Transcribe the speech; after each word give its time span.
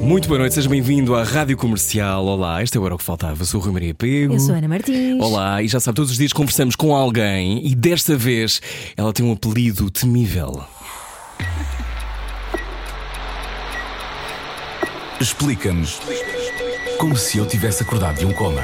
Muito 0.00 0.26
boa 0.26 0.38
noite, 0.38 0.54
seja 0.54 0.70
bem-vindo 0.70 1.14
à 1.14 1.22
Rádio 1.22 1.54
Comercial. 1.54 2.24
Olá, 2.24 2.62
este 2.62 2.78
é 2.78 2.80
o 2.80 2.86
Era 2.86 2.94
o 2.94 2.98
que 2.98 3.04
Faltava. 3.04 3.44
Sou 3.44 3.60
o 3.60 3.62
Rui 3.62 3.74
Maria 3.74 3.92
Pego. 3.94 4.32
Eu 4.32 4.40
sou 4.40 4.54
a 4.54 4.58
Ana 4.58 4.66
Martins. 4.66 5.20
Olá, 5.20 5.62
e 5.62 5.68
já 5.68 5.80
sabe, 5.80 5.96
todos 5.96 6.10
os 6.10 6.16
dias 6.16 6.32
conversamos 6.32 6.74
com 6.74 6.96
alguém 6.96 7.60
e 7.66 7.74
desta 7.74 8.16
vez 8.16 8.62
ela 8.96 9.12
tem 9.12 9.24
um 9.26 9.32
apelido 9.32 9.90
temível. 9.90 10.64
Explica-nos 15.20 16.00
como 16.98 17.14
se 17.14 17.36
eu 17.36 17.44
tivesse 17.44 17.82
acordado 17.82 18.18
de 18.18 18.24
um 18.24 18.32
coma. 18.32 18.62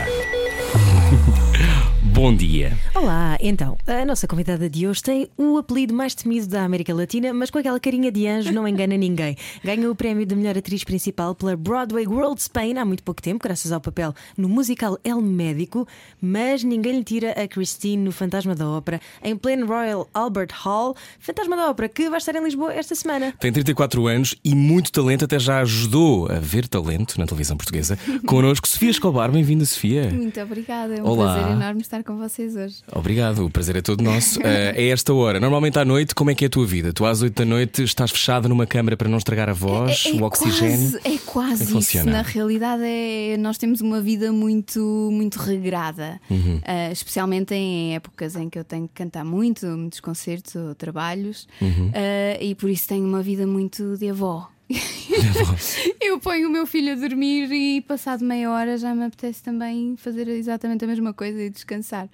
Bom 2.19 2.35
dia. 2.35 2.77
Olá, 2.97 3.39
então, 3.41 3.79
a 3.87 4.05
nossa 4.05 4.27
convidada 4.27 4.69
de 4.69 4.89
hoje 4.89 5.01
tem 5.01 5.29
o 5.39 5.57
apelido 5.57 5.95
mais 5.95 6.17
temido 6.17 6.49
da 6.49 6.65
América 6.65 6.93
Latina, 6.93 7.33
mas 7.33 7.49
com 7.49 7.59
aquela 7.59 7.79
carinha 7.79 8.11
de 8.11 8.27
anjo 8.27 8.53
não 8.53 8.67
engana 8.67 8.97
ninguém. 8.99 9.37
Ganhou 9.63 9.93
o 9.93 9.95
prémio 9.95 10.27
de 10.27 10.35
melhor 10.35 10.59
atriz 10.59 10.83
principal 10.83 11.33
pela 11.33 11.57
Broadway 11.57 12.09
World 12.09 12.43
Spain 12.43 12.77
há 12.77 12.85
muito 12.85 13.05
pouco 13.05 13.23
tempo, 13.23 13.45
graças 13.45 13.71
ao 13.71 13.81
papel 13.81 14.13
no 14.37 14.49
musical 14.49 14.99
El 15.05 15.21
Médico, 15.21 15.87
mas 16.21 16.65
ninguém 16.65 16.97
lhe 16.97 17.05
tira 17.05 17.41
a 17.41 17.47
Christine 17.47 18.03
no 18.03 18.11
Fantasma 18.11 18.53
da 18.53 18.69
Ópera, 18.69 19.01
em 19.23 19.37
pleno 19.37 19.67
Royal 19.67 20.09
Albert 20.13 20.51
Hall. 20.65 20.97
Fantasma 21.21 21.55
da 21.55 21.71
Ópera, 21.71 21.89
que 21.89 22.11
vai 22.11 22.19
estar 22.19 22.35
em 22.35 22.43
Lisboa 22.43 22.75
esta 22.75 22.97
semana. 22.97 23.33
Tem 23.39 23.53
34 23.53 24.09
anos 24.09 24.35
e 24.45 24.57
muito 24.57 24.91
talento, 24.91 25.25
até 25.25 25.39
já 25.39 25.61
ajudou 25.61 26.29
a 26.29 26.41
ver 26.41 26.67
talento 26.67 27.17
na 27.17 27.27
televisão 27.27 27.57
portuguesa. 27.57 27.97
Connosco, 28.27 28.67
Sofia 28.67 28.91
Escobar. 28.91 29.31
Bem-vinda, 29.31 29.65
Sofia. 29.65 30.11
Muito 30.11 30.41
obrigada, 30.41 30.97
é 30.97 31.01
um 31.01 31.07
Olá. 31.07 31.35
prazer 31.35 31.53
enorme 31.53 31.81
estar 31.81 32.08
com 32.09 32.17
vocês 32.17 32.57
hoje. 32.57 32.77
Obrigado, 32.91 33.45
o 33.45 33.51
prazer 33.51 33.77
é 33.77 33.83
todo 33.83 34.03
nosso. 34.03 34.39
Eh, 34.49 34.73
é 34.77 34.89
esta 34.89 35.13
hora. 35.13 35.39
Normalmente 35.39 35.79
à 35.79 35.85
noite, 35.85 36.15
como 36.15 36.31
é 36.31 36.35
que 36.35 36.45
é 36.45 36.47
a 36.47 36.51
tua 36.51 36.65
vida? 36.65 36.91
Tu 36.93 37.05
às 37.05 37.21
8 37.21 37.35
da 37.35 37.45
noite 37.45 37.83
estás 37.83 38.11
fechada 38.11 38.49
numa 38.49 38.67
câmara 38.67 38.97
para 38.97 39.09
não 39.09 39.19
estragar 39.19 39.49
a 39.49 39.53
voz, 39.53 40.07
o 40.07 40.23
oxigênio. 40.23 40.93
Quase, 40.93 41.01
é 41.05 41.19
quase 41.27 41.63
isso. 41.65 41.73
funciona? 41.73 42.11
Na 42.13 42.23
realidade, 42.23 42.83
é, 42.85 43.37
nós 43.37 43.59
temos 43.59 43.81
uma 43.83 44.01
vida 44.01 44.33
muito, 44.33 44.81
muito 45.13 45.37
regrada, 45.37 46.19
Uhum. 46.31 46.61
Ah, 46.65 46.91
especialmente 46.91 47.55
em 47.55 47.95
épocas 47.95 48.37
em 48.37 48.49
que 48.49 48.59
eu 48.59 48.65
tenho 48.65 48.89
que 48.89 48.95
cantar 48.95 49.25
muito, 49.25 49.67
muitos 49.67 50.01
concertos 50.01 50.55
ou 50.55 50.75
trabalhos, 50.75 51.47
Uhum. 51.61 51.91
Ah, 51.95 52.43
e 52.43 52.55
por 52.55 52.71
isso 52.71 52.89
tenho 52.89 53.05
uma 53.07 53.23
vida 53.23 53.47
muito 53.47 53.97
de 53.99 54.09
avó. 54.09 54.49
eu 56.01 56.21
ponho 56.21 56.49
o 56.49 56.51
meu 56.51 56.67
filho 56.67 56.93
a 56.93 56.95
dormir 56.95 57.51
e 57.51 57.81
passado 57.81 58.25
meia 58.25 58.51
hora 58.51 58.77
já 58.77 58.95
me 58.95 59.05
apetece 59.05 59.43
também 59.43 59.97
fazer 59.97 60.29
exatamente 60.29 60.85
a 60.85 60.89
mesma 60.89 61.15
coisa 61.15 61.41
e 61.43 61.49
descansar. 61.49 62.09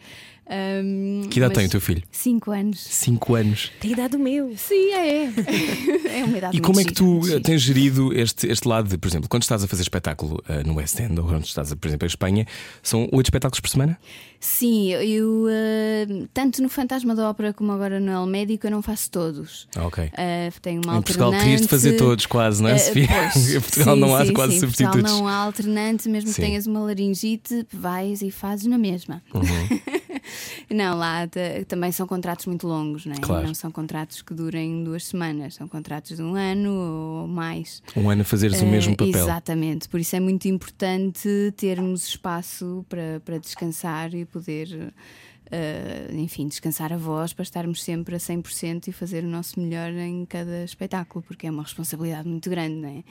Ahm, 0.47 1.29
Que 1.31 1.39
idade 1.39 1.51
mas 1.55 1.59
tem 1.59 1.67
o 1.67 1.71
teu 1.71 1.81
filho? 1.81 2.03
Cinco 2.11 2.51
anos. 2.51 2.81
5 2.81 3.35
anos. 3.35 3.73
Tem 3.81 3.93
idade 3.93 4.17
do 4.17 4.19
meu. 4.19 4.55
Sim, 4.57 4.91
é. 4.93 5.25
É 6.21 6.25
uma 6.25 6.37
idade 6.39 6.57
E 6.57 6.61
como 6.61 6.81
é 6.81 6.85
que 6.85 6.93
tu 6.93 7.21
eh, 7.21 7.27
gira. 7.27 7.41
tens 7.41 7.63
gerido 7.63 8.13
este, 8.13 8.47
este 8.49 8.69
lado 8.69 8.89
de, 8.89 8.99
por 8.99 9.09
exemplo, 9.09 9.29
quando 9.29 9.43
estás 9.43 9.65
a 9.65 9.69
fazer 9.69 9.83
espetáculo 9.83 10.43
eh, 10.49 10.63
no 10.65 10.75
West 10.75 10.99
End 11.01 11.19
ou 11.19 11.27
quando 11.27 11.45
estás, 11.45 11.73
por 11.75 11.89
exemplo, 11.89 12.05
em 12.07 12.09
Espanha, 12.09 12.47
são 12.83 13.09
oito 13.13 13.27
espetáculos 13.27 13.61
por 13.61 13.69
semana? 13.71 13.99
Sim, 14.39 14.91
eu 14.93 15.47
eh, 15.49 16.07
tanto 16.35 16.61
no 16.63 16.69
Fantasma 16.69 17.15
da 17.15 17.31
Ópera 17.31 17.55
como 17.55 17.73
agora 17.73 17.99
no 17.99 18.13
El 18.13 18.27
Médico 18.27 18.67
eu 18.67 18.71
não 18.71 18.83
faço 18.83 19.11
todos. 19.11 19.67
Ah, 19.75 19.87
ok. 19.87 20.11
Eh, 20.17 20.53
tenho 20.61 20.83
uma 20.85 20.99
em 20.99 21.03
Portugal 21.03 21.29
alternante. 21.29 21.45
querias-de 21.45 21.69
fazer 21.69 21.97
todos, 21.97 22.27
quase, 22.27 22.63
não 22.63 22.69
é, 22.69 22.77
Sofia? 22.79 23.09
pois, 23.09 23.49
em 23.57 23.61
Portugal 23.61 23.95
sim, 23.95 24.01
não 24.01 24.15
há 24.15 24.27
sim, 24.27 24.33
quase 24.35 24.53
sim, 24.53 24.57
em 24.59 24.61
substitutos. 24.61 25.01
Portugal 25.01 25.19
não 25.23 25.29
há 25.29 25.35
alternante, 25.37 26.09
mesmo 26.11 26.29
Sim. 26.29 26.35
que 26.35 26.41
tenhas 26.43 26.67
uma 26.67 26.81
laringite, 26.81 27.67
vais 27.73 28.21
e 28.21 28.31
fazes 28.31 28.67
na 28.67 28.77
mesma. 28.77 29.23
Uhum. 29.33 29.43
não, 30.71 30.97
lá 30.97 31.29
também 31.69 31.93
são 31.93 32.07
contratos 32.07 32.47
muito 32.47 32.67
longos, 32.67 33.07
não 33.07 33.15
é? 33.15 33.19
Claro. 33.19 33.47
Não 33.47 33.55
são 33.55 33.71
contratos 33.71 34.23
que 34.23 34.35
durem 34.35 34.83
duas 34.85 35.07
semanas, 35.07 35.55
são 35.55 35.69
contratos 35.69 36.17
de 36.17 36.23
um 36.23 36.35
ano 36.35 36.73
ou 36.73 37.29
mais. 37.29 37.83
Um 37.97 38.09
ano 38.11 38.23
a 38.23 38.25
fazeres 38.25 38.61
o 38.61 38.67
mesmo 38.67 38.93
Eh, 38.93 38.97
papel. 38.97 39.23
Exatamente, 39.25 39.89
por 39.89 40.01
isso 40.01 40.15
é 40.17 40.21
muito 40.21 40.47
importante 40.49 41.29
termos 41.57 42.07
espaço 42.07 42.85
para, 42.89 43.21
para 43.25 43.39
descansar 43.39 44.15
e 44.15 44.25
poder, 44.25 44.93
eh, 45.51 46.09
enfim, 46.13 46.49
descansar 46.49 46.93
a 46.93 46.97
voz 46.97 47.33
para 47.33 47.43
estarmos 47.43 47.83
sempre 47.83 48.15
a 48.17 48.19
100% 48.19 48.89
e 48.89 48.93
fazer 48.93 49.25
o 49.25 49.29
nosso 49.29 49.61
melhor 49.61 49.91
em 49.93 50.25
cada 50.25 50.65
espetáculo, 50.65 51.23
porque 51.27 51.47
é 51.47 51.51
uma 51.51 51.63
responsabilidade 51.63 52.29
muito 52.29 52.49
grande, 52.51 52.77
não 52.77 52.89
é? 52.89 53.05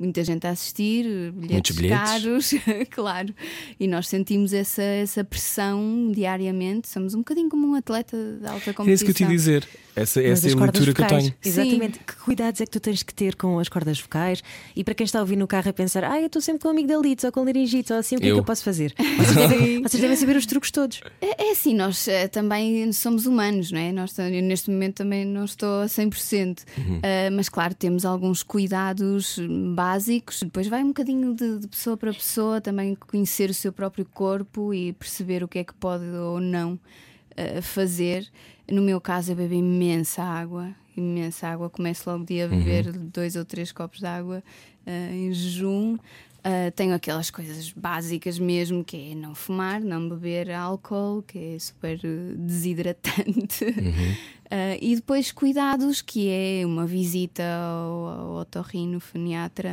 Muita 0.00 0.24
gente 0.24 0.46
a 0.46 0.50
assistir, 0.50 1.04
Muitos 1.04 1.76
bilhetes, 1.76 1.76
bilhetes. 1.76 1.98
caros, 2.10 2.50
claro, 2.90 3.34
e 3.78 3.86
nós 3.86 4.08
sentimos 4.08 4.54
essa, 4.54 4.82
essa 4.82 5.22
pressão 5.22 6.10
diariamente. 6.10 6.88
Somos 6.88 7.14
um 7.14 7.18
bocadinho 7.18 7.50
como 7.50 7.66
um 7.68 7.74
atleta 7.74 8.16
de 8.40 8.46
alta 8.46 8.72
competição. 8.72 8.86
É 8.86 8.92
isso 8.94 9.04
que 9.04 9.10
eu 9.10 9.14
te 9.14 9.22
ia 9.24 9.28
dizer. 9.28 9.68
Essa, 9.94 10.22
essa 10.22 10.48
é 10.48 10.52
a 10.52 10.56
leitura 10.56 10.94
que 10.94 11.00
eu 11.02 11.04
vocais. 11.04 11.22
tenho. 11.24 11.34
Exatamente. 11.44 11.98
Que 11.98 12.16
cuidados 12.24 12.60
é 12.60 12.64
que 12.64 12.70
tu 12.70 12.80
tens 12.80 13.02
que 13.02 13.12
ter 13.12 13.34
com 13.34 13.58
as 13.58 13.68
cordas 13.68 14.00
vocais? 14.00 14.40
E 14.74 14.82
para 14.84 14.94
quem 14.94 15.04
está 15.04 15.18
a 15.18 15.22
ouvir 15.22 15.36
no 15.36 15.46
carro 15.48 15.68
a 15.68 15.72
pensar, 15.72 16.04
ah, 16.04 16.18
eu 16.18 16.26
estou 16.28 16.40
sempre 16.40 16.62
com 16.62 16.68
amigdalites 16.68 17.24
ou 17.24 17.32
com 17.32 17.44
laringite 17.44 17.92
ou 17.92 17.98
assim, 17.98 18.14
o 18.16 18.20
que 18.20 18.26
é 18.26 18.30
Eu. 18.30 18.34
que 18.36 18.40
eu 18.40 18.44
posso 18.44 18.62
fazer? 18.64 18.94
Vocês 19.18 19.34
devem, 19.36 19.82
vocês 19.82 20.00
devem 20.00 20.16
saber 20.16 20.36
os 20.36 20.46
truques 20.46 20.70
todos. 20.70 21.00
É, 21.20 21.48
é 21.48 21.50
assim, 21.50 21.74
nós 21.74 22.06
eh, 22.08 22.28
também 22.28 22.90
somos 22.92 23.26
humanos, 23.26 23.70
não 23.72 23.80
é? 23.80 23.90
Nós, 23.92 24.16
neste 24.16 24.70
momento 24.70 24.94
também 24.98 25.24
não 25.26 25.44
estou 25.44 25.82
a 25.82 25.86
100%, 25.86 26.60
Eh, 27.02 27.28
mas 27.30 27.48
claro, 27.48 27.74
temos 27.74 28.04
alguns 28.06 28.42
cuidados 28.42 29.38
básicos. 29.74 29.89
Depois 30.42 30.66
vai 30.68 30.82
um 30.82 30.88
bocadinho 30.88 31.34
de, 31.34 31.58
de 31.58 31.68
pessoa 31.68 31.96
para 31.96 32.12
pessoa, 32.12 32.60
também 32.60 32.94
conhecer 32.94 33.50
o 33.50 33.54
seu 33.54 33.72
próprio 33.72 34.04
corpo 34.04 34.72
e 34.74 34.92
perceber 34.92 35.42
o 35.42 35.48
que 35.48 35.58
é 35.58 35.64
que 35.64 35.74
pode 35.74 36.04
ou 36.04 36.40
não 36.40 36.78
eh, 37.36 37.60
fazer. 37.60 38.28
No 38.70 38.82
meu 38.82 39.00
caso, 39.00 39.32
eu 39.32 39.36
bebo 39.36 39.54
imensa 39.54 40.22
água, 40.22 40.74
imensa 40.96 41.48
água. 41.48 41.70
Começo 41.70 42.08
logo 42.08 42.22
o 42.22 42.26
dia 42.26 42.44
a 42.44 42.48
beber 42.48 42.92
dois 42.92 43.36
ou 43.36 43.44
três 43.44 43.72
copos 43.72 44.00
de 44.00 44.06
água 44.06 44.42
eh, 44.86 45.10
em 45.12 45.32
jejum. 45.32 45.96
Uh, 46.40 46.70
tenho 46.74 46.94
aquelas 46.94 47.30
coisas 47.30 47.70
básicas 47.70 48.38
mesmo, 48.38 48.82
que 48.82 49.12
é 49.12 49.14
não 49.14 49.34
fumar, 49.34 49.78
não 49.78 50.08
beber 50.08 50.50
álcool, 50.50 51.22
que 51.22 51.38
é 51.38 51.58
super 51.58 51.98
uh, 51.98 52.34
desidratante. 52.38 53.66
Uh, 54.50 54.74
e 54.80 54.96
depois 54.96 55.30
cuidados, 55.30 56.02
que 56.02 56.28
é 56.28 56.66
uma 56.66 56.84
visita 56.84 57.44
ao, 57.44 58.06
ao 58.08 58.32
otorrinofoniatra 58.40 59.70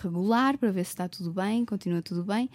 regular 0.00 0.56
para 0.56 0.70
ver 0.70 0.84
se 0.84 0.92
está 0.92 1.08
tudo 1.08 1.32
bem, 1.32 1.64
continua 1.64 2.00
tudo 2.00 2.22
bem. 2.22 2.48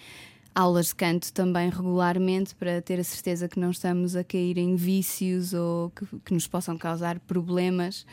Aulas 0.56 0.88
de 0.88 0.95
canto 0.95 1.31
também 1.33 1.69
regularmente 1.69 2.56
para 2.56 2.81
ter 2.81 3.01
a 3.01 3.03
certeza 3.03 3.50
que 3.50 3.59
não 3.59 3.72
estamos 3.72 4.16
a 4.16 4.23
cair 4.23 4.57
em 4.57 4.77
vícios 4.77 5.53
ou 5.53 5.89
que, 5.89 6.06
que 6.23 6.33
nos 6.33 6.47
possam 6.47 6.77
causar 6.77 7.19
problemas 7.19 8.06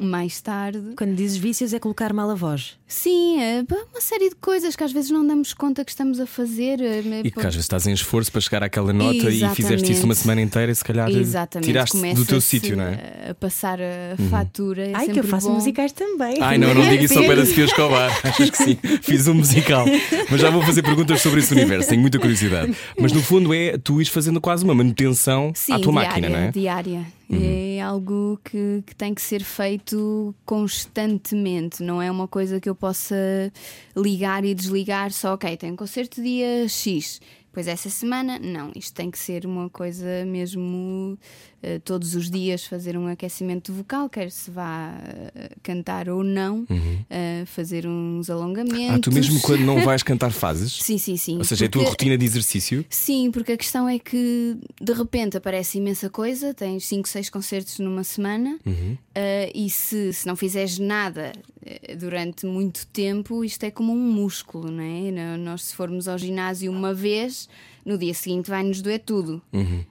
mais 0.00 0.40
tarde. 0.40 0.94
Quando 0.96 1.14
dizes 1.14 1.36
vícios 1.36 1.72
é 1.74 1.78
colocar 1.78 2.12
mal 2.12 2.30
a 2.30 2.34
voz. 2.34 2.78
Sim, 2.86 3.40
é 3.40 3.64
uma 3.92 4.00
série 4.00 4.30
de 4.30 4.34
coisas 4.34 4.74
que 4.74 4.82
às 4.82 4.90
vezes 4.92 5.10
não 5.10 5.24
damos 5.24 5.52
conta 5.54 5.84
que 5.84 5.90
estamos 5.90 6.18
a 6.18 6.26
fazer. 6.26 6.80
eh, 6.80 7.02
E 7.24 7.30
que 7.30 7.38
às 7.38 7.44
vezes 7.54 7.60
estás 7.60 7.86
em 7.86 7.92
esforço 7.92 8.32
para 8.32 8.40
chegar 8.40 8.62
àquela 8.62 8.92
nota 8.92 9.14
e 9.14 9.20
fizeste 9.20 9.62
isso 9.62 9.64
Exatamente. 9.64 10.04
uma 10.04 10.14
semana 10.14 10.40
inteira 10.40 10.72
e 10.72 10.74
se 10.74 10.82
calhar 10.84 11.08
Exatamente, 11.10 11.66
tiraste 11.66 12.14
do 12.14 12.24
teu 12.24 12.40
sítio, 12.40 12.76
não 12.76 12.84
é? 12.84 13.28
A 13.30 13.34
passar 13.34 13.78
a 13.80 14.16
fatura. 14.30 14.88
é 14.88 14.92
Ai, 14.94 15.08
que 15.08 15.20
eu 15.20 15.24
faço 15.24 15.48
bom. 15.48 15.54
musicais 15.54 15.92
também. 15.92 16.38
Ai 16.40 16.58
não, 16.58 16.74
não 16.74 16.88
diga 16.88 17.04
isso 17.04 17.18
ao 17.18 17.24
pé 17.28 17.36
da 17.36 17.46
Sofia 17.46 17.64
Escobar. 17.66 18.10
Achas 18.26 18.50
que 18.50 18.56
sim? 18.56 18.78
Fiz 19.02 19.28
um 19.28 19.34
musical. 19.34 19.84
Mas 20.30 20.40
já 20.40 20.50
vou 20.50 20.62
fazer 20.62 20.82
perguntas 20.82 21.20
sobre 21.20 21.40
esse 21.40 21.52
universo, 21.52 21.88
tenho 21.90 22.00
muita 22.00 22.18
curiosidade. 22.18 22.74
Mas 22.98 23.12
no 23.12 23.22
fundo 23.22 23.54
é 23.54 23.78
tu 23.78 24.00
ires 24.00 24.12
fazendo 24.12 24.40
quase 24.40 24.64
uma 24.64 24.74
manutenção 24.74 25.52
Sim, 25.54 25.74
à 25.74 25.78
tua 25.78 25.92
diária, 25.92 26.08
máquina, 26.08 26.28
não 26.28 26.38
é? 26.38 26.50
Diária. 26.50 27.19
É 27.32 27.80
algo 27.80 28.40
que, 28.44 28.82
que 28.86 28.94
tem 28.94 29.14
que 29.14 29.22
ser 29.22 29.42
feito 29.42 30.34
constantemente, 30.44 31.82
não 31.82 32.02
é 32.02 32.10
uma 32.10 32.26
coisa 32.26 32.60
que 32.60 32.68
eu 32.68 32.74
possa 32.74 33.16
ligar 33.96 34.44
e 34.44 34.54
desligar 34.54 35.12
só, 35.12 35.34
ok, 35.34 35.56
tenho 35.56 35.74
um 35.74 35.76
concerto 35.76 36.22
dia 36.22 36.68
X. 36.68 37.20
Pois 37.52 37.66
essa 37.66 37.90
semana, 37.90 38.38
não, 38.38 38.70
isto 38.76 38.94
tem 38.94 39.10
que 39.10 39.18
ser 39.18 39.44
uma 39.44 39.68
coisa 39.68 40.24
mesmo 40.24 41.18
todos 41.84 42.14
os 42.14 42.30
dias 42.30 42.64
fazer 42.64 42.96
um 42.96 43.06
aquecimento 43.06 43.72
vocal, 43.72 44.08
quer 44.08 44.30
se 44.30 44.50
vá 44.50 44.94
eh, 45.34 45.50
cantar 45.62 46.08
ou 46.08 46.24
não, 46.24 46.66
eh, 47.10 47.44
fazer 47.46 47.86
uns 47.86 48.30
alongamentos. 48.30 48.78
Uhum. 48.88 48.94
Ah, 48.96 48.98
tu 49.00 49.12
mesmo 49.12 49.40
quando 49.40 49.60
não 49.62 49.80
vais 49.84 50.02
cantar 50.02 50.32
fazes? 50.32 50.72
Sim, 50.82 50.96
sim, 50.98 51.16
sim. 51.16 51.38
Ou 51.38 51.44
seja, 51.44 51.64
é 51.64 51.68
a 51.68 51.70
tua 51.70 51.82
Porque- 51.82 51.90
rotina 52.04 52.16
de 52.18 52.24
exercício? 52.24 52.84
Sim, 52.88 53.30
porque 53.30 53.52
a 53.52 53.56
questão 53.56 53.88
é 53.88 53.98
que 53.98 54.56
de 54.80 54.92
repente 54.92 55.36
aparece 55.36 55.78
imensa 55.78 56.08
coisa, 56.08 56.54
tens 56.54 56.84
5, 56.86 57.08
6 57.08 57.28
concertos 57.30 57.78
numa 57.78 58.04
semana 58.04 58.58
eh, 59.14 59.52
e 59.54 59.68
se, 59.68 60.12
se 60.12 60.26
não 60.26 60.36
fizeres 60.36 60.78
nada 60.78 61.32
eh, 61.64 61.94
durante 61.96 62.46
muito 62.46 62.86
tempo, 62.86 63.44
isto 63.44 63.64
é 63.64 63.70
como 63.70 63.92
um 63.92 64.12
músculo, 64.12 64.70
não 64.70 64.82
é? 64.82 65.36
Nós, 65.36 65.64
se 65.64 65.74
formos 65.74 66.08
ao 66.08 66.16
ginásio 66.18 66.70
uma 66.72 66.94
vez, 66.94 67.48
no 67.84 67.96
dia 67.98 68.12
seguinte 68.14 68.50
vai-nos 68.50 68.80
doer 68.82 69.00
tudo, 69.00 69.40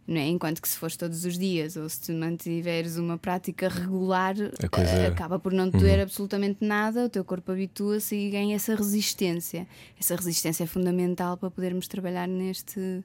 não 0.07 0.17
é? 0.17 0.27
Enquanto 0.27 0.61
que 0.61 0.67
se 0.69 0.77
fores 0.77 0.95
todos 0.95 1.25
os 1.25 1.37
dias 1.37 1.75
ou 1.75 1.87
se 1.89 1.99
te 2.01 2.11
mantiveres 2.11 2.97
uma 2.97 3.17
prática 3.17 3.67
regular, 3.69 4.35
coisa- 4.69 4.91
eh, 4.91 5.07
acaba 5.07 5.39
por 5.39 5.51
não 5.53 5.69
te 5.69 5.77
doer 5.77 5.99
absolutamente 5.99 6.63
nada, 6.63 7.05
o 7.05 7.09
teu 7.09 7.23
corpo 7.25 7.51
habitua-se 7.51 8.15
e 8.15 8.29
ganha 8.29 8.55
essa 8.55 8.75
resistência. 8.75 9.67
Essa 9.99 10.15
resistência 10.15 10.63
é 10.63 10.67
fundamental 10.67 11.35
para 11.37 11.49
podermos 11.51 11.87
trabalhar 11.87 12.27
neste. 12.27 13.03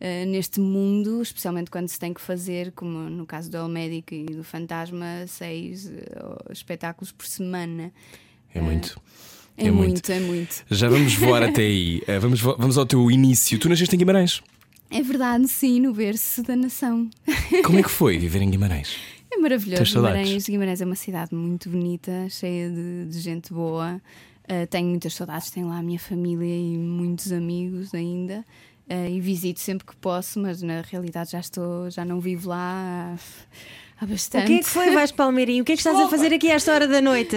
eh, 0.00 0.24
neste 0.26 0.58
mundo, 0.60 1.22
especialmente 1.22 1.70
quando 1.70 1.88
se 1.88 1.98
tem 1.98 2.12
que 2.12 2.20
fazer, 2.20 2.72
como 2.72 2.98
no 3.08 3.24
caso 3.24 3.48
do 3.50 3.56
El 3.56 3.68
Médico 3.68 4.12
e 4.12 4.24
do 4.26 4.42
Fantasma, 4.42 5.24
seis 5.28 5.86
eh, 5.86 6.04
espetáculos 6.50 7.12
por 7.12 7.24
semana. 7.26 7.92
É 8.52 8.60
muito. 8.60 9.00
É, 9.56 9.66
É 9.66 9.70
muito. 9.70 9.90
muito, 9.92 10.12
é 10.12 10.20
muito. 10.20 10.64
Já 10.70 10.88
vamos 10.88 11.14
voar 11.14 11.42
até 11.48 11.62
aí. 11.62 12.02
Eh, 12.06 12.18
Vamos, 12.18 12.40
vamos 12.40 12.76
ao 12.78 12.84
teu 12.86 13.10
início. 13.10 13.58
Tu 13.58 13.68
nasceste 13.68 13.94
em 13.94 13.98
Guimarães. 13.98 14.42
É 14.90 15.02
verdade, 15.02 15.48
sim, 15.48 15.80
no 15.80 15.92
berço 15.92 16.42
da 16.42 16.54
nação. 16.54 17.08
Como 17.64 17.78
é 17.78 17.82
que 17.82 17.90
foi 17.90 18.18
viver 18.18 18.42
em 18.42 18.50
Guimarães? 18.50 18.96
É 19.32 19.36
maravilhoso. 19.38 19.94
Guimarães, 19.94 20.46
Guimarães 20.46 20.80
é 20.80 20.84
uma 20.84 20.94
cidade 20.94 21.34
muito 21.34 21.68
bonita, 21.68 22.28
cheia 22.30 22.70
de, 22.70 23.06
de 23.06 23.20
gente 23.20 23.52
boa. 23.52 24.00
Uh, 24.44 24.66
tenho 24.68 24.88
muitas 24.88 25.14
saudades, 25.14 25.50
tenho 25.50 25.68
lá 25.68 25.78
a 25.78 25.82
minha 25.82 25.98
família 25.98 26.44
e 26.44 26.76
muitos 26.76 27.32
amigos 27.32 27.94
ainda. 27.94 28.44
Uh, 28.88 29.08
e 29.10 29.20
visito 29.20 29.58
sempre 29.60 29.86
que 29.86 29.96
posso, 29.96 30.38
mas 30.38 30.60
na 30.62 30.82
realidade 30.82 31.32
já 31.32 31.40
estou, 31.40 31.90
já 31.90 32.04
não 32.04 32.20
vivo 32.20 32.50
lá 32.50 33.16
há, 34.04 34.06
há 34.06 34.08
O 34.08 34.08
bastante. 34.08 34.46
que 34.46 34.52
é 34.54 34.58
que 34.58 34.64
foi, 34.68 34.90
Vasco 34.92 35.16
Palmeirinho? 35.16 35.62
O 35.62 35.64
que 35.64 35.72
é 35.72 35.76
que 35.76 35.80
estás 35.80 35.98
a 35.98 36.08
fazer 36.08 36.32
aqui 36.32 36.50
a 36.50 36.54
esta 36.54 36.72
hora 36.72 36.86
da 36.86 37.00
noite? 37.00 37.36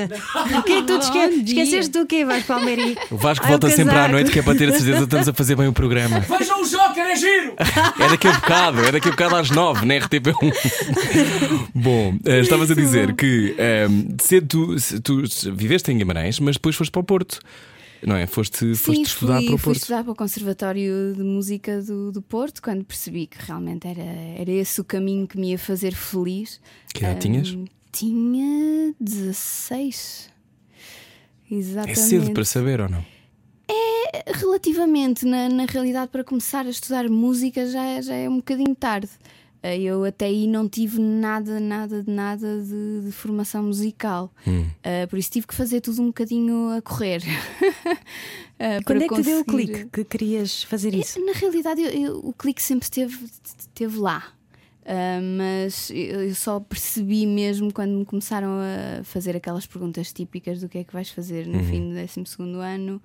O 0.57 0.63
que 0.63 0.73
é 0.73 0.81
que 0.81 0.83
tu 0.87 0.99
te 0.99 1.05
esque... 1.05 1.17
Esqueceste 1.17 1.91
do 1.91 2.05
quê, 2.05 2.25
Vasco 2.25 2.47
Palmeirinho? 2.47 2.95
O 3.11 3.17
Vasco 3.17 3.45
Ai, 3.45 3.51
o 3.51 3.53
volta 3.53 3.69
sempre 3.69 3.95
à 3.97 4.07
noite 4.07 4.31
que 4.31 4.39
é 4.39 4.41
para 4.41 4.57
ter 4.57 4.69
a 4.69 4.71
certeza 4.71 4.97
que 4.97 5.03
estamos 5.03 5.29
a 5.29 5.33
fazer 5.33 5.55
bem 5.55 5.67
o 5.67 5.73
programa. 5.73 6.19
Vejam 6.19 6.61
o 6.61 6.67
Joker, 6.67 7.03
é 7.03 7.15
giro! 7.15 7.53
É 7.99 8.09
daqui 8.09 8.27
a 8.27 8.33
bocado, 8.33 8.85
é 8.85 8.91
daqui 8.91 9.07
a 9.07 9.11
bocado 9.11 9.35
às 9.35 9.49
nove, 9.49 9.85
na 9.85 9.95
RTP1. 9.95 10.33
Bom, 11.73 12.15
eh, 12.25 12.39
estavas 12.39 12.69
a 12.71 12.75
dizer 12.75 13.13
que 13.15 13.55
eh, 13.57 13.87
cedo 14.21 14.75
tu, 14.77 15.01
tu 15.01 15.23
viveste 15.55 15.91
em 15.91 15.97
Guimarães, 15.97 16.39
mas 16.39 16.55
depois 16.55 16.75
foste 16.75 16.91
para 16.91 17.01
o 17.01 17.03
Porto. 17.03 17.39
Não 18.05 18.15
é? 18.15 18.27
Foste, 18.27 18.75
foste 18.75 18.97
Sim, 18.97 19.01
estudar 19.03 19.37
fui, 19.37 19.45
para 19.47 19.55
o 19.55 19.57
fui 19.57 19.65
Porto. 19.73 19.77
estudar 19.81 20.03
para 20.03 20.11
o 20.11 20.15
Conservatório 20.15 21.13
de 21.15 21.23
Música 21.23 21.81
do, 21.81 22.11
do 22.11 22.21
Porto 22.21 22.61
quando 22.61 22.83
percebi 22.83 23.25
que 23.27 23.37
realmente 23.43 23.87
era, 23.87 24.01
era 24.01 24.51
esse 24.51 24.79
o 24.79 24.83
caminho 24.83 25.27
que 25.27 25.37
me 25.37 25.49
ia 25.51 25.59
fazer 25.59 25.93
feliz. 25.93 26.59
Que 26.93 26.99
idade 26.99 27.15
Ahm, 27.15 27.19
tinhas? 27.43 27.57
Tinha 27.91 28.93
16. 28.99 30.29
É 31.49 31.53
Exatamente. 31.55 31.99
cedo 31.99 32.31
para 32.31 32.45
saber 32.45 32.81
ou 32.81 32.89
não? 32.89 33.03
Relativamente, 34.33 35.25
na, 35.25 35.47
na 35.49 35.65
realidade, 35.65 36.11
para 36.11 36.23
começar 36.23 36.65
a 36.65 36.69
estudar 36.69 37.07
música 37.09 37.65
já, 37.69 37.83
é- 37.83 38.01
já 38.01 38.13
é 38.15 38.29
um 38.29 38.37
bocadinho 38.37 38.75
tarde. 38.75 39.09
Eh, 39.73 39.81
Eu 39.81 40.03
até 40.05 40.25
aí 40.25 40.47
não 40.47 40.67
tive 40.69 40.99
nada, 40.99 41.59
nada 41.59 42.03
de 42.03 42.09
nada 42.11 42.61
de, 42.61 43.01
de 43.05 43.11
formação 43.11 43.63
musical. 43.63 44.31
Hum. 44.47 44.65
Eh, 44.83 45.05
por 45.07 45.17
isso 45.19 45.31
tive 45.31 45.47
que 45.47 45.55
fazer 45.55 45.81
tudo 45.81 46.01
um 46.01 46.07
bocadinho 46.07 46.69
a 46.77 46.81
correr. 46.81 47.21
Eh, 48.59 48.79
Quando 48.83 48.97
para 48.97 49.05
é 49.05 49.07
que 49.09 49.15
te 49.17 49.21
deu 49.21 49.39
o 49.41 49.45
conseguir- 49.45 49.71
clique 49.73 49.89
que 49.91 50.03
querias 50.03 50.63
fazer 50.63 50.91
isso? 50.95 51.23
Na 51.23 51.31
realidade, 51.33 51.79
eu- 51.79 51.91
eu- 51.91 52.17
o 52.23 52.33
clique 52.33 52.59
sempre 52.61 52.85
esteve, 52.85 53.15
esteve 53.59 53.99
lá. 53.99 54.23
Ah, 54.83 55.19
mas 55.21 55.91
eu 55.91 56.23
eu 56.23 56.33
só 56.33 56.59
percebi 56.59 57.27
mesmo 57.27 57.71
quando 57.71 57.91
me 57.91 58.03
começaram 58.05 58.57
a 58.59 59.03
fazer 59.03 59.35
aquelas 59.35 59.67
perguntas 59.67 60.11
típicas 60.11 60.59
do 60.61 60.67
que 60.69 60.79
é 60.79 60.83
que 60.83 60.91
vais 60.91 61.09
fazer 61.11 61.45
no 61.45 61.63
fim 61.65 61.89
do 61.89 61.93
12 61.93 62.59
ano, 62.59 62.99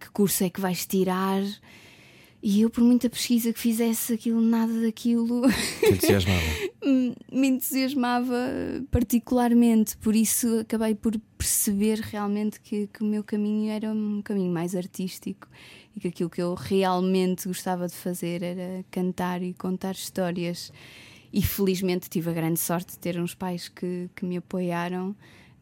que 0.00 0.08
curso 0.10 0.44
é 0.44 0.48
que 0.48 0.60
vais 0.60 0.86
tirar. 0.86 1.42
E 2.42 2.60
eu, 2.60 2.70
por 2.70 2.84
muita 2.84 3.10
pesquisa 3.10 3.52
que 3.52 3.58
fizesse, 3.58 4.12
aquilo, 4.12 4.40
nada 4.40 4.72
daquilo 4.82 5.42
entusiasmava. 5.82 6.40
me 7.32 7.48
entusiasmava 7.48 8.36
particularmente, 8.90 9.96
por 9.96 10.14
isso 10.14 10.60
acabei 10.60 10.94
por 10.94 11.18
perceber 11.36 11.98
realmente 12.00 12.60
que, 12.60 12.86
que 12.88 13.02
o 13.02 13.06
meu 13.06 13.24
caminho 13.24 13.70
era 13.70 13.90
um 13.90 14.22
caminho 14.22 14.52
mais 14.52 14.76
artístico 14.76 15.48
e 15.94 16.00
que 16.00 16.08
aquilo 16.08 16.30
que 16.30 16.42
eu 16.42 16.54
realmente 16.54 17.48
gostava 17.48 17.88
de 17.88 17.94
fazer 17.94 18.42
era 18.42 18.84
cantar 18.90 19.42
e 19.42 19.54
contar 19.54 19.92
histórias. 19.92 20.72
E 21.32 21.42
felizmente 21.42 22.08
tive 22.08 22.30
a 22.30 22.32
grande 22.32 22.60
sorte 22.60 22.92
de 22.92 22.98
ter 22.98 23.18
uns 23.18 23.34
pais 23.34 23.68
que, 23.68 24.08
que 24.14 24.24
me 24.24 24.36
apoiaram 24.36 25.16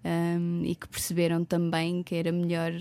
hum, 0.05 0.62
e 0.65 0.75
que 0.75 0.88
perceberam 0.88 1.44
também 1.44 2.03
que 2.03 2.15
era 2.15 2.31
melhor 2.31 2.73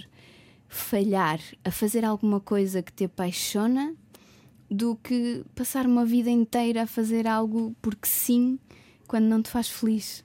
falhar 0.74 1.40
a 1.64 1.72
fazer 1.72 2.04
alguma 2.04 2.40
coisa 2.40 2.82
que 2.82 2.92
te 2.92 3.06
apaixona 3.06 3.96
do 4.70 4.96
que 4.96 5.46
passar 5.54 5.86
uma 5.86 6.06
vida 6.06 6.30
inteira 6.30 6.84
a 6.84 6.88
fazer 6.88 7.28
algo 7.28 7.76
porque 7.82 8.08
sim, 8.08 8.58
quando 9.08 9.26
não 9.26 9.42
te 9.42 9.50
faz 9.50 9.70
feliz. 9.70 10.24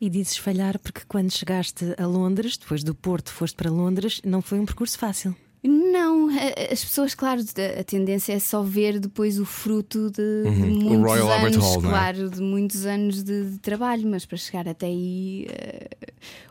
E 0.00 0.08
dizes 0.08 0.36
falhar 0.36 0.78
porque 0.78 1.00
quando 1.08 1.32
chegaste 1.32 1.94
a 1.98 2.06
Londres, 2.06 2.56
depois 2.56 2.84
do 2.84 2.94
Porto 2.94 3.32
foste 3.32 3.56
para 3.56 3.70
Londres, 3.70 4.20
não 4.24 4.40
foi 4.40 4.60
um 4.60 4.66
percurso 4.66 4.96
fácil. 4.96 5.34
Não, 5.62 6.28
as 6.70 6.84
pessoas, 6.84 7.14
claro, 7.14 7.40
a 7.78 7.82
tendência 7.84 8.32
é 8.32 8.38
só 8.38 8.62
ver 8.62 9.00
depois 9.00 9.40
o 9.40 9.44
fruto 9.44 10.08
de, 10.10 10.12
de 10.44 10.48
Uhum. 10.48 10.94
O 10.96 10.98
muitos 11.00 11.18
anos, 11.30 11.56
Hall, 11.56 11.76
é? 11.78 11.80
claro, 11.80 12.30
de 12.30 12.40
muitos 12.40 12.86
anos 12.86 13.22
de, 13.24 13.50
de 13.50 13.58
trabalho, 13.58 14.06
mas 14.08 14.24
para 14.24 14.38
chegar 14.38 14.68
até 14.68 14.86
aí 14.86 15.46
eh, 15.50 15.88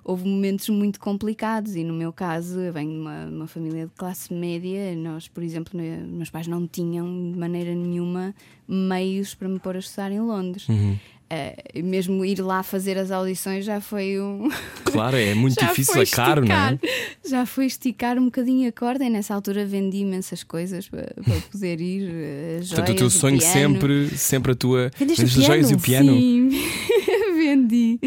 houve 0.04 0.28
momentos 0.28 0.68
muito 0.70 1.00
complicados 1.00 1.76
e 1.76 1.84
no 1.86 1.94
meu 1.94 2.12
caso 2.12 2.60
eu 2.60 2.74
venho 2.74 2.92
de 2.92 2.98
uma, 3.00 3.26
uma 3.28 3.48
família 3.48 3.86
de 3.86 3.94
classe 3.94 4.34
média, 4.34 4.94
nós, 4.96 5.28
por 5.30 5.42
exemplo, 5.42 5.80
ne- 5.80 6.04
meus 6.06 6.30
pais 6.30 6.48
não 6.48 6.68
tinham 6.68 7.32
de 7.32 7.38
maneira 7.40 7.74
nenhuma 7.74 8.36
meios 8.68 9.34
para 9.34 9.48
me 9.48 9.58
pôr 9.60 9.78
a 9.78 9.80
estudar 9.80 10.12
em 10.12 10.20
Londres. 10.20 10.68
Uhum. 10.68 10.98
Eh, 11.30 11.82
mesmo 11.84 12.24
ir 12.24 12.40
lá 12.40 12.64
fazer 12.64 12.98
as 12.98 13.12
audições 13.12 13.66
já 13.66 13.82
foi 13.82 14.20
um. 14.20 14.50
Claro, 14.98 15.18
é 15.18 15.36
muito 15.36 15.60
difícil, 15.64 16.02
é 16.02 16.06
caro, 16.06 16.44
não 16.46 16.56
é? 16.56 16.74
esticar. 16.74 16.80
Já 17.30 17.46
foi 17.46 17.66
esticar 17.66 18.18
um 18.18 18.26
bocadinho 18.26 18.68
a 18.70 18.72
corda 18.72 19.04
e 19.04 19.10
nessa 19.10 19.36
altura 19.36 19.66
vendi 19.66 19.98
imensas 19.98 20.42
coisas 20.44 20.88
para, 20.88 21.14
para 21.24 21.36
poder 21.52 21.82
ir. 21.82 22.10
eh, 22.10 22.60
Joias, 22.62 22.70
Portanto, 22.70 22.90
o 22.92 22.96
teu 22.96 23.10
sonho 23.10 23.38
piano. 23.38 23.54
sempre, 23.54 24.18
sempre 24.18 24.52
a 24.54 24.56
tua. 24.56 24.90
O 25.00 25.22
as 25.22 25.30
joias 25.30 25.70
e 25.70 25.76
o 25.76 25.80
piano. 25.80 26.14
Sim, 26.14 26.50
vendi. 27.48 28.00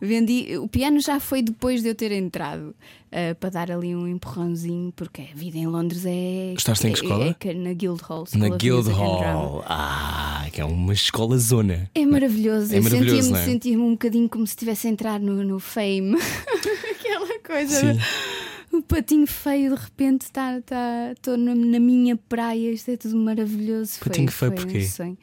Vendi. 0.00 0.58
O 0.58 0.68
piano 0.68 1.00
já 1.00 1.20
foi 1.20 1.42
depois 1.42 1.82
de 1.82 1.88
eu 1.88 1.94
ter 1.94 2.12
entrado 2.12 2.74
eh, 3.12 3.34
para 3.34 3.50
dar 3.50 3.70
ali 3.70 3.94
um 3.94 4.06
empurrãozinho, 4.08 4.92
porque 4.96 5.22
a 5.22 5.34
vida 5.36 5.56
em 5.58 5.66
Londres 5.66 6.04
é. 6.06 6.54
Estudaste 6.56 6.86
em 6.86 6.92
que 6.92 7.00
é- 7.00 7.02
escola? 7.04 7.24
É, 7.28 7.34
que- 7.34 7.54
na 7.54 7.72
Guildhall. 7.72 8.24
Na 8.34 8.48
of 8.48 8.56
Guild 8.58 8.88
Music 8.88 9.00
and 9.00 9.18
Drama. 9.18 9.32
Hall. 9.40 9.64
Ah, 9.66 10.46
que 10.52 10.60
é 10.60 10.64
uma 10.64 10.92
escola 10.92 11.38
zona. 11.38 11.90
É 11.94 12.04
maravilhoso. 12.04 12.74
É 12.74 12.78
eu 12.78 12.82
maravilhoso, 12.82 13.16
sentia-me 13.22 13.30
não 13.32 13.38
é? 13.38 13.44
sentia 13.44 13.78
um 13.78 13.90
bocadinho 13.92 14.28
como 14.28 14.46
se 14.46 14.52
estivesse 14.52 14.86
a 14.86 14.90
entrar 14.90 15.20
no, 15.20 15.42
no 15.44 15.58
fame. 15.60 16.16
Aquela 16.90 17.38
coisa. 17.40 17.94
Sim. 17.94 18.00
O 18.70 18.82
patinho 18.82 19.26
feio 19.26 19.74
de 19.74 19.82
repente 19.82 20.22
está 20.22 20.60
tá, 20.60 21.12
estou 21.12 21.36
na, 21.38 21.54
minha 21.80 22.16
praia, 22.28 22.70
isto 22.70 22.90
é 22.90 22.96
tudo 22.96 23.16
maravilhoso. 23.16 23.92
Foi- 23.98 24.08
Patinho 24.08 24.30
feio 24.30 24.52
foi 24.52 24.60
porquê? 24.64 24.78
um 24.78 24.82
sonho. 24.88 25.18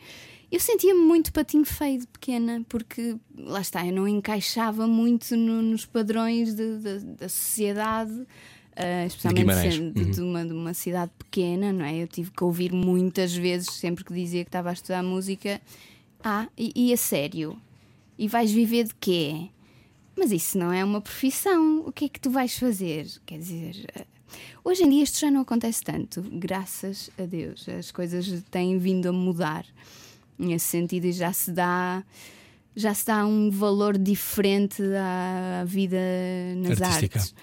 Eu 0.56 0.60
sentia-me 0.62 1.02
muito 1.02 1.34
patinho 1.34 1.66
feio 1.66 2.00
de 2.00 2.08
pequena, 2.08 2.64
porque 2.70 3.18
lá 3.38 3.60
está, 3.60 3.86
eu 3.86 3.92
não 3.92 4.08
encaixava 4.08 4.88
muito 4.88 5.36
no- 5.36 5.62
nos 5.62 5.86
padrões 5.86 6.56
de- 6.56 6.78
de- 6.78 7.00
da 7.18 7.28
sociedade, 7.28 8.26
ah, 8.74 9.06
especialmente 9.06 9.54
sendo 9.74 9.92
de, 9.94 10.02
Uhum. 10.04 10.12
de 10.12 10.22
uma, 10.22 10.46
de 10.46 10.54
uma 10.54 10.74
cidade 10.74 11.12
pequena, 11.20 11.74
não 11.74 11.84
é? 11.84 12.02
Eu 12.02 12.08
tive 12.08 12.32
que 12.32 12.42
ouvir 12.42 12.72
muitas 12.72 13.36
vezes, 13.36 13.70
sempre 13.74 14.06
que 14.06 14.14
dizia 14.14 14.46
que 14.46 14.48
estava 14.48 14.70
a 14.70 14.74
estudar 14.74 15.04
música, 15.04 15.60
ah, 16.24 16.48
e, 16.58 16.72
e 16.74 16.94
a 16.94 16.98
sério? 16.98 17.60
E 18.18 18.26
vais 18.30 18.50
viver 18.50 18.86
de 18.86 18.96
quê? 18.96 19.50
Mas 20.16 20.32
isso 20.32 20.58
não 20.58 20.72
é 20.72 20.86
uma 20.86 21.02
profissão. 21.02 21.84
O 21.86 21.92
que 21.92 22.06
é 22.06 22.08
que 22.08 22.20
tu 22.22 22.30
vais 22.30 22.58
fazer? 22.58 23.06
Quer 23.26 23.40
dizer, 23.40 23.86
eh, 23.94 24.06
hoje 24.64 24.84
em 24.84 24.90
dia 24.90 25.04
isto 25.04 25.20
já 25.20 25.30
não 25.30 25.42
acontece 25.42 25.84
tanto, 25.84 26.22
graças 26.32 27.10
a 27.20 27.24
Deus. 27.26 27.68
As 27.68 27.92
coisas 27.92 28.42
têm 28.50 28.78
vindo 28.78 29.08
a 29.10 29.12
mudar 29.12 29.66
nesse 30.38 30.66
sentido 30.68 31.06
e 31.06 31.12
já 31.12 31.32
se 31.34 31.52
dá. 31.52 32.04
Já 32.76 32.94
se 32.94 33.06
dá 33.06 33.26
um 33.26 33.50
valor 33.50 33.98
diferente 33.98 34.84
à 34.84 35.64
vida 35.66 35.98
nas 36.58 36.82
Artística. 36.82 37.20
artes. 37.20 37.36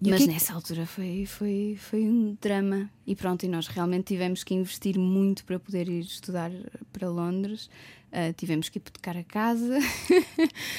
E 0.00 0.08
Mas 0.08 0.16
que 0.18 0.24
é 0.24 0.26
que- 0.26 0.32
nessa 0.32 0.54
altura 0.54 0.86
foi, 0.86 1.26
foi, 1.26 1.76
foi 1.78 2.00
um 2.08 2.34
drama. 2.40 2.88
E 3.06 3.14
pronto, 3.14 3.44
e 3.44 3.48
nós 3.48 3.66
realmente 3.66 4.04
tivemos 4.04 4.42
que 4.42 4.54
investir 4.54 4.98
muito 4.98 5.44
para 5.44 5.58
poder 5.58 5.86
ir 5.88 6.00
estudar 6.00 6.50
para 6.92 7.10
Londres. 7.10 7.68
Ah, 8.12 8.32
tivemos 8.34 8.68
que 8.70 8.78
hipotecar 8.78 9.16
a 9.16 9.22
casa. 9.24 9.78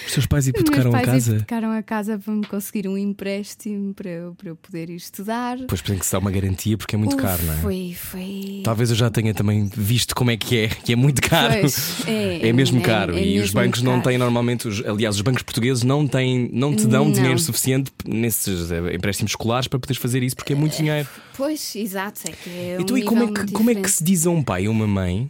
Os 0.07 0.13
teus 0.13 0.25
pais 0.25 0.45
Os 0.45 0.49
hipotecaram 0.49 0.91
meus 0.91 0.95
a 0.95 1.05
pais 1.05 1.05
casa. 1.25 1.31
hipotecaram 1.31 1.71
a 1.71 1.83
casa 1.83 2.17
para 2.17 2.33
me 2.33 2.45
conseguir 2.47 2.87
um 2.87 2.97
empréstimo 2.97 3.93
para 3.93 4.09
eu, 4.09 4.33
para 4.35 4.49
eu 4.49 4.55
poder 4.55 4.89
ir 4.89 4.95
estudar. 4.95 5.57
Pois 5.67 5.81
tem 5.81 5.99
que 5.99 6.05
se 6.05 6.11
dar 6.13 6.19
uma 6.19 6.31
garantia 6.31 6.77
porque 6.77 6.95
é 6.95 6.97
muito 6.97 7.15
Uf, 7.15 7.21
caro, 7.21 7.43
não 7.43 7.53
é? 7.53 7.57
Foi, 7.57 7.93
foi. 7.95 8.61
Talvez 8.63 8.89
eu 8.89 8.95
já 8.95 9.09
tenha 9.11 9.33
também 9.35 9.69
visto 9.75 10.15
como 10.15 10.31
é 10.31 10.37
que 10.37 10.57
é, 10.57 10.67
que 10.67 10.93
é 10.93 10.95
muito 10.95 11.21
caro. 11.21 11.53
Pois, 11.59 12.07
é, 12.07 12.39
É 12.49 12.53
mesmo 12.53 12.79
é- 12.79 12.81
caro 12.83 13.15
é 13.15 13.21
e 13.23 13.35
os 13.35 13.41
mesmo 13.53 13.61
bancos 13.61 13.81
não 13.83 14.01
têm 14.01 14.17
normalmente, 14.17 14.67
os- 14.67 14.83
aliás, 14.85 15.15
os 15.17 15.21
bancos 15.21 15.43
portugueses 15.43 15.83
não 15.83 16.07
têm, 16.07 16.49
não 16.53 16.73
te 16.75 16.87
dão 16.87 17.05
Não. 17.05 17.11
dinheiro 17.11 17.37
suficiente 17.37 17.91
nesses 18.07 18.71
eh, 18.71 18.95
empréstimos 18.95 19.31
escolares 19.33 19.67
para 19.67 19.77
poderes 19.77 20.01
fazer 20.01 20.23
isso 20.23 20.35
porque 20.35 20.53
é 20.53 20.55
muito 20.55 20.75
dinheiro. 20.77 21.07
Pois, 21.35 21.75
exato. 21.75 22.21
É 22.27 22.31
que 22.31 22.49
é 22.49 22.77
Então, 22.79 22.95
um 22.95 22.99
e 22.99 23.03
como 23.03 23.23
é, 23.23 23.27
que, 23.45 23.51
como 23.51 23.69
é 23.69 23.75
que 23.75 23.91
se 23.91 24.03
diz 24.03 24.25
a 24.25 24.31
um 24.31 24.41
pai 24.41 24.67
ou 24.67 24.73
uma 24.73 24.87
mãe 24.87 25.29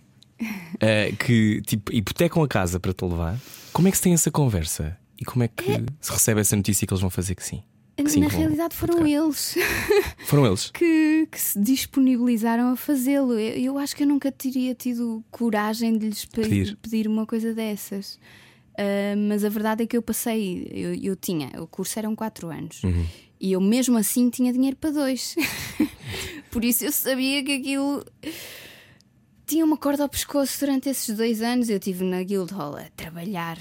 eh, 0.80 1.12
que 1.20 1.62
tipo, 1.62 1.92
hipotecam 1.94 2.44
a 2.44 2.48
casa 2.48 2.80
para 2.80 2.94
te 2.94 3.04
levar? 3.06 3.40
Como 3.74 3.88
é 3.88 3.92
que 3.92 3.98
se 3.98 4.04
tem 4.04 4.14
essa 4.14 4.32
conversa? 4.32 4.98
E 5.20 5.26
como 5.26 5.44
é 5.44 5.48
que 5.48 5.64
se 6.00 6.12
recebe 6.12 6.42
essa 6.42 6.56
notícia 6.56 6.86
que 6.88 6.94
eles 6.94 7.02
vão 7.02 7.10
fazer 7.10 7.36
que 7.36 7.44
sim? 7.44 7.64
Que 7.98 8.08
sim, 8.12 8.20
Na 8.20 8.28
realidade 8.28 8.76
foram 8.76 9.08
hipotecar? 9.08 9.24
eles 9.26 9.56
Foram 10.28 10.46
eles. 10.46 10.70
que, 10.70 11.28
que 11.32 11.42
se 11.42 11.60
disponibilizaram 11.60 12.72
a 12.72 12.76
fazê-lo. 12.76 13.34
Eu, 13.34 13.56
eu 13.74 13.78
acho 13.80 13.96
que 13.96 14.04
eu 14.04 14.08
nunca 14.08 14.32
teria 14.32 14.76
tido 14.76 15.24
coragem 15.32 15.98
de 15.98 16.08
lhes 16.10 16.24
pe- 16.26 16.42
Pedir. 16.44 16.78
pedir 16.80 17.08
uma 17.08 17.26
coisa 17.26 17.56
dessas. 17.56 18.20
Uh, 18.74 19.18
mas 19.28 19.44
a 19.44 19.50
verdade 19.50 19.84
é 19.84 19.88
que 19.88 19.98
eu 19.98 20.04
passei, 20.04 20.68
eu, 20.72 20.94
eu 20.94 21.16
tinha, 21.16 21.50
o 21.60 21.66
curso 21.66 21.98
eram 21.98 22.16
4 22.16 22.50
anos. 22.52 22.84
E 23.42 23.52
eu 23.54 23.60
mesmo 23.62 23.98
assim 23.98 24.30
tinha 24.30 24.54
dinheiro 24.54 24.78
para 24.78 24.92
dois. 24.92 25.36
Por 26.52 26.64
isso 26.64 26.86
eu 26.86 26.92
sabia 26.92 27.44
que 27.44 27.54
aquilo 27.54 28.06
tinha 29.48 29.66
uma 29.66 29.78
corda 29.78 30.04
ao 30.04 30.10
pescoço 30.10 30.60
durante 30.60 30.90
esses 30.90 31.16
dois 31.16 31.42
anos. 31.42 31.70
Eu 31.70 31.78
estive 31.78 32.04
na 32.04 32.22
Guildhall 32.22 32.76
a 32.76 32.84
trabalhar 32.96 33.58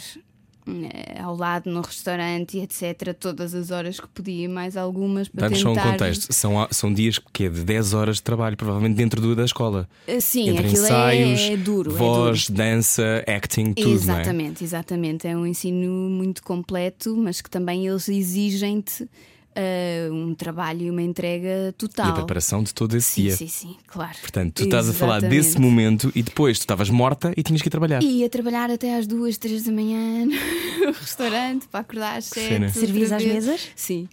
eh, 0.67 1.21
ao 1.21 1.37
lado 1.37 1.71
no 1.71 1.81
restaurante 1.81 2.59
e 2.59 2.61
etc. 2.61 3.15
Todas 3.19 3.55
as 3.55 3.71
horas 3.71 4.01
que 4.01 4.09
podia, 4.09 4.49
mais 4.49 4.77
algumas 4.77 5.29
para 5.29 5.43
Dá-nos 5.43 5.61
só 5.61 5.71
um 5.71 5.75
tentar. 5.75 5.93
contexto. 5.93 6.33
São, 6.33 6.67
são 6.73 6.93
dias 6.93 7.21
que 7.33 7.45
é 7.45 7.49
de 7.49 7.65
10 7.65 7.95
horas 7.95 8.17
de 8.17 8.23
trabalho, 8.25 8.57
provavelmente 8.57 8.97
dentro 8.97 9.21
do, 9.21 9.37
da 9.37 9.45
escola. 9.45 9.89
Eh, 10.09 10.19
Sim, 10.19 10.49
Entre 10.51 10.67
aquilo 10.67 10.83
ensaios, 10.83 11.41
é, 11.41 11.53
é 11.53 11.57
duro. 11.57 11.91
voz, 11.93 12.45
é 12.45 12.53
duro. 12.53 12.59
dança, 12.59 13.25
acting, 13.29 13.73
tudo, 13.75 13.87
não 13.87 13.93
é? 13.93 13.95
Exatamente, 14.21 14.65
exatamente. 14.65 15.27
É 15.29 15.37
um 15.37 15.47
ensino 15.47 15.89
muito 16.11 16.43
completo, 16.43 17.17
mas 17.17 17.41
que 17.41 17.49
também 17.49 17.87
eles 17.87 18.09
exigem-te 18.09 19.09
eh, 19.57 20.09
um 20.13 20.35
trabalho 20.35 20.83
e 20.83 20.91
uma 20.91 21.03
entrega 21.03 21.71
E 21.71 21.73
total. 21.73 22.11
a 22.11 22.13
preparação 22.13 22.63
de 22.63 22.73
todo 22.75 22.97
esse 22.97 23.11
Sim, 23.15 23.23
dia. 23.23 23.37
sim, 23.37 23.49
sim, 23.49 23.77
claro. 23.87 24.17
Portanto, 24.21 24.53
tu 24.55 24.65
estás 24.65 24.89
a 24.89 24.93
falar 24.93 25.21
desse 25.23 25.59
momento 25.59 26.13
e 26.15 26.23
depois 26.23 26.59
tu 26.59 26.63
estavas 26.63 26.91
morta 26.91 27.33
e 27.37 27.43
tinhas 27.43 27.63
que 27.63 27.69
ir 27.69 27.71
trabalhar. 27.71 28.03
E 28.03 28.19
ia 28.21 28.29
trabalhar 28.29 28.71
até 28.71 28.95
às 28.97 29.07
duas, 29.07 29.39
três 29.39 29.65
da 29.65 29.73
manhã 29.73 30.27
no 30.85 30.93
restaurante 30.93 31.67
para 31.69 31.81
acordar 31.81 32.19
às 32.19 32.27
sete. 32.27 32.71
Servias 32.73 33.11
às 33.13 33.25
mesas? 33.25 33.69
Sim. 33.75 34.09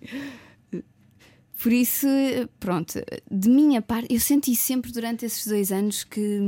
Por 1.62 1.72
isso, 1.72 2.08
pronto, 2.60 3.00
de 3.32 3.50
minha 3.50 3.82
parte, 3.82 4.14
eu 4.14 4.20
senti 4.20 4.54
sempre 4.56 4.92
durante 4.92 5.26
esses 5.26 5.48
dois 5.48 5.72
anos 5.72 6.04
que 6.04 6.40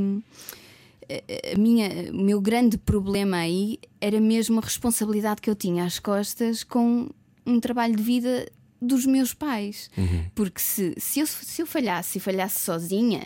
a- 1.09 1.53
a 1.53 1.57
minha, 1.57 2.11
o 2.11 2.21
meu 2.21 2.41
grande 2.41 2.77
problema 2.77 3.37
aí 3.37 3.77
era 4.01 4.19
mesmo 4.19 4.59
a 4.59 4.61
responsabilidade 4.61 5.41
que 5.41 5.49
eu 5.49 5.55
tinha 5.55 5.85
às 5.85 5.99
costas 5.99 6.63
com 6.65 7.09
um 7.45 7.59
trabalho 7.61 7.95
de 7.95 8.03
vida 8.03 8.45
dos 8.85 9.05
meus 9.05 9.33
pais. 9.33 9.89
Porque 10.33 10.61
se, 10.61 10.93
se, 10.97 11.19
eu, 11.19 11.27
se 11.27 11.61
eu 11.61 11.65
falhasse 11.65 12.17
e 12.17 12.21
falhasse 12.21 12.59
sozinha, 12.59 13.23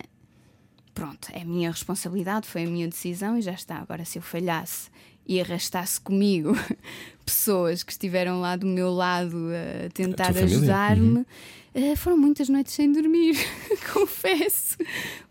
pronto, 0.93 1.29
é 1.33 1.41
a 1.41 1.45
minha 1.45 1.71
responsabilidade, 1.71 2.47
foi 2.47 2.63
a 2.63 2.67
minha 2.67 2.87
decisão 2.87 3.37
e 3.37 3.41
já 3.41 3.53
está. 3.53 3.77
Agora, 3.77 4.03
se 4.05 4.17
eu 4.17 4.21
falhasse 4.21 4.89
e 5.25 5.39
arrastasse 5.39 6.01
comigo 6.01 6.57
pessoas 7.23 7.83
que 7.83 7.91
estiveram 7.91 8.41
lá 8.41 8.55
do 8.55 8.65
meu 8.65 8.89
lado 8.89 9.37
a 9.85 9.89
tentar 9.91 10.35
ajudar-me, 10.35 11.25
eh, 11.73 11.95
foram 11.95 12.17
muitas 12.17 12.49
noites 12.49 12.73
sem 12.73 12.91
dormir, 12.91 13.37
confesso. 13.93 14.75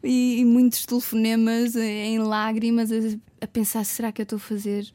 E, 0.02 0.38
e 0.38 0.44
muitos 0.44 0.86
telefonemas 0.86 1.74
eh, 1.74 2.06
em 2.06 2.18
lágrimas 2.20 2.92
a, 2.92 2.96
a 3.40 3.46
pensar: 3.46 3.84
será 3.84 4.12
que 4.12 4.22
eu 4.22 4.24
estou 4.24 4.36
a 4.36 4.40
fazer 4.40 4.86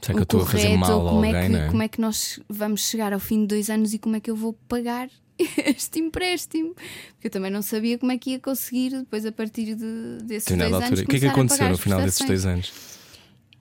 Será 0.00 0.14
que 0.14 0.18
o 0.18 0.20
eu 0.20 0.22
estou 0.22 0.42
a 0.42 0.46
fazer 0.46 0.76
mal 0.76 0.90
ou 1.00 1.06
a 1.06 1.10
como, 1.10 1.24
alguém, 1.24 1.34
é 1.34 1.48
que, 1.48 1.56
é? 1.56 1.68
como 1.68 1.82
é 1.82 1.88
que 1.88 2.00
nós 2.00 2.40
vamos 2.48 2.80
chegar 2.88 3.12
ao 3.12 3.20
fim 3.20 3.40
de 3.42 3.46
dois 3.48 3.70
anos 3.70 3.94
e 3.94 3.98
como 3.98 4.16
é 4.16 4.20
que 4.20 4.30
eu 4.30 4.36
vou 4.36 4.52
pagar 4.68 5.08
este 5.66 5.98
empréstimo? 6.00 6.74
Porque 7.14 7.26
eu 7.26 7.30
também 7.30 7.50
não 7.50 7.62
sabia 7.62 7.98
como 7.98 8.12
é 8.12 8.18
que 8.18 8.30
ia 8.30 8.38
conseguir 8.40 8.90
depois 8.90 9.24
a 9.26 9.32
partir 9.32 9.74
de, 9.74 10.18
desses 10.22 10.26
dois 10.26 10.44
Determinada 10.44 10.86
anos. 10.86 11.00
O 11.00 11.06
que 11.06 11.16
é 11.16 11.20
que 11.20 11.26
aconteceu 11.26 11.68
no 11.68 11.78
final 11.78 12.02
desses 12.02 12.26
dois 12.26 12.46
anos? 12.46 12.72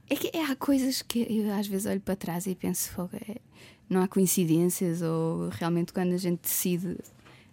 É 0.09 0.15
que 0.15 0.37
há 0.37 0.55
coisas 0.55 1.01
que 1.01 1.25
eu 1.29 1.51
às 1.53 1.65
vezes 1.67 1.87
olho 1.87 1.99
para 2.01 2.15
trás 2.15 2.45
e 2.45 2.53
penso, 2.53 2.91
"Fogo, 2.91 3.11
é- 3.27 3.37
não 3.89 4.01
há 4.01 4.07
coincidências 4.07 5.01
ou 5.01 5.49
realmente 5.49 5.91
quando 5.93 6.13
a 6.13 6.17
gente 6.17 6.41
decide 6.43 6.97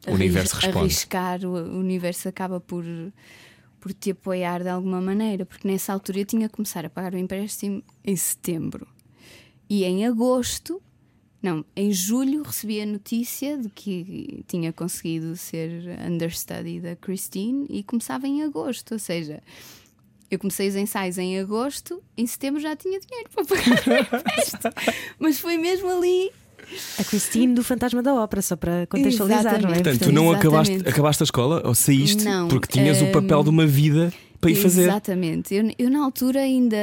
O 0.07 0.13
universo 0.13 0.57
responde. 0.57 0.79
arriscar, 0.79 1.45
o 1.45 1.79
universo 1.79 2.29
acaba 2.29 2.59
por, 2.61 2.85
por 3.83 3.93
te 3.93 4.13
apoiar 4.13 4.63
de 4.63 4.69
alguma 4.69 5.01
maneira, 5.01 5.45
porque 5.45 5.67
nessa 5.67 5.93
altura 5.93 6.21
eu 6.21 6.25
tinha 6.25 6.49
que 6.49 6.55
começar 6.55 6.87
a 6.87 6.89
pagar 6.89 7.15
o 7.15 7.19
empréstimo 7.19 7.83
em 8.05 8.15
setembro 8.15 8.87
e 9.69 9.83
em 9.83 10.07
agosto. 10.07 10.81
Não, 11.43 11.65
em 11.75 11.91
julho 11.91 12.45
recebi 12.45 12.81
a 12.81 12.87
notícia 12.87 13.59
de 13.59 13.69
que 13.69 14.45
tinha 14.47 14.73
conseguido 14.73 15.37
ser 15.37 15.99
understudy 16.09 16.79
da 16.79 16.95
Christine 16.95 17.67
e 17.69 17.83
começava 17.83 18.29
em 18.29 18.45
agosto, 18.45 18.93
ou 18.93 19.01
seja, 19.01 19.43
eu 20.31 20.39
comecei 20.39 20.69
os 20.69 20.77
ensaios 20.77 21.19
em 21.19 21.41
agosto, 21.41 22.01
em 22.17 22.25
setembro 22.25 22.61
já 22.61 22.77
tinha 22.77 23.01
dinheiro 23.01 23.31
para 23.31 23.45
pagar 23.45 23.67
o 23.67 24.17
empréstimo. 24.17 24.61
Mas 25.19 25.41
foi 25.41 25.59
mesmo 25.59 25.91
ali. 25.91 26.31
A 26.99 27.05
Christine 27.05 27.55
do 27.55 27.63
Fantasma 27.65 28.03
da 28.03 28.15
Ópera, 28.15 28.43
só 28.43 28.57
para 28.57 28.87
contextualizar, 28.87 29.61
não 29.63 29.71
é? 29.71 29.75
Portanto, 29.75 30.01
tu 30.05 30.13
não 30.13 30.31
acabaste, 30.31 30.73
Exatamente. 30.75 30.89
acabaste 30.93 31.23
a 31.23 31.25
escola 31.25 31.63
ou 31.65 31.75
saíste 31.75 32.25
Não, 32.25 32.49
porque 32.49 32.67
tinhas 32.69 33.01
o 33.03 33.07
papel 33.13 33.41
hum, 33.41 33.45
de 33.45 33.51
uma 33.51 33.67
vida 33.67 34.13
para 34.41 34.51
ir 34.51 34.57
fazer. 34.57 34.83
Exatamente. 34.85 35.55
Eu, 35.55 35.71
eu, 35.79 35.91
na 35.91 36.05
altura 36.05 36.41
ainda. 36.41 36.77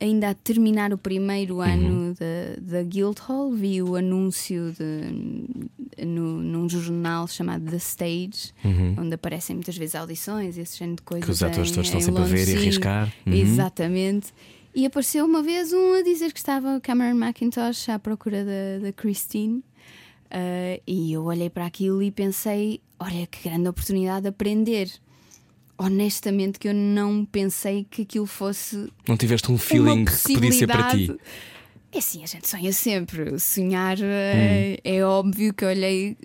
Ainda 0.00 0.30
a 0.30 0.34
terminar 0.34 0.92
o 0.92 0.98
primeiro 0.98 1.58
Uhum. 1.58 1.60
ano 1.62 2.14
da, 2.14 2.78
da 2.78 2.82
Guildhall, 2.82 3.52
vi 3.52 3.80
o 3.80 3.94
anúncio 3.94 4.72
de, 4.76 6.04
no, 6.04 6.38
num 6.42 6.68
jornal 6.68 7.28
chamado 7.28 7.70
The 7.70 7.76
Stage, 7.76 8.52
onde 8.98 9.14
aparecem 9.14 9.54
muitas 9.54 9.76
vezes 9.76 9.94
audições, 9.94 10.58
esse 10.58 10.76
género 10.76 10.96
de 10.96 11.02
coisas. 11.02 11.22
Uhum. 11.28 11.32
Que 11.32 11.32
os 11.32 11.42
atores 11.44 11.70
em- 11.70 11.74
todos 11.74 11.86
estão 11.86 12.00
em 12.00 12.02
sempre 12.02 12.20
a 12.22 12.24
ver 12.26 12.34
e 12.34 12.40
Londres, 12.40 12.48
sim. 12.48 12.62
arriscar. 12.64 13.12
Uhum. 13.24 13.32
Exatamente. 13.32 14.26
E 14.74 14.86
apareceu 14.86 15.24
uma 15.24 15.42
vez 15.42 15.72
um 15.72 15.94
a 15.94 16.02
dizer 16.02 16.32
que 16.32 16.38
estava 16.38 16.76
o 16.76 16.80
Cameron 16.80 17.16
McIntosh 17.16 17.90
à 17.90 17.98
procura 17.98 18.44
da, 18.44 18.86
da 18.86 18.92
Christine. 18.92 19.62
Ah, 20.30 20.80
e 20.86 21.12
eu 21.12 21.24
olhei 21.24 21.50
para 21.50 21.66
aquilo 21.66 22.02
e 22.02 22.10
pensei: 22.10 22.80
olha 22.98 23.26
que 23.26 23.48
grande 23.48 23.68
oportunidade 23.68 24.22
de 24.22 24.28
aprender. 24.28 24.90
Honestamente, 25.76 26.58
que 26.58 26.68
eu 26.68 26.74
não 26.74 27.24
pensei 27.24 27.86
que 27.90 28.02
aquilo 28.02 28.26
fosse 28.26 28.92
Não 29.08 29.16
tiveste 29.16 29.50
um 29.50 29.58
feeling 29.58 30.04
que 30.04 30.34
podia 30.34 30.52
ser 30.52 30.66
para 30.66 30.90
ti. 30.90 31.16
É 31.90 31.98
assim, 31.98 32.22
a 32.22 32.26
gente 32.26 32.48
sonha 32.48 32.72
sempre. 32.72 33.38
Sonhar 33.38 33.98
eh, 34.00 34.78
é 34.84 35.04
óbvio 35.04 35.52
que 35.52 35.64
eu 35.64 35.68
olhei. 35.68 36.16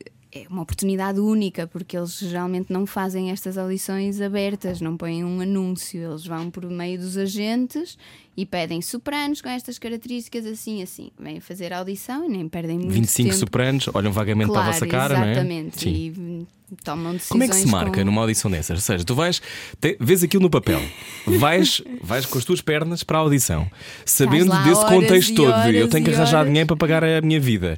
É 0.43 0.47
uma 0.49 0.61
oportunidade 0.61 1.19
única, 1.19 1.65
porque 1.67 1.97
eles 1.97 2.19
geralmente 2.19 2.71
não 2.71 2.85
fazem 2.85 3.31
estas 3.31 3.57
audições 3.57 4.21
abertas, 4.21 4.81
não 4.81 4.95
põem 4.97 5.23
um 5.23 5.41
anúncio. 5.41 6.01
Eles 6.01 6.25
vão 6.25 6.51
por 6.51 6.65
meio 6.65 6.99
dos 6.99 7.17
agentes 7.17 7.97
e 8.35 8.45
pedem 8.45 8.81
sopranos 8.81 9.41
com 9.41 9.49
estas 9.49 9.79
características, 9.79 10.45
assim, 10.45 10.83
assim. 10.83 11.09
Vêm 11.19 11.39
fazer 11.39 11.73
a 11.73 11.79
audição 11.79 12.23
e 12.25 12.29
nem 12.29 12.47
perdem 12.47 12.77
muito 12.77 12.91
25 12.91 13.29
tempo. 13.29 13.39
sopranos, 13.39 13.89
olham 13.93 14.11
vagamente 14.11 14.49
claro, 14.49 14.61
para 14.61 14.69
a 14.69 14.73
vossa 14.73 14.87
cara, 14.87 15.13
exatamente. 15.15 15.85
não 15.85 15.91
é? 15.91 15.95
E 15.95 16.13
hum, 16.15 16.45
tomam 16.83 17.13
decisões. 17.13 17.29
Como 17.29 17.43
é 17.43 17.47
que 17.47 17.55
se 17.55 17.67
marca 17.67 17.99
com... 17.99 18.05
numa 18.05 18.21
audição 18.21 18.51
dessas? 18.51 18.77
Ou 18.77 18.81
seja, 18.81 19.03
tu 19.03 19.15
vais, 19.15 19.41
te- 19.81 19.97
vês 19.99 20.23
aquilo 20.23 20.43
no 20.43 20.49
papel, 20.49 20.81
vais, 21.25 21.81
vais 22.03 22.25
com 22.27 22.37
as 22.37 22.45
tuas 22.45 22.61
pernas 22.61 23.03
para 23.03 23.17
a 23.17 23.21
audição, 23.21 23.69
sabendo 24.05 24.51
desse 24.63 24.85
contexto 24.85 25.35
todo 25.35 25.69
eu 25.69 25.89
tenho 25.89 26.05
que 26.05 26.11
arranjar 26.11 26.39
horas. 26.39 26.47
dinheiro 26.47 26.67
para 26.67 26.77
pagar 26.77 27.03
a 27.03 27.21
minha 27.21 27.39
vida. 27.39 27.77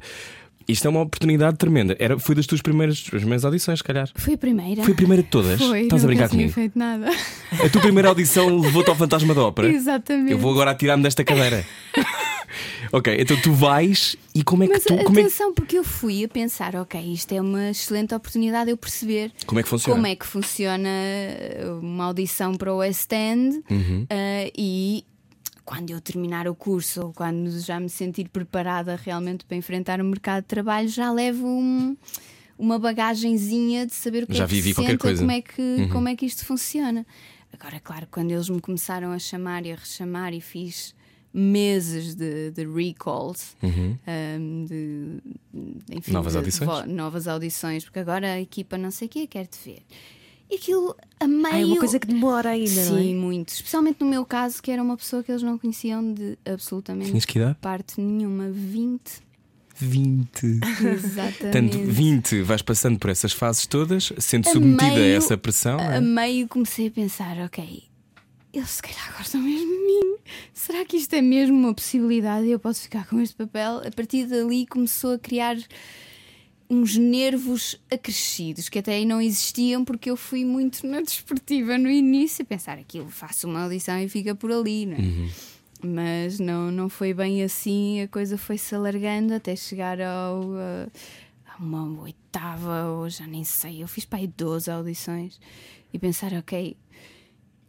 Isto 0.70 0.86
é 0.86 0.90
uma 0.90 1.00
oportunidade 1.02 1.56
tremenda. 1.56 1.96
Era, 1.98 2.18
foi 2.18 2.34
das 2.34 2.46
tuas 2.46 2.60
primeiras, 2.62 2.98
as 2.98 3.08
primeiras 3.10 3.44
audições, 3.44 3.78
se 3.80 3.84
calhar. 3.84 4.08
Foi 4.14 4.34
a 4.34 4.38
primeira. 4.38 4.82
Foi 4.82 4.92
a 4.92 4.96
primeira 4.96 5.22
de 5.22 5.28
todas. 5.28 5.60
Foi, 5.60 5.82
Estás 5.82 6.04
a 6.04 6.06
brincar 6.06 6.28
tinha 6.28 6.40
comigo? 6.42 6.52
feito 6.54 6.78
nada. 6.78 7.08
A 7.64 7.68
tua 7.68 7.80
primeira 7.80 8.08
audição 8.08 8.58
levou-te 8.58 8.88
ao 8.90 8.96
fantasma 8.96 9.34
da 9.34 9.42
ópera. 9.42 9.68
Exatamente. 9.68 10.32
Eu 10.32 10.38
vou 10.38 10.50
agora 10.52 10.70
atirar-me 10.70 11.02
desta 11.02 11.24
cadeira. 11.24 11.64
ok, 12.92 13.16
então 13.18 13.36
tu 13.40 13.52
vais 13.52 14.16
e 14.34 14.42
como 14.42 14.64
é 14.64 14.66
que 14.66 14.72
Mas 14.72 14.84
tu. 14.84 14.94
É, 14.94 15.04
que- 15.04 15.10
atenção, 15.20 15.54
porque 15.54 15.78
eu 15.78 15.84
fui 15.84 16.24
a 16.24 16.28
pensar, 16.28 16.74
ok, 16.76 17.00
isto 17.12 17.32
é 17.32 17.40
uma 17.40 17.70
excelente 17.70 18.14
oportunidade 18.14 18.66
de 18.66 18.70
eu 18.72 18.76
perceber 18.76 19.32
como 19.46 19.60
é 19.60 19.62
que 19.62 19.68
funciona? 19.68 19.94
como 19.94 20.06
é 20.06 20.14
que 20.16 20.26
funciona 20.26 20.88
uma 21.80 22.04
audição 22.06 22.54
para 22.54 22.72
o 22.72 22.78
West 22.78 23.10
End 23.12 23.62
Uhum. 23.70 24.06
eh, 24.10 24.50
e 24.56 25.04
quando 25.70 25.90
eu 25.90 26.00
terminar 26.00 26.48
o 26.48 26.54
curso 26.54 27.00
ou 27.00 27.12
quando 27.12 27.48
já 27.60 27.78
me 27.78 27.88
sentir 27.88 28.28
preparada 28.28 28.96
realmente 28.96 29.44
para 29.44 29.56
enfrentar 29.56 30.00
o 30.00 30.04
mercado 30.04 30.42
de 30.42 30.48
trabalho, 30.48 30.88
já 30.88 31.12
levo 31.12 31.46
um- 31.46 31.96
uma 32.58 32.76
bagagenzinha 32.76 33.86
de 33.86 33.94
saber 33.94 34.24
o 34.24 34.26
que 34.26 34.34
Já 34.34 34.44
é 34.44 34.46
que 34.48 34.52
vivi 34.54 34.70
se 34.70 34.74
qualquer 34.74 34.90
senta, 34.92 35.04
coisa. 35.04 35.22
Uhum. 35.22 35.28
Como, 35.28 35.38
é 35.38 35.42
que, 35.42 35.88
como 35.92 36.08
é 36.08 36.16
que 36.16 36.26
isto 36.26 36.44
funciona. 36.44 37.06
Agora, 37.52 37.78
claro, 37.78 38.08
quando 38.10 38.32
eles 38.32 38.48
me 38.48 38.60
começaram 38.60 39.12
a 39.12 39.18
chamar 39.20 39.64
e 39.64 39.70
a 39.72 39.76
rechamar 39.76 40.34
e 40.34 40.40
fiz 40.40 40.92
meses 41.32 42.16
de, 42.16 42.50
de 42.50 42.66
recalls, 42.66 43.56
um, 43.62 44.64
de, 44.64 45.20
enfim, 45.92 46.10
Uhum. 46.10 46.14
Novas 46.14 46.32
de- 46.32 46.38
audições? 46.38 46.86
novas 46.88 47.28
audições, 47.28 47.84
porque 47.84 48.00
agora 48.00 48.32
a 48.32 48.40
equipa 48.40 48.76
não 48.76 48.90
sei 48.90 49.06
o 49.06 49.08
quê 49.08 49.26
quer 49.28 49.46
te 49.46 49.58
ver. 49.64 49.82
E 50.50 50.56
aquilo 50.56 50.96
a 51.20 51.26
meio. 51.28 51.46
Ah, 51.54 51.60
é 51.60 51.64
uma 51.64 51.76
coisa 51.78 51.98
que 51.98 52.06
demora 52.08 52.50
ainda, 52.50 52.84
não 52.86 52.98
é? 52.98 53.02
Sim, 53.02 53.14
muito. 53.14 53.50
Especialmente 53.50 53.98
no 54.00 54.06
meu 54.06 54.24
caso, 54.26 54.60
que 54.62 54.70
era 54.70 54.82
uma 54.82 54.96
pessoa 54.96 55.22
que 55.22 55.30
eles 55.30 55.42
não 55.42 55.56
conheciam 55.56 56.12
de 56.12 56.36
absolutamente 56.44 57.10
Tinhas 57.10 57.24
que 57.24 57.38
idade? 57.38 57.56
parte 57.60 58.00
nenhuma. 58.00 58.50
20. 58.50 59.00
20. 59.76 60.44
Exatamente. 60.82 61.38
Portanto, 61.38 61.78
20, 61.84 62.42
vais 62.42 62.62
passando 62.62 62.98
por 62.98 63.10
essas 63.10 63.32
fases 63.32 63.66
todas, 63.66 64.12
sendo 64.18 64.48
A 64.48 64.52
submetida 64.52 64.90
a 64.92 64.94
meio- 64.96 65.16
essa 65.16 65.38
pressão. 65.38 65.78
é? 65.78 65.96
A 65.96 66.00
meio 66.00 66.46
comecei 66.48 66.88
a 66.88 66.90
pensar, 66.90 67.38
ok, 67.38 67.84
eles 68.52 68.68
se 68.70 68.82
calhar 68.82 69.14
gostam 69.16 69.40
mesmo 69.40 69.66
de 69.72 69.86
mim. 69.86 70.16
Será 70.52 70.84
que 70.84 70.96
isto 70.96 71.14
é 71.14 71.22
mesmo 71.22 71.56
uma 71.56 71.72
possibilidade 71.74 72.46
e 72.46 72.50
eu 72.50 72.58
posso 72.58 72.82
ficar 72.82 73.06
com 73.08 73.20
este 73.20 73.34
papel? 73.36 73.78
A 73.86 73.90
partir 73.90 74.26
dali 74.26 74.66
começou 74.66 75.14
a 75.14 75.18
criar 75.18 75.56
uns 76.70 76.96
nervos 76.96 77.76
acrescidos 77.90 78.68
que 78.68 78.78
até 78.78 78.94
aí 78.94 79.04
não 79.04 79.20
existiam 79.20 79.84
porque 79.84 80.08
eu 80.08 80.16
fui 80.16 80.44
muito 80.44 80.86
na 80.86 81.00
desportiva 81.00 81.76
no 81.76 81.90
início, 81.90 82.42
a 82.42 82.46
pensar 82.46 82.78
aquilo, 82.78 83.10
faço 83.10 83.48
uma 83.48 83.64
audição 83.64 83.98
e 83.98 84.08
fica 84.08 84.36
por 84.36 84.52
ali, 84.52 84.86
não 84.86 84.94
é? 84.94 85.00
Mas 85.82 86.38
não, 86.38 86.70
não 86.70 86.88
foi 86.88 87.12
bem 87.12 87.42
assim, 87.42 88.02
a 88.02 88.08
coisa 88.08 88.38
foi-se 88.38 88.74
alargando 88.74 89.34
até 89.34 89.56
chegar 89.56 90.00
ao, 90.00 90.42
uh, 90.42 90.90
a 91.46 91.62
uma 91.62 92.02
oitava, 92.02 92.84
ou 92.90 93.08
já 93.08 93.26
nem 93.26 93.42
sei. 93.44 93.82
Eu 93.82 93.88
fiz 93.88 94.04
para 94.04 94.18
aí 94.18 94.26
12 94.26 94.70
audições 94.70 95.40
e 95.92 95.98
pensar, 95.98 96.34
ok, 96.34 96.76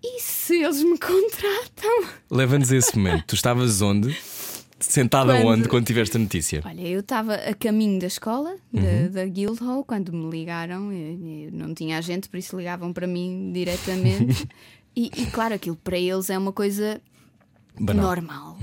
e 0.04 0.20
se 0.20 0.62
eles 0.62 0.84
me 0.84 0.98
contratam? 1.00 2.10
Leva-nos 2.30 2.72
esse 2.72 2.98
momento. 2.98 3.28
Tu 3.28 3.36
estavas 3.36 3.82
onde? 3.82 4.16
Sentada 4.82 5.34
Quando- 5.34 5.48
onde 5.62 5.70
quando 5.70 5.86
tiveste 5.86 6.18
a 6.18 6.20
notícia? 6.20 6.62
Olha, 6.66 6.82
eu 6.82 7.00
estava 7.02 7.36
a 7.36 7.54
caminho 7.54 8.00
da 8.00 8.08
escola, 8.08 8.56
da, 8.74 9.08
da 9.10 9.26
Guildhall, 9.28 9.84
quando 9.86 10.12
me 10.12 10.30
ligaram. 10.30 10.92
Eu, 10.92 11.46
eu 11.46 11.52
não 11.52 11.74
tinha 11.74 11.98
agente, 11.98 12.28
por 12.28 12.38
isso 12.38 12.58
ligavam 12.58 12.92
para 12.92 13.06
mim 13.08 13.52
diretamente. 13.54 14.48
e, 14.96 15.12
e 15.16 15.26
claro, 15.28 15.54
aquilo 15.54 15.76
para 15.76 15.98
eles 15.98 16.30
é 16.30 16.38
uma 16.38 16.52
coisa 16.52 17.00
Banal. 17.80 18.04
normal. 18.06 18.58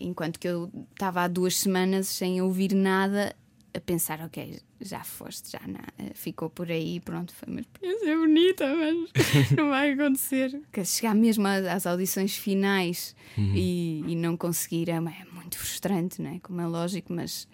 Enquanto 0.00 0.38
que 0.40 0.48
eu 0.48 0.70
estava 0.92 1.22
há 1.22 1.28
duas 1.28 1.56
semanas 1.56 2.08
sem 2.08 2.40
ouvir 2.40 2.74
nada, 2.74 3.36
a 3.74 3.80
pensar, 3.80 4.20
ok, 4.22 4.58
já 4.80 5.02
foste, 5.02 5.52
já 5.52 5.60
não, 5.66 5.80
ficou 6.14 6.50
por 6.50 6.70
aí, 6.70 7.00
pronto, 7.00 7.32
foi 7.34 7.48
uma 7.52 7.60
experiência 7.60 8.16
bonita, 8.16 8.64
mas 8.76 9.50
não 9.56 9.70
vai 9.70 9.92
acontecer. 9.92 10.60
Que 10.72 10.84
chegar 10.84 11.14
mesmo 11.14 11.46
às, 11.46 11.86
audições 11.86 12.36
finais 12.36 13.14
e, 13.38 14.04
e 14.06 14.14
não 14.16 14.36
conseguir 14.36 14.88
é, 14.90 14.94
é 14.94 15.00
muito 15.00 15.58
frustrante, 15.58 16.20
não 16.20 16.30
é? 16.30 16.38
Como 16.40 16.60
é 16.60 16.66
lógico, 16.66 17.12
mas 17.12 17.48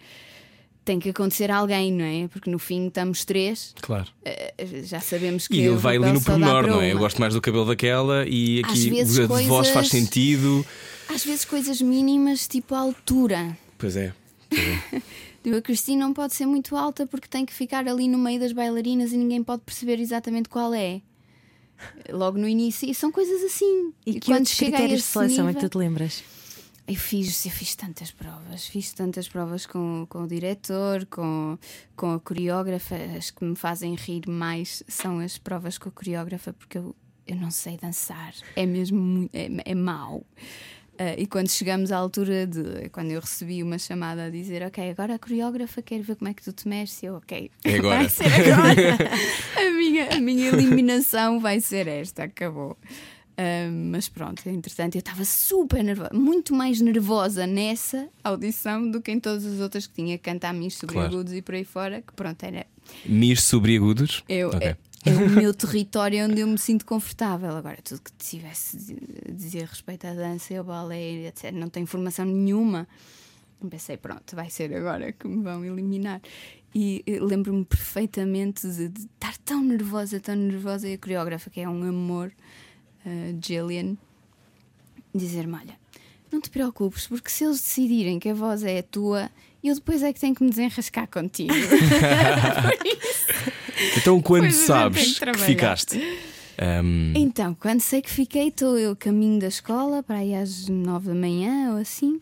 tem 0.85 0.99
que 0.99 1.09
acontecer 1.09 1.49
alguém, 1.49 1.93
não 1.93 2.03
é? 2.03 2.27
Porque 2.27 2.49
no 2.49 2.59
fim 2.59 2.87
estamos 2.87 3.23
três, 3.23 3.73
Claro. 3.81 4.09
eh, 4.25 4.53
já 4.83 4.99
sabemos 4.99 5.47
que 5.47 5.55
E 5.55 5.59
ele 5.59 5.69
o 5.69 5.77
vai 5.77 5.95
ali 5.95 6.11
no 6.11 6.21
pormenor, 6.21 6.67
não 6.67 6.81
é? 6.81 6.91
Eu 6.91 6.97
gosto 6.97 7.21
mais 7.21 7.33
do 7.33 7.39
cabelo 7.39 7.65
daquela 7.65 8.25
e 8.27 8.59
aqui 8.65 8.89
vezes 8.89 9.17
a 9.17 9.21
de 9.21 9.27
voz 9.27 9.47
faz 9.69 9.87
coisas- 9.87 9.87
sentido. 9.89 10.65
Às 11.07 11.23
vezes 11.23 11.45
coisas 11.45 11.81
mínimas, 11.81 12.47
tipo 12.47 12.75
a 12.75 12.79
altura. 12.79 13.57
Pois 13.77 13.95
é. 13.95 14.13
A 15.57 15.61
Cristina 15.61 16.05
não 16.05 16.13
pode 16.13 16.33
ser 16.33 16.45
muito 16.45 16.75
alta 16.75 17.05
porque 17.05 17.27
tem 17.27 17.45
que 17.45 17.53
ficar 17.53 17.87
ali 17.87 18.07
no 18.07 18.17
meio 18.17 18.39
das 18.39 18.51
bailarinas 18.53 19.11
e 19.11 19.17
ninguém 19.17 19.43
pode 19.43 19.63
perceber 19.63 19.99
exatamente 19.99 20.47
qual 20.49 20.73
é. 20.73 21.01
Logo 22.09 22.37
no 22.37 22.47
início, 22.47 22.89
e 22.89 22.93
são 22.95 23.11
coisas 23.11 23.43
assim. 23.43 23.93
E 24.05 24.19
que 24.19 24.31
quando 24.31 24.47
chega 24.47 24.69
a 24.77 24.79
critérios 24.79 24.99
de 25.01 25.03
esse 25.05 25.11
seleção 25.13 25.45
é 25.45 25.47
nível- 25.47 25.61
que 25.61 25.67
tu 25.67 25.71
te 25.71 25.77
lembras? 25.77 26.23
Eu 26.87 26.95
fiz, 26.95 27.45
eu 27.45 27.51
fiz 27.51 27.75
tantas 27.75 28.11
provas, 28.11 28.65
fiz 28.67 28.91
tantas 28.91 29.27
provas 29.27 29.65
com, 29.65 30.05
com 30.09 30.23
o 30.23 30.27
diretor, 30.27 31.05
com, 31.05 31.57
com 31.95 32.11
a 32.13 32.19
coreógrafa. 32.19 32.95
As 33.17 33.31
que 33.31 33.43
me 33.45 33.55
fazem 33.55 33.95
rir 33.95 34.27
mais 34.27 34.83
são 34.87 35.19
as 35.19 35.37
provas 35.37 35.77
com 35.77 35.87
a 35.89 35.91
coreógrafa, 35.91 36.51
porque 36.53 36.77
eu, 36.77 36.93
eu 37.25 37.37
não 37.37 37.51
sei 37.51 37.77
dançar, 37.77 38.33
é 38.55 38.65
mesmo 38.65 38.99
muito, 38.99 39.33
é, 39.33 39.49
é 39.63 39.75
mau. 39.75 40.25
Ah, 40.99 41.15
e 41.17 41.25
quando 41.25 41.49
chegamos 41.49 41.91
à 41.91 41.97
altura 41.97 42.45
de 42.45 42.89
quando 42.89 43.09
eu 43.11 43.19
recebi 43.19 43.63
uma 43.63 43.79
chamada 43.79 44.25
a 44.25 44.29
dizer, 44.29 44.61
ok, 44.63 44.91
agora 44.91 45.15
a 45.15 45.19
coreógrafa 45.19 45.81
quer 45.81 46.01
ver 46.01 46.15
como 46.15 46.29
é 46.29 46.33
que 46.33 46.43
tu 46.43 46.53
te 46.53 46.67
mexes, 46.67 47.01
eu, 47.03 47.15
ok, 47.15 47.49
É 47.63 47.75
agora." 47.77 47.95
vai 47.97 48.09
ser 48.09 48.25
agora. 48.25 48.97
a, 49.57 49.71
minha, 49.71 50.09
a 50.15 50.19
minha 50.19 50.47
eliminação 50.49 51.39
vai 51.39 51.59
ser 51.59 51.87
esta, 51.87 52.23
acabou. 52.25 52.77
Ah, 53.35 53.67
mas 53.71 54.07
pronto, 54.07 54.47
entretanto, 54.47 54.93
eu 54.95 54.99
estava 54.99 55.25
super 55.25 55.83
nervosa, 55.83 56.11
muito 56.13 56.53
mais 56.53 56.79
nervosa 56.79 57.47
nessa 57.47 58.07
audição 58.23 58.87
do 58.91 59.01
que 59.01 59.11
em 59.11 59.19
todas 59.19 59.43
as 59.45 59.59
outras 59.59 59.87
que 59.87 59.95
tinha 59.95 60.15
que 60.19 60.23
cantar 60.23 60.53
mis 60.53 60.75
sobre 60.75 60.93
Claro. 60.93 61.25
e 61.35 61.41
por 61.41 61.55
aí 61.55 61.63
fora, 61.63 62.01
que 62.03 62.13
pronto, 62.13 62.43
era 62.43 62.67
Nis 63.03 63.41
sobreagudos. 63.41 64.23
eu, 64.29 64.49
Ok. 64.49 64.59
é, 64.67 64.77
é 65.05 65.11
o 65.11 65.29
meu 65.29 65.53
território 65.53 66.25
onde 66.25 66.41
eu 66.41 66.47
me 66.47 66.57
sinto 66.57 66.85
confortável. 66.85 67.51
Agora, 67.51 67.77
tudo 67.83 68.01
que 68.01 68.11
tivesse 68.13 68.77
de 68.77 69.33
dizer 69.33 69.65
respeito 69.65 70.07
à 70.07 70.13
dança 70.13 70.57
ao 70.57 70.63
balé, 70.63 71.27
etc., 71.27 71.51
não 71.51 71.69
tenho 71.69 71.83
informação 71.83 72.25
nenhuma. 72.25 72.87
Pensei, 73.69 73.95
pronto, 73.95 74.35
vai 74.35 74.49
ser 74.49 74.73
agora 74.75 75.11
que 75.11 75.27
me 75.27 75.43
vão 75.43 75.63
eliminar. 75.63 76.21
E 76.75 77.03
eh, 77.05 77.19
lembro-me 77.19 77.63
perfeitamente 77.63 78.67
de, 78.67 78.89
de 78.89 79.01
estar 79.01 79.37
tão 79.39 79.63
nervosa, 79.63 80.19
tão 80.19 80.35
nervosa, 80.35 80.89
e 80.89 80.93
a 80.93 80.97
coreógrafa, 80.97 81.49
que 81.49 81.61
é 81.61 81.69
um 81.69 81.87
amor, 81.87 82.31
eh, 83.05 83.35
Gillian, 83.41 83.95
dizer-me: 85.13 85.53
Olha, 85.53 85.77
não 86.31 86.41
te 86.41 86.49
preocupes, 86.49 87.07
porque 87.07 87.29
se 87.29 87.45
eles 87.45 87.61
decidirem 87.61 88.19
que 88.19 88.29
a 88.29 88.33
voz 88.33 88.63
é 88.63 88.79
a 88.79 88.83
tua, 88.83 89.29
eu 89.63 89.75
depois 89.75 90.03
é 90.03 90.11
que 90.11 90.19
tenho 90.19 90.35
que 90.35 90.43
me 90.43 90.49
desenrascar 90.49 91.07
contigo. 91.07 91.53
Então, 93.97 94.21
quando 94.21 94.41
Pois, 94.43 94.55
sabes 94.55 95.19
que 95.19 95.25
que 95.31 95.39
ficaste? 95.39 95.99
Ahm, 96.57 97.13
Então, 97.15 97.55
quando 97.59 97.81
sei 97.81 98.01
que 98.01 98.09
fiquei, 98.09 98.47
estou 98.49 98.77
eu 98.77 98.91
a 98.91 98.95
caminho 98.95 99.39
da 99.39 99.47
escola, 99.47 100.03
para 100.03 100.17
aí 100.17 100.35
às 100.35 100.67
nove 100.67 101.07
da 101.09 101.15
manhã 101.15 101.71
ou 101.73 101.77
assim, 101.77 102.21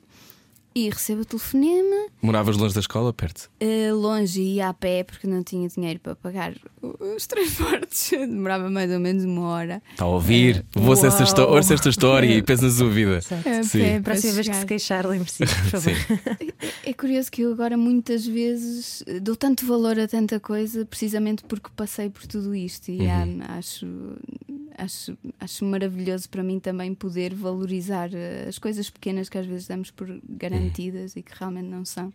e 0.74 0.90
recebo 0.90 1.22
o 1.22 1.26
telefonema, 1.26 2.08
moravas 2.22 2.56
longe 2.58 2.74
da 2.74 2.80
escola, 2.80 3.12
perto? 3.14 3.50
eh, 3.60 3.92
longe 3.92 4.42
e 4.42 4.56
ia 4.56 4.70
a 4.70 4.74
pé, 4.74 5.04
porque 5.04 5.28
não 5.28 5.44
tinha 5.44 5.68
dinheiro 5.68 6.00
para 6.00 6.16
pagar 6.16 6.54
os 7.16 7.28
transportes. 7.28 8.12
Demorava 8.12 8.70
mais 8.70 8.90
ou 8.92 9.00
menos 9.00 9.24
uma 9.26 9.48
hora. 9.50 9.82
Está 9.92 10.06
a 10.06 10.08
ouvir? 10.08 10.66
É, 10.76 10.80
Ouça 10.80 11.08
esta, 11.08 11.46
ouça 11.46 11.74
esta 11.74 11.90
história 11.90 12.28
e 12.38 12.42
pensa 12.44 12.64
na 12.66 12.72
sua 12.72 12.90
vida. 12.90 13.18
A 13.18 13.64
Sim. 13.64 13.80
pé 13.80 13.90
A 13.98 14.02
para 14.02 14.14
próxima 14.14 14.34
vez 14.34 14.48
que 14.48 14.56
se 14.56 14.66
queixar, 14.66 15.06
lembre-se, 15.06 15.38
por 15.40 15.48
favor. 15.82 15.94
Sim. 15.96 16.52
É 16.86 16.94
curioso 16.94 17.32
que 17.32 17.42
eu 17.42 17.52
agora 17.52 17.76
muitas 17.78 18.26
vezes 18.26 19.04
dou 19.22 19.36
tanto 19.36 19.66
valor 19.66 20.00
a 20.00 20.08
tanta 20.08 20.40
coisa 20.40 20.86
precisamente 20.86 21.44
porque 21.44 21.70
passei 21.76 22.10
por 22.10 22.26
tudo 22.28 22.56
isto 22.56 22.90
e 22.90 23.08
há- 23.08 23.58
acho, 23.58 23.86
acho, 24.78 25.18
acho 25.40 25.66
maravilhoso 25.66 26.30
para 26.30 26.44
mim 26.44 26.60
também 26.60 26.94
poder 26.94 27.34
valorizar 27.34 28.10
eh, 28.14 28.46
as 28.48 28.58
coisas 28.58 28.90
pequenas 28.90 29.28
que 29.30 29.38
às 29.38 29.46
vezes 29.46 29.68
damos 29.68 29.92
por 29.92 30.08
garantidas 30.30 30.61
e 31.16 31.24
que 31.24 31.32
realmente 31.38 31.68
não 31.68 31.86
são. 31.86 32.14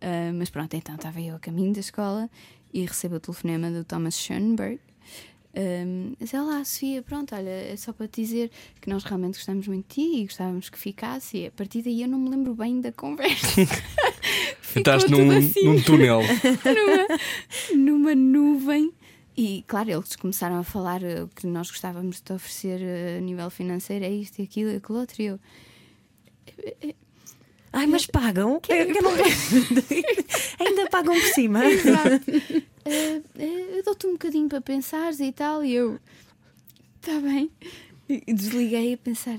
Ah, 0.00 0.32
mas 0.34 0.50
pronto, 0.50 0.74
então 0.74 0.94
estava 0.94 1.20
eu 1.20 1.36
a 1.36 1.38
caminho 1.38 1.72
da 1.72 1.80
escola 1.80 2.30
e 2.72 2.84
recebo 2.84 3.16
o 3.16 3.20
telefonema 3.20 3.70
do 3.70 3.84
Thomas 3.84 4.18
Schoenberg. 4.18 4.80
Um, 5.52 6.14
diz, 6.20 6.32
olá 6.32 6.64
Sofia, 6.64 7.02
pronto, 7.02 7.34
olha, 7.34 7.50
é 7.50 7.76
só 7.76 7.92
para 7.92 8.06
te 8.06 8.22
dizer 8.22 8.52
que 8.80 8.88
nós 8.88 9.02
realmente 9.02 9.34
gostamos 9.34 9.66
muito 9.66 9.88
de 9.88 9.94
ti 9.94 10.20
e 10.20 10.24
gostávamos 10.24 10.70
que 10.70 10.78
ficasse. 10.78 11.38
E 11.38 11.46
a 11.48 11.50
partir 11.50 11.82
daí 11.82 12.02
eu 12.02 12.08
não 12.08 12.18
me 12.18 12.30
lembro 12.30 12.54
bem 12.54 12.80
da 12.80 12.92
conversa. 12.92 13.60
Entraste 14.76 15.10
tudo 15.10 15.24
num, 15.24 15.36
assim, 15.36 15.64
num 15.64 15.82
túnel. 15.82 16.20
numa, 17.74 18.14
numa 18.14 18.14
nuvem. 18.14 18.92
E 19.36 19.64
claro, 19.66 19.90
eles 19.90 20.14
começaram 20.14 20.56
a 20.56 20.62
falar 20.62 21.02
eh, 21.02 21.22
o 21.22 21.28
que 21.28 21.46
nós 21.46 21.70
gostávamos 21.70 22.16
de 22.16 22.22
te 22.22 22.32
oferecer 22.32 22.80
eh, 22.82 23.18
a 23.18 23.20
nível 23.20 23.50
financeiro, 23.50 24.04
é 24.04 24.10
isto 24.10 24.38
e 24.38 24.42
aquilo 24.42 24.70
e 24.70 24.76
aquilo 24.76 24.98
outro. 24.98 25.20
E 25.20 25.26
eu, 25.26 25.40
Ai, 27.72 27.86
mas 27.86 28.06
pagam? 28.06 28.60
Eu, 28.68 28.76
eu 28.76 29.02
não... 29.02 29.12
Ainda 30.58 30.88
pagam 30.90 31.14
por 31.14 31.28
cima. 31.28 31.64
Exato. 31.66 32.70
Eh, 32.82 33.20
eu 33.76 33.84
dou-te 33.84 34.06
um 34.06 34.12
bocadinho 34.12 34.48
para 34.48 34.60
pensares 34.60 35.20
e 35.20 35.30
tal, 35.30 35.62
e 35.62 35.74
eu. 35.74 36.00
Está 36.98 37.20
bem. 37.20 37.50
E 38.08 38.32
desliguei 38.32 38.94
a 38.94 38.96
pensar. 38.96 39.38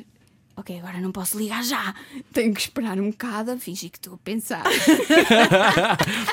Ok, 0.56 0.78
agora 0.78 1.02
não 1.02 1.12
posso 1.12 1.40
ligar 1.40 1.64
já. 1.64 1.96
Tenho 2.32 2.54
que 2.54 2.62
esperar 2.62 3.00
um 3.00 3.10
bocado 3.10 3.52
a 3.52 3.58
fingir 3.58 3.90
que 3.90 3.98
estou 3.98 4.14
a 4.14 4.18
pensar. 4.20 4.64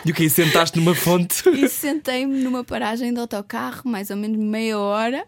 e 0.04 0.10
o 0.10 0.14
que 0.14 0.28
Sentaste 0.28 0.78
numa 0.78 0.94
fonte. 0.94 1.48
E 1.48 1.66
sentei-me 1.66 2.40
numa 2.40 2.62
paragem 2.62 3.12
de 3.12 3.18
autocarro, 3.18 3.88
mais 3.90 4.10
ou 4.10 4.16
menos 4.16 4.38
meia 4.38 4.78
hora. 4.78 5.26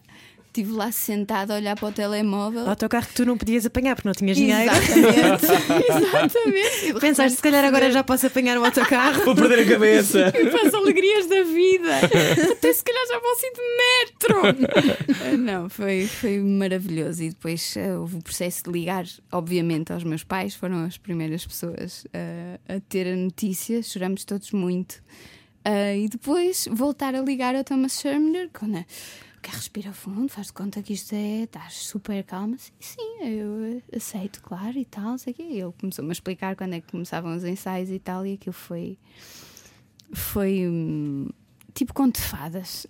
Estive 0.50 0.72
lá 0.72 0.90
sentada 0.90 1.54
a 1.54 1.58
olhar 1.58 1.76
para 1.76 1.88
o 1.88 1.92
telemóvel. 1.92 2.68
Autocarro 2.68 3.06
que 3.06 3.14
tu 3.14 3.24
não 3.24 3.38
podias 3.38 3.64
apanhar 3.64 3.94
porque 3.94 4.08
não 4.08 4.14
tinhas 4.14 4.36
dinheiro. 4.36 4.68
Exatamente. 4.68 5.46
Exatamente. 6.04 7.00
Pensaste, 7.00 7.36
se 7.36 7.42
calhar 7.42 7.64
agora 7.64 7.88
já 7.92 8.02
posso 8.02 8.26
apanhar 8.26 8.58
o 8.58 8.64
autocarro. 8.64 9.24
Vou 9.24 9.36
perder 9.36 9.60
a 9.60 9.68
cabeça. 9.68 10.32
para 10.50 10.66
as 10.66 10.74
alegrias 10.74 11.28
da 11.28 11.44
vida. 11.44 11.98
Até 12.50 12.72
se 12.72 12.82
calhar 12.82 13.06
já 13.06 13.20
posso 13.20 13.46
ir 13.46 13.52
de 13.52 13.62
metro. 13.78 15.38
Não, 15.38 15.68
foi, 15.68 16.08
foi 16.08 16.40
maravilhoso. 16.40 17.22
E 17.22 17.28
depois 17.28 17.76
ah, 17.76 18.00
houve 18.00 18.16
o 18.16 18.20
processo 18.20 18.64
de 18.64 18.72
ligar, 18.72 19.04
obviamente, 19.30 19.92
aos 19.92 20.02
meus 20.02 20.24
pais. 20.24 20.56
Foram 20.56 20.84
as 20.84 20.98
primeiras 20.98 21.46
pessoas 21.46 22.04
ah, 22.12 22.58
a 22.74 22.80
ter 22.88 23.06
a 23.06 23.14
notícia. 23.14 23.84
Choramos 23.84 24.24
todos 24.24 24.50
muito. 24.50 25.00
Ah, 25.64 25.94
e 25.94 26.08
depois 26.08 26.66
voltar 26.72 27.14
a 27.14 27.20
ligar 27.20 27.54
ao 27.54 27.62
Thomas 27.62 28.00
Sherman 28.00 28.48
quando 28.52 28.84
quer 29.42 29.54
respirar 29.54 29.92
fundo, 29.94 30.28
faz 30.28 30.48
de 30.48 30.52
conta 30.52 30.82
que 30.82 30.92
isto 30.92 31.14
é, 31.14 31.42
estás 31.44 31.74
super 31.74 32.22
calma. 32.24 32.56
Sim, 32.58 32.72
sim, 32.80 33.18
eu 33.22 33.82
eh, 33.92 33.96
aceito, 33.96 34.40
claro, 34.42 34.78
e 34.78 34.84
tal, 34.84 35.18
sei 35.18 35.32
o 35.32 35.36
quê. 35.36 35.42
Ele 35.42 35.72
começou-me 35.80 36.10
a 36.10 36.12
explicar 36.12 36.56
quando 36.56 36.74
é 36.74 36.80
que 36.80 36.90
começavam 36.90 37.36
os 37.36 37.44
ensaios 37.44 37.90
e 37.90 37.98
tal, 37.98 38.26
e 38.26 38.34
aquilo 38.34 38.52
foi 38.52 38.98
foi 40.12 40.66
hum, 40.66 41.28
tipo 41.74 41.94
conto 41.94 42.16
de 42.16 42.26
fadas. 42.26 42.86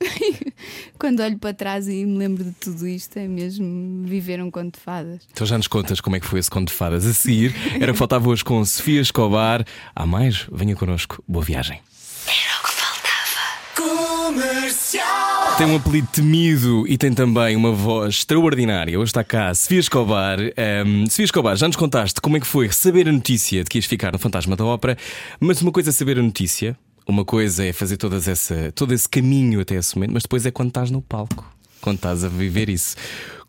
Quando 0.99 1.21
olho 1.21 1.39
para 1.39 1.55
trás 1.55 1.89
e 1.89 2.05
me 2.05 2.19
lembro 2.19 2.45
de 2.45 2.53
tudo 2.53 2.87
isto, 2.87 3.17
é 3.19 3.27
mesmo 3.27 4.07
viver 4.07 4.43
um 4.43 4.51
conto 4.51 4.79
de 4.79 4.81
fadas. 4.81 5.27
Então 5.31 5.47
já 5.47 5.57
nos 5.57 5.69
contas 5.69 6.01
como 6.01 6.17
é 6.17 6.21
que 6.21 6.27
foi 6.27 6.41
esse 6.41 6.51
conto 6.51 6.69
de 6.69 6.75
fadas. 6.75 7.07
A 7.07 7.15
seguir, 7.15 7.55
era 7.81 7.93
o 7.93 7.95
que 7.95 7.99
faltava 7.99 8.29
hoje 8.29 8.45
com 8.45 8.65
Sofia 8.65 9.01
Escobar. 9.01 9.65
Há 9.95 10.07
mais? 10.07 10.47
Venha 10.51 10.75
connosco. 10.75 11.23
Boa 11.27 11.45
viagem. 11.45 11.81
Era 12.27 12.59
o 12.59 12.63
que 12.65 12.73
faltava. 12.73 14.29
Comercial. 14.35 15.30
Tem 15.59 15.67
um 15.67 15.77
apelido 15.77 16.09
temido 16.11 16.87
e 16.89 16.97
tem 16.97 17.13
também 17.13 17.55
uma 17.55 17.73
voz 17.73 18.17
extraordinária. 18.17 18.99
Hoje 18.99 19.11
está 19.11 19.23
cá 19.23 19.55
Sofia 19.55 19.79
Escobar. 19.79 20.39
Um, 20.41 21.07
Sofia 21.09 21.25
Escobar, 21.25 21.57
já 21.57 21.67
nos 21.67 21.77
contaste 21.77 22.21
como 22.21 22.37
é 22.37 22.41
que 22.41 22.47
foi 22.47 22.71
saber 22.73 23.09
a 23.09 23.13
notícia 23.13 23.63
de 23.63 23.69
que 23.69 23.79
ias 23.79 23.85
ficar 23.85 24.13
no 24.13 24.19
Fantasma 24.19 24.57
da 24.57 24.65
Ópera, 24.65 24.97
mas 25.39 25.61
uma 25.61 25.71
coisa 25.71 25.91
é 25.91 25.93
saber 25.93 26.19
a 26.19 26.23
notícia, 26.23 26.77
uma 27.07 27.25
coisa 27.25 27.65
é 27.65 27.73
fazer 27.73 27.97
todas 27.97 28.27
essa, 28.27 28.73
todo 28.75 28.95
esse 28.95 29.09
caminho 29.09 29.61
até 29.61 29.75
esse 29.75 29.95
momento, 29.97 30.13
mas 30.13 30.23
depois 30.23 30.47
é 30.47 30.51
quando 30.51 30.69
estás 30.69 30.91
no 30.91 31.03
palco, 31.03 31.45
quando 31.81 31.97
estás 31.97 32.25
a 32.25 32.29
viver 32.29 32.69
isso. 32.69 32.97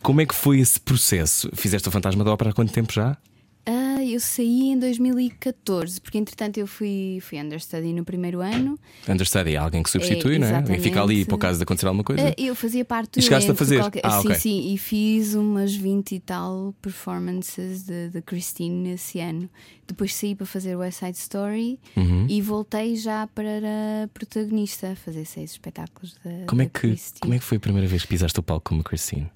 Como 0.02 0.20
é 0.20 0.26
que 0.26 0.36
foi 0.36 0.60
esse 0.60 0.80
processo? 0.80 1.50
Fizeste 1.54 1.88
o 1.88 1.92
Fantasma 1.92 2.24
da 2.24 2.32
Ópera 2.32 2.50
há 2.50 2.54
quanto 2.54 2.74
tempo 2.74 2.92
já? 2.92 3.18
Ah, 3.66 4.04
eu 4.04 4.20
saí 4.20 4.72
em 4.72 4.80
2014, 4.80 6.02
porque 6.02 6.18
entretanto 6.18 6.58
eu 6.58 6.66
fui, 6.66 7.20
fui 7.22 7.40
understudy 7.40 7.94
no 7.94 8.04
primeiro 8.04 8.42
ano. 8.42 8.78
Understudy 9.08 9.54
é 9.54 9.58
alguém 9.58 9.84
que 9.84 9.90
substitui, 9.90 10.36
É, 10.36 10.40
não 10.40 10.48
é? 10.48 10.78
E 10.78 10.80
fica 10.80 11.02
ali 11.02 11.24
para 11.26 11.36
o 11.36 11.38
caso 11.38 11.60
de 11.60 11.64
acontecer 11.64 11.86
alguma 11.86 12.04
coisa. 12.04 12.30
Ah, 12.30 12.34
eu 12.38 12.56
fazia 12.56 12.84
parte 12.84 13.12
do 13.14 13.20
E 13.20 13.22
chegaste 13.22 13.52
a 13.52 13.56
fazer? 13.56 13.80
qualquer- 13.80 14.02
Ah, 14.04 14.20
sim, 14.22 14.28
ok. 14.30 14.36
sim, 14.40 14.74
e 14.74 14.78
fiz 14.80 15.36
umas 15.36 15.76
20 15.76 16.16
e 16.16 16.20
tal 16.20 16.74
performances 16.82 17.84
de, 17.84 18.10
de 18.10 18.22
Christine 18.24 18.90
nesse 18.90 19.20
ano. 19.20 19.48
Depois 19.88 20.14
saí 20.16 20.34
para 20.34 20.46
fazer 20.48 20.76
West 20.76 21.00
Side 21.00 21.18
Story 21.18 21.80
Uhum. 21.96 22.26
e 22.30 22.42
voltei 22.42 22.96
já 22.96 23.28
para 23.28 23.60
a 24.04 24.08
protagonista, 24.08 24.96
fazer 24.96 25.26
seis 25.26 25.52
espetáculos 25.52 26.16
da, 26.24 26.46
Como 26.48 26.62
é, 26.62 26.66
que, 26.66 26.72
Christine. 26.80 27.20
como 27.20 27.34
é 27.36 27.38
que 27.40 27.44
foi 27.46 27.58
a 27.58 27.60
primeira 27.60 27.88
vez 27.88 28.02
que 28.02 28.08
pisaste 28.08 28.40
o 28.40 28.44
palco 28.44 28.70
como 28.70 28.84
Christine? 28.84 29.30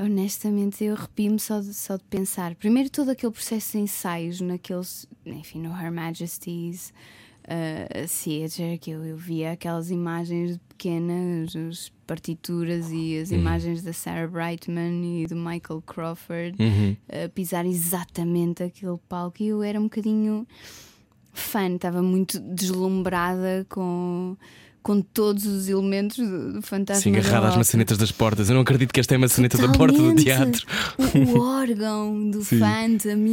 Honestamente, 0.00 0.84
eu 0.84 0.94
arrepio-me 0.94 1.38
só 1.40 1.60
de, 1.60 1.74
só 1.74 1.96
de 1.96 2.04
pensar. 2.04 2.54
Primeiro, 2.54 2.88
todo 2.90 3.10
aquele 3.10 3.32
processo 3.32 3.72
de 3.72 3.78
ensaios 3.78 4.40
naqueles, 4.40 5.06
enfim, 5.26 5.60
no 5.60 5.70
Her 5.70 5.90
Majesty's 5.92 6.92
uh, 7.44 8.06
Theatre, 8.06 8.78
que 8.78 8.90
eu, 8.90 9.04
eu 9.04 9.16
via 9.16 9.52
aquelas 9.52 9.90
imagens 9.90 10.52
de 10.52 10.60
pequenas, 10.68 11.56
as 11.56 11.92
partituras 12.06 12.90
e 12.90 13.18
as 13.18 13.30
imagens 13.32 13.82
da 13.82 13.92
Sarah 13.92 14.28
Brightman 14.28 15.22
e 15.22 15.26
do 15.26 15.34
Michael 15.36 15.82
Crawford 15.84 16.56
Uhum. 16.62 16.96
a 17.24 17.28
pisar 17.28 17.66
exatamente 17.66 18.62
aquele 18.62 18.96
palco. 19.08 19.42
E 19.42 19.48
eu 19.48 19.62
era 19.62 19.78
um 19.78 19.84
bocadinho 19.84 20.46
fã, 21.32 21.74
estava 21.74 22.02
muito 22.02 22.38
deslumbrada 22.40 23.66
com. 23.68 24.36
Com 24.82 25.02
todos 25.02 25.44
os 25.44 25.68
elementos 25.68 26.16
do, 26.16 26.54
do 26.54 26.62
Fantasma 26.62 27.02
Sim, 27.02 27.12
da 27.12 27.18
agarrada 27.18 27.48
às 27.48 27.56
maçanetas 27.56 27.98
das 27.98 28.10
portas. 28.10 28.48
Eu 28.48 28.54
não 28.54 28.62
acredito 28.62 28.92
que 28.92 29.00
esta 29.00 29.14
é 29.14 29.16
a 29.16 29.18
maçaneta 29.18 29.58
da 29.58 29.68
porta 29.72 29.98
do 29.98 30.14
Totalmente. 30.14 30.24
teatro. 30.24 30.66
O, 30.96 31.38
o 31.38 31.40
órgão 31.60 32.30
do 32.30 32.42
Sim. 32.42 32.58
Phantom 32.60 33.26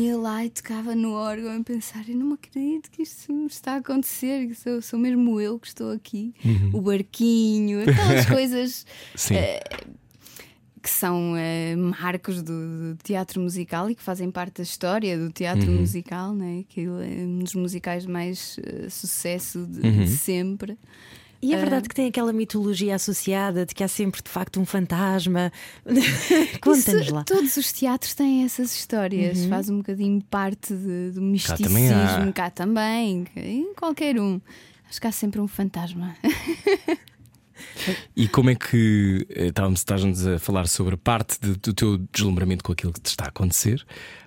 e 0.44 0.50
tocava 0.50 0.96
no 0.96 1.14
órgão 1.14 1.56
a 1.58 1.64
pensar: 1.64 2.04
eu 2.08 2.16
não 2.16 2.34
acredito 2.34 2.90
que 2.92 3.04
isto 3.04 3.32
está 3.48 3.74
a 3.74 3.78
acontecer, 3.78 4.48
que 4.48 4.56
sou, 4.56 4.82
sou 4.82 5.00
mesmo 5.00 5.40
eu 5.40 5.60
que 5.60 5.68
estou 5.68 5.92
aqui. 5.92 6.34
O 6.74 6.82
barquinho, 6.82 7.82
aquelas 7.82 8.26
coisas 8.28 8.86
Sim. 9.16 9.36
que 10.82 10.90
são 10.90 11.36
eh, 11.36 11.76
marcos 11.76 12.44
do, 12.44 12.94
do 12.94 12.98
teatro 13.04 13.42
musical 13.42 13.90
e 13.90 13.96
que 13.96 14.04
fazem 14.04 14.30
parte 14.30 14.58
da 14.58 14.64
história 14.64 15.18
do 15.18 15.32
teatro 15.32 15.72
musical, 15.72 16.34
né? 16.34 16.64
Aquilo 16.70 17.02
é 17.02 17.08
um 17.08 17.40
dos 17.40 17.56
musicais 17.56 18.06
mais 18.06 18.60
eh, 18.64 18.88
sucesso 18.90 19.66
de, 19.66 19.82
de 19.82 20.08
sempre. 20.10 20.78
E 21.46 21.54
é 21.54 21.58
verdade 21.58 21.88
que 21.88 21.94
tem 21.96 22.08
aquela 22.08 22.34
mitologia 22.34 22.96
associada 22.96 23.66
de 23.66 23.76
que 23.76 23.84
há 23.84 23.88
sempre 23.88 24.22
de 24.24 24.30
facto 24.30 24.60
um 24.60 24.66
fantasma. 24.66 25.52
Conta-nos 26.62 27.10
lá. 27.10 27.24
Todos 27.24 27.56
os 27.58 27.72
teatros 27.72 28.14
têm 28.14 28.44
essas 28.44 28.76
histórias, 28.76 29.46
faz 29.46 29.70
um 29.70 29.78
bocadinho 29.78 30.22
parte 30.24 30.74
de- 30.74 31.12
do 31.12 31.22
misticismo, 31.22 31.68
também 31.68 31.90
há. 31.92 32.32
cá 32.34 32.50
também, 32.50 33.26
em 33.36 33.74
qualquer 33.76 34.20
um. 34.20 34.42
Acho 34.90 35.00
que 35.02 35.08
há 35.08 35.12
sempre 35.12 35.40
um 35.40 35.48
fantasma. 35.48 36.16
E 38.16 38.28
como 38.28 38.50
é 38.50 38.56
que 38.56 39.26
eh, 39.30 39.48
estávamos, 39.48 39.80
estás-nos 39.80 40.26
a 40.28 40.40
falar 40.40 40.68
sobre 40.68 40.98
parte 40.98 41.40
de- 41.40 41.56
do 41.56 41.74
teu 41.74 41.98
deslumbramento 42.12 42.64
com 42.64 42.72
aquilo 42.74 42.92
que 42.92 43.00
te 43.00 43.08
está 43.08 43.26
a 43.26 43.28
acontecer, 43.30 43.86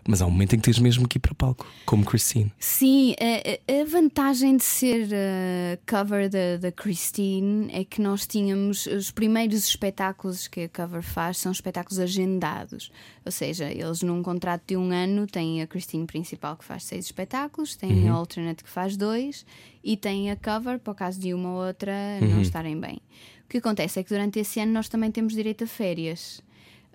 mas 0.08 0.22
há 0.22 0.26
um 0.26 0.30
momento 0.30 0.54
em 0.54 0.58
que 0.58 0.64
tens 0.64 0.78
mesmo 0.78 1.06
que 1.06 1.18
ir 1.18 1.20
para 1.20 1.32
o 1.32 1.34
palco, 1.34 1.66
como 1.84 2.02
Christine. 2.02 2.50
Sim, 2.58 3.14
a, 3.20 3.82
a- 3.82 3.84
vantagem 3.84 4.56
de 4.56 4.64
ser 4.64 5.04
uh, 5.06 5.78
cover 5.86 6.30
da, 6.30 6.56
da 6.58 6.72
Christine 6.72 7.68
é 7.72 7.84
que 7.84 8.00
nós 8.00 8.26
tínhamos 8.26 8.86
os 8.86 9.10
primeiros 9.10 9.68
espetáculos 9.68 10.48
que 10.48 10.62
a 10.62 10.68
cover 10.70 11.02
faz 11.02 11.36
são 11.36 11.52
espetáculos 11.52 11.98
agendados. 11.98 12.90
Ou 13.24 13.30
seja, 13.30 13.70
eles 13.70 14.00
num 14.02 14.22
contrato 14.22 14.62
de 14.66 14.76
um 14.78 14.90
ano 14.90 15.26
têm 15.26 15.60
a 15.60 15.66
Christine 15.66 16.06
principal 16.06 16.56
que 16.56 16.64
faz 16.64 16.84
seis 16.84 17.04
espetáculos, 17.04 17.76
têm 17.76 18.08
a 18.08 18.12
alternate 18.12 18.64
que 18.64 18.70
faz 18.70 18.96
dois 18.96 19.44
e 19.84 19.94
têm 19.96 20.30
a 20.30 20.36
cover 20.36 20.78
para 20.78 20.92
o 20.92 20.94
caso 20.94 21.20
de 21.20 21.34
uma 21.34 21.50
ou 21.50 21.66
outra 21.66 21.92
não 22.22 22.40
estarem 22.40 22.78
bem. 22.80 23.00
O 23.44 23.48
que 23.48 23.58
acontece 23.58 24.00
é 24.00 24.02
que 24.02 24.08
durante 24.10 24.38
esse 24.38 24.58
ano 24.60 24.72
nós 24.72 24.88
também 24.88 25.10
temos 25.10 25.34
direito 25.34 25.64
a 25.64 25.66
férias. 25.66 26.42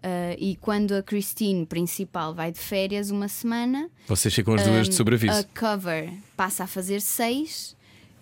Uh, 0.03 0.35
e 0.37 0.57
quando 0.57 0.91
a 0.95 1.01
Christine 1.01 1.65
principal 1.65 2.33
vai 2.33 2.51
de 2.51 2.59
férias 2.59 3.09
uma 3.09 3.29
semana, 3.29 3.89
Vocês 4.05 4.33
ficam 4.33 4.53
as 4.53 4.63
duas 4.65 4.87
de 4.89 4.93
um, 4.93 4.97
sobreaviso. 4.97 5.33
A 5.33 5.43
cover 5.57 6.11
passa 6.35 6.65
a 6.65 6.67
fazer 6.67 6.99
seis 6.99 7.73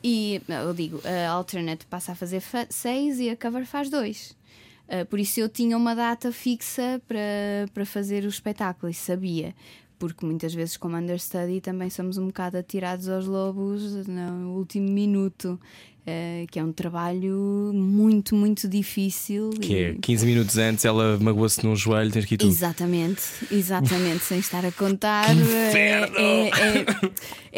e 0.04 0.40
eu 0.48 0.74
digo, 0.76 1.02
a 1.04 1.30
alternate 1.32 1.88
passa 1.88 2.12
a 2.12 2.16
fazer 2.16 2.40
fa- 2.40 2.68
seis 2.70 3.20
e 3.20 3.32
a 3.32 3.36
cover 3.36 3.66
faz 3.66 3.90
dois. 3.90 4.38
Uh, 4.88 5.06
por 5.08 5.20
isso 5.20 5.40
eu 5.40 5.50
tinha 5.50 5.76
uma 5.76 5.96
data 5.96 6.32
fixa 6.32 7.02
para, 7.08 7.20
para 7.74 7.86
fazer 7.86 8.26
o 8.26 8.30
espetáculo 8.30 8.92
e 8.92 8.94
sabia. 8.94 9.56
Porque 9.98 10.26
muitas 10.26 10.54
vezes, 10.54 10.78
como 10.78 10.98
understudy, 10.98 11.62
também 11.62 11.90
somos 11.90 12.18
um 12.18 12.26
bocado 12.28 12.58
atirados 12.58 13.08
aos 13.08 13.26
lobos 13.28 14.08
no 14.08 14.56
último 14.58 14.90
minuto, 14.90 15.60
uh, 16.08 16.48
que 16.52 16.60
é 16.60 16.64
um 16.64 16.72
trabalho 16.72 17.72
muito, 17.74 18.36
muito 18.36 18.68
difícil. 18.68 19.52
Que 19.52 19.76
é 19.76 19.90
e- 19.92 19.96
15 20.00 20.26
minutos 20.26 20.58
antes 20.58 20.84
ela 20.86 21.18
magoou-se 21.20 21.64
num 21.66 21.76
joelho, 21.76 22.12
tens 22.12 22.26
que 22.26 22.36
ir 22.36 22.38
tu. 22.38 22.48
Exatamente, 22.48 23.22
exatamente, 23.52 24.24
sem 24.24 24.40
estar 24.40 24.66
a 24.66 24.72
contar. 24.72 25.28
É, 25.36 26.02
é, 26.18 26.50
é, 26.50 26.86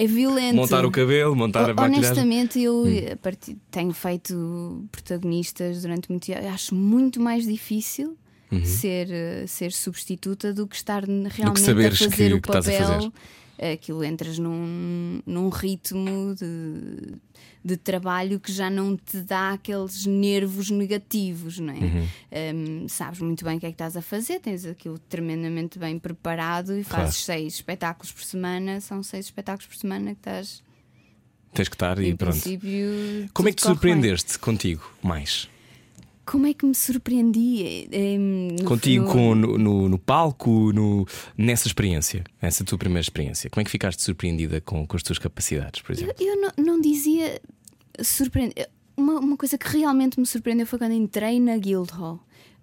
é 0.03 0.07
violento. 0.07 0.55
Montar 0.55 0.85
o 0.85 0.91
cabelo, 0.91 1.35
montar 1.35 1.69
a 1.69 1.73
maquilhagem. 1.73 1.99
Honestamente, 2.05 2.59
eu 2.61 2.83
Hum. 2.83 3.17
a 3.21 3.35
tenho 3.71 3.93
feito 3.93 4.85
protagonistas 4.91 5.81
durante 5.81 6.09
muito 6.09 6.25
tempo. 6.25 6.47
Acho 6.47 6.75
muito 6.75 7.19
mais 7.21 7.45
difícil 7.45 8.17
ser, 8.65 9.07
eh, 9.09 9.45
ser 9.47 9.71
substituta 9.71 10.53
do 10.53 10.67
que 10.67 10.75
estar 10.75 11.03
realmente 11.03 11.43
a 11.43 11.49
Uhum. 11.49 11.55
saberes 11.55 11.97
fazer 11.97 12.27
que- 12.29 12.33
o 12.35 12.41
que 12.41 12.49
estás 12.49 12.67
a 12.67 12.71
papel. 12.71 13.13
Fazer. 13.63 13.73
Aquilo 13.73 14.03
entras 14.03 14.37
num, 14.39 15.21
num 15.25 15.49
ritmo 15.49 16.35
de, 16.35 17.15
de 17.63 17.77
trabalho 17.77 18.39
que 18.39 18.51
já 18.51 18.69
não 18.69 18.95
te 18.97 19.21
dá 19.21 19.51
aqueles 19.53 20.05
nervos 20.05 20.69
negativos, 20.69 21.59
não 21.59 21.73
é? 21.73 21.77
Uhum. 21.77 22.07
Um, 22.83 22.87
sabes 22.89 23.19
muito 23.19 23.43
bem 23.45 23.57
o 23.57 23.59
que 23.59 23.65
é 23.65 23.69
que 23.69 23.75
estás 23.75 23.95
a 23.97 24.01
fazer, 24.01 24.39
tens 24.39 24.65
aquilo 24.65 24.97
tremendamente 24.99 25.79
bem 25.79 25.97
preparado 25.99 26.77
e 26.77 26.83
Claro. 26.83 27.05
fazes 27.05 27.23
seis 27.23 27.55
espetáculos 27.55 28.11
por 28.11 28.23
semana, 28.23 28.79
são 28.81 29.01
seis 29.03 29.25
espetáculos 29.25 29.67
por 29.67 29.75
semana 29.77 30.11
que 30.13 30.19
estás 30.19 30.63
Tens 31.53 31.69
que 31.69 31.75
estar 31.75 31.99
e 31.99 32.15
pronto. 32.15 32.41
Como 32.41 33.47
é 33.47 33.51
que 33.51 33.57
te 33.57 33.63
corre 33.63 33.73
bem. 33.75 33.75
surpreendeste 33.75 34.39
contigo 34.39 34.91
mais? 35.03 35.47
Como 36.25 36.47
é 36.47 36.53
que 36.53 36.65
me 36.65 36.73
surpreendi? 36.73 37.87
No- 38.59 38.63
Contigo 38.65 39.03
no- 39.05 39.11
com, 39.11 39.35
no, 39.35 39.57
no, 39.57 39.89
no 39.89 39.99
palco, 39.99 40.71
no, 40.71 41.05
nessa 41.37 41.67
experiência, 41.67 42.23
essa 42.41 42.63
tua 42.63 42.77
primeira 42.77 43.01
experiência. 43.01 43.49
Como 43.49 43.61
é 43.61 43.65
que 43.65 43.71
ficaste 43.71 44.01
surpreendida 44.01 44.61
com, 44.61 44.85
com 44.87 44.95
as 44.95 45.03
tuas 45.03 45.19
capacidades, 45.19 45.81
por 45.81 45.91
exemplo? 45.91 46.15
Eu, 46.19 46.27
eu 46.35 46.41
não, 46.41 46.51
não 46.75 46.81
dizia 46.81 47.41
surpreender. 48.01 48.69
Uma, 48.95 49.19
uma 49.19 49.37
coisa 49.37 49.57
que 49.57 49.77
realmente 49.77 50.19
me 50.19 50.25
surpreendeu 50.25 50.65
foi 50.67 50.77
quando 50.79 50.93
entrei 50.93 51.39
na 51.39 51.57
Guildhall. 51.57 52.19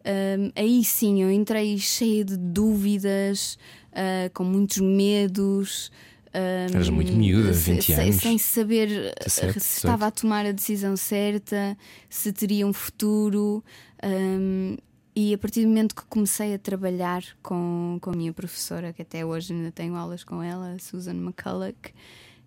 Um, 0.06 0.50
aí 0.56 0.82
sim, 0.84 1.22
eu 1.22 1.30
entrei 1.30 1.76
cheia 1.76 2.24
de 2.24 2.36
dúvidas, 2.36 3.58
uh, 3.92 4.30
com 4.32 4.44
muitos 4.44 4.78
medos. 4.78 5.90
Um, 6.34 6.74
Eras 6.74 6.88
muito 6.88 7.12
miúda, 7.12 7.52
se- 7.52 7.72
20 7.72 7.82
se- 7.84 7.92
anos. 7.94 8.16
Sem 8.16 8.38
saber 8.38 8.88
uh, 8.88 9.24
17, 9.24 9.30
se 9.30 9.40
18. 9.46 9.58
estava 9.58 10.06
a 10.06 10.10
tomar 10.10 10.46
a 10.46 10.52
decisão 10.52 10.96
certa, 10.96 11.76
se 12.08 12.32
teria 12.32 12.66
um 12.66 12.72
futuro. 12.72 13.64
um, 14.04 14.76
e 15.16 15.34
a 15.34 15.38
partir 15.38 15.62
do 15.62 15.68
momento 15.68 15.94
que 15.94 16.04
comecei 16.06 16.54
a 16.54 16.58
trabalhar 16.58 17.22
com, 17.42 17.98
com 18.00 18.10
a 18.10 18.14
minha 18.14 18.32
professora, 18.32 18.92
que 18.92 19.02
até 19.02 19.26
hoje 19.26 19.52
ainda 19.52 19.72
tenho 19.72 19.96
aulas 19.96 20.22
com 20.22 20.40
ela, 20.40 20.76
Susan 20.78 21.14
McCulloch, 21.14 21.92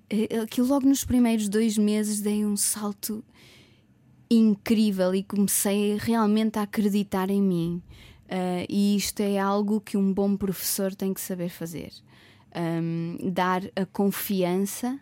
eh, 0.09 0.39
aquilo 0.41 0.67
logo 0.67 0.87
nos 0.87 1.03
primeiros 1.03 1.49
dois 1.49 1.77
meses 1.77 2.21
dei 2.21 2.45
um 2.45 2.55
salto 2.55 3.21
incrível 4.29 5.13
e 5.13 5.23
comecei 5.23 5.97
realmente 5.97 6.57
a 6.57 6.63
acreditar 6.63 7.29
em 7.29 7.41
mim. 7.41 7.81
Ah, 8.29 8.65
e 8.69 8.95
isto 8.95 9.19
é 9.19 9.37
algo 9.37 9.79
que 9.81 9.97
um 9.97 10.11
bom 10.13 10.35
professor 10.35 10.95
tem 10.95 11.13
que 11.13 11.21
saber 11.21 11.49
fazer. 11.49 11.91
Ahm, 12.55 13.31
dar 13.31 13.63
a 13.75 13.85
confiança 13.85 14.99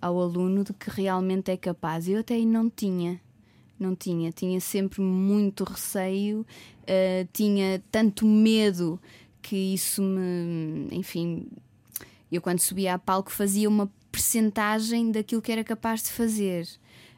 ao 0.00 0.20
aluno 0.20 0.64
de 0.64 0.72
que 0.72 0.90
realmente 0.90 1.50
é 1.50 1.56
capaz. 1.56 2.08
Eu 2.08 2.20
até 2.20 2.34
aí 2.34 2.46
não 2.46 2.68
tinha. 2.68 3.20
Não 3.78 3.94
tinha, 3.94 4.30
tinha 4.30 4.60
sempre 4.60 5.00
muito 5.00 5.64
receio, 5.64 6.44
ah, 6.86 7.26
tinha 7.32 7.82
tanto 7.90 8.26
medo 8.26 9.00
que 9.40 9.56
isso 9.56 10.02
me. 10.02 10.88
Enfim, 10.92 11.46
eu 12.30 12.40
quando 12.42 12.60
subia 12.60 12.94
a 12.94 12.98
palco 12.98 13.30
fazia 13.30 13.68
uma 13.68 13.90
percentagem 14.10 15.10
daquilo 15.10 15.40
que 15.40 15.52
era 15.52 15.64
capaz 15.64 16.02
de 16.02 16.10
fazer. 16.10 16.66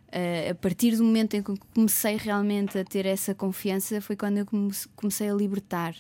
Uh, 0.09 0.51
a 0.51 0.55
partir 0.55 0.95
do 0.95 1.05
momento 1.05 1.35
em 1.35 1.43
que 1.43 1.55
comecei 1.75 2.17
realmente 2.19 2.77
a 2.79 2.85
ter 2.85 3.07
essa 3.07 3.35
confiança, 3.35 3.99
foi 3.99 4.15
quando 4.15 4.37
eu 4.39 4.47
comecei 4.95 5.31
a 5.31 5.35
libertar. 5.35 5.95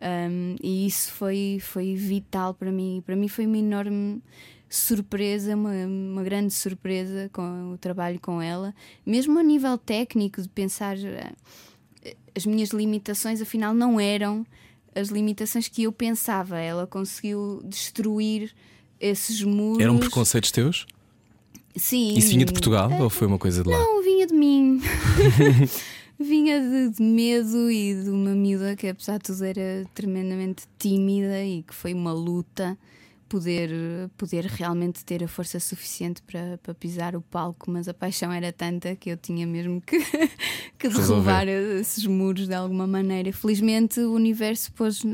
Um, 0.00 0.56
e 0.62 0.86
isso 0.86 1.12
foi, 1.12 1.58
foi 1.60 1.94
vital 1.94 2.54
para 2.54 2.70
mim. 2.70 3.02
Para 3.04 3.16
mim 3.16 3.28
foi 3.28 3.46
uma 3.46 3.58
enorme 3.58 4.22
surpresa, 4.68 5.54
uma, 5.54 5.72
uma 5.72 6.22
grande 6.22 6.52
surpresa 6.52 7.30
com 7.32 7.72
o 7.72 7.78
trabalho 7.78 8.20
com 8.20 8.40
ela, 8.40 8.74
mesmo 9.04 9.38
a 9.38 9.42
nível 9.42 9.78
técnico, 9.78 10.42
de 10.42 10.48
pensar 10.48 10.96
uh, 10.96 12.14
as 12.36 12.46
minhas 12.46 12.70
limitações, 12.70 13.40
afinal, 13.40 13.74
não 13.74 13.98
eram 13.98 14.46
as 14.94 15.08
limitações 15.08 15.68
que 15.68 15.84
eu 15.84 15.92
pensava. 15.92 16.58
Ela 16.58 16.86
conseguiu 16.86 17.60
destruir 17.64 18.54
esses 19.00 19.42
muros. 19.42 19.82
Eram 19.82 19.98
preconceitos 19.98 20.52
teus? 20.52 20.86
Sim. 21.74 22.16
Isso 22.16 22.28
vinha 22.30 22.44
de 22.44 22.52
Portugal 22.52 22.90
ou 23.00 23.10
foi 23.10 23.26
uma 23.26 23.38
coisa 23.38 23.62
de 23.62 23.68
lá? 23.68 23.78
Não, 23.78 24.02
vinha 24.02 24.26
de 24.26 24.34
mim. 24.34 24.80
vinha 26.18 26.60
de, 26.60 26.90
de, 26.90 27.02
medo 27.02 27.70
e 27.70 28.02
de 28.02 28.10
uma 28.10 28.34
miúda 28.34 28.74
que, 28.74 28.88
apesar 28.88 29.18
de 29.18 29.24
tudo, 29.24 29.44
era 29.44 29.86
tremendamente 29.94 30.64
tímida 30.78 31.42
e 31.42 31.62
que 31.62 31.74
foi 31.74 31.94
uma 31.94 32.12
luta 32.12 32.76
poder, 33.28 33.70
poder 34.16 34.44
realmente 34.46 35.04
ter 35.04 35.22
a 35.22 35.28
força 35.28 35.60
suficiente 35.60 36.22
para, 36.22 36.58
para 36.62 36.74
pisar 36.74 37.14
o 37.14 37.20
palco, 37.20 37.70
mas 37.70 37.88
a 37.88 37.94
paixão 37.94 38.32
era 38.32 38.52
tanta 38.52 38.96
que 38.96 39.10
eu 39.10 39.16
tinha 39.16 39.46
mesmo 39.46 39.80
que, 39.80 39.98
que 40.78 40.88
derrubar 40.88 41.46
esses 41.46 42.06
muros 42.06 42.48
de 42.48 42.54
alguma 42.54 42.86
maneira. 42.86 43.32
Felizmente 43.32 44.00
o 44.00 44.12
universo 44.12 44.72
pôs 44.72 45.04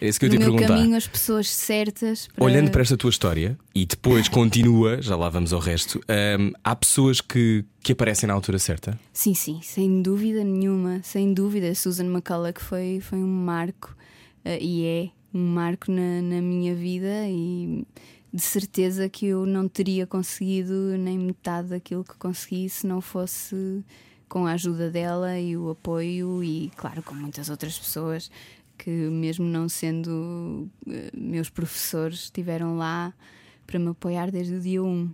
é 0.00 0.08
isso 0.08 0.18
que 0.18 0.26
eu 0.26 0.30
no 0.30 0.38
meu 0.38 0.52
perguntar. 0.52 0.68
caminho 0.68 0.96
as 0.96 1.06
pessoas 1.06 1.48
certas. 1.48 2.28
Para... 2.34 2.44
Olhando 2.44 2.70
para 2.70 2.82
esta 2.82 2.96
tua 2.96 3.10
história 3.10 3.58
e 3.74 3.84
depois 3.84 4.28
continua, 4.28 5.00
já 5.00 5.16
lá 5.16 5.28
vamos 5.28 5.52
ao 5.52 5.60
resto, 5.60 6.00
hum, 6.38 6.52
há 6.64 6.74
pessoas 6.74 7.20
que, 7.20 7.64
que 7.82 7.92
aparecem 7.92 8.26
na 8.26 8.34
altura 8.34 8.58
certa? 8.58 8.98
Sim, 9.12 9.34
sim, 9.34 9.60
sem 9.62 10.02
dúvida 10.02 10.42
nenhuma, 10.42 11.00
sem 11.02 11.32
dúvida. 11.32 11.74
Susan 11.74 12.04
McCullough 12.04 12.58
foi, 12.58 13.00
foi 13.00 13.18
um 13.18 13.26
marco 13.26 13.94
uh, 14.44 14.58
e 14.60 14.84
é 14.84 15.21
um 15.34 15.54
marco 15.54 15.90
na, 15.90 16.22
na 16.22 16.42
minha 16.42 16.74
vida 16.74 17.28
e 17.28 17.86
de 18.32 18.42
certeza 18.42 19.08
que 19.08 19.26
eu 19.26 19.44
não 19.44 19.68
teria 19.68 20.06
conseguido 20.06 20.96
nem 20.98 21.18
metade 21.18 21.68
daquilo 21.68 22.04
que 22.04 22.16
consegui 22.16 22.68
se 22.68 22.86
não 22.86 23.00
fosse 23.00 23.84
com 24.28 24.46
a 24.46 24.52
ajuda 24.52 24.90
dela 24.90 25.38
e 25.38 25.56
o 25.56 25.70
apoio 25.70 26.42
e 26.42 26.70
claro 26.76 27.02
com 27.02 27.14
muitas 27.14 27.50
outras 27.50 27.78
pessoas 27.78 28.30
que 28.78 28.90
mesmo 28.90 29.44
não 29.44 29.68
sendo 29.68 30.68
eh, 30.88 31.10
meus 31.14 31.50
professores 31.50 32.24
estiveram 32.24 32.76
lá 32.76 33.12
para 33.66 33.78
me 33.78 33.88
apoiar 33.88 34.30
desde 34.30 34.54
o 34.54 34.60
dia 34.60 34.82
1. 34.82 35.10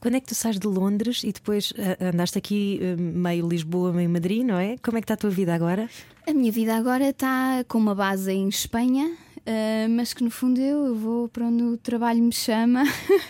Quando 0.00 0.16
é 0.16 0.20
que 0.20 0.26
tu 0.26 0.34
sais 0.34 0.58
de 0.58 0.66
Londres 0.66 1.22
e 1.24 1.32
depois 1.32 1.70
uh, 1.70 2.12
andaste 2.12 2.36
aqui 2.36 2.78
uh, 2.82 3.00
meio 3.00 3.48
Lisboa, 3.48 3.92
meio 3.92 4.10
Madrid, 4.10 4.44
não 4.44 4.58
é? 4.58 4.76
Como 4.78 4.98
é 4.98 5.00
que 5.00 5.04
está 5.04 5.14
a 5.14 5.16
tua 5.16 5.30
vida 5.30 5.54
agora? 5.54 5.88
A 6.26 6.34
minha 6.34 6.52
vida 6.52 6.76
agora 6.76 7.08
está 7.08 7.64
com 7.66 7.78
uma 7.78 7.94
base 7.94 8.30
em 8.32 8.48
Espanha, 8.48 9.16
Uh, 9.46 9.90
mas 9.90 10.14
que 10.14 10.24
no 10.24 10.30
fundo 10.30 10.58
eu, 10.58 10.86
eu, 10.86 10.94
vou 10.94 11.28
para 11.28 11.46
onde 11.46 11.62
o 11.62 11.76
trabalho 11.76 12.22
me 12.22 12.32
chama. 12.32 12.82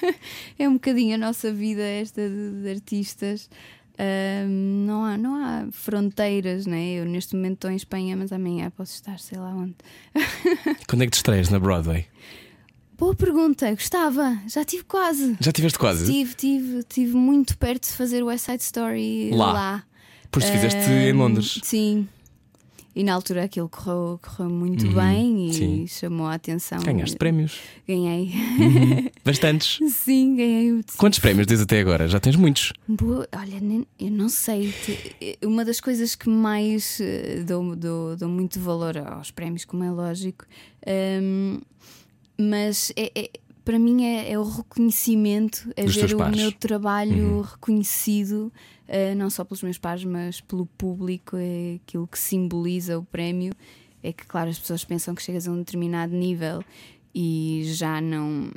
é 0.56 0.68
um 0.68 0.74
bocadinho 0.74 1.16
a 1.16 1.18
nossa 1.18 1.52
vida, 1.52 1.82
esta 1.82 2.28
de, 2.28 2.62
de 2.62 2.70
artistas. 2.70 3.50
Uh, 3.94 4.48
não, 4.48 5.04
há, 5.04 5.16
não 5.16 5.34
há 5.34 5.66
fronteiras, 5.72 6.66
né? 6.66 6.94
Eu 6.94 7.04
neste 7.04 7.34
momento 7.34 7.54
estou 7.54 7.70
em 7.70 7.76
Espanha, 7.76 8.16
mas 8.16 8.32
amanhã 8.32 8.70
posso 8.70 8.94
estar 8.94 9.18
sei 9.18 9.38
lá 9.38 9.50
onde. 9.50 9.74
Quando 10.88 11.02
é 11.02 11.06
que 11.06 11.12
te 11.12 11.16
estreias 11.16 11.48
na 11.48 11.58
Broadway? 11.58 12.06
Boa 12.96 13.14
pergunta, 13.14 13.68
gostava, 13.72 14.38
já 14.46 14.64
tive 14.64 14.84
quase. 14.84 15.36
Já 15.40 15.50
tiveste 15.50 15.78
quase? 15.78 16.06
Tive, 16.06 16.34
tive, 16.34 16.82
tive 16.84 17.16
muito 17.16 17.58
perto 17.58 17.88
de 17.88 17.92
fazer 17.92 18.22
o 18.22 18.26
West 18.26 18.46
Side 18.46 18.62
Story 18.62 19.30
lá. 19.32 19.52
lá. 19.52 19.84
Pois 20.30 20.44
uh, 20.44 20.52
fizeste 20.52 20.90
em 20.90 21.12
Londres. 21.12 21.58
Sim, 21.64 22.08
e 22.94 23.02
na 23.02 23.12
altura 23.12 23.44
aquilo 23.44 23.68
correu, 23.68 24.20
correu 24.22 24.48
muito 24.48 24.86
uhum, 24.86 24.94
bem 24.94 25.48
e 25.48 25.54
sim. 25.54 25.86
chamou 25.86 26.26
a 26.26 26.34
atenção. 26.34 26.78
Ganhaste 26.80 27.16
prémios? 27.16 27.58
Ganhei. 27.86 28.32
Uhum. 28.58 29.10
Bastantes? 29.24 29.78
sim, 29.92 30.36
ganhei. 30.36 30.84
Quantos 30.96 31.18
prémios 31.18 31.46
tens 31.46 31.60
até 31.60 31.80
agora? 31.80 32.06
Já 32.06 32.20
tens 32.20 32.36
muitos? 32.36 32.72
Boa, 32.86 33.28
olha, 33.34 33.86
eu 33.98 34.10
não 34.10 34.28
sei. 34.28 34.72
Uma 35.42 35.64
das 35.64 35.80
coisas 35.80 36.14
que 36.14 36.28
mais 36.28 37.00
eh, 37.00 37.42
dou, 37.46 37.74
dou, 37.74 38.16
dou 38.16 38.28
muito 38.28 38.60
valor 38.60 38.96
aos 38.98 39.30
prémios, 39.30 39.64
como 39.64 39.82
é 39.82 39.90
lógico, 39.90 40.44
um, 41.20 41.60
mas 42.38 42.92
é, 42.96 43.10
é 43.14 43.30
para 43.64 43.78
mim 43.78 44.04
é, 44.04 44.32
é, 44.32 44.38
o 44.38 44.44
reconhecimento, 44.44 45.72
é 45.76 45.84
Dos 45.84 45.96
ver 45.96 46.14
o 46.14 46.18
pares. 46.18 46.36
meu 46.36 46.52
trabalho 46.52 47.36
uhum. 47.36 47.40
reconhecido, 47.40 48.52
não 49.16 49.30
só 49.30 49.44
pelos 49.44 49.62
meus 49.62 49.78
pares, 49.78 50.04
mas 50.04 50.40
pelo 50.40 50.66
público, 50.66 51.36
é 51.36 51.76
aquilo 51.76 52.06
que 52.06 52.18
simboliza 52.18 52.98
o 52.98 53.04
prémio. 53.04 53.52
É 54.02 54.12
que, 54.12 54.26
claro, 54.26 54.50
as 54.50 54.58
pessoas 54.58 54.84
pensam 54.84 55.14
que 55.14 55.22
chegas 55.22 55.48
a 55.48 55.50
um 55.50 55.58
determinado 55.58 56.14
nível 56.14 56.62
e 57.14 57.62
já 57.64 58.00
não. 58.00 58.50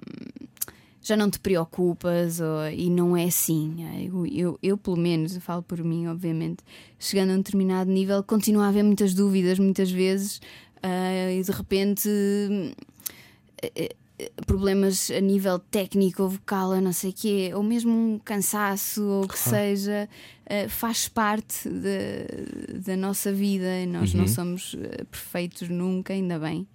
Já 1.02 1.16
não 1.16 1.30
te 1.30 1.40
preocupas, 1.40 2.42
ou, 2.42 2.70
e 2.70 2.90
não 2.90 3.16
é 3.16 3.24
assim. 3.24 3.78
Eu, 4.06 4.26
eu, 4.26 4.60
eu, 4.62 4.78
pelo 4.78 4.98
menos, 4.98 5.36
eu 5.36 5.40
falo 5.40 5.63
por 5.63 5.82
mim, 5.82 6.06
obviamente, 6.08 6.62
chegando 7.00 7.30
a 7.30 7.34
um 7.36 7.38
determinado 7.38 7.90
nível, 7.90 8.22
continuo 8.22 8.62
a 8.62 8.68
haver 8.68 8.84
muitas 8.84 9.13
dúvidas, 9.13 9.58
muitas 9.58 9.90
vezes, 9.90 10.42
uh, 10.84 11.32
e 11.32 11.42
de 11.42 11.52
repente 11.52 12.10
uh, 12.10 14.07
problemas 14.45 15.12
a 15.12 15.19
nível 15.19 15.60
técnico 15.60 16.23
ou 16.23 16.30
vocal, 16.30 16.69
ou 16.69 16.82
não 16.82 16.93
sei 16.93 17.12
o 17.12 17.13
quê, 17.13 17.51
ou 17.53 17.62
mesmo 17.62 17.91
um 17.91 18.19
cansaço 18.19 19.03
ou 19.03 19.25
o 19.25 19.27
que 19.27 19.38
seja, 19.38 20.10
uh, 20.45 20.69
faz 20.69 21.08
parte 21.08 21.69
de, 21.69 22.80
da 22.80 22.97
nossa 22.97 23.32
vida. 23.32 23.86
Nós 23.86 24.13
uhum. 24.13 24.21
não 24.21 24.27
somos 24.27 24.73
uh, 24.73 25.06
perfeitos 25.12 25.69
nunca, 25.69 26.13
ainda 26.13 26.39
bem. 26.39 26.67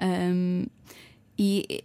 Um, 0.00 0.66
e 1.38 1.84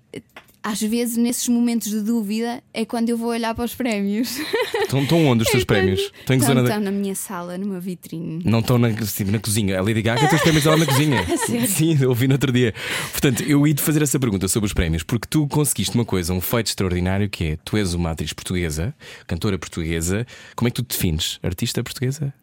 às 0.63 0.81
vezes, 0.81 1.17
nesses 1.17 1.49
momentos 1.49 1.89
de 1.89 1.99
dúvida, 1.99 2.63
é 2.73 2.85
quando 2.85 3.09
eu 3.09 3.17
vou 3.17 3.29
olhar 3.29 3.53
para 3.53 3.65
os 3.65 3.75
prémios. 3.75 4.37
Estão, 4.81 5.03
estão 5.03 5.25
onde 5.25 5.43
os 5.43 5.49
teus 5.49 5.63
é 5.63 5.65
prémios? 5.65 5.99
Estão, 5.99 6.37
estão, 6.37 6.63
estão 6.63 6.79
na 6.79 6.91
minha 6.91 7.13
sala, 7.15 7.57
numa 7.57 7.81
vitrine. 7.81 8.41
Não 8.45 8.59
estão 8.59 8.77
na, 8.77 8.87
assim, 8.87 9.25
na 9.25 9.39
cozinha. 9.39 9.77
A 9.77 9.81
Lady 9.81 10.01
Gaga 10.01 10.25
tem 10.25 10.37
os 10.37 10.41
prémios 10.41 10.63
lá 10.63 10.77
na 10.77 10.85
cozinha. 10.85 11.25
Sim, 11.67 12.05
ouvi 12.05 12.29
no 12.29 12.35
outro 12.35 12.49
dia. 12.49 12.73
Portanto, 13.11 13.43
eu 13.43 13.67
ia 13.67 13.73
te 13.73 13.81
fazer 13.81 14.01
essa 14.01 14.17
pergunta 14.17 14.47
sobre 14.47 14.67
os 14.67 14.73
prémios, 14.73 15.03
porque 15.03 15.27
tu 15.29 15.47
conseguiste 15.47 15.95
uma 15.95 16.05
coisa, 16.05 16.33
um 16.33 16.39
feito 16.39 16.67
extraordinário 16.67 17.29
que 17.29 17.43
é: 17.43 17.57
tu 17.65 17.75
és 17.75 17.93
uma 17.93 18.11
atriz 18.11 18.31
portuguesa, 18.31 18.95
cantora 19.27 19.57
portuguesa. 19.57 20.25
Como 20.55 20.69
é 20.69 20.71
que 20.71 20.81
tu 20.81 20.83
te 20.83 20.95
defines? 20.95 21.39
Artista 21.43 21.83
portuguesa? 21.83 22.33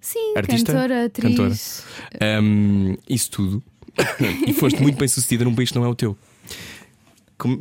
Sim, 0.00 0.34
Artista? 0.36 0.72
cantora, 0.72 1.04
atriz. 1.04 1.84
Cantora. 2.10 2.42
Um, 2.42 2.96
isso 3.08 3.30
tudo. 3.30 3.62
e 4.46 4.52
foste 4.52 4.82
muito 4.82 4.98
bem 4.98 5.06
sucedida 5.06 5.44
num 5.44 5.54
país 5.54 5.70
que 5.70 5.76
não 5.76 5.84
é 5.84 5.88
o 5.88 5.94
teu. 5.94 6.16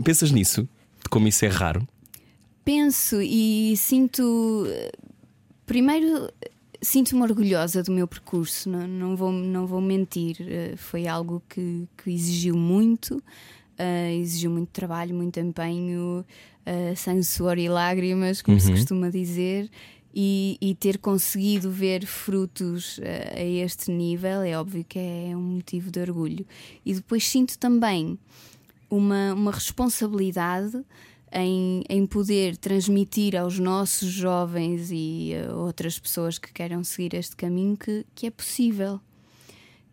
Pensas 0.04 0.32
nisso? 0.32 0.68
De 1.04 1.10
como 1.10 1.28
isso 1.28 1.46
é 1.46 1.50
raro? 1.50 1.88
Penso 2.66 3.22
e 3.22 3.76
sinto. 3.78 4.66
Primeiro, 5.66 6.30
sinto-me 6.82 7.22
orgulhosa 7.22 7.84
do 7.84 7.92
meu 7.92 8.08
percurso, 8.08 8.70
não, 8.70 8.88
não, 8.88 9.16
vou, 9.16 9.32
não 9.32 9.66
vou 9.68 9.82
mentir. 9.82 10.38
Eh, 10.42 10.76
foi 10.78 11.08
algo 11.08 11.42
que, 11.50 11.88
que 11.98 12.10
exigiu 12.12 12.56
muito, 12.56 13.18
uh, 13.18 14.12
exigiu 14.22 14.52
muito 14.52 14.70
trabalho, 14.70 15.14
muito 15.14 15.40
empenho, 15.40 16.26
uh, 16.66 16.96
sangue, 16.96 17.24
suor 17.24 17.58
e 17.58 17.70
lágrimas, 17.70 18.42
como 18.42 18.58
uhum. 18.58 18.64
se 18.64 18.72
costuma 18.72 19.10
dizer. 19.10 19.70
E, 20.20 20.58
e, 20.60 20.74
ter 20.74 20.98
conseguido 20.98 21.70
ver 21.70 22.04
frutos 22.06 22.98
uh, 22.98 23.02
a 23.36 23.44
este 23.44 23.92
nível 23.92 24.42
é 24.42 24.58
óbvio 24.58 24.84
que 24.84 24.98
é 24.98 25.36
um 25.36 25.56
motivo 25.58 25.92
de 25.92 26.00
orgulho. 26.00 26.46
E 26.84 26.94
depois 26.94 27.28
sinto 27.28 27.58
também 27.60 28.18
uma, 28.90 29.34
uma 29.34 29.52
responsabilidade 29.52 30.84
em, 31.32 31.84
em 31.90 32.06
poder 32.06 32.58
transmitir 32.58 33.36
aos 33.36 33.60
nossos 33.60 34.10
jovens 34.10 34.90
e 34.92 35.34
a 35.36 35.54
outras 35.54 36.00
pessoas 36.00 36.38
que 36.38 36.52
queiram 36.54 36.84
seguir 36.84 37.14
este 37.14 37.36
caminho 37.36 37.78
que, 37.78 38.06
que 38.16 38.28
é 38.28 38.32
possível. 38.32 39.00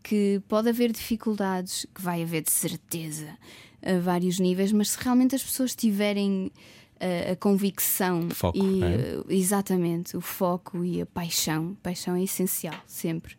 Que 0.03 0.43
pode 0.49 0.69
haver 0.69 0.93
dificuldades, 0.93 1.87
que 1.95 2.03
vai 2.03 2.23
haver 2.23 2.43
de 2.43 2.53
certeza 2.53 3.39
a 3.83 3.99
vários 3.99 4.39
níveis, 4.39 4.71
mas 4.71 4.91
se 4.91 4.99
realmente 5.03 5.35
as 5.35 5.43
pessoas 5.43 5.75
tiverem 5.75 6.53
a, 7.01 7.05
eh, 7.05 7.33
a 7.33 7.37
convicção 7.37 8.29
foco, 8.31 8.59
e 8.59 8.83
é? 8.83 9.19
uh, 9.19 9.27
exatamente 9.29 10.17
o 10.17 10.21
foco 10.21 10.85
e 10.85 11.01
a 11.01 11.07
paixão, 11.07 11.77
paixão 11.83 12.15
é 12.17 12.23
essencial 12.23 12.75
sempre 12.87 13.37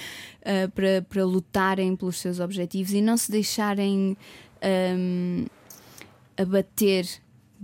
para, 0.74 1.02
para 1.08 1.24
lutarem 1.24 1.94
pelos 1.96 2.16
seus 2.16 2.40
objetivos 2.40 2.92
e 2.92 3.00
não 3.00 3.16
se 3.16 3.30
deixarem 3.30 4.16
um, 4.62 5.46
a 6.36 6.44
bater 6.44 7.06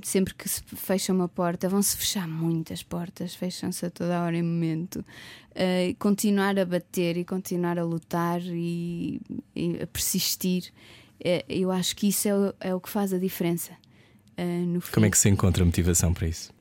sempre 0.02 0.34
que 0.34 0.48
se 0.48 0.62
fecha 0.74 1.12
uma 1.12 1.28
porta, 1.28 1.68
vão-se 1.68 1.96
fechar 1.96 2.26
muitas 2.26 2.82
portas, 2.82 3.34
fecham-se 3.34 3.86
a 3.86 3.90
toda 3.90 4.22
hora 4.22 4.36
em 4.36 4.42
momento. 4.42 5.04
Uh, 5.52 5.94
continuar 5.98 6.58
a 6.58 6.64
bater 6.64 7.16
e 7.16 7.24
continuar 7.24 7.78
a 7.78 7.84
lutar 7.84 8.40
e, 8.42 9.20
e 9.54 9.82
a 9.82 9.86
persistir, 9.86 10.72
uh, 11.20 11.44
eu 11.48 11.70
acho 11.70 11.94
que 11.94 12.08
isso 12.08 12.28
é 12.28 12.34
o, 12.34 12.54
é 12.60 12.74
o, 12.74 12.80
que 12.80 12.90
faz 12.90 13.12
a 13.12 13.18
diferença. 13.18 13.72
Uh, 14.38 14.80
Como 14.92 15.06
é 15.06 15.10
que 15.10 15.18
se 15.18 15.28
encontra 15.28 15.64
motivação 15.64 16.12
para 16.12 16.26
isso? 16.26 16.52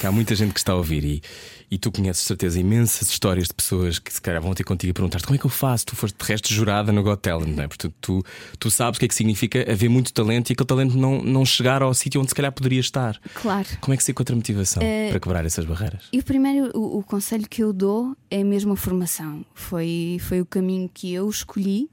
Que 0.00 0.06
há 0.06 0.12
muita 0.12 0.34
gente 0.34 0.52
que 0.52 0.60
está 0.60 0.72
a 0.72 0.76
ouvir 0.76 1.04
e, 1.04 1.22
e 1.70 1.78
tu 1.78 1.90
conheces 1.90 2.22
de 2.22 2.28
certeza 2.28 2.60
imensas 2.60 3.08
histórias 3.08 3.48
de 3.48 3.54
pessoas 3.54 3.98
que 3.98 4.12
se 4.12 4.20
calhar 4.20 4.40
vão 4.40 4.54
ter 4.54 4.64
contigo 4.64 4.90
e 4.90 4.92
perguntar 4.92 5.20
como 5.22 5.34
é 5.34 5.38
que 5.38 5.46
eu 5.46 5.50
faço? 5.50 5.86
Tu 5.86 5.96
foste 5.96 6.16
de 6.16 6.24
resto 6.24 6.52
jurada 6.52 6.92
no 6.92 7.02
Got 7.02 7.20
Talent, 7.22 7.56
não 7.56 7.64
é? 7.64 7.68
Porque 7.68 7.90
tu, 8.00 8.22
tu 8.58 8.70
sabes 8.70 8.96
o 8.96 9.00
que 9.00 9.06
é 9.06 9.08
que 9.08 9.14
significa 9.14 9.70
haver 9.70 9.88
muito 9.88 10.12
talento 10.12 10.50
e 10.50 10.52
aquele 10.52 10.66
talento 10.66 10.96
não, 10.96 11.22
não 11.22 11.44
chegar 11.44 11.82
ao 11.82 11.92
sítio 11.94 12.20
onde 12.20 12.30
se 12.30 12.34
calhar 12.34 12.52
poderia 12.52 12.80
estar. 12.80 13.18
Claro. 13.34 13.66
Como 13.80 13.94
é 13.94 13.96
que 13.96 14.02
se 14.04 14.10
encontra 14.12 14.34
motivação 14.36 14.82
Eh, 14.82 15.10
para 15.10 15.20
quebrar 15.20 15.44
essas 15.44 15.64
barreiras? 15.64 16.04
E 16.12 16.18
o 16.18 16.22
primeiro, 16.22 16.70
o, 16.74 16.98
o 16.98 17.02
conselho 17.02 17.46
que 17.48 17.62
eu 17.62 17.72
dou 17.72 18.16
é 18.30 18.42
mesmo 18.44 18.72
a 18.72 18.76
formação. 18.76 19.44
Foi, 19.54 20.18
foi 20.20 20.40
o 20.40 20.46
caminho 20.46 20.90
que 20.92 21.12
eu 21.12 21.28
escolhi. 21.28 21.88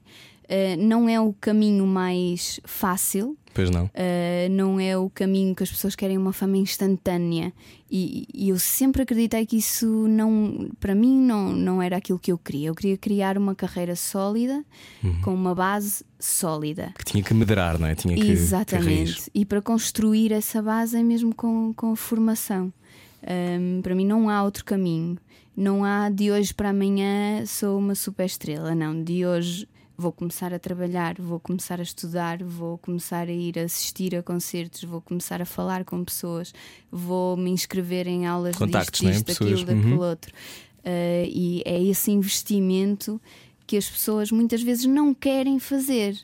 Eh, 0.48 0.76
não 0.76 1.08
é 1.08 1.20
o 1.20 1.32
caminho 1.32 1.86
mais 1.86 2.60
fácil, 2.64 3.36
Pois 3.54 3.70
não. 3.70 3.84
Uh, 3.84 4.50
não 4.50 4.80
é 4.80 4.98
o 4.98 5.08
caminho 5.08 5.54
que 5.54 5.62
as 5.62 5.70
pessoas 5.70 5.94
querem 5.94 6.18
uma 6.18 6.32
fama 6.32 6.56
instantânea. 6.56 7.52
E, 7.88 8.26
e 8.34 8.48
eu 8.48 8.58
sempre 8.58 9.02
acreditei 9.02 9.46
que 9.46 9.56
isso 9.56 9.86
não 10.08 10.68
para 10.80 10.92
mim 10.92 11.16
não, 11.16 11.52
não 11.52 11.80
era 11.80 11.96
aquilo 11.96 12.18
que 12.18 12.32
eu 12.32 12.36
queria. 12.36 12.68
Eu 12.68 12.74
queria 12.74 12.98
criar 12.98 13.38
uma 13.38 13.54
carreira 13.54 13.94
sólida 13.94 14.64
com 15.22 15.32
uma 15.32 15.54
base 15.54 16.04
sólida. 16.18 16.92
Que 16.98 17.04
tinha 17.04 17.22
que 17.22 17.32
medrar, 17.32 17.78
não 17.78 17.86
é? 17.86 17.94
Tinha 17.94 18.16
que. 18.16 18.28
exatamente. 18.28 19.30
e 19.32 19.44
para 19.44 19.62
construir 19.62 20.32
essa 20.32 20.60
base 20.60 20.98
é 20.98 21.02
mesmo 21.04 21.32
com, 21.32 21.72
com 21.74 21.92
a 21.92 21.96
formação. 21.96 22.72
Um, 23.22 23.80
para 23.80 23.94
mim 23.94 24.04
não 24.04 24.28
há 24.28 24.42
outro 24.42 24.64
caminho. 24.64 25.16
Não 25.56 25.84
há 25.84 26.10
de 26.10 26.32
hoje 26.32 26.52
para 26.52 26.70
amanhã 26.70 27.46
sou 27.46 27.78
uma 27.78 27.94
super 27.94 28.26
estrela 28.26 28.74
não. 28.74 29.00
De 29.00 29.24
hoje 29.24 29.68
vou 29.96 30.12
começar 30.12 30.52
a 30.52 30.58
trabalhar, 30.58 31.14
vou 31.18 31.38
começar 31.38 31.78
a 31.78 31.82
estudar, 31.82 32.42
vou 32.42 32.78
começar 32.78 33.28
a 33.28 33.32
ir 33.32 33.58
assistir 33.58 34.14
a 34.16 34.22
concertos, 34.22 34.82
vou 34.84 35.00
começar 35.00 35.40
a 35.40 35.46
falar 35.46 35.84
com 35.84 36.04
pessoas, 36.04 36.52
vou 36.90 37.36
me 37.36 37.50
inscrever 37.50 38.06
em 38.06 38.26
aulas 38.26 38.56
Contactos, 38.56 39.00
disto, 39.00 39.08
é? 39.08 39.12
disto, 39.12 39.26
Pessoas, 39.26 39.50
daquilo, 39.50 39.66
daquele 39.66 39.94
uhum. 39.94 40.08
outro. 40.08 40.32
Uh, 40.80 41.26
e 41.26 41.62
é 41.64 41.82
esse 41.82 42.10
investimento 42.10 43.20
que 43.66 43.76
as 43.76 43.88
pessoas 43.88 44.30
muitas 44.30 44.62
vezes 44.62 44.84
não 44.84 45.14
querem 45.14 45.58
fazer. 45.58 46.14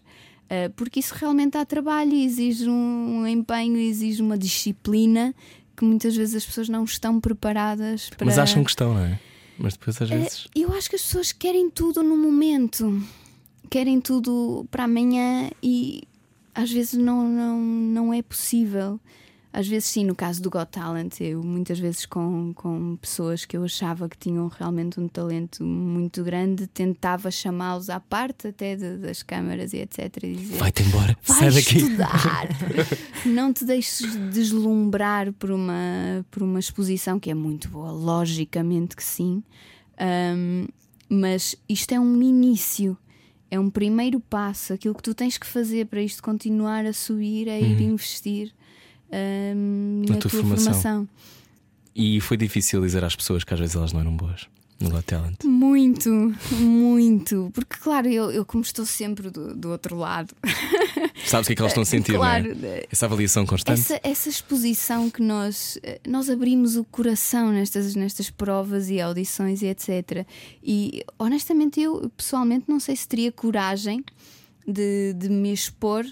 Uh, 0.51 0.69
porque 0.75 0.99
isso 0.99 1.15
realmente 1.15 1.53
dá 1.53 1.65
trabalho, 1.65 2.13
exige 2.13 2.69
um, 2.69 3.25
empenho, 3.27 3.79
exige 3.79 4.21
uma 4.21 4.37
disciplina 4.37 5.33
que 5.77 5.85
muitas 5.85 6.15
vezes 6.17 6.35
as 6.35 6.45
pessoas 6.45 6.69
não 6.69 6.85
estão 6.85 7.21
preparadas 7.21 8.11
para. 8.11 8.27
Mas 8.27 8.37
acham 8.37 8.65
que 8.65 8.71
estão, 8.71 8.93
não 8.93 9.05
é? 9.05 9.19
Mas 9.57 9.75
depois 9.75 10.01
às 10.03 10.11
É, 10.11 10.19
vezes. 10.19 10.49
Eu 10.55 10.73
acho 10.73 10.91
que 10.91 10.97
as 10.97 11.03
pessoas 11.03 11.33
querem 11.33 11.71
tudo 11.71 12.03
no 12.03 12.17
momento, 12.17 13.03
querem 13.71 14.01
tudo 14.01 14.67
para 14.71 14.85
amanhã 14.85 15.51
e 15.63 16.03
às 16.55 16.71
vezes 16.71 16.95
não, 16.95 17.29
não, 17.29 17.59
não 17.61 18.13
é 18.13 18.21
possível. 18.21 19.01
Às 19.53 19.67
vezes, 19.67 19.89
sim, 19.89 20.05
no 20.05 20.15
caso 20.15 20.41
do 20.41 20.49
Got 20.49 20.67
Talent, 20.71 21.21
eu 21.21 21.43
muitas 21.43 21.77
vezes 21.81 22.07
com, 22.07 22.53
com 22.55 22.97
pessoas 22.99 23.45
que 23.45 23.57
eu 23.57 23.65
achava 23.65 24.09
que 24.09 24.17
tinham 24.17 24.47
realmente 24.47 25.01
um 25.01 25.09
talento 25.09 25.65
muito 25.65 26.23
grande, 26.23 26.69
tentava 26.69 27.33
chamá-los 27.33 27.91
à 27.91 27.99
parte 27.99 28.47
até 28.47 28.77
de- 28.77 28.99
das 28.99 29.25
câmaras 29.25 29.73
e 29.73 29.79
etc. 29.79 30.19
E 30.23 30.37
dizer, 30.37 30.57
Vai-te 30.57 30.85
embora, 30.85 31.19
Vai 31.25 31.37
sai 31.37 31.51
daqui. 31.51 31.79
estudar. 31.79 32.49
não 33.27 33.53
te 33.53 33.65
deixes 33.65 34.15
deslumbrar 34.33 35.33
por 35.33 35.51
uma, 35.51 36.25
por 36.31 36.45
uma 36.45 36.61
exposição 36.61 37.19
que 37.19 37.29
é 37.29 37.35
muito 37.35 37.69
boa, 37.71 37.91
logicamente 37.91 38.95
que 38.95 39.03
sim. 39.03 39.43
Ahm, 39.99 40.69
mas 41.09 41.57
isto 41.69 41.93
é 41.93 41.99
um 41.99 42.23
início, 42.23 42.97
é 43.51 43.59
um 43.59 43.69
primeiro 43.71 44.21
passo. 44.21 44.73
Aquilo 44.73 44.95
que 44.95 45.03
tu 45.03 45.15
tens 45.15 45.37
que 45.39 45.47
fazer 45.47 45.87
para 45.87 46.01
isto 46.03 46.23
continuar 46.23 46.85
a 46.87 46.93
subir 46.93 47.49
é 47.49 47.61
ir 47.61 47.81
investir 47.81 48.53
ahm, 49.13 50.03
Na 50.09 50.15
na, 50.15 50.21
tua 50.21 50.31
tua, 50.31 50.41
formação. 50.41 50.65
formação. 50.75 51.09
E 51.95 52.21
foi 52.21 52.37
difícil 52.37 52.81
dizer 52.81 53.05
às 53.05 53.17
pessoas 53.17 53.43
que 53.45 53.53
às 53.53 53.61
vezes 53.61 53.75
elas 53.75 53.93
não 53.93 54.01
eram 54.01 54.17
boas 54.17 54.47
no 54.81 54.91
Got 54.91 55.05
Talent. 55.05 55.45
Muito, 55.45 56.11
muito. 56.53 57.51
Porque, 57.55 57.77
claro, 57.77 58.09
eu, 58.09 58.31
eu 58.31 58.45
como 58.45 58.63
estou 58.63 58.87
sempre 58.87 59.31
do, 59.31 59.55
do 59.55 59.71
outro 59.71 59.97
lado, 59.97 60.35
Sabes 61.27 61.47
o 61.47 61.49
que 61.49 61.53
é 61.53 61.57
que 61.57 61.63
elas 61.63 61.73
estão 61.73 61.83
a 61.83 61.87
sentir, 61.87 62.17
claro, 62.17 62.55
não 62.55 62.69
é? 62.69 62.85
Essa 62.91 63.07
avaliação 63.07 63.47
constante. 63.47 63.81
Essa, 63.81 64.01
essa 64.03 64.29
exposição 64.29 65.11
que 65.11 65.23
nós 65.23 65.79
eh, 65.83 66.01
nós 66.07 66.29
abrimos 66.29 66.77
o 66.77 66.85
coração 66.85 67.53
nestas, 67.53 67.95
nestas 67.95 68.31
provas 68.31 68.91
e 68.91 69.01
audições 69.01 69.63
e 69.63 69.67
etc. 69.67 70.27
E 70.63 71.05
honestamente 71.19 71.81
eu 71.81 72.11
pessoalmente 72.17 72.65
não 72.69 72.81
sei 72.81 72.97
se 72.97 73.07
teria 73.07 73.31
coragem 73.31 74.05
de, 74.67 75.15
de 75.15 75.29
me 75.29 75.53
expor 75.53 76.07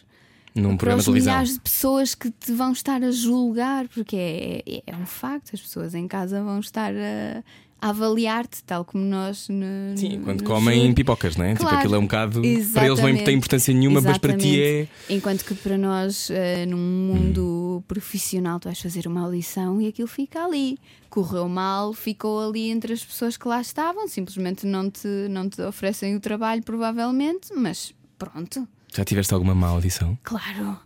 Num 0.55 0.77
para 0.77 0.97
os 0.97 1.09
milhares 1.09 1.55
de 1.55 1.61
pessoas 1.61 2.15
que 2.15 2.31
te 2.31 2.53
vão 2.53 2.73
estar 2.73 3.03
a 3.03 3.11
julgar, 3.11 3.89
porque 3.89 4.17
é, 4.17 4.63
é, 4.67 4.83
é 4.87 4.97
um 4.97 5.07
facto, 5.07 5.51
as 5.55 5.61
pessoas 5.61 5.95
em 5.95 6.07
casa 6.07 6.43
vão 6.43 6.61
estar 6.61 6.93
a 6.95 7.43
avaliar-te, 7.81 8.63
tal 8.65 8.85
como 8.85 9.05
nós 9.05 9.49
no, 9.49 9.97
Sim, 9.97 10.21
quando 10.25 10.43
comem 10.45 10.81
júri. 10.83 10.95
pipocas, 10.95 11.37
não 11.37 11.45
é? 11.45 11.51
Tipo, 11.51 11.63
Claro. 11.63 11.79
aquilo 11.79 11.95
é 11.95 11.99
um 11.99 12.03
bocado. 12.03 12.41
Para 12.41 12.49
eles 12.49 12.75
não 12.75 12.85
Exatamente. 12.85 13.25
tem 13.25 13.35
importância 13.37 13.73
nenhuma, 13.75 14.01
mas 14.01 14.19
para 14.19 14.37
ti 14.37 14.61
é. 14.61 14.67
Exatamente. 14.81 14.91
Enquanto 15.11 15.45
que 15.45 15.55
para 15.55 15.79
nós, 15.79 16.31
eh, 16.31 16.67
num 16.67 16.77
mundo 16.77 17.83
profissional, 17.87 18.59
tu 18.61 18.65
vais 18.65 18.81
fazer 18.81 19.07
uma 19.07 19.23
audição 19.23 19.81
e 19.81 19.89
aquilo 19.89 20.09
fica 20.09 20.45
ali. 20.45 20.79
Correu 21.09 21.49
mal, 21.49 21.93
ficou 21.93 22.49
ali 22.49 22.71
entre 22.71 22.93
as 22.93 23.05
pessoas 23.05 23.37
que 23.37 23.47
lá 23.49 23.61
estavam, 23.61 24.07
simplesmente 24.09 24.67
não 24.67 24.91
te, 24.91 25.07
não 25.31 25.49
te 25.49 25.61
oferecem 25.63 26.15
o 26.17 26.21
trabalho, 26.21 26.63
provavelmente, 26.63 27.53
mas 27.55 27.95
pronto. 28.19 28.67
Já 28.95 29.05
tiveste 29.05 29.33
alguma 29.35 29.55
má 29.55 29.69
audição? 29.69 30.19
Claro. 30.23 30.79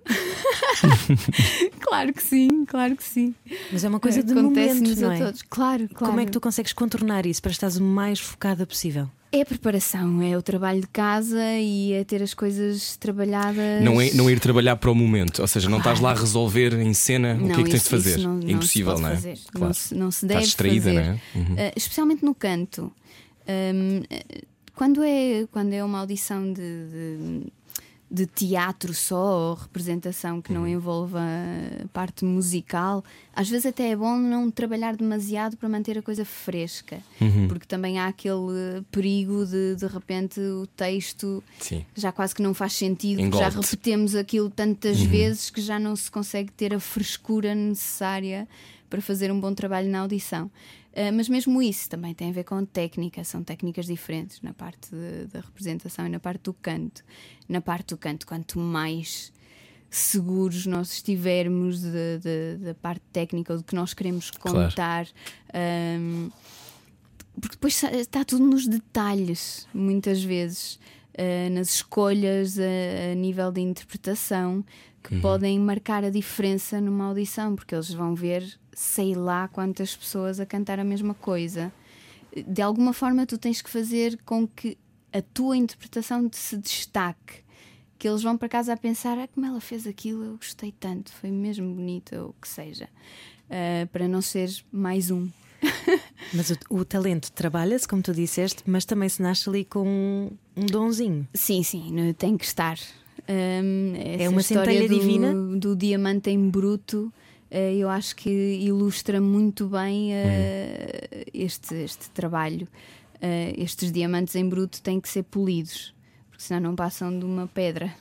claro 1.80 2.12
que 2.12 2.22
sim, 2.22 2.64
claro 2.64 2.96
que 2.96 3.04
sim. 3.04 3.34
Mas 3.72 3.84
é 3.84 3.88
uma 3.88 4.00
coisa 4.00 4.22
de 4.22 4.32
Acontece-nos 4.32 4.80
momento, 4.96 5.00
não 5.00 5.10
a 5.10 5.14
é? 5.16 5.18
todos. 5.18 5.42
Claro, 5.42 5.88
claro. 5.88 6.06
Como 6.06 6.20
é 6.20 6.24
que 6.24 6.30
tu 6.30 6.40
consegues 6.40 6.72
contornar 6.72 7.26
isso 7.26 7.40
para 7.42 7.50
estares 7.52 7.76
o 7.76 7.82
mais 7.82 8.18
focada 8.20 8.66
possível? 8.66 9.08
É 9.34 9.40
a 9.40 9.46
preparação, 9.46 10.20
é 10.20 10.36
o 10.36 10.42
trabalho 10.42 10.82
de 10.82 10.86
casa 10.88 11.40
e 11.58 11.94
é 11.94 12.04
ter 12.04 12.22
as 12.22 12.34
coisas 12.34 12.96
trabalhadas. 12.98 13.82
Não 13.82 13.98
é, 13.98 14.10
não 14.12 14.28
é 14.28 14.32
ir 14.32 14.40
trabalhar 14.40 14.76
para 14.76 14.90
o 14.90 14.94
momento, 14.94 15.40
ou 15.40 15.48
seja, 15.48 15.70
não 15.70 15.78
estás 15.78 16.00
lá 16.00 16.10
a 16.10 16.14
resolver 16.14 16.74
em 16.74 16.92
cena 16.92 17.38
o 17.40 17.46
que 17.46 17.60
é 17.60 17.64
que 17.64 17.70
tens 17.70 17.84
de 17.84 17.88
fazer. 17.88 18.18
não- 18.18 18.34
não 18.34 18.42
se 18.42 18.52
Impossível, 18.52 18.90
pode 18.92 19.02
não 19.02 19.08
é? 19.08 19.14
fazer. 19.14 19.38
Claro. 19.50 19.66
Não, 19.68 19.72
se, 19.74 19.94
não 19.94 20.10
se 20.10 20.16
Estás 20.26 20.28
deve 20.28 20.44
distraída, 20.44 20.84
fazer. 20.92 20.94
não 20.94 21.02
é? 21.02 21.20
Uhum. 21.34 21.54
Uh, 21.54 21.72
especialmente 21.76 22.22
no 22.24 22.34
canto. 22.34 22.92
Um, 23.48 24.02
quando, 24.74 25.02
é, 25.02 25.46
quando 25.50 25.72
é 25.72 25.82
uma 25.82 26.00
audição 26.00 26.52
de, 26.52 26.60
de, 26.60 27.46
de 28.14 28.26
teatro 28.26 28.92
só 28.92 29.48
ou 29.48 29.54
representação 29.54 30.42
que 30.42 30.52
Uhum. 30.52 30.58
não 30.60 30.68
envolva 30.68 31.18
a 31.82 31.88
parte 31.94 32.26
musical, 32.26 33.02
às 33.34 33.48
vezes 33.48 33.64
até 33.64 33.88
é 33.88 33.96
bom 33.96 34.18
não 34.18 34.50
trabalhar 34.50 34.94
demasiado 34.96 35.56
para 35.56 35.66
manter 35.66 35.96
a 35.96 36.02
coisa 36.02 36.22
fresca, 36.22 36.98
Uhum. 37.18 37.48
porque 37.48 37.64
também 37.64 37.98
há 37.98 38.08
aquele 38.08 38.82
perigo 38.90 39.46
de 39.46 39.76
de 39.76 39.86
repente 39.86 40.38
o 40.40 40.66
texto 40.76 41.42
Sim. 41.58 41.86
já 41.94 42.12
quase 42.12 42.34
que 42.34 42.42
não 42.42 42.52
faz 42.52 42.74
sentido, 42.74 43.34
já 43.38 43.48
repetemos 43.48 44.14
aquilo 44.14 44.50
tantas 44.50 45.00
Uhum. 45.00 45.06
vezes 45.08 45.48
que 45.48 45.62
já 45.62 45.78
não 45.78 45.96
se 45.96 46.10
consegue 46.10 46.52
ter 46.52 46.74
a 46.74 46.80
frescura 46.80 47.54
necessária 47.54 48.46
para 48.90 49.00
fazer 49.00 49.32
um 49.32 49.40
bom 49.40 49.54
trabalho 49.54 49.88
na 49.88 50.00
audição. 50.00 50.50
Ah, 50.94 51.10
mas 51.12 51.28
mesmo 51.28 51.62
isso 51.62 51.88
também 51.88 52.14
tem 52.14 52.28
a 52.30 52.32
ver 52.32 52.44
com 52.44 52.64
técnica, 52.64 53.24
são 53.24 53.42
técnicas 53.42 53.86
diferentes 53.86 54.40
na 54.42 54.52
parte 54.52 54.90
de- 54.90 55.26
da 55.32 55.40
representação 55.40 56.06
e 56.06 56.08
na 56.10 56.20
parte 56.20 56.42
do 56.42 56.52
canto. 56.52 57.02
Na 57.48 57.60
parte 57.60 57.88
do 57.88 57.96
canto, 57.98 58.26
quanto 58.26 58.58
mais 58.58 59.32
seguros 59.90 60.64
nós 60.66 60.92
estivermos 60.92 61.82
da 61.82 62.74
parte 62.80 63.02
técnica 63.12 63.52
ou 63.52 63.58
do 63.58 63.64
que 63.64 63.74
nós 63.74 63.92
queremos 63.94 64.30
Claro. 64.30 64.68
contar. 64.68 65.06
ahm, 65.54 66.30
porque 67.40 67.56
depois 67.56 67.82
está 67.82 68.24
tudo 68.24 68.44
nos 68.46 68.66
detalhes, 68.66 69.66
muitas 69.72 70.22
vezes, 70.22 70.78
eh, 71.14 71.48
nas 71.50 71.74
escolhas 71.74 72.58
a, 72.58 73.12
a 73.12 73.14
nível 73.14 73.50
de 73.52 73.60
interpretação, 73.60 74.64
que 75.02 75.18
podem 75.20 75.58
marcar 75.58 76.04
a 76.04 76.10
diferença 76.10 76.80
numa 76.80 77.06
audição, 77.06 77.54
porque 77.56 77.74
eles 77.74 77.90
vão 77.92 78.14
ver, 78.14 78.58
sei 78.72 79.14
lá 79.14 79.48
quantas 79.48 79.94
pessoas 79.94 80.40
a 80.40 80.46
cantar 80.46 80.78
a 80.78 80.84
mesma 80.84 81.14
coisa. 81.14 81.72
De 82.46 82.62
alguma 82.62 82.92
forma, 82.92 83.26
tu 83.26 83.36
tens 83.36 83.60
que 83.60 83.68
fazer 83.68 84.18
com 84.24 84.46
que 84.46 84.78
a 85.12 85.20
tua 85.20 85.56
interpretação 85.56 86.28
te 86.28 86.36
se 86.38 86.56
destaque. 86.56 87.42
Que 87.98 88.08
eles 88.08 88.22
vão 88.22 88.36
para 88.36 88.48
casa 88.48 88.72
a 88.72 88.76
pensar: 88.76 89.18
ah, 89.18 89.28
como 89.28 89.46
ela 89.46 89.60
fez 89.60 89.86
aquilo, 89.86 90.24
eu 90.24 90.36
gostei 90.36 90.72
tanto, 90.72 91.12
foi 91.12 91.30
mesmo 91.30 91.74
bonito, 91.74 92.16
ou 92.16 92.28
o 92.30 92.34
que 92.40 92.48
seja. 92.48 92.88
Eh, 93.48 93.86
para 93.92 94.08
não 94.08 94.22
ser 94.22 94.50
mais 94.72 95.10
um. 95.10 95.28
Mas 96.32 96.50
o, 96.50 96.56
o 96.70 96.84
talento 96.84 97.30
trabalha-se, 97.32 97.86
como 97.86 98.02
tu 98.02 98.12
disseste, 98.12 98.62
mas 98.66 98.84
também 98.84 99.08
se 99.08 99.22
nasce 99.22 99.48
ali 99.48 99.64
com 99.64 99.86
um, 99.86 100.30
um 100.56 100.66
donzinho. 100.66 101.28
Sim, 101.34 101.62
sim, 101.62 102.12
tem 102.18 102.36
que 102.36 102.44
estar. 102.44 102.78
Hum, 103.28 103.92
essa 103.96 104.22
É 104.24 104.28
uma 104.28 104.42
centelha 104.42 104.88
do, 104.88 104.94
divina? 104.94 105.34
do 105.56 105.76
diamante 105.76 106.30
em 106.30 106.48
bruto. 106.48 107.12
Eh, 107.54 107.74
eu 107.76 107.90
acho 107.90 108.16
que 108.16 108.30
ilustra 108.30 109.20
muito 109.20 109.68
bem 109.68 110.14
eh, 110.14 111.26
este, 111.34 111.74
este 111.74 112.08
trabalho. 112.08 112.66
Eh, 113.20 113.52
estes 113.58 113.92
diamantes 113.92 114.34
em 114.34 114.48
bruto 114.48 114.80
têm 114.80 114.98
que 114.98 115.08
ser 115.08 115.24
polidos, 115.24 115.94
porque 116.30 116.42
senão 116.42 116.70
não 116.70 116.74
passam 116.74 117.16
de 117.16 117.26
uma 117.26 117.46
pedra. 117.46 117.94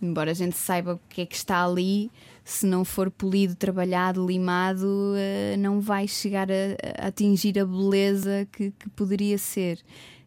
Embora 0.00 0.32
a 0.32 0.34
gente 0.34 0.58
saiba 0.58 0.92
o 0.92 1.00
que 1.08 1.22
é 1.22 1.26
que 1.26 1.34
está 1.34 1.64
ali, 1.64 2.10
se 2.44 2.66
não 2.66 2.84
for 2.84 3.10
polido, 3.10 3.54
trabalhado, 3.54 4.26
limado, 4.26 5.14
não 5.58 5.80
vai 5.80 6.06
chegar 6.06 6.48
a, 6.50 7.02
a, 7.02 7.06
atingir 7.08 7.58
a 7.58 7.64
beleza 7.64 8.46
que, 8.52 8.72
que 8.72 8.90
poderia 8.90 9.38
ser. 9.38 9.80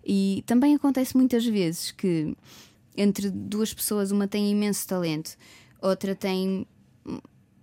E 0.04 0.44
também 0.48 0.74
acontece 0.74 1.16
muitas 1.16 1.46
vezes 1.46 1.92
que 1.92 2.36
entre 2.98 3.30
duas 3.30 3.72
pessoas, 3.72 4.10
uma 4.10 4.28
tem 4.28 4.50
imenso 4.50 4.88
talento, 4.88 5.38
outra 5.80 6.16
tem 6.16 6.66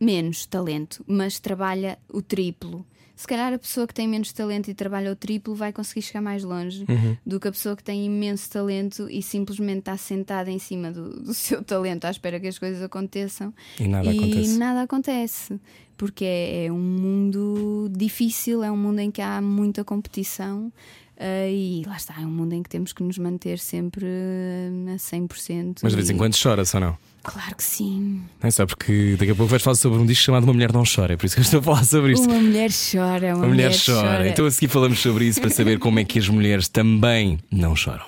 menos 0.01 0.47
talento, 0.47 1.05
mas 1.07 1.39
trabalha 1.39 1.99
o 2.13 2.21
triplo 2.23 2.87
se 3.17 3.27
calhar 3.27 3.51
a 3.55 3.59
pessoa 3.59 3.87
que 3.87 3.95
tem 3.95 4.07
menos 4.07 4.31
talento 4.31 4.69
e 4.71 4.75
trabalha 4.75 5.11
o 5.11 5.17
triplo 5.17 5.55
vai 5.55 5.73
conseguir 5.73 6.03
chegar 6.03 6.21
mais 6.21 6.45
longe 6.45 6.85
uhum. 6.87 7.17
do 7.25 7.41
que 7.41 7.49
a 7.49 7.53
pessoa 7.53 7.75
que 7.75 7.83
tem 7.83 8.05
imenso 8.05 8.51
talento 8.51 9.09
e 9.11 9.23
simplesmente 9.23 9.79
está 9.79 9.97
sentada 9.97 10.51
em 10.51 10.59
cima 10.59 10.93
do, 10.93 11.23
do 11.23 11.33
seu 11.35 11.65
talento 11.65 12.05
à 12.05 12.11
espera 12.11 12.39
que 12.39 12.47
as 12.47 12.59
coisas 12.59 12.83
aconteçam 12.83 13.55
e 13.81 13.89
nada 13.89 14.13
e 14.13 14.19
acontece. 14.19 14.59
Nada 14.59 14.83
acontece 14.83 15.59
porque 15.97 16.27
é, 16.27 16.67
é, 16.67 16.73
um 16.73 16.79
mundo 16.79 17.91
difícil, 17.91 18.63
é 18.63 18.71
um 18.71 18.77
mundo 18.77 18.99
em 18.99 19.11
que 19.11 19.23
há 19.23 19.41
muita 19.41 19.83
competição. 19.83 20.71
Uh, 21.19 21.49
e 21.49 21.83
lá 21.87 21.97
está, 21.97 22.15
é 22.21 22.27
um 22.27 22.31
mundo 22.31 22.53
em 22.53 22.63
que 22.63 22.69
temos 22.69 22.93
que 22.93 23.03
nos 23.03 23.17
manter 23.17 23.59
sempre 23.59 24.05
uh, 24.05 24.95
a 24.95 24.97
100%. 24.97 25.79
Mas 25.83 25.93
de 25.93 25.97
vez 25.97 26.11
em 26.11 26.17
quando 26.17 26.37
chora-se 26.41 26.77
ou 26.77 26.81
não? 26.81 26.99
Claro 27.23 27.57
que 27.57 27.65
sim. 27.65 28.23
Não 28.41 28.49
é 28.49 28.51
só 28.51 28.67
porque 28.67 29.17
daqui 29.19 29.33
a 29.33 29.35
pouco 29.35 29.51
vais 29.51 29.63
falar 29.63 29.77
sobre 29.77 29.99
um 29.99 30.07
disco 30.07 30.25
chamado 30.25 30.45
Uma 30.45 30.53
Mulher 30.53 30.73
Não 30.73 30.85
Chora, 30.85 31.15
é 31.15 31.17
por 31.17 31.27
isso 31.27 31.35
que 31.35 31.41
eu 31.41 31.45
estou 31.45 31.61
a 31.61 31.63
falar 31.63 31.85
sobre 31.85 32.13
isto. 32.13 32.29
Uma 32.29 32.39
mulher 32.39 32.71
chora, 32.71 33.29
uma, 33.29 33.37
uma 33.39 33.47
mulher, 33.49 33.69
mulher 33.69 33.81
chora. 33.85 34.09
chora. 34.09 34.29
Então 34.29 34.47
a 34.47 34.51
seguir 34.51 34.69
falamos 34.69 35.01
sobre 35.01 35.25
isso 35.25 35.41
para 35.41 35.51
saber 35.51 35.79
como 35.79 35.99
é 35.99 36.05
que 36.05 36.19
as 36.19 36.29
mulheres 36.29 36.69
também 36.69 37.41
não 37.51 37.75
choram. 37.75 38.07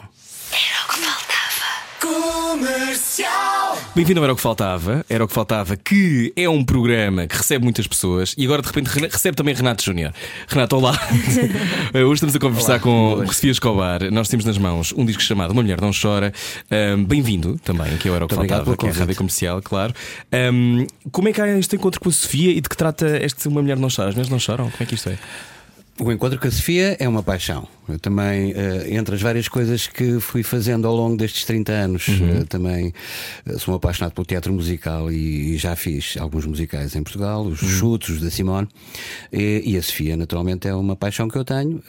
Era 0.53 0.85
o 0.85 0.89
que 0.93 0.99
faltava. 1.01 2.88
Comercial. 3.19 3.77
Bem-vindo 3.97 4.21
ao 4.21 4.25
Era 4.25 4.33
o 4.33 4.37
que 4.37 4.43
Faltava. 4.43 5.05
Era 5.09 5.25
o 5.25 5.29
que 5.29 5.35
Faltava, 5.35 5.77
que 5.77 6.33
é 6.37 6.49
um 6.49 6.65
programa 6.65 7.27
que 7.27 7.37
recebe 7.37 7.65
muitas 7.65 7.87
pessoas 7.87 8.33
e 8.39 8.45
agora 8.45 8.63
de 8.63 8.69
repente 8.69 8.89
recebe 9.11 9.37
também 9.37 9.55
Renato 9.55 9.83
Júnior. 9.83 10.13
Renato, 10.47 10.77
olá. 10.77 10.93
Hoje 11.95 12.15
estamos 12.15 12.37
a 12.37 12.39
conversar 12.39 12.73
olá, 12.75 12.81
com 12.81 13.27
Sofia 13.27 13.51
Escobar. 13.51 14.09
Nós 14.13 14.29
temos 14.29 14.45
nas 14.45 14.57
mãos 14.57 14.95
um 14.97 15.05
disco 15.05 15.23
chamado 15.23 15.51
Uma 15.51 15.63
Mulher 15.63 15.81
Não 15.81 15.91
Chora. 15.91 16.33
Um, 16.71 17.05
Bem-vindo 17.05 17.59
também, 17.65 17.97
que 17.97 18.09
é 18.09 18.13
o 18.13 18.15
Era 18.15 18.25
o 18.25 18.29
que 18.29 18.37
Muito 18.37 18.49
Faltava, 18.49 18.77
que 18.77 18.87
é 18.87 18.91
a 18.91 18.93
rádio 18.93 19.17
comercial, 19.17 19.61
claro. 19.63 19.93
Um, 20.53 20.87
como 21.11 21.29
é 21.29 21.33
que 21.33 21.41
há 21.41 21.59
este 21.59 21.75
encontro 21.75 22.01
com 22.01 22.09
a 22.09 22.13
Sofia 22.13 22.53
e 22.53 22.61
de 22.61 22.69
que 22.69 22.77
trata 22.77 23.19
este 23.25 23.49
Uma 23.49 23.63
Mulher 23.63 23.79
Não 23.79 23.89
Chora? 23.89 24.11
As 24.11 24.15
mulheres 24.15 24.31
não 24.31 24.39
choram? 24.39 24.71
Como 24.71 24.83
é 24.83 24.87
que 24.87 24.95
isto 24.95 25.09
é? 25.09 25.19
O 26.01 26.13
encontro 26.13 26.39
com 26.39 26.47
a 26.47 26.51
Sofia 26.51 26.97
é 27.01 27.09
uma 27.09 27.25
paixão. 27.25 27.67
Eu 27.89 27.99
também, 27.99 28.53
uh, 28.53 28.95
entre 28.95 29.15
as 29.15 29.23
várias 29.23 29.49
coisas 29.49 29.87
que 29.87 30.21
fui 30.21 30.43
fazendo 30.43 30.87
ao 30.87 30.95
longo 30.95 31.17
destes 31.17 31.45
30 31.45 31.73
anos, 31.73 32.07
uhum. 32.07 32.41
uh, 32.41 32.45
também 32.45 32.93
uh, 33.47 33.59
sou 33.59 33.75
apaixonado 33.75 34.13
pelo 34.13 34.27
teatro 34.27 34.53
musical 34.53 35.11
e, 35.11 35.55
e, 35.55 35.57
já 35.57 35.75
fiz 35.75 36.17
alguns 36.19 36.45
musicais 36.45 36.95
em 36.95 37.03
Portugal, 37.03 37.43
os 37.45 37.63
uhum. 37.63 37.69
Chutos 37.69 38.21
da 38.21 38.31
Simone. 38.31 38.69
E, 39.33 39.63
e, 39.65 39.77
a 39.77 39.83
Sofia, 39.83 40.17
naturalmente, 40.17 40.69
é 40.69 40.75
uma 40.75 40.95
paixão 40.95 41.29
que 41.29 41.37
eu 41.37 41.45
tenho 41.45 41.83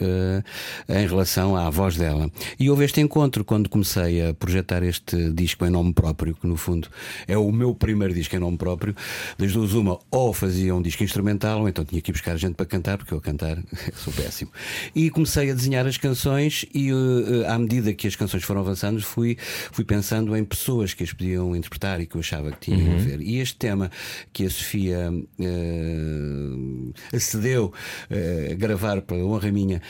em 0.88 1.06
relação 1.06 1.54
à 1.54 1.68
voz 1.70 1.96
dela. 1.96 2.30
E 2.58 2.70
houve 2.70 2.84
este 2.84 3.00
encontro 3.00 3.44
quando 3.44 3.68
comecei 3.68 4.26
a 4.26 4.34
projetar 4.34 4.82
este 4.82 5.30
disco 5.32 5.66
em 5.66 5.70
nome 5.70 5.92
próprio, 5.92 6.34
que 6.34 6.46
no 6.46 6.56
fundo 6.56 6.88
é 7.28 7.36
o 7.36 7.52
meu 7.52 7.74
primeiro 7.74 8.14
disco 8.14 8.34
em 8.34 8.38
nome 8.38 8.56
próprio. 8.56 8.94
Das 9.38 9.52
duas, 9.52 9.74
uma, 9.74 9.98
ou 10.10 10.32
fazia 10.32 10.74
um 10.74 10.82
disco 10.82 11.04
instrumental, 11.04 11.60
ou 11.60 11.68
então 11.68 11.84
tinha 11.84 12.00
que 12.00 12.10
ir 12.10 12.12
buscar 12.12 12.36
gente 12.36 12.54
para 12.54 12.66
cantar, 12.66 12.96
porque 12.96 13.12
eu 13.12 13.18
a 13.18 13.20
cantar 13.20 13.58
sou 14.00 14.12
péssimo. 14.12 14.50
E 14.94 15.10
comecei 15.10 15.50
a 15.50 15.54
desenhar 15.54 15.86
as 15.86 15.96
canções 15.96 16.64
e 16.74 16.92
uh, 16.92 17.46
à 17.48 17.58
medida 17.58 17.92
que 17.92 18.06
as 18.06 18.16
canções 18.16 18.42
foram 18.42 18.60
avançando 18.60 19.00
fui, 19.02 19.36
fui 19.72 19.84
pensando 19.84 20.36
em 20.36 20.44
pessoas 20.44 20.94
que 20.94 21.04
as 21.04 21.12
podiam 21.12 21.54
interpretar 21.54 22.00
e 22.00 22.06
que 22.06 22.16
eu 22.16 22.20
achava 22.20 22.50
que 22.52 22.70
tinham 22.70 22.80
uhum. 22.80 22.96
a 22.96 22.98
ver. 22.98 23.20
E 23.20 23.38
este 23.38 23.56
tema 23.56 23.90
que 24.32 24.46
a 24.46 24.50
Sofia 24.50 25.12
uh, 25.12 26.94
acedeu 27.14 27.72
uh, 28.10 28.52
a 28.52 28.54
gravar 28.54 29.02
pela 29.02 29.24
honra 29.24 29.50
minha, 29.52 29.82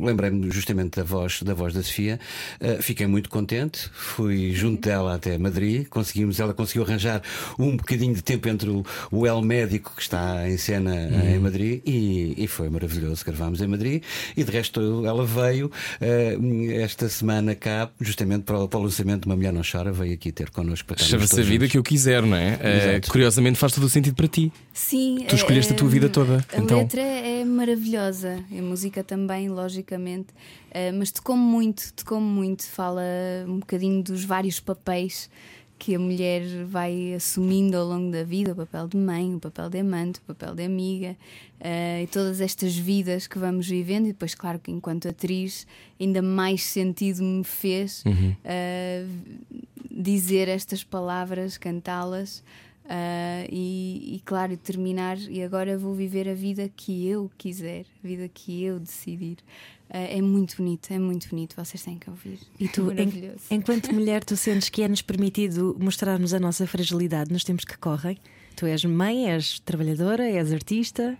lembrei-me 0.00 0.50
justamente 0.50 0.96
da 0.96 1.04
voz 1.04 1.42
da 1.42 1.54
voz 1.54 1.74
da 1.74 1.82
Sofia, 1.82 2.18
fiquei 2.80 3.06
muito 3.06 3.28
contente, 3.28 3.90
fui 3.92 4.52
junto 4.52 4.88
dela 4.88 5.14
até 5.14 5.36
Madrid, 5.38 5.86
conseguimos, 5.88 6.40
ela 6.40 6.54
conseguiu 6.54 6.82
arranjar 6.82 7.22
um 7.58 7.76
bocadinho 7.76 8.14
de 8.14 8.22
tempo 8.22 8.48
entre 8.48 8.70
o, 8.70 8.84
o 9.10 9.26
El 9.26 9.42
Médico 9.42 9.92
que 9.94 10.02
está 10.02 10.48
em 10.48 10.56
cena 10.56 10.92
uhum. 10.92 11.34
em 11.34 11.38
Madrid 11.38 11.82
e, 11.86 12.34
e 12.36 12.46
foi 12.46 12.68
maravilhoso. 12.68 13.07
Gravámos 13.22 13.60
em 13.60 13.66
Madrid 13.66 14.02
e 14.36 14.44
de 14.44 14.50
resto 14.50 15.06
ela 15.06 15.24
veio 15.24 15.66
uh, 15.66 16.70
esta 16.72 17.08
semana 17.08 17.54
cá, 17.54 17.90
justamente 18.00 18.44
para 18.44 18.58
o, 18.58 18.68
para 18.68 18.78
o 18.78 18.82
lançamento 18.82 19.22
de 19.22 19.26
Uma 19.28 19.36
Mulher 19.36 19.52
Não 19.52 19.62
Chora, 19.62 19.92
veio 19.92 20.14
aqui 20.14 20.32
ter 20.32 20.50
connosco 20.50 20.88
para 20.88 20.98
Chama-se 20.98 21.34
a 21.34 21.42
vida 21.42 21.64
juntos. 21.64 21.72
que 21.72 21.78
eu 21.78 21.82
quiser, 21.82 22.22
não 22.22 22.36
é? 22.36 22.54
Uh, 22.54 23.10
curiosamente 23.10 23.58
faz 23.58 23.72
todo 23.72 23.84
o 23.84 23.88
sentido 23.88 24.14
para 24.14 24.28
ti. 24.28 24.52
Sim. 24.72 25.24
Tu 25.28 25.34
escolheste 25.34 25.72
a 25.72 25.76
tua 25.76 25.88
vida 25.88 26.08
toda. 26.08 26.44
A 26.52 26.58
então... 26.58 26.78
letra 26.78 27.00
é 27.00 27.44
maravilhosa, 27.44 28.44
a 28.50 28.62
música 28.62 29.02
também, 29.02 29.48
logicamente. 29.48 30.28
Uh, 30.70 30.96
mas 30.98 31.10
tocou-me 31.10 31.42
muito, 31.42 31.92
tocou-me 31.94 32.26
muito. 32.26 32.64
Fala 32.66 33.02
um 33.46 33.58
bocadinho 33.58 34.02
dos 34.02 34.24
vários 34.24 34.60
papéis 34.60 35.28
que 35.78 35.94
a 35.94 35.98
mulher 35.98 36.42
vai 36.64 37.14
assumindo 37.14 37.76
ao 37.76 37.86
longo 37.86 38.10
da 38.10 38.24
vida, 38.24 38.52
o 38.52 38.56
papel 38.56 38.88
de 38.88 38.96
mãe, 38.96 39.34
o 39.34 39.38
papel 39.38 39.70
de 39.70 39.78
amante, 39.78 40.18
o 40.18 40.22
papel 40.22 40.54
de 40.54 40.64
amiga, 40.64 41.16
uh, 41.60 42.02
e 42.02 42.06
todas 42.08 42.40
estas 42.40 42.76
vidas 42.76 43.26
que 43.26 43.38
vamos 43.38 43.68
vivendo. 43.68 44.06
E 44.06 44.08
depois, 44.08 44.34
claro 44.34 44.58
que 44.58 44.70
enquanto 44.70 45.08
atriz, 45.08 45.66
ainda 46.00 46.20
mais 46.20 46.64
sentido 46.64 47.22
me 47.22 47.44
fez 47.44 48.02
uhum. 48.04 48.34
uh, 48.44 49.54
dizer 49.90 50.48
estas 50.48 50.82
palavras, 50.82 51.56
cantá-las. 51.56 52.42
Uh, 52.88 53.44
e, 53.52 54.16
e, 54.16 54.22
claro, 54.24 54.56
terminar. 54.56 55.18
E 55.18 55.42
agora 55.42 55.76
vou 55.76 55.94
viver 55.94 56.26
a 56.26 56.32
vida 56.32 56.70
que 56.74 57.06
eu 57.06 57.30
quiser, 57.36 57.84
a 58.02 58.06
vida 58.06 58.26
que 58.28 58.64
eu 58.64 58.80
decidir. 58.80 59.36
Uh, 59.88 60.18
é 60.18 60.20
muito 60.20 60.56
bonito, 60.56 60.90
é 60.92 60.98
muito 60.98 61.28
bonito. 61.28 61.56
Vocês 61.56 61.82
têm 61.82 61.98
que 61.98 62.10
ouvir. 62.10 62.38
E 62.58 62.68
tu, 62.68 62.90
é 62.92 63.02
em, 63.02 63.34
enquanto 63.50 63.92
mulher, 63.92 64.22
tu 64.22 64.36
sentes 64.36 64.68
que 64.68 64.82
é-nos 64.82 65.02
permitido 65.02 65.76
mostrarmos 65.80 66.34
a 66.34 66.38
nossa 66.38 66.66
fragilidade 66.66 67.32
nos 67.32 67.44
tempos 67.44 67.64
que 67.64 67.76
correm? 67.78 68.18
Tu 68.54 68.66
és 68.66 68.84
mãe, 68.84 69.30
és 69.30 69.60
trabalhadora, 69.60 70.28
és 70.28 70.52
artista. 70.52 71.16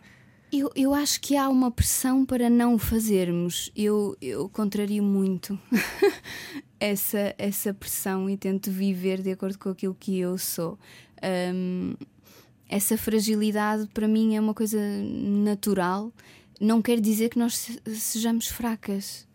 Eu, 0.51 0.71
eu 0.75 0.95
acho 0.95 1.21
que 1.21 1.37
há 1.37 1.49
uma 1.49 1.71
pressão 1.71 2.25
para 2.25 2.49
não 2.49 2.79
fazermos. 2.79 3.71
Eu, 3.77 4.17
eu 4.21 4.49
contrario 4.49 5.03
muito 5.03 5.59
essa, 6.81 7.35
essa 7.37 7.75
pressão 7.75 8.31
e 8.31 8.37
tento 8.37 8.71
viver 8.71 9.21
de 9.21 9.31
acordo 9.31 9.59
com 9.59 9.69
aquilo 9.69 9.95
que 9.95 10.19
eu 10.19 10.39
sou. 10.39 10.79
Um, 11.55 11.95
essa 12.69 12.97
fragilidade 12.97 13.89
para 13.93 14.09
mim 14.09 14.37
é 14.37 14.41
uma 14.41 14.55
coisa 14.55 14.79
natural. 14.81 16.13
Não 16.61 16.83
quer 16.83 17.01
dizer 17.01 17.29
que 17.29 17.39
nós 17.39 17.79
sejamos 17.87 18.49
fracas. 18.49 19.27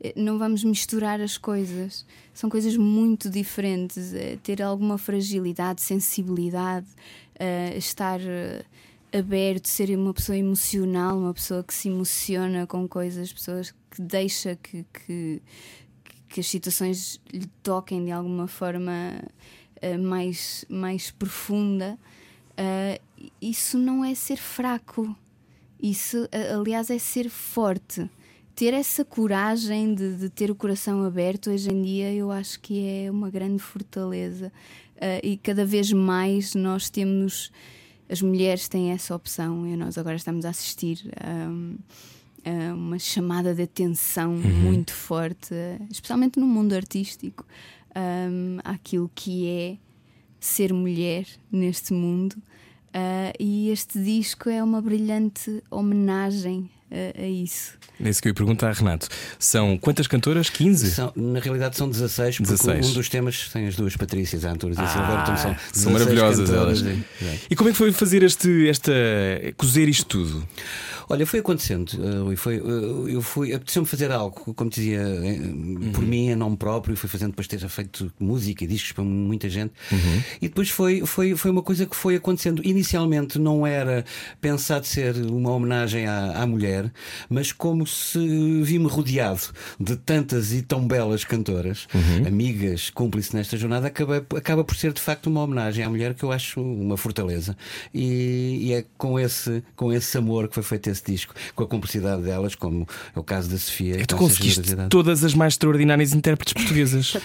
Eh, 0.00 0.12
não 0.16 0.38
vamos 0.38 0.64
misturar 0.64 1.20
as 1.20 1.38
coisas. 1.38 2.04
São 2.34 2.50
coisas 2.50 2.76
muito 2.76 3.30
diferentes. 3.30 4.12
Eh, 4.12 4.36
ter 4.42 4.60
alguma 4.60 4.98
fragilidade, 4.98 5.80
sensibilidade, 5.80 6.86
uh, 7.38 7.78
estar 7.78 8.20
aberto, 9.12 9.66
ser 9.66 9.96
uma 9.96 10.12
pessoa 10.12 10.36
emocional, 10.36 11.16
uma 11.16 11.34
pessoa 11.34 11.62
que 11.62 11.74
se 11.74 11.88
emociona 11.88 12.66
com 12.66 12.88
coisas, 12.88 13.32
pessoas 13.32 13.72
que 13.90 14.02
deixa 14.02 14.56
que, 14.56 14.84
que, 14.92 15.42
que 16.28 16.40
as 16.40 16.46
situações 16.46 17.20
lhe 17.32 17.46
toquem 17.62 18.04
de 18.04 18.10
alguma 18.10 18.48
forma 18.48 19.22
mais, 20.00 20.64
mais 20.68 21.10
profunda, 21.10 21.98
isso 23.40 23.76
não 23.76 24.04
é 24.04 24.14
ser 24.14 24.36
fraco. 24.38 25.14
Isso, 25.82 26.24
uh, 26.24 26.60
aliás, 26.60 26.90
é 26.90 26.98
ser 26.98 27.28
forte. 27.28 28.08
Ter 28.54 28.72
essa 28.72 29.04
coragem 29.04 29.94
de, 29.94 30.16
de, 30.16 30.28
ter 30.30 30.50
o 30.50 30.54
coração 30.54 31.04
aberto 31.04 31.50
hoje 31.50 31.70
em 31.70 31.82
dia, 31.82 32.12
eu 32.12 32.30
acho 32.30 32.60
que 32.60 32.86
é 32.86 33.10
uma 33.10 33.30
grande 33.30 33.62
fortaleza. 33.62 34.52
e 35.22 35.38
cada 35.38 35.64
vez 35.64 35.92
mais 35.92 36.54
nós 36.54 36.88
temos. 36.88 37.50
As 38.08 38.20
mulheres 38.20 38.68
têm 38.68 38.90
essa 38.90 39.16
opção 39.16 39.66
e 39.66 39.74
nós 39.74 39.96
agora 39.96 40.16
estamos 40.16 40.44
a 40.44 40.50
assistir 40.50 41.10
um, 41.26 41.76
a 42.44 42.74
uma 42.74 42.98
chamada 42.98 43.54
de 43.54 43.62
atenção 43.62 44.34
uhum. 44.34 44.60
muito 44.64 44.92
forte, 44.92 45.54
especialmente 45.90 46.38
no 46.38 46.46
mundo 46.46 46.74
artístico 46.74 47.46
um, 47.96 48.58
àquilo 48.64 49.10
que 49.14 49.46
é 49.46 49.76
ser 50.40 50.72
mulher 50.72 51.26
neste 51.50 51.92
mundo. 51.92 52.36
Uh, 52.94 53.32
e 53.38 53.70
este 53.70 53.98
disco 53.98 54.50
é 54.50 54.62
uma 54.62 54.82
brilhante 54.82 55.62
homenagem 55.70 56.68
a, 56.90 57.22
a 57.22 57.26
isso. 57.26 57.72
É 58.02 58.08
isso 58.08 58.20
que 58.20 58.28
eu 58.28 58.30
ia 58.30 58.34
perguntar, 58.34 58.72
Renato. 58.74 59.08
São 59.38 59.78
quantas 59.78 60.06
cantoras? 60.06 60.50
15? 60.50 60.90
São, 60.90 61.12
na 61.16 61.40
realidade 61.40 61.76
são 61.76 61.88
16, 61.88 62.38
porque 62.38 62.52
16. 62.52 62.90
um 62.90 62.92
dos 62.92 63.08
temas 63.08 63.48
tem 63.48 63.66
as 63.66 63.76
duas 63.76 63.96
Patrícias, 63.96 64.44
a 64.44 64.50
Antunes 64.50 64.78
ah, 64.78 64.82
e 64.82 64.84
a 64.84 64.88
Silveira, 64.88 65.22
então 65.22 65.36
são, 65.36 65.56
são 65.72 65.92
maravilhosas 65.92 66.50
elas. 66.50 66.80
E, 66.82 67.04
e 67.50 67.56
como 67.56 67.70
é 67.70 67.72
que 67.72 67.78
foi 67.78 67.92
fazer 67.92 68.22
este, 68.22 68.68
esta. 68.68 68.92
cozer 69.56 69.88
isto 69.88 70.04
tudo? 70.04 70.46
Olha, 71.08 71.26
foi 71.26 71.40
acontecendo. 71.40 71.90
Uh, 71.92 72.36
foi, 72.36 72.60
uh, 72.60 73.08
eu 73.08 73.22
fui, 73.22 73.52
apeteceu-me 73.52 73.86
fazer 73.86 74.10
algo, 74.10 74.54
como 74.54 74.70
dizia, 74.70 75.02
uhum. 75.02 75.92
por 75.92 76.04
mim, 76.04 76.30
em 76.30 76.36
nome 76.36 76.56
próprio. 76.56 76.96
Fui 76.96 77.08
fazendo 77.08 77.30
depois 77.30 77.46
ter 77.46 77.58
feito 77.68 78.12
música 78.18 78.64
e 78.64 78.66
discos 78.66 78.92
para 78.92 79.04
muita 79.04 79.48
gente. 79.48 79.72
Uhum. 79.90 80.22
E 80.40 80.48
depois 80.48 80.70
foi, 80.70 81.04
foi, 81.06 81.36
foi 81.36 81.50
uma 81.50 81.62
coisa 81.62 81.86
que 81.86 81.96
foi 81.96 82.16
acontecendo. 82.16 82.62
Inicialmente 82.64 83.38
não 83.38 83.66
era 83.66 84.04
pensado 84.40 84.86
ser 84.86 85.16
uma 85.16 85.50
homenagem 85.50 86.06
à, 86.06 86.42
à 86.42 86.46
mulher, 86.46 86.90
mas 87.28 87.52
como 87.52 87.86
se 87.86 88.62
vi-me 88.62 88.86
rodeado 88.86 89.42
de 89.78 89.96
tantas 89.96 90.52
e 90.52 90.62
tão 90.62 90.86
belas 90.86 91.24
cantoras, 91.24 91.86
uhum. 91.94 92.26
amigas, 92.26 92.90
cúmplices 92.90 93.32
nesta 93.32 93.56
jornada, 93.56 93.86
acaba, 93.86 94.24
acaba 94.36 94.64
por 94.64 94.76
ser 94.76 94.92
de 94.92 95.00
facto 95.00 95.26
uma 95.26 95.42
homenagem 95.42 95.84
à 95.84 95.88
mulher 95.88 96.14
que 96.14 96.24
eu 96.24 96.32
acho 96.32 96.60
uma 96.60 96.96
fortaleza. 96.96 97.56
E, 97.94 98.58
e 98.62 98.72
é 98.72 98.84
com 98.96 99.18
esse, 99.18 99.62
com 99.76 99.92
esse 99.92 100.16
amor 100.16 100.48
que 100.48 100.54
foi 100.54 100.62
feito 100.62 100.88
esse 100.88 101.01
disco, 101.10 101.34
com 101.54 101.64
a 101.64 101.66
cumplicidade 101.66 102.22
delas, 102.22 102.54
como 102.54 102.86
é 103.14 103.18
o 103.18 103.22
caso 103.22 103.48
da 103.48 103.58
Sofia. 103.58 104.00
E 104.00 104.06
tu 104.06 104.16
conseguiste 104.16 104.62
todas 104.88 105.24
as 105.24 105.34
mais 105.34 105.54
extraordinárias 105.54 106.12
intérpretes 106.12 106.52
portuguesas. 106.52 107.14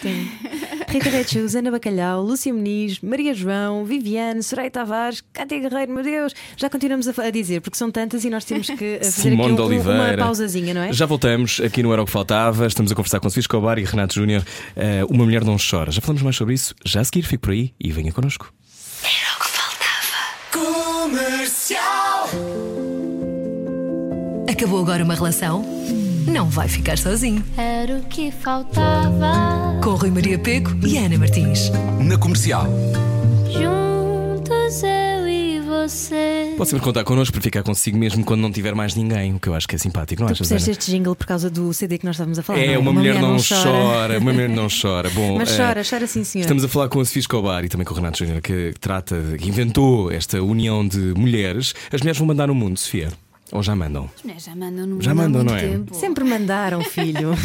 Rita 0.89 1.09
Redes, 1.09 1.53
Ana 1.53 1.69
Bacalhau, 1.69 2.23
Lúcia 2.23 2.53
Muniz, 2.53 3.01
Maria 3.01 3.33
João, 3.33 3.83
Viviane, 3.83 4.41
Soraya 4.41 4.71
Tavares, 4.71 5.21
Cátia 5.33 5.59
Guerreiro, 5.59 5.91
meu 5.91 6.01
Deus, 6.01 6.33
já 6.55 6.69
continuamos 6.69 7.07
a, 7.07 7.29
dizer, 7.29 7.59
porque 7.59 7.77
são 7.77 7.91
tantas 7.91 8.23
e 8.23 8.29
nós 8.29 8.45
temos 8.45 8.67
que 8.67 8.99
fazer 9.03 9.11
Simone 9.11 9.53
aqui 9.53 9.61
um, 9.61 9.81
uma 9.81 10.17
pausazinha, 10.17 10.73
não 10.73 10.81
é? 10.81 10.93
Já 10.93 11.05
voltamos, 11.05 11.59
aqui 11.59 11.83
no 11.83 11.91
Era 11.91 12.01
o 12.01 12.05
que 12.05 12.11
Faltava, 12.11 12.65
estamos 12.65 12.89
a 12.89 12.95
conversar 12.95 13.19
com 13.19 13.29
Sofia 13.29 13.41
Escobar 13.41 13.77
e 13.77 13.83
Renato 13.83 14.13
Júnior. 14.13 14.45
Uh, 14.77 15.13
uma 15.13 15.25
mulher 15.25 15.43
não 15.43 15.57
chora. 15.57 15.91
Já 15.91 15.99
falamos 15.99 16.21
mais 16.21 16.37
sobre 16.37 16.53
isso, 16.53 16.73
já 16.85 17.01
a 17.01 17.03
seguir, 17.03 17.23
fique 17.23 17.39
por 17.39 17.51
aí 17.51 17.73
e 17.77 17.91
venha 17.91 18.13
connosco. 18.13 18.53
Era 19.03 19.35
o 19.35 19.39
que 19.43 19.49
faltava. 19.49 20.86
Acabou 24.49 24.79
agora 24.79 25.03
uma 25.03 25.13
relação? 25.13 25.61
Não 26.25 26.49
vai 26.49 26.69
ficar 26.69 26.97
sozinho. 26.97 27.43
Era 27.57 27.97
o 27.97 28.03
que 28.03 28.31
faltava. 28.31 29.77
Com 29.83 29.95
Rui 29.95 30.09
Maria 30.09 30.39
Peco 30.39 30.71
e 30.85 30.97
Ana 30.97 31.17
Martins. 31.17 31.69
Na 32.01 32.17
comercial. 32.17 32.65
Juntos 33.51 34.83
eu 34.83 35.27
e 35.27 35.59
você. 35.59 36.53
Pode 36.57 36.69
sempre 36.69 36.83
contar 36.83 37.03
connosco 37.03 37.33
para 37.33 37.41
ficar 37.41 37.61
consigo 37.61 37.97
mesmo 37.97 38.23
quando 38.23 38.39
não 38.39 38.49
tiver 38.49 38.73
mais 38.73 38.95
ninguém, 38.95 39.35
o 39.35 39.39
que 39.39 39.49
eu 39.49 39.53
acho 39.53 39.67
que 39.67 39.75
é 39.75 39.77
simpático, 39.77 40.21
não 40.21 40.29
tu 40.29 40.31
achas? 40.31 40.47
Puseste 40.47 40.71
este 40.71 40.91
jingle 40.91 41.15
por 41.15 41.25
causa 41.25 41.49
do 41.49 41.73
CD 41.73 41.97
que 41.97 42.05
nós 42.05 42.15
estávamos 42.15 42.39
a 42.39 42.43
falar. 42.43 42.59
É, 42.59 42.73
é? 42.73 42.77
Uma, 42.77 42.91
uma, 42.91 42.99
mulher, 42.99 43.15
mulher 43.15 43.21
não, 43.21 43.35
não 43.35 43.43
chora. 43.43 43.63
chora. 43.63 44.19
Uma 44.19 44.33
mulher 44.33 44.49
não 44.49 44.67
chora. 44.69 45.09
Bom, 45.09 45.37
Mas 45.37 45.55
chora, 45.55 45.81
uh, 45.81 45.89
chora 45.89 46.07
sim, 46.07 46.23
senhor. 46.23 46.43
Estamos 46.43 46.63
a 46.63 46.69
falar 46.69 46.87
com 46.87 47.01
a 47.01 47.05
Sofia 47.05 47.19
Escobar 47.19 47.65
e 47.65 47.69
também 47.69 47.85
com 47.85 47.93
o 47.93 47.97
Renato 47.97 48.19
Júnior, 48.19 48.41
que 48.41 48.73
trata, 48.79 49.15
que 49.37 49.49
inventou 49.49 50.09
esta 50.09 50.41
união 50.41 50.87
de 50.87 51.13
mulheres. 51.17 51.75
As 51.91 51.99
mulheres 51.99 52.17
vão 52.17 52.25
mandar 52.25 52.47
no 52.47 52.55
mundo, 52.55 52.79
Sofia. 52.79 53.09
Ou 53.51 53.63
já 53.63 53.75
mandam? 53.75 54.09
Mulheres 54.23 54.43
já 54.43 54.55
mandam 54.55 54.87
no 54.87 55.01
Já 55.01 55.15
mandam, 55.15 55.43
não 55.43 55.55
é? 55.55 55.61
Tempo. 55.61 55.95
Sempre 55.95 56.23
mandaram, 56.23 56.81
filho. 56.83 57.29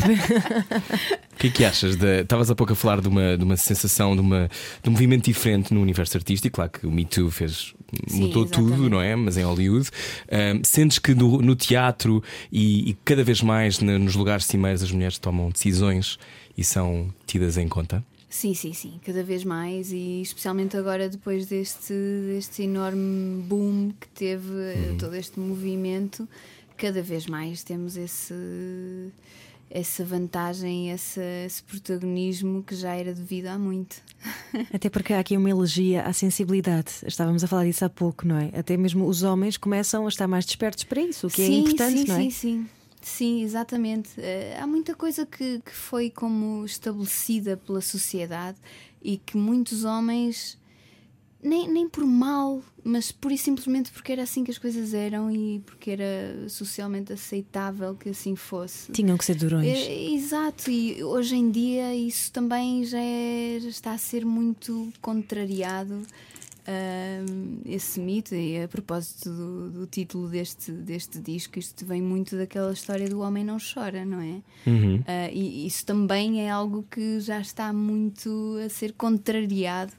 O 1.32 1.36
que 1.42 1.48
é 1.48 1.50
que 1.50 1.64
achas? 1.64 1.96
Estavas 2.00 2.50
há 2.52 2.54
pouco 2.54 2.72
a 2.72 2.76
falar 2.76 3.00
de 3.00 3.08
uma, 3.08 3.36
de 3.36 3.42
uma 3.42 3.56
sensação, 3.56 4.14
de, 4.14 4.20
uma, 4.20 4.48
de 4.80 4.88
um 4.88 4.92
movimento 4.92 5.24
diferente 5.24 5.74
no 5.74 5.82
universo 5.82 6.16
artístico. 6.16 6.54
Claro 6.54 6.70
que 6.70 6.86
o 6.86 6.90
Me 6.90 7.04
Too 7.04 7.32
fez, 7.32 7.74
Sim, 8.06 8.20
mudou 8.20 8.44
exatamente. 8.44 8.72
tudo, 8.76 8.88
não 8.88 9.00
é? 9.00 9.16
Mas 9.16 9.36
em 9.36 9.42
Hollywood. 9.42 9.90
Um, 10.30 10.62
sentes 10.62 11.00
que 11.00 11.14
no, 11.14 11.42
no 11.42 11.56
teatro 11.56 12.22
e, 12.52 12.90
e, 12.90 12.94
cada 13.04 13.24
vez 13.24 13.42
mais 13.42 13.80
na, 13.80 13.98
nos 13.98 14.14
lugares 14.14 14.44
cimeiros 14.44 14.84
as 14.84 14.92
mulheres 14.92 15.18
tomam 15.18 15.50
decisões 15.50 16.16
e 16.56 16.62
são 16.62 17.12
tidas 17.26 17.56
em 17.56 17.66
conta? 17.66 18.04
Sim, 18.32 18.54
sim, 18.54 18.72
sim, 18.72 18.98
cada 19.04 19.22
vez 19.22 19.44
mais 19.44 19.92
e 19.92 20.22
especialmente 20.22 20.74
agora 20.74 21.06
depois 21.06 21.44
deste, 21.44 21.92
deste 21.92 22.62
enorme 22.62 23.42
boom 23.42 23.92
que 24.00 24.08
teve 24.08 24.48
uhum. 24.48 24.96
todo 24.96 25.14
este 25.14 25.38
movimento, 25.38 26.26
cada 26.78 27.02
vez 27.02 27.26
mais 27.26 27.62
temos 27.62 27.94
esse, 27.94 28.32
essa 29.68 30.02
vantagem, 30.02 30.90
esse, 30.90 31.20
esse 31.44 31.62
protagonismo 31.62 32.62
que 32.62 32.74
já 32.74 32.94
era 32.94 33.12
devido 33.12 33.48
há 33.48 33.58
muito. 33.58 33.96
Até 34.72 34.88
porque 34.88 35.12
há 35.12 35.18
aqui 35.18 35.36
uma 35.36 35.50
elegia 35.50 36.02
à 36.02 36.12
sensibilidade. 36.14 36.90
Estávamos 37.06 37.44
a 37.44 37.46
falar 37.46 37.66
disso 37.66 37.84
há 37.84 37.90
pouco, 37.90 38.26
não 38.26 38.38
é? 38.38 38.50
Até 38.58 38.78
mesmo 38.78 39.06
os 39.06 39.22
homens 39.22 39.58
começam 39.58 40.06
a 40.06 40.08
estar 40.08 40.26
mais 40.26 40.46
despertos 40.46 40.84
para 40.84 41.02
isso, 41.02 41.26
o 41.26 41.30
que 41.30 41.44
sim, 41.44 41.54
é 41.54 41.58
importante, 41.58 41.98
sim, 41.98 42.06
não 42.06 42.16
é? 42.16 42.22
Sim, 42.22 42.30
sim. 42.30 42.58
Sim, 42.62 42.68
exatamente. 43.42 44.18
Uh, 44.18 44.62
há 44.62 44.66
muita 44.66 44.94
coisa 44.94 45.26
que, 45.26 45.60
que 45.60 45.72
foi 45.72 46.10
como 46.10 46.64
estabelecida 46.64 47.56
pela 47.56 47.80
sociedade 47.80 48.58
e 49.02 49.16
que 49.16 49.36
muitos 49.36 49.84
homens, 49.84 50.58
nem, 51.42 51.68
nem 51.68 51.88
por 51.88 52.04
mal, 52.04 52.62
mas 52.84 53.10
pura 53.10 53.34
e 53.34 53.38
simplesmente 53.38 53.90
porque 53.90 54.12
era 54.12 54.22
assim 54.22 54.44
que 54.44 54.50
as 54.50 54.58
coisas 54.58 54.94
eram 54.94 55.30
e 55.30 55.60
porque 55.66 55.90
era 55.90 56.48
socialmente 56.48 57.12
aceitável 57.12 57.94
que 57.94 58.10
assim 58.10 58.36
fosse. 58.36 58.92
Tinham 58.92 59.16
que 59.16 59.24
ser 59.24 59.34
durões. 59.34 59.66
É, 59.66 60.10
exato, 60.10 60.70
e 60.70 61.02
hoje 61.02 61.36
em 61.36 61.50
dia 61.50 61.94
isso 61.94 62.30
também 62.32 62.84
já, 62.84 63.00
é, 63.00 63.58
já 63.60 63.68
está 63.68 63.92
a 63.92 63.98
ser 63.98 64.24
muito 64.24 64.92
contrariado 65.00 66.06
esse 67.66 68.00
mito, 68.00 68.34
e 68.34 68.62
a 68.62 68.68
propósito 68.68 69.30
do, 69.30 69.70
do, 69.70 69.86
título 69.86 70.28
deste, 70.28 70.70
deste 70.70 71.18
disco, 71.18 71.58
isto 71.58 71.84
vem 71.84 72.00
muito 72.00 72.36
daquela 72.36 72.72
história 72.72 73.08
do 73.08 73.20
homem 73.20 73.44
não 73.44 73.58
chora, 73.58 74.04
não 74.04 74.20
é? 74.20 74.42
Uhum. 74.66 74.96
Uh, 74.96 75.32
e 75.32 75.66
isso 75.66 75.84
também 75.84 76.46
é 76.46 76.50
algo 76.50 76.84
que 76.90 77.18
já 77.20 77.40
está 77.40 77.72
muito 77.72 78.58
a 78.64 78.68
ser 78.68 78.92
contrariado 78.92 79.92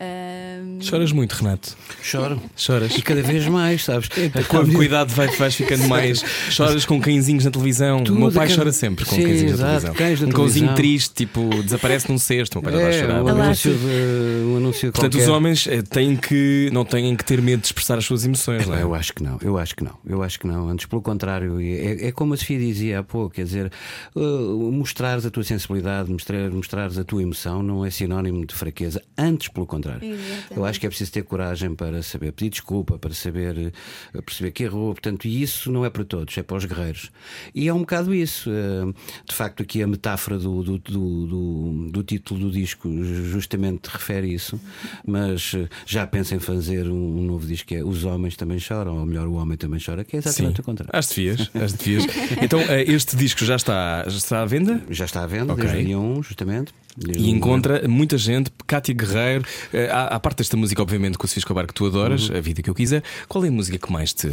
um... 0.00 0.80
Choras 0.80 1.12
muito, 1.12 1.32
Renato. 1.32 1.76
Choro. 2.02 2.40
Choras. 2.56 2.96
E 2.96 3.02
cada 3.02 3.22
vez 3.22 3.46
mais, 3.46 3.84
sabes? 3.84 4.08
Com 4.48 4.72
cuidado 4.72 5.08
vais, 5.12 5.36
vais 5.38 5.54
ficando 5.54 5.88
mais. 5.88 6.22
Choras 6.50 6.84
com 6.84 7.00
cãezinhos 7.00 7.44
na 7.44 7.50
televisão. 7.50 8.04
Tudo 8.04 8.16
o 8.16 8.20
meu 8.20 8.32
pai 8.32 8.46
que... 8.46 8.54
chora 8.54 8.72
sempre 8.72 9.04
com 9.04 9.14
Sim, 9.14 9.22
cãezinhos 9.22 9.52
exato, 9.54 9.62
na 9.62 9.80
televisão. 9.80 9.94
Cães 9.94 10.20
na 10.20 10.28
um 10.28 10.30
cãozinho 10.30 10.74
triste, 10.74 11.14
tipo, 11.14 11.48
desaparece 11.62 12.10
num 12.10 12.18
cesto. 12.18 12.58
O 12.58 12.62
meu 12.62 12.70
pai 12.70 12.80
é, 12.80 12.84
vai 12.84 12.92
chorar. 12.92 13.22
Um 13.22 13.28
anúncio, 13.28 13.74
de, 13.74 14.44
um 14.46 14.56
anúncio 14.56 14.92
Portanto, 14.92 15.12
qualquer. 15.12 15.30
os 15.30 15.34
homens 15.34 15.66
eh, 15.66 15.82
têm 15.82 16.16
que, 16.16 16.70
não 16.72 16.84
têm 16.84 17.16
que 17.16 17.24
ter 17.24 17.40
medo 17.40 17.60
de 17.60 17.66
expressar 17.66 17.96
as 17.96 18.04
suas 18.04 18.24
emoções, 18.24 18.66
não 18.66 18.76
é? 18.76 18.82
Eu 18.82 18.94
acho 18.94 19.12
que 19.14 19.22
não, 19.22 19.38
eu 19.42 19.58
acho 19.58 19.74
que 19.74 19.82
não, 19.82 19.94
eu 20.06 20.22
acho 20.22 20.38
que 20.38 20.46
não. 20.46 20.68
Antes, 20.68 20.86
pelo 20.86 21.00
contrário, 21.00 21.60
é, 21.60 22.08
é 22.08 22.12
como 22.12 22.34
a 22.34 22.36
Sofia 22.36 22.58
dizia 22.58 23.00
há 23.00 23.02
pouco, 23.02 23.34
quer 23.34 23.44
dizer, 23.44 23.72
uh, 24.14 24.72
mostrares 24.72 25.24
a 25.24 25.30
tua 25.30 25.42
sensibilidade, 25.42 26.10
mostrar, 26.10 26.50
mostrares 26.50 26.98
a 26.98 27.04
tua 27.04 27.22
emoção 27.22 27.62
não 27.62 27.84
é 27.84 27.90
sinónimo 27.90 28.44
de 28.44 28.54
fraqueza. 28.54 29.02
Antes, 29.16 29.48
pelo 29.48 29.66
contrário. 29.66 29.85
Exatamente. 29.92 30.46
Eu 30.56 30.64
acho 30.64 30.80
que 30.80 30.86
é 30.86 30.88
preciso 30.88 31.12
ter 31.12 31.22
coragem 31.22 31.74
para 31.74 32.02
saber 32.02 32.32
pedir 32.32 32.50
desculpa, 32.50 32.98
para 32.98 33.12
saber 33.14 33.72
uh, 34.14 34.22
perceber 34.22 34.50
que 34.50 34.64
errou. 34.64 34.92
Portanto, 34.92 35.26
e 35.26 35.42
isso 35.42 35.70
não 35.70 35.84
é 35.84 35.90
para 35.90 36.04
todos, 36.04 36.36
é 36.36 36.42
para 36.42 36.56
os 36.56 36.64
guerreiros. 36.64 37.10
E 37.54 37.68
é 37.68 37.74
um 37.74 37.80
bocado 37.80 38.14
isso. 38.14 38.50
Uh, 38.50 38.94
de 39.28 39.34
facto, 39.34 39.62
aqui 39.62 39.82
a 39.82 39.86
metáfora 39.86 40.38
do, 40.38 40.62
do, 40.62 40.78
do, 40.78 41.26
do, 41.26 41.88
do 41.90 42.02
título 42.02 42.40
do 42.40 42.50
disco 42.50 42.88
justamente 43.02 43.86
refere 43.86 44.32
isso, 44.32 44.60
mas 45.06 45.52
uh, 45.54 45.68
já 45.86 46.06
penso 46.06 46.34
em 46.34 46.38
fazer 46.38 46.88
um, 46.88 47.18
um 47.18 47.24
novo 47.24 47.46
disco 47.46 47.68
que 47.68 47.76
é 47.76 47.84
Os 47.84 48.04
Homens 48.04 48.36
Também 48.36 48.58
Choram, 48.58 48.98
ou 48.98 49.06
melhor, 49.06 49.26
O 49.26 49.34
Homem 49.34 49.56
Também 49.56 49.80
Chora, 49.84 50.04
que 50.04 50.16
é 50.16 50.18
exatamente 50.18 50.56
Sim. 50.56 50.62
o 50.62 50.64
contrário. 50.64 50.90
Às 50.96 51.08
devias, 51.08 51.50
às 51.54 51.72
devias. 51.72 52.04
então, 52.42 52.60
este 52.86 53.16
disco 53.16 53.44
já 53.44 53.56
está, 53.56 54.04
já 54.06 54.16
está 54.16 54.42
à 54.42 54.46
venda? 54.46 54.82
Já 54.90 55.04
está 55.04 55.22
à 55.22 55.26
venda, 55.26 55.52
Ok. 55.52 55.64
desde 55.64 55.84
dia 55.84 55.98
1, 55.98 56.22
justamente. 56.22 56.72
Desde 56.96 57.22
E 57.22 57.30
encontra 57.30 57.86
muita 57.86 58.16
gente, 58.16 58.50
Cátia 58.66 58.94
Guerreiro. 58.94 59.44
Eh, 59.76 59.90
Há, 59.90 60.06
há 60.16 60.20
parte 60.20 60.38
desta 60.38 60.56
música, 60.56 60.80
obviamente, 60.82 61.16
com 61.18 61.24
o 61.24 61.28
Sofia 61.28 61.40
Escobar 61.40 61.66
que 61.66 61.74
tu 61.74 61.86
adoras, 61.86 62.28
Uhum. 62.28 62.36
a 62.36 62.40
vida 62.40 62.62
que 62.62 62.70
eu 62.70 62.74
quiser. 62.74 63.02
Qual 63.28 63.44
é 63.44 63.48
a 63.48 63.50
música 63.50 63.78
que 63.78 63.92
mais 63.92 64.12
te 64.12 64.28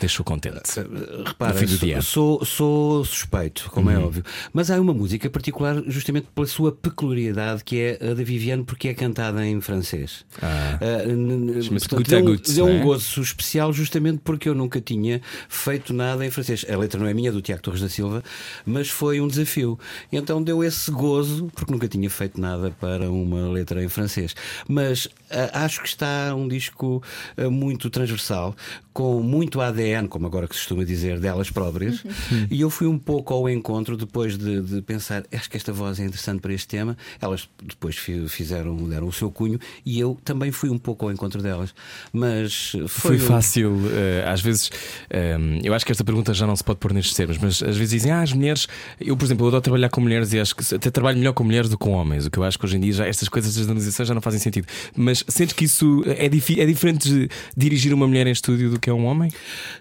deixou 0.00 0.24
contente? 0.24 0.78
Uh, 0.80 1.24
Repara, 1.26 1.66
sou, 2.02 2.02
sou, 2.02 2.44
sou 2.44 3.04
suspeito, 3.04 3.70
como 3.70 3.88
Uhum. 3.90 3.96
é 3.96 3.98
óbvio. 3.98 4.24
Mas 4.52 4.70
há 4.70 4.80
uma 4.80 4.92
música 4.94 5.28
particular, 5.30 5.82
justamente 5.86 6.28
pela 6.34 6.46
sua 6.46 6.70
peculiaridade, 6.72 7.64
que 7.64 7.78
é 7.80 7.98
a 8.10 8.14
da 8.14 8.22
Viviane, 8.22 8.64
porque 8.64 8.88
é 8.88 8.94
cantada 8.94 9.44
em 9.46 9.60
francês. 9.60 10.24
Ah. 10.42 10.78
Uh, 10.80 11.62
Chama-se 11.62 11.88
Goutte 11.88 12.14
à 12.14 12.18
deu, 12.18 12.26
Goutte, 12.26 12.52
deu 12.52 12.66
um 12.66 12.78
é? 12.78 12.82
gozo 12.82 13.20
especial, 13.22 13.72
justamente 13.72 14.20
porque 14.24 14.48
eu 14.48 14.54
nunca 14.54 14.80
tinha 14.80 15.20
feito 15.48 15.92
nada 15.92 16.24
em 16.24 16.30
francês. 16.30 16.64
A 16.68 16.76
letra 16.76 17.00
não 17.00 17.06
é 17.06 17.14
minha, 17.14 17.28
é 17.30 17.32
do 17.32 17.40
Tiago 17.42 17.62
Torres 17.62 17.80
da 17.80 17.88
Silva, 17.88 18.22
mas 18.66 18.88
foi 18.90 19.20
um 19.20 19.28
desafio. 19.28 19.78
Então 20.12 20.42
deu 20.42 20.62
esse 20.62 20.90
gozo, 20.90 21.50
porque 21.54 21.72
nunca 21.72 21.88
tinha 21.88 22.08
feito 22.10 22.40
nada 22.40 22.70
para 22.80 23.10
uma 23.10 23.48
letra 23.48 23.82
em 23.82 23.88
francês. 23.88 24.34
Mas 24.74 25.06
ah, 25.30 25.64
acho 25.64 25.80
que 25.80 25.86
está 25.86 26.34
um 26.34 26.48
disco 26.48 27.00
ah, 27.36 27.48
muito 27.48 27.88
transversal, 27.88 28.56
com 28.94 29.20
muito 29.20 29.60
ADN, 29.60 30.06
como 30.08 30.24
agora 30.26 30.46
que 30.48 30.54
se 30.54 30.60
costuma 30.62 30.84
dizer, 30.84 31.18
delas 31.18 31.50
próprias. 31.50 32.02
e 32.50 32.60
eu 32.60 32.70
fui 32.70 32.86
um 32.86 32.96
pouco 32.98 33.34
ao 33.34 33.48
encontro 33.50 33.96
depois 33.96 34.38
de, 34.38 34.60
de 34.62 34.80
pensar, 34.80 35.24
acho 35.32 35.50
que 35.50 35.56
esta 35.56 35.72
voz 35.72 35.98
é 36.00 36.04
interessante 36.04 36.40
para 36.40 36.52
este 36.54 36.68
tema. 36.68 36.96
Elas 37.20 37.48
depois 37.62 37.96
fi- 37.96 38.28
fizeram, 38.28 38.76
deram 38.88 39.08
o 39.08 39.12
seu 39.12 39.30
cunho 39.32 39.58
e 39.84 39.98
eu 39.98 40.16
também 40.24 40.52
fui 40.52 40.70
um 40.70 40.78
pouco 40.78 41.06
ao 41.06 41.12
encontro 41.12 41.42
delas. 41.42 41.74
Mas 42.12 42.70
Foi 42.86 42.88
foi, 42.88 43.16
um- 43.16 43.18
fácil, 43.20 43.76
eh, 43.92 44.24
às 44.28 44.40
vezes, 44.40 44.70
eh, 45.10 45.36
eu 45.64 45.74
acho 45.74 45.84
que 45.84 45.90
esta 45.90 46.04
pergunta 46.04 46.32
já 46.32 46.46
não 46.46 46.54
se 46.54 46.62
pode 46.62 46.78
pôr 46.78 46.92
nestes 46.92 47.14
termos, 47.14 47.36
mas 47.38 47.62
às 47.62 47.76
vezes 47.76 47.90
dizem, 47.90 48.12
ah, 48.12 48.22
as 48.22 48.32
mulheres, 48.32 48.68
eu, 49.00 49.16
por 49.16 49.24
exemplo, 49.24 49.44
eu 49.44 49.48
adoro 49.48 49.60
trabalhar 49.62 49.88
com 49.88 50.00
mulheres 50.00 50.32
e 50.32 50.38
acho 50.38 50.54
que 50.54 50.74
até 50.74 50.90
trabalho 50.90 51.18
melhor 51.18 51.32
com 51.32 51.42
mulheres 51.42 51.68
do 51.68 51.76
que 51.76 51.84
com 51.84 51.90
homens, 51.92 52.24
o 52.26 52.30
que 52.30 52.38
eu 52.38 52.44
acho 52.44 52.56
que 52.58 52.64
hoje 52.64 52.76
em 52.76 52.80
dia 52.80 52.92
já 52.92 53.06
estas 53.06 53.28
coisas 53.28 53.52
das 53.54 53.62
generalizações 53.64 54.08
já 54.08 54.14
não 54.14 54.22
fazem 54.22 54.38
sentido. 54.40 54.66
Mas 54.96 55.24
sentes 55.28 55.52
que 55.54 55.64
isso 55.64 56.02
é, 56.06 56.26
é 56.26 56.66
diferente 56.66 57.08
de 57.08 57.28
dirigir 57.56 57.92
uma 57.92 58.06
mulher 58.06 58.26
em 58.26 58.30
estúdio 58.30 58.70
do 58.70 58.78
que 58.84 58.90
é 58.90 58.92
um 58.92 59.06
homem? 59.06 59.30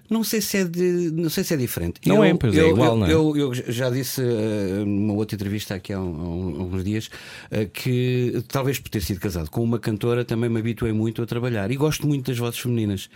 Não 0.09 0.23
sei 0.23 0.39
se 0.39 0.57
é, 0.57 0.63
de, 0.63 1.11
não 1.11 1.29
sei 1.29 1.43
se 1.43 1.53
é 1.53 1.57
diferente. 1.57 1.99
Não 2.05 2.23
é, 2.23 2.33
pois 2.33 2.55
é 2.57 2.69
igual, 2.69 2.91
eu, 2.93 2.97
não 2.97 3.05
é? 3.05 3.13
Eu, 3.13 3.35
eu 3.35 3.53
já 3.53 3.89
disse 3.89 4.21
uh, 4.21 4.85
numa 4.85 5.13
outra 5.13 5.35
entrevista 5.35 5.75
aqui 5.75 5.91
há, 5.91 5.99
um- 5.99 6.61
há 6.61 6.63
uns 6.77 6.83
dias 6.85 7.07
uh, 7.51 7.67
que 7.73 8.41
talvez 8.47 8.79
por 8.79 8.87
ter 8.89 9.01
sido 9.01 9.19
casado 9.19 9.49
com 9.49 9.61
uma 9.61 9.77
cantora 9.77 10.23
também 10.23 10.49
me 10.49 10.57
habituei 10.59 10.93
muito 10.93 11.21
a 11.21 11.25
trabalhar 11.25 11.69
e 11.69 11.75
gosto 11.75 12.07
muito 12.07 12.27
das 12.31 12.37
vozes 12.37 12.59
femininas. 12.61 13.09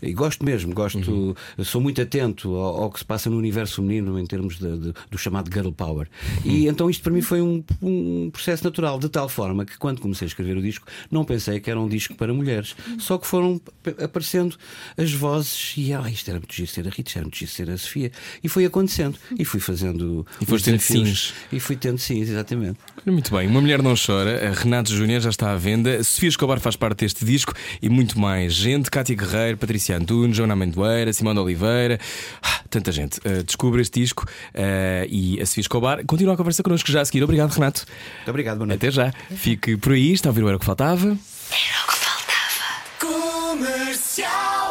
E 0.00 0.14
gosto 0.14 0.42
mesmo, 0.46 0.72
gosto, 0.72 0.94
Uhum. 1.10 1.34
sou 1.62 1.80
muito 1.80 2.00
atento 2.00 2.54
ao, 2.54 2.84
ao 2.84 2.90
que 2.90 3.00
se 3.00 3.04
passa 3.04 3.28
no 3.28 3.36
universo 3.36 3.76
feminino 3.76 4.18
em 4.18 4.24
termos 4.24 4.58
de- 4.58 4.78
de- 4.78 4.92
do 5.10 5.18
chamado 5.18 5.52
girl 5.52 5.72
power. 5.72 6.08
Uhum. 6.42 6.50
E 6.52 6.68
então 6.68 6.88
isto 6.88 7.02
para 7.02 7.12
mim 7.12 7.20
foi 7.20 7.42
um, 7.42 7.62
um 7.82 8.30
processo 8.30 8.64
natural, 8.64 8.98
de 8.98 9.10
tal 9.10 9.28
forma 9.28 9.66
que 9.66 9.76
quando 9.76 10.00
comecei 10.00 10.24
a 10.24 10.28
escrever 10.28 10.56
o 10.56 10.62
disco 10.62 10.86
não 11.10 11.22
pensei 11.22 11.60
que 11.60 11.70
era 11.70 11.78
um 11.78 11.88
disco 11.88 12.14
para 12.14 12.32
mulheres, 12.32 12.74
só 12.98 13.18
que 13.18 13.26
foram 13.26 13.60
aparecendo 14.02 14.56
as 14.96 15.12
vozes 15.12 15.33
e 15.76 15.92
ah, 15.92 16.08
isto 16.08 16.28
era 16.28 16.38
muito 16.38 16.54
giro 16.54 16.68
ser 16.68 16.86
a 16.86 16.90
Rita, 16.90 17.08
isto 17.08 17.16
era 17.16 17.24
muito 17.24 17.36
giro 17.38 17.50
ser 17.50 17.70
a 17.70 17.78
Sofia. 17.78 18.12
E 18.42 18.48
foi 18.48 18.64
acontecendo. 18.64 19.18
E 19.38 19.44
fui 19.44 19.60
fazendo. 19.60 20.26
E 20.40 20.44
os 20.44 20.50
foste 20.50 20.70
tendo 20.70 20.80
sims. 20.80 21.34
E 21.50 21.60
fui 21.60 21.76
tendo 21.76 21.98
sim, 21.98 22.20
exatamente. 22.20 22.78
Muito 23.06 23.34
bem, 23.34 23.48
Uma 23.48 23.60
Mulher 23.60 23.82
Não 23.82 23.94
Chora, 23.94 24.48
a 24.48 24.52
Renato 24.52 24.92
Júnior 24.92 25.20
já 25.20 25.30
está 25.30 25.52
à 25.52 25.56
venda, 25.56 26.02
Sofia 26.02 26.28
Escobar 26.28 26.58
faz 26.58 26.76
parte 26.76 27.00
deste 27.00 27.24
disco 27.24 27.52
e 27.82 27.88
muito 27.88 28.18
mais 28.18 28.54
gente, 28.54 28.90
Cátia 28.90 29.14
Guerreiro, 29.14 29.58
Patrícia 29.58 29.96
Antunes, 29.96 30.36
Joana 30.36 30.54
Amendoeira, 30.54 31.12
Simão 31.12 31.34
de 31.34 31.40
Oliveira, 31.40 31.98
ah, 32.42 32.60
tanta 32.70 32.90
gente. 32.90 33.18
Uh, 33.18 33.42
descubra 33.42 33.82
este 33.82 34.00
disco 34.00 34.24
uh, 34.24 35.06
e 35.08 35.40
a 35.40 35.46
Sofia 35.46 35.60
Escobar 35.60 36.04
continua 36.06 36.34
a 36.34 36.36
conversa 36.36 36.62
connosco 36.62 36.90
já 36.90 37.02
a 37.02 37.04
seguir. 37.04 37.22
Obrigado, 37.22 37.52
Renato. 37.52 37.84
Muito 38.16 38.30
obrigado, 38.30 38.56
boa 38.58 38.66
noite. 38.66 38.78
Até 38.78 38.90
já. 38.90 39.12
Fique 39.36 39.76
por 39.76 39.92
aí, 39.92 40.12
está 40.12 40.28
a 40.28 40.30
ouvir 40.30 40.42
o 40.42 40.48
Era 40.48 40.56
o 40.56 40.60
que 40.60 40.66
Faltava. 40.66 41.18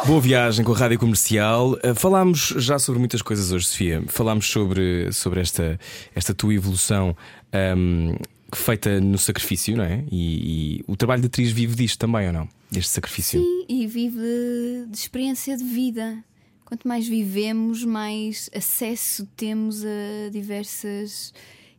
Boa 0.06 0.20
viagem 0.20 0.62
com 0.62 0.72
a 0.72 0.76
Rádio 0.76 0.98
Comercial. 0.98 1.72
Uh, 1.72 1.94
falámos 1.94 2.48
já 2.58 2.78
sobre 2.78 2.98
muitas 2.98 3.22
coisas 3.22 3.50
hoje, 3.50 3.64
Sofia. 3.64 4.04
Falámos 4.06 4.46
sobre, 4.50 5.10
sobre 5.10 5.40
esta, 5.40 5.80
esta 6.14 6.34
tua 6.34 6.52
evolução 6.52 7.16
um, 7.74 8.14
feita 8.54 9.00
no 9.00 9.16
sacrifício, 9.16 9.74
não 9.74 9.84
é? 9.84 10.04
E, 10.12 10.78
e 10.78 10.84
o 10.86 10.94
trabalho 10.94 11.22
de 11.22 11.28
atriz 11.28 11.50
vive 11.50 11.74
disto 11.74 11.98
também, 11.98 12.26
ou 12.26 12.34
não? 12.34 12.46
Deste 12.70 12.90
sacrifício. 12.90 13.40
Sim, 13.40 13.64
e 13.66 13.86
vive 13.86 14.20
de 14.90 14.96
experiência 14.96 15.56
de 15.56 15.64
vida. 15.64 16.22
Quanto 16.66 16.86
mais 16.86 17.08
vivemos, 17.08 17.82
mais 17.82 18.50
acesso 18.54 19.26
temos 19.34 19.82
a 19.86 20.28
diversas 20.30 21.32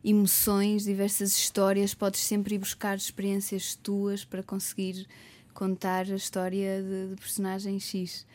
emoções, 0.04 0.82
diversas 0.82 1.38
histórias. 1.38 1.94
Podes 1.94 2.22
sempre 2.22 2.56
ir 2.56 2.58
buscar 2.58 2.96
experiências 2.96 3.76
tuas 3.76 4.24
para 4.24 4.42
conseguir 4.42 5.06
contar 5.56 6.04
a 6.10 6.14
história 6.14 6.82
de, 6.82 7.08
de 7.08 7.16
personagem 7.16 7.80
X. 7.80 8.26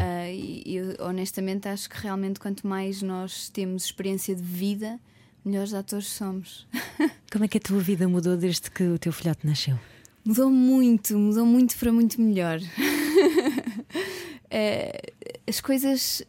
Ah, 0.00 0.28
e 0.30 0.62
eu 0.76 0.96
honestamente 1.06 1.68
acho 1.68 1.88
que 1.88 1.96
realmente 2.02 2.38
quanto 2.40 2.66
mais 2.66 3.00
nós 3.00 3.48
temos 3.48 3.84
experiência 3.84 4.34
de 4.34 4.42
vida, 4.42 4.98
melhores 5.44 5.72
atores 5.72 6.06
somos. 6.08 6.66
Como 7.32 7.44
é 7.44 7.48
que 7.48 7.58
a 7.58 7.60
tua 7.60 7.78
vida 7.80 8.08
mudou 8.08 8.36
desde 8.36 8.70
que 8.70 8.82
o 8.82 8.98
teu 8.98 9.12
filhote 9.12 9.46
nasceu? 9.46 9.78
Mudou 10.24 10.50
muito, 10.50 11.16
mudou 11.16 11.46
muito 11.46 11.76
para 11.76 11.92
muito 11.92 12.20
melhor. 12.20 12.58
Eh, 14.50 15.12
As 15.48 15.60
coisas 15.60 16.22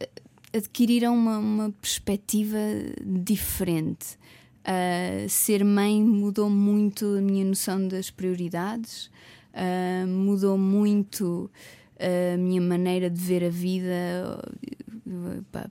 adquiriram 0.52 1.14
uma, 1.14 1.38
uma 1.38 1.70
perspectiva 1.80 2.58
diferente. 3.04 4.18
Ah, 4.64 5.26
ser 5.28 5.64
mãe 5.64 6.02
mudou 6.02 6.50
muito 6.50 7.04
a 7.18 7.20
minha 7.20 7.44
noção 7.44 7.86
das 7.86 8.10
prioridades, 8.10 9.10
ah, 9.56 10.06
mudou 10.06 10.58
muito 10.58 11.50
a 11.98 12.36
minha 12.36 12.60
maneira 12.60 13.08
de 13.08 13.18
ver 13.18 13.42
a 13.44 13.48
vida. 13.48 14.42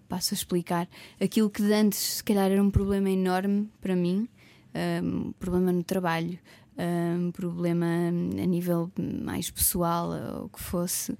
Passo 0.10 0.34
a 0.34 0.36
explicar. 0.36 0.90
Aquilo 1.22 1.50
que 1.50 1.62
de 1.62 1.72
antes, 1.72 2.00
se 2.00 2.24
calhar, 2.24 2.50
era 2.50 2.62
um 2.62 2.72
problema 2.72 3.10
enorme 3.10 3.70
para 3.80 3.96
mim, 3.96 4.28
ah, 4.74 5.02
um 5.04 5.32
problema 5.34 5.72
no 5.72 5.84
trabalho, 5.84 6.40
ah, 6.78 7.16
um 7.18 7.32
problema 7.32 7.86
a 7.86 8.46
nível 8.46 8.92
mais 9.24 9.52
pessoal, 9.52 10.10
ou 10.10 10.46
o 10.46 10.50
que 10.50 10.60
fosse. 10.60 11.16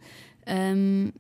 um, 0.48 1.12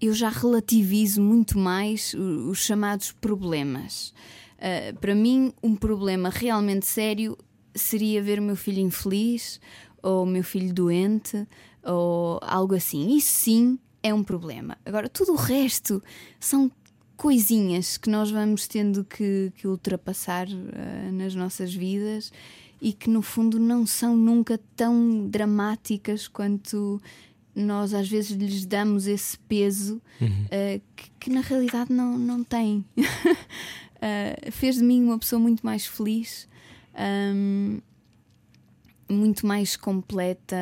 eu 0.00 0.14
já 0.14 0.28
relativizo 0.28 1.20
muito 1.20 1.58
mais 1.58 2.14
os 2.14 2.58
chamados 2.58 3.12
problemas. 3.12 4.12
Ah, 4.58 4.92
para 5.00 5.14
mim, 5.14 5.52
um 5.62 5.76
problema 5.76 6.30
realmente 6.30 6.86
sério 6.86 7.36
seria 7.74 8.22
ver 8.22 8.40
o 8.40 8.42
meu 8.42 8.56
filho 8.56 8.80
infeliz 8.80 9.60
ou 10.08 10.22
o 10.22 10.26
meu 10.26 10.42
filho 10.42 10.72
doente 10.72 11.46
ou 11.84 12.38
algo 12.42 12.74
assim. 12.74 13.14
Isso 13.14 13.30
sim 13.30 13.78
é 14.02 14.12
um 14.14 14.24
problema. 14.24 14.78
Agora, 14.86 15.08
tudo 15.08 15.32
o 15.32 15.36
resto 15.36 16.02
são 16.40 16.70
coisinhas 17.16 17.98
que 17.98 18.08
nós 18.08 18.30
vamos 18.30 18.66
tendo 18.66 19.04
que, 19.04 19.52
que 19.56 19.68
ultrapassar 19.68 20.46
ah, 20.48 21.12
nas 21.12 21.34
nossas 21.34 21.74
vidas 21.74 22.32
e 22.80 22.92
que 22.92 23.10
no 23.10 23.20
fundo 23.20 23.58
não 23.58 23.84
são 23.84 24.16
nunca 24.16 24.58
tão 24.74 25.28
dramáticas 25.28 26.26
quanto 26.26 27.02
nós 27.54 27.92
às 27.92 28.08
vezes 28.08 28.30
lhes 28.30 28.64
damos 28.64 29.06
esse 29.06 29.36
peso 29.40 30.00
ah, 30.22 30.80
que, 30.96 31.10
que 31.20 31.30
na 31.30 31.40
realidade 31.40 31.92
não, 31.92 32.16
não 32.16 32.42
tem. 32.42 32.82
Ah, 34.00 34.38
fez 34.52 34.76
de 34.76 34.84
mim 34.84 35.02
uma 35.02 35.18
pessoa 35.18 35.40
muito 35.40 35.66
mais 35.66 35.84
feliz, 35.84 36.48
ahm, 36.94 37.80
muito 39.08 39.46
mais 39.46 39.76
completa. 39.76 40.56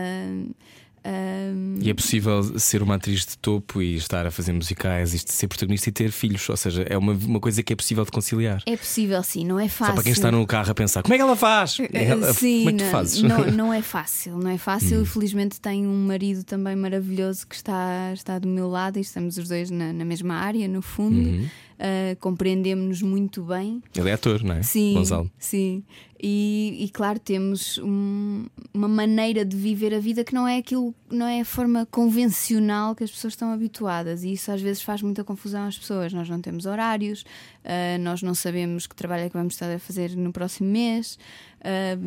ahm, 1.04 1.78
E 1.80 1.90
é 1.90 1.94
possível 1.94 2.58
ser 2.58 2.82
uma 2.82 2.96
atriz 2.96 3.24
de 3.24 3.38
topo 3.38 3.80
e 3.80 3.96
estar 3.96 4.26
a 4.26 4.30
fazer 4.30 4.52
musicais, 4.52 5.14
isto 5.14 5.32
ser 5.32 5.46
protagonista 5.46 5.88
e 5.88 5.92
ter 5.92 6.10
filhos. 6.10 6.48
Ou 6.48 6.56
seja, 6.56 6.82
é 6.88 6.96
uma, 6.98 7.12
uma 7.12 7.38
coisa 7.40 7.62
que 7.62 7.72
é 7.72 7.76
possível 7.76 8.04
de 8.04 8.10
conciliar. 8.10 8.62
é 8.66 8.76
possível, 8.76 9.22
sim, 9.22 9.44
não 9.44 9.58
é 9.58 9.68
fácil. 9.68 9.86
Só 9.86 9.92
para 9.94 10.02
quem 10.02 10.12
está 10.12 10.32
no 10.32 10.44
carro 10.46 10.70
a 10.70 10.74
pensar, 10.74 11.02
como 11.02 11.14
é 11.14 11.16
que 11.16 11.22
ela 11.22 11.36
faz? 11.36 11.78
Ela- 11.92 12.32
Sim, 12.34 12.58
como 12.64 12.70
é 12.70 12.72
que 12.72 12.78
tu 12.78 12.84
não, 12.84 12.90
fazes? 12.90 13.22
Não, 13.22 13.46
não 13.52 13.72
é 13.72 13.82
fácil, 13.82 14.36
não 14.38 14.50
é 14.50 14.58
fácil. 14.58 15.04
Felizmente 15.06 15.60
tenho 15.60 15.88
um 15.88 16.06
marido 16.06 16.42
também 16.44 16.74
maravilhoso 16.74 17.46
que 17.46 17.54
está, 17.54 18.10
está 18.12 18.38
do 18.38 18.48
meu 18.48 18.68
lado 18.68 18.96
e 18.98 19.00
estamos 19.02 19.36
os 19.38 19.48
dois 19.48 19.70
na, 19.70 19.92
na 19.92 20.04
mesma 20.04 20.34
área, 20.34 20.66
no 20.66 20.82
fundo. 20.82 21.46
Ah, 21.78 22.16
Compreendemos-nos 22.20 23.02
muito 23.02 23.42
bem. 23.42 23.82
Ele 23.94 24.08
é 24.10 24.12
ator, 24.14 24.42
não 24.42 24.54
é? 24.54 24.62
Sim, 24.62 24.94
Gonçalo. 24.94 25.30
sim. 25.38 25.82
E, 26.22 26.74
e 26.80 26.88
claro, 26.88 27.18
temos 27.18 27.76
um- 27.78 28.46
uma 28.72 28.88
maneira 28.88 29.44
de 29.44 29.54
viver 29.54 29.92
a 29.92 29.98
vida 30.00 30.24
que 30.24 30.32
não 30.34 30.48
é 30.48 30.56
aquilo, 30.56 30.94
não 31.10 31.26
é 31.26 31.42
a 31.42 31.44
forma 31.44 31.84
convencional 31.90 32.94
que 32.94 33.04
as 33.04 33.10
pessoas 33.10 33.34
estão 33.34 33.52
habituadas. 33.52 34.24
E 34.24 34.32
isso 34.32 34.50
às 34.50 34.62
vezes 34.62 34.80
faz 34.82 35.02
muita 35.02 35.22
confusão 35.22 35.64
às 35.66 35.76
pessoas. 35.78 36.12
Nós 36.14 36.28
não 36.28 36.40
temos 36.40 36.64
horários, 36.64 37.24
ah, 37.64 37.98
nós 38.00 38.22
não 38.22 38.34
sabemos 38.34 38.86
que 38.86 38.96
trabalho 38.96 39.24
é 39.24 39.28
que 39.28 39.36
vamos 39.36 39.52
estar 39.54 39.70
a 39.70 39.78
fazer 39.78 40.16
no 40.16 40.32
próximo 40.32 40.70
mês. 40.70 41.18
Ah, 41.60 41.98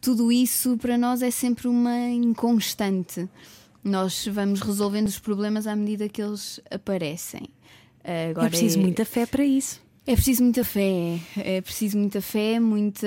tudo 0.00 0.30
isso 0.30 0.76
para 0.78 0.96
nós 0.96 1.22
é 1.22 1.30
sempre 1.30 1.66
uma 1.66 2.08
inconstante. 2.10 3.28
Nós 3.84 4.26
vamos 4.30 4.60
resolvendo 4.60 5.08
os 5.08 5.18
problemas 5.18 5.66
à 5.66 5.74
medida 5.74 6.08
que 6.08 6.22
eles 6.22 6.60
aparecem. 6.70 7.48
Ah, 8.04 8.30
Agora 8.30 8.46
é 8.46 8.50
preciso 8.50 8.78
muita 8.80 9.04
fé 9.04 9.26
para 9.26 9.44
isso. 9.44 9.80
é 10.06 10.14
preciso 10.14 10.42
muita 10.42 10.64
fé, 10.64 11.18
é 11.36 11.60
preciso 11.60 11.96
muita 11.98 12.20
fé, 12.20 12.58
muita. 12.60 13.06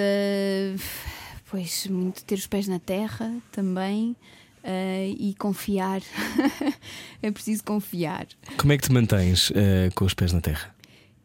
Pois, 1.50 1.88
muito 1.88 2.24
ter 2.26 2.36
os 2.36 2.48
pés 2.48 2.68
na 2.68 2.80
terra 2.80 3.32
também 3.52 4.16
eh, 4.64 5.14
e 5.18 5.34
confiar. 5.36 6.02
é 7.22 7.32
preciso 7.32 7.64
confiar. 7.64 8.28
Como 8.58 8.72
é 8.74 8.78
que 8.78 8.84
te 8.88 8.92
mantens 8.92 9.52
eh, 9.56 9.90
com 9.96 10.06
os 10.06 10.14
pés 10.14 10.34
na 10.34 10.42
terra? 10.42 10.74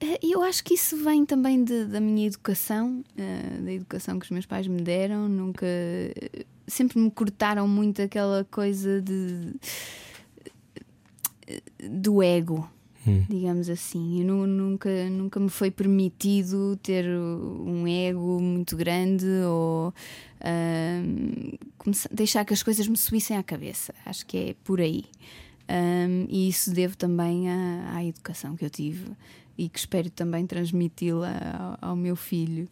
Eh, 0.01 0.19
Eu 0.23 0.43
acho 0.43 0.63
que 0.65 0.75
isso 0.75 0.97
vem 1.03 1.25
também 1.25 1.63
de- 1.65 1.87
da 1.87 2.01
minha 2.01 2.27
educação, 2.27 3.03
eh, 3.17 3.61
da 3.63 3.73
educação 3.73 4.19
que 4.19 4.25
os 4.27 4.31
meus 4.31 4.47
pais 4.47 4.67
me 4.67 4.83
deram. 4.83 5.29
Nunca. 5.29 5.67
Sempre 6.67 6.99
me 7.01 7.11
cortaram 7.11 7.67
muito 7.67 8.01
aquela 8.03 8.45
coisa 8.51 9.01
de. 9.01 9.55
do 11.89 12.23
ego. 12.23 12.69
Digamos 13.29 13.71
assim, 13.71 14.21
eu 14.21 14.27
nu- 14.27 14.47
nunca, 14.47 14.91
nunca 15.11 15.41
me 15.41 15.49
foi 15.49 15.71
permitido 15.71 16.77
ter 16.83 17.07
um 17.09 17.87
ego 17.89 18.39
muito 18.41 18.77
grande 18.77 19.27
ou 19.47 19.93
começar- 21.79 22.11
deixar 22.13 22.45
que 22.45 22.53
as 22.53 22.63
coisas 22.63 22.87
me 22.87 22.97
subissem 22.97 23.37
à 23.37 23.43
cabeça. 23.43 23.95
Acho 24.05 24.27
que 24.27 24.37
é 24.37 24.55
por 24.65 24.81
aí. 24.81 25.05
Ahm, 25.69 26.27
e 26.29 26.49
isso 26.49 26.73
devo 26.73 26.97
também 26.97 27.49
à, 27.49 27.93
à 27.97 28.05
educação 28.05 28.57
que 28.57 28.65
eu 28.65 28.71
tive 28.71 29.07
e 29.57 29.69
que 29.69 29.79
espero 29.79 30.11
também 30.11 30.47
transmiti-la 30.47 31.79
ao, 31.81 31.91
ao 31.91 31.97
meu 31.97 32.17
filho. 32.17 32.69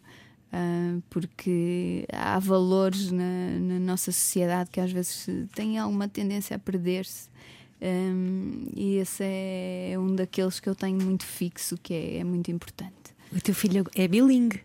Ah, 0.51 0.97
porque 1.09 2.05
há 2.11 2.39
valores 2.39 3.11
na, 3.11 3.59
na 3.61 3.79
nossa 3.79 4.11
sociedade 4.11 4.69
que 4.71 4.79
às 4.79 4.91
vezes 4.91 5.27
têm 5.53 5.77
alguma 5.77 6.07
tendência 6.07 6.55
a 6.55 6.59
perder-se. 6.59 7.29
Um, 7.81 8.65
e 8.75 8.97
esse 8.97 9.23
é 9.23 9.95
um 9.97 10.15
daqueles 10.15 10.59
que 10.59 10.67
eu 10.67 10.75
tenho 10.75 11.01
muito 11.01 11.25
fixo, 11.25 11.77
que 11.81 11.93
é, 11.93 12.17
é 12.17 12.23
muito 12.23 12.51
importante. 12.51 13.15
O 13.31 13.39
teu 13.39 13.53
filho 13.53 13.85
é 13.95 14.07
bilingue. 14.07 14.61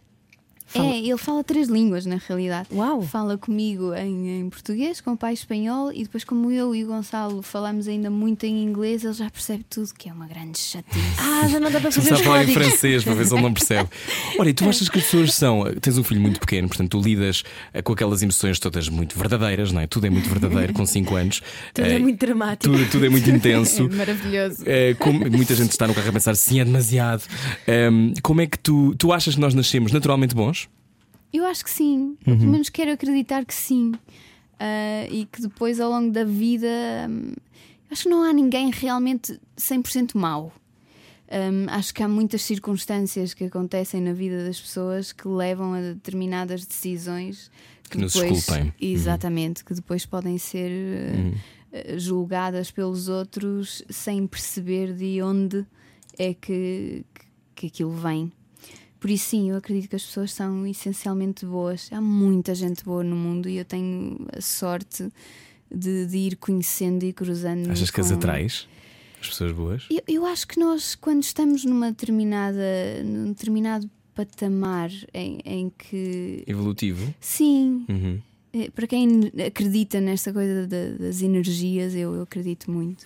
Fala- 0.75 0.89
É, 0.95 0.99
ele 0.99 1.16
fala 1.16 1.45
três 1.45 1.68
línguas 1.68 2.05
na 2.07 2.16
realidade. 2.16 2.68
Uau! 2.72 3.03
Fala 3.03 3.39
comigo 3.39 3.95
em, 3.95 4.41
em 4.41 4.51
português, 4.51 5.01
com 5.01 5.12
o 5.12 5.16
pai 5.16 5.33
espanhol, 5.35 5.93
e 5.93 6.03
depois, 6.03 6.25
como 6.25 6.51
eu 6.51 6.75
e 6.75 6.85
o 6.85 6.87
Gonçalo 6.89 7.43
falamos 7.43 7.87
ainda 7.89 8.11
muito 8.11 8.45
em 8.45 8.62
inglês, 8.62 9.05
ele 9.05 9.12
já 9.14 9.31
percebe 9.31 9.64
tudo, 9.70 9.93
que 9.97 10.09
é 10.09 10.12
uma 10.12 10.27
grande 10.27 10.59
chatice. 10.59 10.99
Ah, 11.18 11.47
já 11.49 11.61
não 11.61 11.70
dá 11.70 11.81
para 11.81 11.91
fazer 11.93 12.09
Começar 12.09 12.22
a 12.22 12.25
falar 12.25 12.45
em 12.49 12.53
francês 12.53 13.05
para 13.05 13.14
ver 13.14 13.27
se 13.27 13.35
ele 13.35 13.43
não 13.43 13.53
percebe. 13.55 13.89
Olha, 14.39 14.51
e 14.51 14.55
tu 14.55 14.68
achas 14.68 14.89
que 14.89 14.99
as 14.99 15.05
pessoas 15.05 15.35
são. 15.35 15.64
Tens 15.81 15.97
um 15.99 16.05
filho 16.05 16.20
muito 16.20 16.41
pequeno, 16.41 16.68
portanto, 16.68 16.91
tu 16.91 17.01
lidas 17.01 17.43
eh, 17.72 17.81
com 17.83 17.93
aquelas 17.93 18.22
emoções 18.22 18.59
todas 18.59 18.89
muito 18.89 19.16
verdadeiras, 19.18 19.70
não 19.72 19.81
é? 19.81 19.87
Tudo 19.87 20.07
é 20.07 20.11
muito 20.11 20.29
verdadeiro 20.29 20.72
com 20.72 20.85
5 20.85 21.14
anos. 21.16 21.41
Tudo 21.72 21.87
é 21.87 21.95
Eh, 21.95 21.99
muito 21.99 22.18
dramático. 22.18 22.72
tudo, 22.75 22.91
tudo 22.91 23.07
é 23.07 23.09
muito 23.09 23.31
intenso. 23.31 23.85
É 23.95 23.97
maravilhoso. 23.97 24.62
Eh, 24.66 24.95
como 24.99 25.18
muita 25.31 25.55
gente 25.55 25.70
está 25.70 25.87
no 25.87 25.95
carro 25.95 26.09
a 26.09 26.12
pensar 26.12 26.35
sim, 26.37 26.59
é 26.61 26.64
demasiado. 26.64 27.22
Ehm, 27.66 28.12
como 28.22 28.41
é 28.41 28.47
que 28.47 28.59
tu, 28.59 28.95
tu 28.97 29.12
achas 29.12 29.35
que 29.35 29.41
nós 29.41 29.55
nascemos 29.55 29.93
naturalmente 29.93 30.35
bons? 30.35 30.64
Eu 31.37 31.45
acho 31.47 31.64
que 31.64 31.70
sim, 31.70 32.16
Uhum. 32.26 32.39
pelo 32.39 32.51
menos 32.51 32.68
quero 32.68 32.93
acreditar 32.93 33.45
que 33.45 33.55
sim. 33.55 33.93
Ah, 34.59 35.07
e 35.11 35.26
que 35.26 35.43
depois, 35.43 35.80
ao 35.80 35.91
longo 35.91 36.11
da 36.12 36.24
vida, 36.24 36.68
hum, 37.11 37.32
acho 37.91 38.05
que 38.05 38.09
não 38.09 38.22
há 38.22 38.32
ninguém 38.32 38.70
realmente 38.70 39.39
100% 39.57 40.16
mau. 40.16 40.53
Hum, 41.30 41.66
acho 41.68 41.93
que 41.93 42.03
há 42.03 42.09
muitas 42.09 42.43
circunstâncias 42.43 43.35
que 43.35 43.45
acontecem 43.45 44.01
na 44.01 44.12
vida 44.12 44.45
das 44.45 44.61
pessoas 44.61 45.12
que 45.12 45.26
levam 45.26 45.72
a 45.74 45.80
determinadas 45.80 46.64
decisões 46.66 47.51
Que 47.91 47.99
nos 47.99 48.12
depois, 48.12 48.39
esculpem. 48.39 48.64
Uhum. 48.66 48.72
Exatamente, 48.80 49.64
que 49.64 49.74
depois 49.74 50.07
podem 50.07 50.39
ser 50.39 50.70
eh, 50.70 51.32
eh, 51.72 51.99
julgadas 51.99 52.70
pelos 52.70 53.09
outros 53.09 53.82
sem 53.91 54.26
perceber 54.26 54.93
de 54.95 55.20
onde 55.22 55.66
é 56.18 56.32
que, 56.35 57.05
que, 57.12 57.26
que 57.57 57.66
aquilo 57.66 57.91
vem. 57.93 58.30
Por 59.05 59.11
isso, 59.11 59.27
sim, 59.29 59.51
eu 59.51 59.57
acredito 59.59 59.91
que 59.91 59.97
as 59.97 60.03
pessoas 60.03 60.33
são 60.33 60.67
essencialmente 60.67 61.45
boas. 61.45 61.91
Há 61.93 62.01
muita 62.01 62.55
gente 62.55 62.83
boa 62.83 63.05
no 63.05 63.15
mundo 63.15 63.51
e 63.51 63.59
eu 63.59 63.65
tenho 63.67 64.17
a 64.35 64.41
sorte 64.41 65.07
de, 65.71 66.07
de 66.07 66.17
ir 66.17 66.37
conhecendo 66.37 67.05
e 67.05 67.13
cruzando. 67.13 67.71
Achas 67.71 67.91
que 67.91 68.01
as 68.01 68.11
atrais? 68.11 68.67
As 69.21 69.29
pessoas 69.29 69.53
boas? 69.53 69.85
Eu, 69.91 70.01
eu 70.09 70.25
acho 70.25 70.49
que 70.49 70.59
nós, 70.59 70.95
quando 70.95 71.23
estamos 71.23 71.67
numa 71.67 71.91
determinada, 71.91 72.63
num 73.05 73.27
determinado 73.27 73.91
patamar 74.15 74.91
em, 75.13 75.39
em 75.45 75.71
que. 75.77 76.43
Evolutivo? 76.47 77.13
Sim, 77.21 77.85
Uhum. 77.87 78.19
eh, 78.55 78.71
para 78.71 78.87
quem 78.87 79.31
acredita 79.47 80.01
nesta 80.01 80.33
coisa 80.33 80.67
da- 80.67 80.97
das 80.99 81.21
energias, 81.21 81.95
eu, 81.95 82.15
eu 82.15 82.23
acredito 82.23 82.71
muito. 82.71 83.05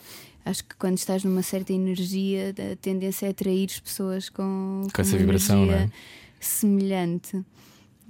Acho 0.48 0.64
que 0.64 0.74
quando 0.76 0.96
estás 0.98 1.22
numa 1.24 1.42
certa 1.42 1.72
energia, 1.72 2.54
a 2.72 2.76
tendência 2.76 3.26
é 3.26 3.30
atrair 3.30 3.68
pessoas 3.82 4.28
com, 4.28 4.86
Com 4.94 5.00
essa 5.02 5.12
uma 5.12 5.18
vibração, 5.18 5.66
não 5.66 5.74
é? 5.74 5.90
semelhante. 6.40 7.44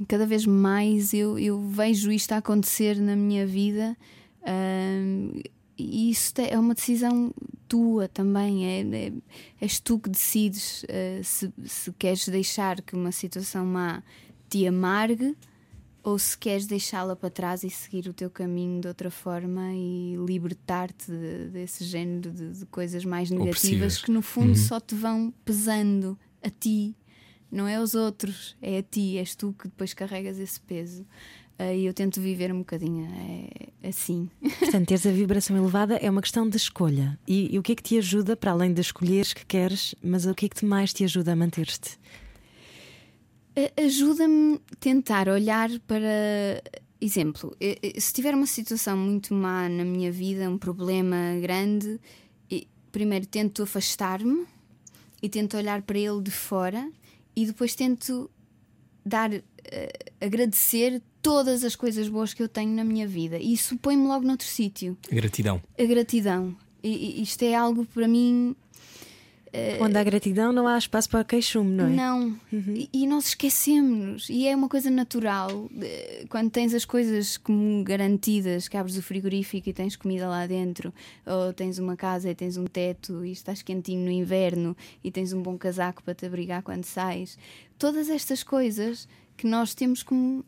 Cada 0.07 0.25
vez 0.27 0.47
mais 0.47 1.13
eu, 1.13 1.39
eu 1.39 1.59
vejo 1.61 2.11
isto 2.13 2.33
a 2.33 2.37
acontecer 2.37 2.97
na 3.01 3.17
minha 3.17 3.47
vida. 3.47 3.97
ahm, 4.45 5.41
e 5.77 6.11
isso 6.11 6.35
te- 6.35 6.49
é 6.51 6.59
uma 6.59 6.75
decisão 6.75 7.33
tua 7.69 8.09
também. 8.09 8.65
É, 8.67 8.81
é- 9.07 9.13
és 9.61 9.79
tu 9.81 9.99
que 9.99 10.09
decides 10.11 10.85
eh, 10.89 11.21
se, 11.23 11.53
se 11.67 11.93
queres 11.93 12.27
deixar 12.29 12.81
que 12.83 12.95
uma 12.97 13.13
situação 13.13 13.65
má 13.67 14.03
te 14.51 14.67
amargue 14.67 15.37
ou 16.03 16.19
se 16.19 16.37
queres 16.39 16.67
deixá-la 16.67 17.15
para 17.17 17.29
trás 17.31 17.63
e 17.65 17.71
seguir 17.71 18.09
o 18.09 18.13
teu 18.15 18.31
caminho 18.31 18.81
de 18.81 18.89
outra 18.89 19.11
forma 19.11 19.73
e 19.75 20.15
libertar-te 20.27 21.11
de- 21.11 21.49
desse 21.51 21.85
género 21.85 22.31
de, 22.33 22.51
de 22.53 22.67
coisas 22.67 23.05
mais 23.05 23.31
negativas 23.31 23.59
Opressivas. 23.97 23.99
que 24.03 24.11
no 24.11 24.23
fundo 24.23 24.51
Uhum. 24.51 24.55
só 24.55 24.81
te 24.81 24.95
vão 24.95 25.33
pesando 25.45 26.19
a 26.43 26.49
ti, 26.51 26.95
não 27.51 27.67
é 27.67 27.77
aos 27.77 27.95
outros, 27.95 28.57
é 28.63 28.79
a 28.79 28.83
ti, 28.83 29.19
és 29.19 29.35
tu 29.35 29.55
que 29.59 29.69
depois 29.69 29.93
carregas 29.95 30.39
esse 30.39 30.61
peso. 30.61 31.05
Ah, 31.59 31.73
E 31.75 31.87
eu 31.87 31.93
tento 31.93 32.21
viver 32.21 32.53
um 32.53 32.59
bocadinho 32.59 33.05
é, 33.83 33.89
assim. 33.89 34.31
Portanto, 34.61 34.87
teres 34.87 35.05
a 35.07 35.11
vibração 35.11 35.57
elevada 35.57 35.97
é 35.97 36.09
uma 36.09 36.23
questão 36.23 36.49
de 36.49 36.57
escolha. 36.57 37.19
E, 37.27 37.53
e 37.53 37.59
o 37.59 37.63
que 37.63 37.73
é 37.73 37.75
que 37.75 37.83
te 37.83 37.99
ajuda, 37.99 38.37
para 38.37 38.53
além 38.53 38.73
de 38.73 38.81
escolheres 38.81 39.33
que 39.35 39.45
queres, 39.45 39.93
mas 40.01 40.25
o 40.25 40.35
que 40.35 40.47
é 40.47 40.49
que 40.49 40.55
te 40.57 40.65
mais 40.65 40.93
te 40.93 41.03
ajuda 41.03 41.33
a 41.33 41.37
manter-te? 41.37 41.99
A- 43.59 43.83
Ajuda-me 43.83 44.61
a 44.73 44.77
tentar 44.79 45.29
olhar 45.29 45.69
para. 45.87 46.63
Exemplo, 47.01 47.57
eh, 47.61 47.79
eh, 47.83 48.01
se 48.01 48.13
tiver 48.13 48.35
uma 48.35 48.47
situação 48.47 48.97
muito 48.97 49.33
má 49.35 49.69
na 49.69 49.85
minha 49.85 50.11
vida, 50.11 50.49
um 50.51 50.59
problema 50.59 51.17
grande, 51.41 52.01
primeiro 52.91 53.27
tento 53.27 53.63
afastar-me 53.63 54.47
e 55.23 55.29
tento 55.29 55.57
olhar 55.57 55.83
para 55.83 55.99
ele 55.99 56.21
de 56.23 56.31
fora 56.31 56.91
e 57.37 57.45
depois 57.47 57.75
tento 57.75 58.29
dar, 59.05 59.31
eh, 59.33 59.93
agradecer 60.21 61.01
todas 61.23 61.63
as 61.63 61.77
coisas 61.77 62.09
boas 62.09 62.33
que 62.35 62.43
eu 62.43 62.49
tenho 62.49 62.75
na 62.75 62.83
minha 62.83 63.07
vida. 63.07 63.39
E 63.39 63.53
isso 63.53 63.77
põe-me 63.79 64.07
logo 64.07 64.27
noutro 64.27 64.47
sítio. 64.47 64.97
Gratidão. 65.09 65.63
A 65.79 65.85
gratidão. 65.85 66.57
E 66.83 67.23
isto 67.23 67.43
é 67.43 67.55
algo 67.55 67.85
para 67.85 68.09
mim 68.09 68.57
Onde 69.81 69.97
há 69.99 70.05
gratidão, 70.05 70.53
não 70.53 70.67
há 70.67 70.77
espaço 70.77 71.09
para 71.09 71.25
queixume, 71.25 71.71
não 71.71 71.87
é? 71.87 71.91
Não. 71.91 72.41
E, 72.53 72.89
e 72.93 73.07
nós 73.07 73.29
esquecemos. 73.29 74.29
E 74.29 74.47
é 74.47 74.55
uma 74.55 74.69
coisa 74.69 74.91
natural. 74.91 75.69
Eh, 75.81 76.25
Quando 76.29 76.51
tens 76.51 76.75
as 76.75 76.85
coisas 76.85 77.37
como 77.37 77.83
garantidas, 77.85 78.69
que 78.69 78.77
abres 78.77 78.97
o 78.97 79.03
frigorífico 79.03 79.69
e 79.69 79.73
tens 79.73 79.97
comida 79.97 80.29
lá 80.29 80.47
dentro, 80.47 80.93
ou 81.27 81.53
tens 81.53 81.79
uma 81.79 81.97
casa 81.97 82.31
e 82.31 82.35
tens 82.35 82.57
um 82.57 82.67
teto 82.67 83.25
e 83.25 83.33
estás 83.33 83.63
quentinho 83.63 84.05
no 84.05 84.11
inverno 84.11 84.77
e 85.03 85.11
tens 85.11 85.33
um 85.33 85.43
bom 85.43 85.57
casaco 85.57 86.03
para 86.03 86.15
te 86.15 86.27
abrigar 86.27 86.63
quando 86.63 86.85
sais. 86.85 87.39
Todas 87.79 88.09
estas 88.11 88.43
coisas 88.43 89.09
que 89.37 89.47
nós 89.47 89.75
temos 89.75 90.03
como 90.03 90.45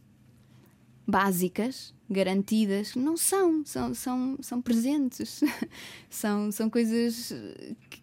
básicas, 1.06 1.94
garantidas, 2.11 2.94
não 2.96 3.16
são, 3.16 3.64
são, 3.64 3.94
são, 3.94 4.36
são 4.40 4.61
presentes. 4.61 5.40
são, 6.11 6.50
são 6.50 6.68
coisas 6.68 7.32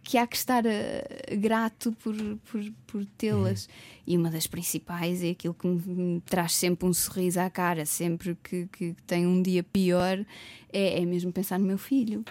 que- 0.03 0.17
há 0.17 0.25
que 0.25 0.37
estar 0.37 0.65
eh, 0.65 1.35
grato 1.37 1.91
por, 2.03 2.15
por, 2.49 2.63
por 2.87 3.05
tê-las. 3.17 3.67
E 4.05 4.17
uma 4.17 4.31
das 4.31 4.47
principais 4.47 5.21
é 5.23 5.31
aquilo 5.31 5.53
que 5.53 5.67
me, 5.67 6.21
traz 6.21 6.53
sempre 6.53 6.87
um 6.87 6.93
sorriso 6.93 7.39
à 7.39 7.49
cara, 7.49 7.85
sempre 7.85 8.37
que, 8.41 8.67
que 8.71 8.95
tenho 9.05 9.29
um 9.29 9.41
dia 9.41 9.63
pior, 9.63 10.25
é, 10.71 11.01
é 11.01 11.05
mesmo 11.05 11.31
pensar 11.31 11.59
no 11.59 11.65
meu 11.65 11.77
filho. 11.77 12.23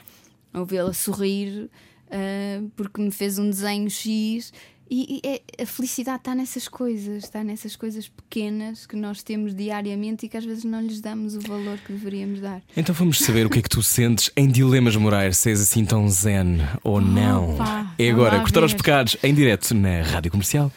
Ou 0.54 0.64
vê-la 0.64 0.94
sorrir 0.94 1.68
ah, 2.10 2.62
porque 2.76 3.00
me 3.00 3.10
fez 3.10 3.38
um 3.38 3.50
desenho 3.50 3.90
X. 3.90 4.52
E, 4.88 5.20
e 5.24 5.28
é- 5.28 5.62
a 5.62 5.66
felicidade 5.66 6.18
está 6.18 6.34
nessas 6.34 6.68
coisas, 6.68 7.24
está 7.24 7.42
nessas 7.42 7.74
coisas 7.74 8.08
pequenas 8.08 8.86
que 8.86 8.94
nós 8.96 9.22
temos 9.22 9.54
diariamente 9.54 10.26
e 10.26 10.28
que 10.28 10.36
às 10.36 10.44
vezes 10.44 10.64
não 10.64 10.80
lhes 10.80 11.00
damos 11.00 11.34
o 11.34 11.40
valor 11.40 11.78
que 11.78 11.92
deveríamos 11.92 12.40
dar. 12.40 12.62
Então 12.76 12.94
vamos 12.94 13.18
saber 13.18 13.46
o 13.46 13.50
que 13.50 13.58
é 13.58 13.62
que 13.62 13.68
tu 13.68 13.82
sentes 13.82 14.30
em 14.36 14.46
dilemas 14.48 14.94
morais, 14.96 15.38
se 15.38 15.50
és 15.50 15.60
assim 15.60 15.84
tão 15.84 16.08
zen 16.08 16.58
ou 16.84 17.00
não. 17.00 17.54
Opa, 17.54 17.94
é 17.98 18.10
agora 18.10 18.38
cortar 18.40 18.62
os 18.64 18.72
ver. 18.72 18.78
pecados 18.78 19.16
em 19.22 19.34
direto 19.34 19.74
na 19.74 20.02
Rádio 20.02 20.30
Comercial. 20.30 20.70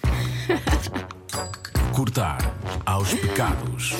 Cortar 1.93 2.39
aos 2.85 3.13
pecados. 3.13 3.93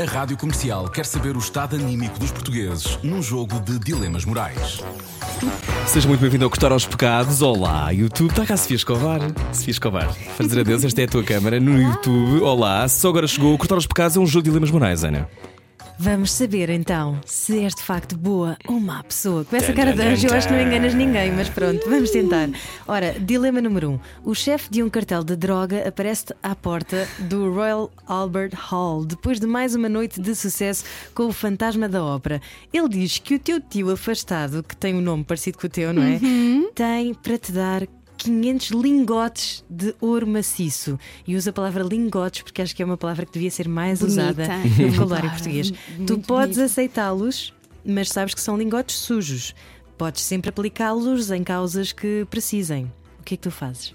A 0.00 0.04
Rádio 0.04 0.38
Comercial 0.38 0.88
quer 0.88 1.04
saber 1.04 1.36
o 1.36 1.38
estado 1.38 1.76
anímico 1.76 2.18
dos 2.18 2.30
portugueses 2.30 2.98
num 3.02 3.22
jogo 3.22 3.60
de 3.60 3.78
dilemas 3.78 4.24
morais. 4.24 4.80
Seja 5.86 6.08
muito 6.08 6.20
bem-vindo 6.20 6.44
ao 6.44 6.50
Cortar 6.50 6.72
aos 6.72 6.86
Pecados. 6.86 7.42
Olá, 7.42 7.90
YouTube. 7.90 8.30
Está 8.30 8.46
cá 8.46 8.54
a 8.54 8.56
Sofia 8.56 8.76
Escobar. 8.76 9.20
Sofia 9.52 9.70
Escobar, 9.70 10.10
dizer 10.40 10.60
adeus, 10.60 10.84
esta 10.84 11.02
é 11.02 11.04
a 11.04 11.08
tua 11.08 11.22
câmara 11.22 11.60
no 11.60 11.80
YouTube. 11.80 12.40
Olá, 12.40 12.88
só 12.88 13.10
agora 13.10 13.26
chegou. 13.26 13.56
Cortar 13.58 13.74
aos 13.74 13.86
Pecados 13.86 14.16
é 14.16 14.20
um 14.20 14.26
jogo 14.26 14.44
de 14.44 14.50
dilemas 14.50 14.70
morais, 14.70 15.04
Ana. 15.04 15.28
Vamos 15.98 16.32
saber 16.32 16.68
então 16.70 17.20
se 17.24 17.60
és 17.60 17.74
de 17.74 17.82
facto 17.82 18.16
boa 18.16 18.56
ou 18.66 18.80
má 18.80 19.02
pessoa. 19.04 19.44
Com 19.44 19.54
essa 19.54 19.72
cara 19.72 19.92
de 19.92 20.02
anjo, 20.02 20.26
eu 20.26 20.34
acho 20.34 20.48
que 20.48 20.54
não 20.54 20.60
enganas 20.60 20.94
ninguém, 20.94 21.30
mas 21.32 21.48
pronto, 21.48 21.88
vamos 21.88 22.10
tentar. 22.10 22.48
Ora, 22.88 23.12
dilema 23.20 23.60
número 23.60 23.90
um: 23.90 24.00
o 24.24 24.34
chefe 24.34 24.70
de 24.70 24.82
um 24.82 24.90
cartel 24.90 25.22
de 25.22 25.36
droga 25.36 25.86
aparece 25.86 26.26
à 26.42 26.54
porta 26.54 27.08
do 27.20 27.52
Royal 27.52 27.90
Albert 28.06 28.54
Hall 28.54 29.04
depois 29.04 29.38
de 29.38 29.46
mais 29.46 29.74
uma 29.74 29.88
noite 29.88 30.20
de 30.20 30.34
sucesso 30.34 30.84
com 31.14 31.24
o 31.24 31.32
fantasma 31.32 31.88
da 31.88 32.02
ópera. 32.04 32.40
Ele 32.72 32.88
diz 32.88 33.18
que 33.18 33.34
o 33.34 33.38
teu 33.38 33.60
tio 33.60 33.90
afastado, 33.90 34.62
que 34.62 34.76
tem 34.76 34.94
um 34.94 35.00
nome 35.00 35.24
parecido 35.24 35.58
com 35.58 35.66
o 35.66 35.70
teu, 35.70 35.92
não 35.92 36.02
é? 36.02 36.18
Tem 36.74 37.14
para 37.14 37.38
te 37.38 37.52
dar 37.52 37.86
500 38.18 38.70
lingotes 38.70 39.64
de 39.68 39.94
ouro 40.00 40.26
maciço. 40.26 40.98
E 41.26 41.36
usa 41.36 41.50
a 41.50 41.52
palavra 41.52 41.82
lingotes 41.82 42.42
porque 42.42 42.62
acho 42.62 42.74
que 42.74 42.82
é 42.82 42.84
uma 42.86 42.96
palavra 42.96 43.26
que 43.26 43.32
devia 43.32 43.50
ser 43.50 43.68
mais 43.68 44.00
Bonita. 44.00 44.22
usada 44.22 44.48
no 44.78 44.90
vocabulário 44.90 45.30
português. 45.30 45.72
muito 45.96 46.16
tu 46.16 46.26
podes 46.26 46.58
aceitá-los, 46.58 47.52
mas 47.84 48.08
sabes 48.08 48.34
que 48.34 48.40
são 48.40 48.56
lingotes 48.56 48.96
sujos. 48.96 49.54
Podes 49.98 50.22
sempre 50.22 50.50
aplicá-los 50.50 51.30
em 51.30 51.44
causas 51.44 51.92
que 51.92 52.26
precisem. 52.30 52.90
O 53.20 53.24
que 53.24 53.34
é 53.34 53.36
que 53.36 53.42
tu 53.42 53.50
fazes? 53.50 53.94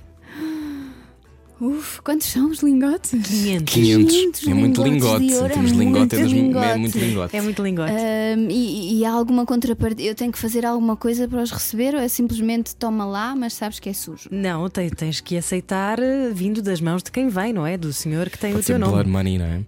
Uf, 1.60 2.02
quantos 2.04 2.28
são 2.28 2.52
os 2.52 2.60
lingotes? 2.60 3.10
500. 3.10 3.74
500. 3.74 4.12
500 4.14 4.48
É 4.48 4.54
muito 4.54 4.84
lingote. 4.84 5.24
Em 5.26 5.34
é 5.34 5.48
termos 5.50 5.72
de 5.72 5.78
lingote, 5.78 6.16
é, 6.16 6.20
muito 6.20 6.24
dos- 6.24 6.32
é 6.32 6.36
lingote. 6.36 6.78
muito 6.80 6.98
lingote. 7.00 7.36
É 7.36 7.42
muito 7.42 7.64
lingote. 7.64 7.92
Ahm, 7.94 8.48
e, 8.52 9.00
e 9.00 9.06
há 9.06 9.12
alguma 9.12 9.44
contrapartida? 9.46 10.04
Eu 10.04 10.14
tenho 10.14 10.32
que 10.32 10.38
fazer 10.38 10.66
alguma 10.68 10.96
coisa 10.96 11.28
para 11.28 11.42
os 11.42 11.50
receber 11.52 11.96
ou 11.96 12.00
é 12.00 12.08
simplesmente 12.08 12.76
toma 12.76 13.06
lá, 13.06 13.36
mas 13.36 13.54
sabes 13.54 13.80
que 13.80 13.90
é 13.90 13.94
sujo? 13.94 14.30
Não, 14.32 14.70
te- 14.70 14.92
tens 14.92 15.20
que 15.20 15.36
aceitar 15.36 15.98
eh, 16.00 16.30
vindo 16.32 16.62
das 16.62 16.80
mãos 16.80 17.02
de 17.02 17.12
quem 17.12 17.28
vem, 17.28 17.54
não 17.54 17.66
é? 17.66 17.76
Do 17.76 17.92
senhor 17.92 18.30
que 18.30 18.38
tem 18.38 18.52
Pode 18.52 18.64
o 18.64 18.66
teu 18.68 18.76
ser 18.76 18.80
nome. 18.80 18.94
blood 18.94 19.10
money, 19.10 19.38
não 19.40 19.46
é? 19.46 19.62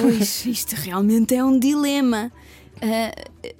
Pois, 0.00 0.44
isto 0.46 0.74
realmente 0.74 1.34
é 1.34 1.44
um 1.44 1.58
dilema. 1.58 2.30
Ah, 2.82 3.14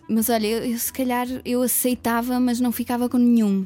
mas 0.08 0.28
olha, 0.28 0.46
eu, 0.46 0.64
eu 0.72 0.78
se 0.78 0.92
calhar 0.92 1.26
eu 1.44 1.62
aceitava, 1.62 2.38
mas 2.40 2.60
não 2.60 2.72
ficava 2.72 3.08
com 3.08 3.16
nenhum. 3.16 3.64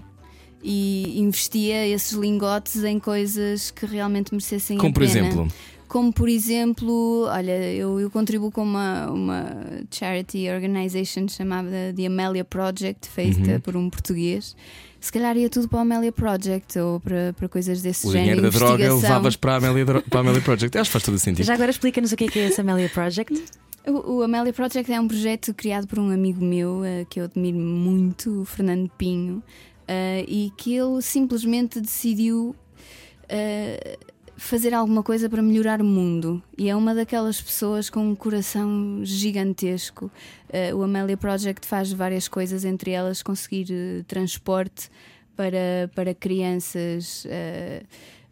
E 0.62 1.18
investia 1.20 1.86
esses 1.88 2.12
lingotes 2.12 2.84
em 2.84 2.98
coisas 2.98 3.70
que 3.70 3.86
realmente 3.86 4.32
merecessem 4.32 4.76
Como 4.76 4.90
a 4.90 4.92
por 4.92 5.06
pena. 5.06 5.18
exemplo. 5.26 5.48
Como 5.88 6.12
por 6.12 6.28
exemplo, 6.28 7.24
olha, 7.28 7.72
eu, 7.72 7.98
eu 7.98 8.10
contribuo 8.10 8.50
com 8.52 8.62
uma, 8.62 9.10
uma 9.10 9.56
charity 9.90 10.48
organization 10.48 11.26
chamada 11.28 11.92
The 11.96 12.06
Amelia 12.06 12.44
Project, 12.44 13.08
feita 13.08 13.52
Uhum. 13.54 13.60
por 13.60 13.76
um 13.76 13.90
português. 13.90 14.54
Se 15.00 15.10
calhar 15.10 15.36
ia 15.36 15.48
tudo 15.48 15.66
para 15.68 15.78
o 15.78 15.80
Amelia 15.82 16.12
Project 16.12 16.78
ou 16.78 17.00
para, 17.00 17.32
para 17.32 17.48
coisas 17.48 17.80
desse 17.82 18.06
O 18.06 18.12
género. 18.12 18.36
dinheiro 18.36 18.52
da 18.52 18.58
droga 18.58 18.94
levavas 18.94 19.34
para 19.34 19.54
a 19.54 19.56
Amelia, 19.56 19.84
para 19.86 20.18
a 20.18 20.20
Amelia 20.20 20.42
Project. 20.42 20.76
Acho 20.78 20.90
que 20.90 20.92
faz 20.92 21.02
todo 21.04 21.14
o 21.14 21.18
sentido. 21.18 21.44
Já 21.46 21.54
agora 21.54 21.70
explica-nos 21.70 22.12
o 22.12 22.16
que 22.16 22.24
é 22.24 22.28
que 22.28 22.38
é 22.38 22.48
esse 22.48 22.60
Amelia 22.60 22.88
Project. 22.90 23.42
O, 23.86 24.16
o 24.18 24.22
Amelia 24.22 24.52
Project 24.52 24.92
é 24.92 25.00
um 25.00 25.08
projeto 25.08 25.54
criado 25.54 25.86
por 25.88 25.98
um 25.98 26.10
amigo 26.10 26.44
meu 26.44 26.84
eh, 26.84 27.06
que 27.08 27.18
eu 27.18 27.24
admiro 27.24 27.58
muito, 27.58 28.42
o 28.42 28.44
Fernando 28.44 28.90
Pinho, 28.98 29.42
eh, 29.90 30.24
e 30.28 30.52
que 30.56 30.76
ele 30.76 31.02
simplesmente 31.02 31.80
decidiu 31.80 32.54
eh, 33.28 33.98
fazer 34.36 34.72
alguma 34.72 35.02
coisa 35.02 35.28
para 35.28 35.42
melhorar 35.42 35.82
o 35.82 35.84
mundo. 35.84 36.40
E 36.56 36.70
é 36.70 36.76
uma 36.76 36.94
daquelas 36.94 37.42
pessoas 37.42 37.90
com 37.90 38.08
um 38.08 38.14
coração 38.14 39.00
gigantesco. 39.02 40.08
Eh, 40.48 40.72
o 40.72 40.84
Amelia 40.84 41.16
Project 41.16 41.66
faz 41.66 41.92
várias 41.92 42.28
coisas, 42.28 42.64
entre 42.64 42.92
elas 42.92 43.20
conseguir 43.20 44.04
transporte 44.06 44.88
para, 45.34 45.90
para 45.92 46.14
crianças. 46.14 47.26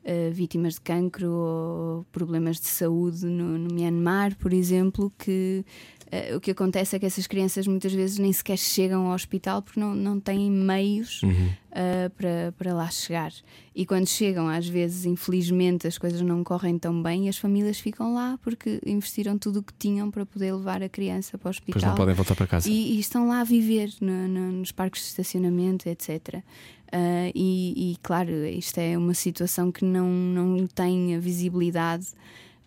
eh, 0.09 0.31
vítimas 0.31 0.75
de 0.75 0.81
cancro 0.81 1.31
ou 1.31 2.07
problemas 2.11 2.59
de 2.59 2.67
saúde 2.67 3.27
no, 3.27 3.59
no 3.59 3.75
Myanmar, 3.75 4.35
por 4.37 4.55
exemplo, 4.55 5.13
que 5.19 5.63
eh, 6.11 6.35
o 6.37 6.41
que 6.41 6.51
acontece 6.51 6.97
é 6.97 6.99
que 6.99 7.07
essas 7.07 7.27
crianças 7.27 7.67
muitas 7.67 7.93
vezes 7.93 8.19
nem 8.19 8.33
sequer 8.33 8.57
chegam 8.59 9.07
ao 9.07 9.15
hospital 9.15 9.63
porque 9.63 9.79
não, 9.81 9.95
não 9.95 10.19
têm 10.21 10.51
meios 10.51 11.23
Uhum. 11.23 11.51
eh, 11.73 12.09
para, 12.11 12.53
para 12.59 12.75
lá 12.75 12.89
chegar. 12.91 13.33
E 13.75 13.87
quando 13.87 14.07
chegam, 14.09 14.49
às 14.49 14.67
vezes, 14.69 15.05
infelizmente, 15.05 15.87
as 15.87 15.97
coisas 15.99 16.21
não 16.21 16.43
correm 16.43 16.79
tão 16.79 17.01
bem 17.03 17.27
e 17.27 17.29
as 17.29 17.37
famílias 17.39 17.79
ficam 17.79 18.13
lá 18.15 18.39
porque 18.43 18.81
investiram 18.85 19.39
tudo 19.39 19.61
o 19.61 19.63
que 19.63 19.73
tinham 19.79 20.11
para 20.11 20.27
poder 20.27 20.53
levar 20.53 20.83
a 20.83 20.89
criança 20.89 21.39
para 21.39 21.49
o 21.49 21.51
hospital. 21.51 21.75
Depois 21.81 21.85
não 21.91 21.95
podem 21.97 22.15
voltar 22.15 22.35
para 22.35 22.47
casa. 22.47 22.69
E, 22.69 22.97
e 22.97 23.01
estão 23.01 23.29
lá 23.29 23.41
a 23.41 23.45
viver 23.45 23.91
no- 24.01 24.27
no- 24.29 24.53
nos 24.53 24.73
parques 24.73 25.03
de 25.03 25.09
estacionamento, 25.09 25.89
etc. 25.89 26.43
Ah, 26.91 27.31
e, 27.35 27.93
e, 27.93 27.97
claro, 28.03 28.31
isto 28.47 28.79
é 28.79 28.97
uma 28.97 29.13
situação 29.15 29.71
que 29.71 29.85
não, 29.85 30.09
não 30.09 30.67
tem 30.67 31.15
a 31.15 31.19
visibilidade 31.21 32.07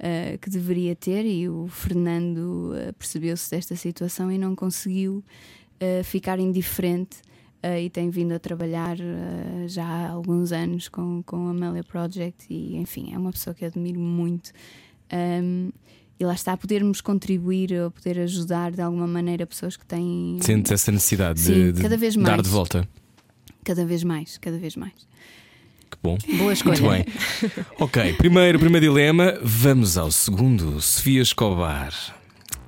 ah, 0.03 0.35
que 0.37 0.49
deveria 0.49 0.95
ter, 0.95 1.25
e 1.27 1.47
o 1.47 1.67
Fernando 1.67 2.71
ah, 2.73 2.91
percebeu-se 2.93 3.51
desta 3.51 3.75
situação 3.75 4.31
e 4.31 4.37
não 4.37 4.55
conseguiu 4.55 5.23
ah, 5.79 6.03
ficar 6.03 6.39
indiferente. 6.39 7.17
e 7.79 7.91
tem 7.91 8.09
vindo 8.09 8.31
a 8.33 8.39
trabalhar 8.39 8.97
já 9.67 9.85
há 9.85 10.09
alguns 10.09 10.51
anos 10.51 10.89
com, 10.89 11.21
com 11.23 11.45
a 11.45 11.51
Amelia 11.51 11.83
Project, 11.83 12.47
e 12.49 12.75
enfim, 12.77 13.13
é 13.13 13.17
uma 13.19 13.31
pessoa 13.31 13.53
que 13.53 13.63
eu 13.63 13.67
admiro 13.67 13.99
muito. 13.99 14.51
Ahm, 15.11 15.69
e 16.19 16.25
lá 16.25 16.33
está, 16.33 16.57
podermos 16.57 17.01
contribuir 17.01 17.71
ou 17.73 17.91
poder 17.91 18.19
ajudar 18.19 18.71
de 18.71 18.81
alguma 18.81 19.05
maneira 19.05 19.45
pessoas 19.45 19.77
que 19.77 19.85
têm 19.85 20.39
Sentes 20.41 20.71
essa 20.71 20.91
necessidade 20.91 21.39
Sim, 21.39 21.53
de, 21.53 21.71
de 21.73 21.81
cada 21.81 21.97
vez 21.97 22.15
dar 22.15 22.21
mais. 22.21 22.41
de 22.41 22.49
volta. 22.49 22.87
cada 23.63 23.85
vez 23.85 24.03
mais, 24.03 24.39
cada 24.39 24.57
vez 24.57 24.75
mais. 24.75 25.07
Que 25.91 25.97
bom. 26.01 26.17
Boa 26.37 26.53
escolha. 26.53 26.79
Muito 26.81 26.89
bem. 26.89 27.05
ok, 27.79 28.13
primeiro, 28.13 28.57
primeiro 28.59 28.85
dilema. 28.87 29.37
Vamos 29.43 29.97
ao 29.97 30.09
segundo. 30.09 30.79
Sofia 30.81 31.21
Escobar. 31.21 31.93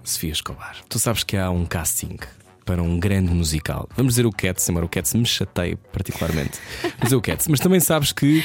Sofia 0.03 0.31
Escobar. 0.33 0.75
Tu 0.89 0.99
sabes 0.99 1.23
que 1.23 1.37
há 1.37 1.49
um 1.49 1.65
casting 1.65 2.17
para 2.65 2.83
um 2.83 2.99
grande 2.99 3.33
musical. 3.33 3.87
Vamos 3.95 4.13
dizer 4.13 4.25
o 4.25 4.31
Cats, 4.31 4.67
embora 4.69 4.85
o 4.85 4.89
Cats 4.89 5.13
me 5.13 5.25
chateie 5.25 5.77
particularmente. 5.91 6.59
Vamos 6.81 6.97
dizer 7.03 7.15
o 7.15 7.21
Cats. 7.21 7.47
Mas 7.47 7.59
também 7.61 7.79
sabes 7.79 8.11
que 8.11 8.43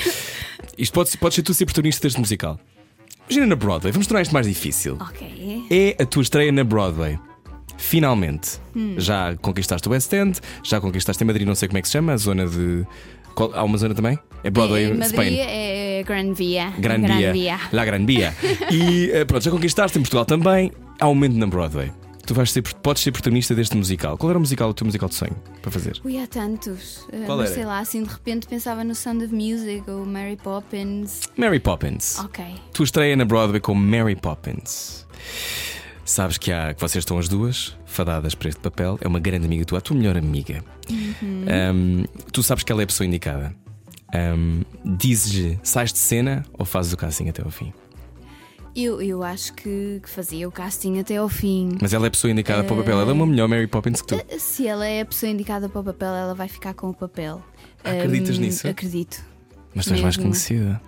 isto 0.79 0.93
pode, 0.93 1.17
pode 1.19 1.35
ser 1.35 1.43
tu 1.43 1.53
ser 1.53 1.65
protagonista 1.67 2.03
deste 2.07 2.19
musical. 2.21 2.59
Imagina 3.29 3.47
na 3.47 3.57
Broadway, 3.57 3.93
vamos 3.93 4.07
tornar 4.07 4.23
isto 4.23 4.33
mais 4.33 4.47
difícil. 4.47 4.97
Ok. 5.01 5.67
É 5.71 6.03
a 6.03 6.07
tua 6.07 6.23
estreia 6.23 6.51
na 6.53 6.63
Broadway. 6.65 7.19
Finalmente. 7.77 8.59
Hum. 8.75 8.95
Já 8.99 9.37
conquistaste 9.37 9.87
o 9.89 9.93
West 9.93 10.13
End, 10.13 10.41
já 10.65 10.81
conquistaste 10.81 11.23
em 11.23 11.27
Madrid, 11.27 11.47
não 11.47 11.55
sei 11.55 11.69
como 11.69 11.79
é 11.79 11.83
que 11.83 11.89
se 11.89 11.93
chama, 11.93 12.13
a 12.13 12.17
zona 12.17 12.47
de. 12.47 12.85
Qual- 13.35 13.53
há 13.55 13.63
uma 13.63 13.79
zona 13.79 13.95
também? 13.95 14.19
É 14.45 14.51
Broadway, 14.51 14.85
Em 14.85 14.89
Madrid 14.95 15.07
Spain. 15.09 15.37
é 15.41 16.03
Gran 16.07 16.33
Via. 16.33 16.71
Gran 16.79 17.01
Gran 17.01 17.17
Via. 17.17 17.33
Via. 17.33 17.61
La 17.73 17.85
Gran 17.85 18.05
Via. 18.07 18.35
E 18.71 19.11
eh, 19.13 19.25
pronto, 19.25 19.43
já 19.45 19.51
conquistaste 19.51 19.99
em 19.99 20.03
Portugal 20.03 20.25
também. 20.25 20.71
Há 21.01 21.09
um 21.09 21.15
momento 21.15 21.37
na 21.37 21.47
Broadway. 21.47 21.91
Tu 22.27 22.35
vais 22.35 22.51
ser, 22.53 22.61
podes 22.63 23.03
ser 23.03 23.11
protagonista 23.11 23.55
deste 23.55 23.75
musical. 23.77 24.19
Qual 24.19 24.29
era 24.29 24.37
o 24.39 24.41
musical, 24.41 24.69
o 24.69 24.75
teu 24.75 24.85
musical 24.85 25.09
de 25.09 25.15
sonho 25.15 25.35
para 25.63 25.71
fazer? 25.71 25.99
Ui, 26.05 26.19
há 26.23 26.27
tantos. 26.27 26.99
Uh, 27.11 27.25
Qual 27.25 27.39
mas 27.39 27.47
era? 27.47 27.55
sei 27.55 27.65
lá, 27.65 27.79
assim 27.79 28.03
de 28.03 28.11
repente 28.11 28.47
pensava 28.47 28.85
no 28.85 28.95
Sound 28.95 29.25
of 29.25 29.35
Music 29.35 29.83
ou 29.91 30.05
Mary 30.05 30.37
Poppins. 30.37 31.23
Mary 31.37 31.59
Poppins. 31.59 32.19
Ok. 32.19 32.45
Tu 32.75 32.83
estreia 32.83 33.17
na 33.17 33.25
Broadway 33.25 33.61
com 33.61 33.75
Mary 33.75 34.15
Poppins. 34.15 35.07
Sabes 36.05 36.37
que 36.39 36.53
há 36.53 36.75
que 36.75 36.81
vocês 36.81 37.03
estão 37.03 37.19
as 37.19 37.29
duas 37.29 37.75
fadadas 37.87 38.35
para 38.35 38.49
este 38.51 38.61
papel. 38.61 38.99
É 39.01 39.09
uma 39.09 39.21
grande 39.21 39.47
amiga 39.47 39.65
tua, 39.65 39.79
a 39.79 39.81
tua 39.81 39.97
melhor 39.97 40.17
amiga. 40.17 40.63
Um, 40.91 42.05
tu 42.33 42.43
sabes 42.43 42.63
que 42.63 42.71
ela 42.73 42.83
é 42.83 42.85
a 42.85 42.87
pessoa 42.87 43.07
indicada. 43.07 43.55
Um, 44.15 44.63
Dizes-lhe, 44.97 45.59
sais 45.63 45.93
de 45.93 45.99
cena 45.99 46.45
ou 46.59 46.65
fazes 46.65 46.93
o 46.93 46.97
casting 46.97 47.29
até 47.29 47.43
ao 47.43 47.51
fim? 47.51 47.73
Eu, 48.77 49.03
eu 49.03 49.23
acho 49.25 49.55
que, 49.55 50.01
que 50.03 50.09
fazia 50.09 50.47
o 50.49 50.53
casting 50.53 51.01
até 51.01 51.17
ao 51.17 51.29
fim. 51.29 51.77
Mas 51.81 51.93
ela 51.93 52.07
é 52.07 52.09
a 52.09 52.11
pessoa 52.11 52.31
indicada 52.31 52.63
para 52.63 52.75
o 52.75 52.77
papel. 52.77 53.01
Ela 53.01 53.11
é 53.11 53.13
uma 53.13 53.27
melhor 53.27 53.49
Mary 53.49 53.67
Poppins 53.67 54.01
que 54.01 54.07
tu. 54.07 54.39
Se 54.39 54.69
ela 54.69 54.87
é 54.87 55.01
a 55.01 55.05
pessoa 55.05 55.31
indicada 55.31 55.69
para 55.69 55.81
o 55.81 55.85
papel, 55.85 56.15
ela 56.15 56.35
vai 56.35 56.47
ficar 56.49 56.75
com 56.75 56.89
o 56.91 56.95
papel. 56.95 57.43
Acreditas 57.83 58.39
Hum, 58.39 58.43
nisso? 58.43 58.69
Acredito. 58.69 59.23
Mas 59.75 59.85
tu 59.85 59.95
és 59.95 60.01
mais 60.01 60.17
conhecida. 60.17 60.81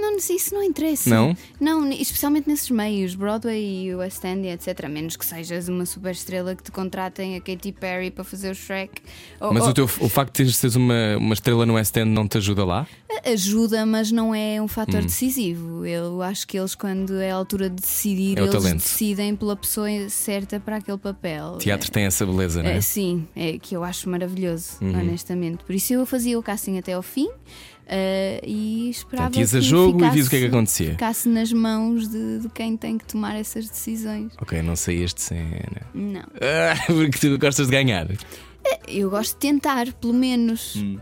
Não, 0.00 0.16
isso 0.16 0.54
não 0.54 0.62
interessa. 0.62 1.10
Não? 1.10 1.36
Não, 1.60 1.90
especialmente 1.90 2.48
nesses 2.48 2.70
meios, 2.70 3.14
Broadway 3.14 3.86
e 3.88 3.94
West 3.94 4.22
End, 4.24 4.46
etc. 4.46 4.84
A 4.84 4.88
menos 4.88 5.16
que 5.16 5.24
sejas 5.24 5.68
uma 5.68 5.84
super 5.86 6.12
estrela 6.12 6.54
que 6.54 6.62
te 6.62 6.70
contratem 6.70 7.36
a 7.36 7.40
Katy 7.40 7.72
Perry 7.72 8.10
para 8.10 8.24
fazer 8.24 8.50
o 8.50 8.54
Shrek. 8.54 9.00
Ou- 9.40 9.52
Mas 9.52 9.64
ou- 9.64 9.70
o, 9.70 9.74
teu, 9.74 9.84
o 9.84 10.08
facto 10.08 10.42
de 10.44 10.52
seres 10.52 10.76
uma, 10.76 11.16
uma 11.18 11.34
estrela 11.34 11.64
no 11.66 11.74
West 11.74 11.96
End 11.96 12.10
não 12.10 12.26
te 12.28 12.38
ajuda 12.38 12.64
lá? 12.64 12.86
Ajuda, 13.24 13.84
mas 13.84 14.10
não 14.12 14.34
é 14.34 14.60
um 14.60 14.64
Hum. 14.64 14.68
fator 14.68 15.02
decisivo. 15.02 15.84
Eu 15.84 16.22
acho 16.22 16.46
que 16.46 16.58
eles, 16.58 16.74
quando 16.74 17.16
é 17.20 17.30
a 17.30 17.34
altura 17.34 17.68
de 17.68 17.76
decidir, 17.76 18.38
É 18.38 18.42
o 18.42 18.44
eles 18.44 18.52
talento. 18.54 18.76
decidem 18.82 19.34
pela 19.34 19.56
pessoa 19.56 19.88
certa 20.08 20.60
para 20.60 20.76
aquele 20.76 20.98
papel. 20.98 21.56
Teatro 21.58 21.90
tem 21.90 22.04
essa 22.04 22.24
beleza, 22.24 22.62
não 22.62 22.70
é? 22.70 22.76
É, 22.76 22.80
sim, 22.80 23.26
é 23.34 23.58
que 23.58 23.74
eu 23.76 23.82
acho 23.82 24.08
maravilhoso, 24.08 24.76
Uhum. 24.80 24.98
honestamente. 25.00 25.64
Por 25.64 25.74
isso 25.74 25.92
eu 25.92 26.06
fazia 26.06 26.38
o 26.38 26.42
casting 26.42 26.78
até 26.78 26.92
ao 26.92 27.02
fim 27.02 27.28
eh, 27.88 28.40
e 28.46 28.90
esperava 28.90 29.30
Portanto, 29.30 29.50
que 29.50 29.60
jogo 29.62 29.90
e 29.90 29.94
ficasse, 29.94 30.14
vias 30.14 30.26
o 30.26 30.30
que 30.30 30.36
é 30.36 30.40
que 30.40 30.46
acontecia. 30.46 30.90
Ficasse 30.90 31.28
nas 31.28 31.52
mãos 31.52 32.06
de, 32.08 32.40
de 32.40 32.48
quem 32.50 32.76
tem 32.76 32.98
que 32.98 33.04
tomar 33.06 33.34
essas 33.34 33.68
decisões. 33.68 34.32
Ok, 34.40 34.60
não 34.60 34.76
saías 34.76 35.14
de 35.14 35.22
cena. 35.22 35.82
Não. 35.94 36.20
Ah, 36.20 36.74
porque 36.86 37.18
tu 37.18 37.38
gostas 37.38 37.66
de 37.66 37.72
ganhar. 37.72 38.06
Eu 38.86 39.08
gosto 39.08 39.32
de 39.32 39.38
tentar, 39.38 39.90
pelo 39.94 40.12
menos. 40.12 40.76
Hum. 40.76 40.98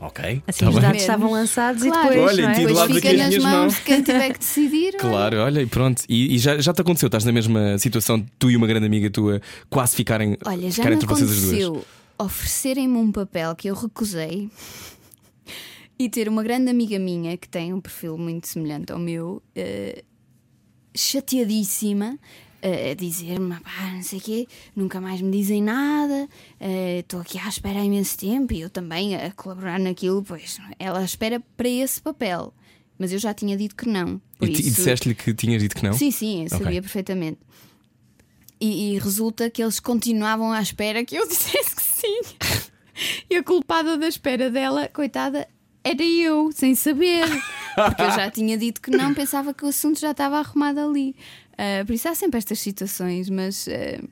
Ok. 0.00 0.42
Assim 0.46 0.64
tá 0.64 0.68
os 0.68 0.74
bem. 0.76 0.82
dados 0.82 1.00
estavam 1.00 1.32
lançados 1.32 1.82
Claro. 1.82 2.06
e 2.06 2.10
depois. 2.10 2.32
Olha, 2.32 2.42
não 2.42 2.50
é? 2.50 2.54
Depois 2.54 2.76
lá 2.76 2.86
fica 2.86 3.12
nas 3.14 3.36
mãos 3.38 3.42
mãos. 3.42 3.74
de 3.74 3.80
quem 3.80 4.02
tiver 4.02 4.32
que 4.32 4.38
decidir. 4.38 4.94
Claro, 4.96 5.38
olha, 5.38 5.60
e 5.62 5.66
pronto. 5.66 6.02
E, 6.08 6.34
e 6.36 6.38
já, 6.38 6.58
já 6.60 6.72
te 6.72 6.82
aconteceu, 6.82 7.06
estás 7.08 7.24
na 7.24 7.32
mesma 7.32 7.78
situação, 7.78 8.24
tu 8.38 8.50
e 8.50 8.56
uma 8.56 8.66
grande 8.66 8.86
amiga 8.86 9.10
tua 9.10 9.40
quase 9.68 9.96
ficarem, 9.96 10.36
Olha, 10.44 10.70
já 10.70 10.82
ficarem 10.84 10.90
me 10.98 11.02
entre 11.02 11.06
vocês 11.08 11.30
as 11.30 11.40
duas. 11.40 11.52
aconteceu 11.64 11.84
oferecerem-me 12.20 12.96
um 12.96 13.12
papel 13.12 13.54
que 13.54 13.68
eu 13.68 13.74
recusei 13.74 14.50
e 15.98 16.08
ter 16.08 16.28
uma 16.28 16.42
grande 16.42 16.70
amiga 16.70 16.98
minha 16.98 17.36
que 17.36 17.48
tem 17.48 17.72
um 17.74 17.80
perfil 17.80 18.16
muito 18.16 18.46
semelhante 18.48 18.92
ao 18.92 18.98
meu, 18.98 19.42
eh, 19.54 20.04
chateadíssima. 20.94 22.18
eh, 22.60 22.90
A 22.90 22.94
dizer-me, 22.94 23.54
pá, 23.60 23.92
não 23.94 24.02
sei 24.02 24.18
o 24.18 24.22
quê, 24.22 24.48
nunca 24.74 25.00
mais 25.00 25.20
me 25.20 25.30
dizem 25.30 25.62
nada, 25.62 26.28
estou 26.98 27.20
aqui 27.20 27.38
à 27.38 27.48
espera 27.48 27.78
há 27.80 27.84
imenso 27.84 28.18
tempo 28.18 28.52
e 28.52 28.60
eu 28.60 28.68
também 28.68 29.14
a 29.14 29.30
colaborar 29.30 29.78
naquilo, 29.78 30.24
pois 30.24 30.58
ela 30.78 31.04
espera 31.04 31.40
para 31.56 31.68
esse 31.68 32.00
papel, 32.02 32.52
mas 32.98 33.12
eu 33.12 33.18
já 33.20 33.32
tinha 33.32 33.56
dito 33.56 33.76
que 33.76 33.88
não. 33.88 34.20
E, 34.42 34.46
e 34.46 34.52
isso- 34.52 34.62
disseste-lhe 34.62 35.14
que 35.14 35.32
tinhas 35.34 35.62
dito 35.62 35.76
que 35.76 35.84
não? 35.84 35.92
Sim, 35.92 36.10
sim, 36.10 36.42
eu 36.44 36.48
sabia 36.48 36.66
Ok. 36.66 36.80
perfeitamente. 36.82 37.38
E, 38.60 38.94
e 38.94 38.98
resulta 38.98 39.48
que 39.48 39.62
eles 39.62 39.78
continuavam 39.78 40.50
à 40.50 40.60
espera 40.60 41.04
que 41.04 41.14
eu 41.14 41.26
dissesse 41.28 41.76
que 41.76 41.82
sim. 41.82 42.20
e 43.30 43.36
a 43.36 43.42
culpada 43.44 43.96
da 43.96 44.08
espera 44.08 44.50
dela, 44.50 44.88
coitada, 44.88 45.46
era 45.90 46.04
eu, 46.04 46.50
sem 46.52 46.74
saber. 46.74 47.26
Porque 47.74 48.02
eu 48.02 48.10
já 48.10 48.30
tinha 48.32 48.56
dito 48.56 48.80
que 48.80 48.90
não, 48.90 49.14
pensava 49.14 49.52
que 49.54 49.64
o 49.64 49.68
assunto 49.68 49.98
já 50.00 50.10
estava 50.10 50.38
arrumado 50.38 50.80
ali. 50.80 51.14
Uh, 51.54 51.84
por 51.86 51.92
isso 51.92 52.08
há 52.08 52.14
sempre 52.14 52.38
estas 52.38 52.60
situações, 52.60 53.28
mas 53.28 53.66
uh, 53.66 54.08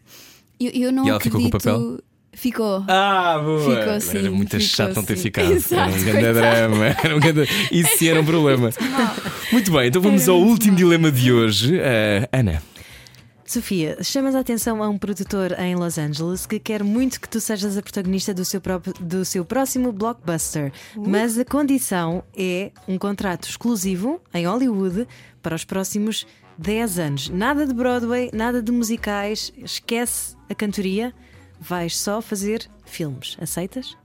eu, 0.59 0.71
eu, 0.73 0.93
não 0.93 1.05
E 1.05 1.09
ela 1.09 1.19
acredito. 1.19 1.41
ficou 1.41 1.41
com 1.41 1.47
o 1.49 1.51
papel? 1.51 2.01
Ficou. 2.33 2.85
Ah, 2.87 3.39
boa! 3.43 3.61
Ficou 3.81 4.01
sim, 4.01 4.19
era 4.19 4.31
muito 4.31 4.51
ficou 4.51 4.61
chato 4.61 4.97
não 4.97 5.05
ter 5.05 5.17
sim. 5.17 5.23
ficado. 5.23 5.53
Exato, 5.53 5.75
era 5.75 5.91
um 5.91 6.05
grande 6.05 6.23
coitado. 6.23 6.41
drama. 6.41 6.85
Era 7.03 7.17
um 7.17 7.21
grande... 7.21 7.49
Isso 7.73 7.97
sim 7.97 8.09
era 8.09 8.21
um 8.21 8.25
problema. 8.27 8.71
Muito 9.51 9.73
bem, 9.73 9.87
então 9.89 10.03
vamos 10.03 10.23
Era 10.23 10.33
ao 10.33 10.39
muito 10.39 10.51
último 10.53 10.73
mal. 10.73 10.79
dilema 10.79 11.11
de 11.13 11.33
hoje. 11.33 11.81
Ah, 11.81 12.29
Ana. 12.39 12.63
Sofia, 13.47 13.97
chamas 14.03 14.35
a 14.35 14.41
atenção 14.41 14.83
a 14.83 14.89
um 14.89 14.99
produtor 14.99 15.53
em 15.59 15.77
Los 15.77 15.99
Angeles 15.99 16.47
que 16.47 16.59
quer 16.59 16.83
muito 16.83 17.21
que 17.21 17.29
tu 17.29 17.41
sejas 17.41 17.77
a 17.77 17.83
protagonista 17.83 18.35
do 18.35 18.45
seu, 18.45 18.61
próprio- 18.61 18.93
do 19.01 19.25
seu 19.25 19.45
próximo 19.45 19.93
blockbuster, 19.93 20.73
mas 20.97 21.39
a 21.39 21.45
condição 21.45 22.25
é 22.37 22.73
um 22.89 22.99
contrato 22.99 23.49
exclusivo 23.49 24.21
em 24.35 24.47
Hollywood 24.47 25.07
para 25.41 25.55
os 25.55 25.65
próximos 25.65 26.27
10 26.59 26.99
anos. 26.99 27.29
Nada 27.29 27.65
de 27.67 27.73
Broadway, 27.73 28.31
nada 28.33 28.61
de 28.61 28.73
musicais, 28.73 29.53
esquece 29.59 30.35
a 30.51 30.55
cantoria, 30.55 31.15
vais 31.61 31.97
só 31.97 32.21
fazer 32.21 32.69
filmes. 32.85 33.37
Aceitas? 33.41 33.97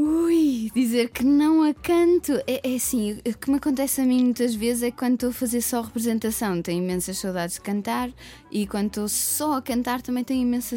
Ui, 0.00 0.70
dizer 0.72 1.08
que 1.08 1.24
não 1.24 1.64
a 1.64 1.74
canto. 1.74 2.30
É, 2.46 2.60
é 2.62 2.76
assim, 2.76 3.18
o 3.26 3.36
que 3.36 3.50
me 3.50 3.56
acontece 3.56 4.00
a 4.00 4.04
mim 4.04 4.22
muitas 4.22 4.54
vezes 4.54 4.84
é 4.84 4.92
quando 4.92 5.14
estou 5.14 5.30
a 5.30 5.32
fazer 5.32 5.60
só 5.60 5.80
representação, 5.80 6.62
tenho 6.62 6.84
imensas 6.84 7.18
saudades 7.18 7.56
de 7.56 7.62
cantar 7.62 8.08
e 8.48 8.64
quando 8.64 8.86
estou 8.86 9.08
só 9.08 9.54
a 9.54 9.62
cantar 9.62 10.00
também 10.00 10.22
tenho 10.22 10.42
imensa 10.42 10.76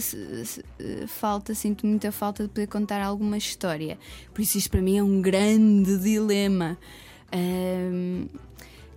eh, 0.80 1.06
falta, 1.06 1.54
sinto 1.54 1.86
muita 1.86 2.12
falta 2.12 2.46
de 2.46 2.50
poder 2.50 2.66
contar 2.66 3.00
alguma 3.00 3.38
história. 3.38 4.00
Por 4.34 4.42
isso, 4.42 4.58
isto 4.58 4.72
para 4.72 4.82
mim 4.82 4.98
é 4.98 5.04
um 5.04 5.22
grande 5.22 6.00
dilema. 6.00 6.80
Ahm, 7.32 8.26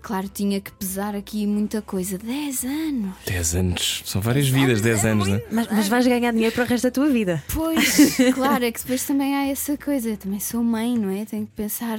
claro, 0.05 0.29
tinha 0.29 0.61
que 0.61 0.71
pesar 0.71 1.17
aqui 1.17 1.47
muita 1.47 1.81
coisa. 1.81 2.19
10 2.19 2.65
anos. 2.65 3.15
10 3.27 3.55
anos. 3.55 4.03
São 4.05 4.21
várias 4.21 4.47
vidas, 4.49 4.83
10 4.83 5.05
anos, 5.07 5.27
não 5.29 5.37
é? 5.37 5.45
Mas, 5.51 5.67
mas 5.69 5.89
vais 5.89 6.07
ganhar 6.07 6.31
dinheiro 6.31 6.55
para 6.55 6.65
o 6.65 6.67
resto 6.67 6.85
da 6.85 6.91
tua 6.91 7.09
vida. 7.09 7.43
Pois, 7.53 8.19
claro, 8.35 8.65
é 8.65 8.71
que 8.71 8.81
depois 8.81 9.03
também 9.05 9.35
há 9.35 9.47
essa 9.47 9.79
coisa. 9.79 10.11
Eu 10.11 10.17
também 10.19 10.39
sou 10.41 10.63
mãe, 10.63 10.99
não 10.99 11.09
é? 11.09 11.25
Tenho 11.25 11.47
que 11.47 11.53
pensar 11.53 11.99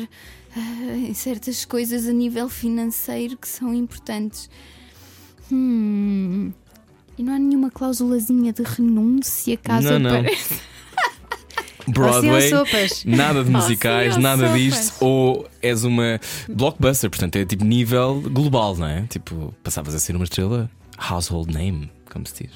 ah, 0.56 0.95
em 0.95 1.14
certas 1.16 1.66
coisas 1.66 2.08
a 2.08 2.14
nível 2.14 2.47
financeiro 2.47 3.36
que 3.36 3.47
são 3.47 3.74
importantes. 3.74 4.51
Hum. 5.51 6.53
E 7.18 7.24
não 7.24 7.34
há 7.34 7.39
nenhuma 7.39 7.72
cláusulazinha 7.72 8.53
de 8.53 8.62
renúncia 8.62 9.58
caso 9.58 9.89
Não, 9.89 9.99
não. 9.99 10.20
apareça. 10.20 10.56
Broadway, 11.88 12.51
nada 13.05 13.43
de 13.43 13.49
musicais, 13.51 14.17
nada 14.17 14.47
sopas. 14.47 14.61
disto, 14.61 14.95
ou 15.05 15.47
és 15.61 15.83
uma 15.83 16.19
blockbuster, 16.49 17.09
portanto 17.09 17.36
é 17.36 17.45
tipo 17.45 17.63
nível 17.63 18.21
global, 18.21 18.75
não 18.75 18.88
é? 18.88 19.03
Tipo, 19.07 19.53
passavas 19.63 19.93
a 19.95 19.99
ser 19.99 20.15
uma 20.15 20.23
estrela 20.25 20.69
household 20.97 21.53
name, 21.53 21.91
como 22.11 22.25
se 22.27 22.43
diz. 22.43 22.51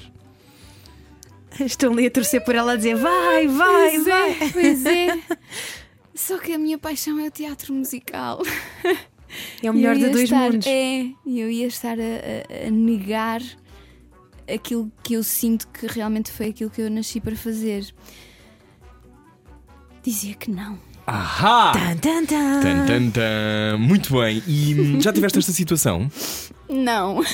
Estou 1.66 1.92
ali 1.92 2.06
a 2.06 2.10
torcer 2.10 2.42
por 2.44 2.54
ela 2.54 2.72
a 2.72 2.76
dizer 2.76 2.94
vai, 2.96 3.46
vai, 3.48 3.90
Pois 3.90 4.04
vai. 4.06 4.30
é, 4.30 4.48
pois 4.52 4.86
é. 4.86 5.18
Só 6.14 6.38
que 6.38 6.52
a 6.52 6.58
minha 6.58 6.78
paixão 6.78 7.18
é 7.18 7.26
o 7.26 7.30
teatro 7.30 7.72
musical. 7.74 8.42
É 9.62 9.70
o 9.70 9.74
melhor 9.74 9.94
de 9.96 10.08
dois 10.10 10.24
estar, 10.24 10.50
mundos. 10.50 10.66
É, 10.66 11.02
e 11.26 11.40
eu 11.40 11.50
ia 11.50 11.66
estar 11.66 11.96
a, 11.98 12.02
a- 12.64 12.66
a 12.68 12.70
negar 12.70 13.40
aquilo 14.52 14.90
que 15.02 15.14
eu 15.14 15.22
sinto 15.22 15.68
que 15.68 15.86
realmente 15.86 16.30
foi 16.32 16.48
aquilo 16.48 16.68
que 16.70 16.82
eu 16.82 16.90
nasci 16.90 17.20
para 17.20 17.36
fazer. 17.36 17.86
Dizia 20.04 20.34
que 20.34 20.50
não. 20.50 20.78
Ahá! 21.06 21.72
Tan, 21.72 21.96
tan, 21.96 22.24
tan. 22.26 22.60
Tan, 22.62 22.86
tan, 22.86 23.10
tan. 23.10 23.78
Muito 23.78 24.14
bem, 24.18 24.42
e 24.46 24.74
hum, 24.78 25.00
já 25.00 25.12
tiveste 25.12 25.38
esta 25.38 25.52
situação? 25.52 26.10
Não. 26.68 27.16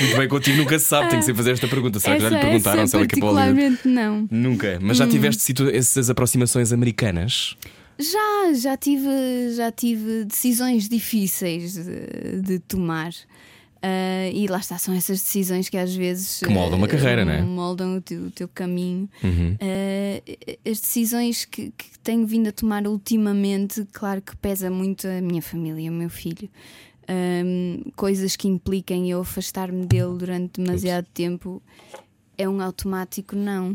Muito 0.00 0.16
bem, 0.16 0.28
contigo 0.28 0.56
nunca 0.58 0.78
se 0.78 0.86
sabe, 0.86 1.08
tem 1.08 1.20
que 1.20 1.24
sempre 1.24 1.38
fazer 1.38 1.52
esta 1.52 1.68
pergunta. 1.68 2.00
Será 2.00 2.16
que 2.16 2.22
já 2.22 2.28
lhe 2.30 2.38
perguntaram 2.38 2.86
se 2.86 2.96
ela 2.96 3.06
quer 3.06 3.20
Hollywood? 3.20 3.36
particularmente 3.54 3.88
não. 3.88 4.28
Nunca, 4.30 4.78
mas 4.82 4.96
já 4.96 5.06
tiveste 5.06 5.42
situ- 5.42 5.70
essas 5.70 6.10
aproximações 6.10 6.72
americanas? 6.72 7.56
Já, 7.98 8.52
já 8.54 8.76
tive, 8.76 9.54
já 9.54 9.70
tive 9.70 10.24
decisões 10.24 10.88
difíceis 10.88 11.74
de, 11.74 12.40
de 12.42 12.58
tomar. 12.60 13.10
Ah, 13.82 14.28
e 14.32 14.46
lá 14.46 14.58
está, 14.58 14.76
são 14.76 14.94
essas 14.94 15.22
decisões 15.22 15.68
que 15.68 15.76
às 15.76 15.94
vezes 15.94 16.40
Que 16.40 16.52
moldam 16.52 16.76
uma 16.76 16.86
ah, 16.86 16.90
carreira, 16.90 17.24
não 17.24 17.32
é? 17.32 17.42
Moldam 17.42 17.96
o 17.96 18.00
teu, 18.00 18.24
o 18.24 18.30
teu 18.30 18.48
caminho. 18.48 19.08
Uhum. 19.22 19.56
Ah, 19.60 20.70
as 20.70 20.80
decisões 20.80 21.44
que, 21.44 21.72
que 21.76 21.98
tenho 22.00 22.26
vindo 22.26 22.48
a 22.48 22.52
tomar 22.52 22.86
ultimamente, 22.86 23.86
claro 23.92 24.20
que 24.20 24.36
pesa 24.36 24.70
muito 24.70 25.06
a 25.08 25.20
minha 25.20 25.40
família, 25.40 25.90
o 25.90 25.94
meu 25.94 26.10
filho. 26.10 26.48
Ahm, 27.08 27.90
coisas 27.96 28.36
que 28.36 28.46
impliquem 28.46 29.10
eu 29.10 29.20
afastar-me 29.20 29.84
dele 29.84 30.16
durante 30.16 30.60
demasiado 30.60 31.06
tempo 31.12 31.60
é 32.36 32.48
um 32.48 32.60
automático 32.60 33.34
não. 33.34 33.74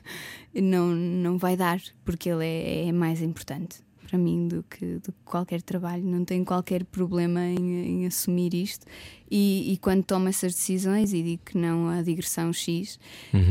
não. 0.54 0.94
Não 0.94 1.38
vai 1.38 1.56
dar, 1.56 1.80
porque 2.04 2.28
ele 2.28 2.44
é, 2.44 2.88
é 2.88 2.92
mais 2.92 3.22
importante 3.22 3.87
para 4.08 4.18
mim 4.18 4.48
do 4.48 4.64
que, 4.68 4.86
do 4.96 5.12
que 5.12 5.18
qualquer 5.24 5.60
trabalho. 5.60 6.02
Não 6.02 6.24
tenho 6.24 6.44
qualquer 6.44 6.82
problema 6.84 7.44
em, 7.44 8.02
em 8.02 8.06
assumir 8.06 8.54
isto. 8.54 8.86
E, 9.30 9.72
e 9.72 9.76
quando 9.76 10.02
tomo 10.02 10.28
essas 10.28 10.54
decisões 10.54 11.12
e 11.12 11.22
digo 11.22 11.42
que 11.44 11.58
não 11.58 11.88
à 11.88 12.00
digressão 12.00 12.50
X, 12.52 12.98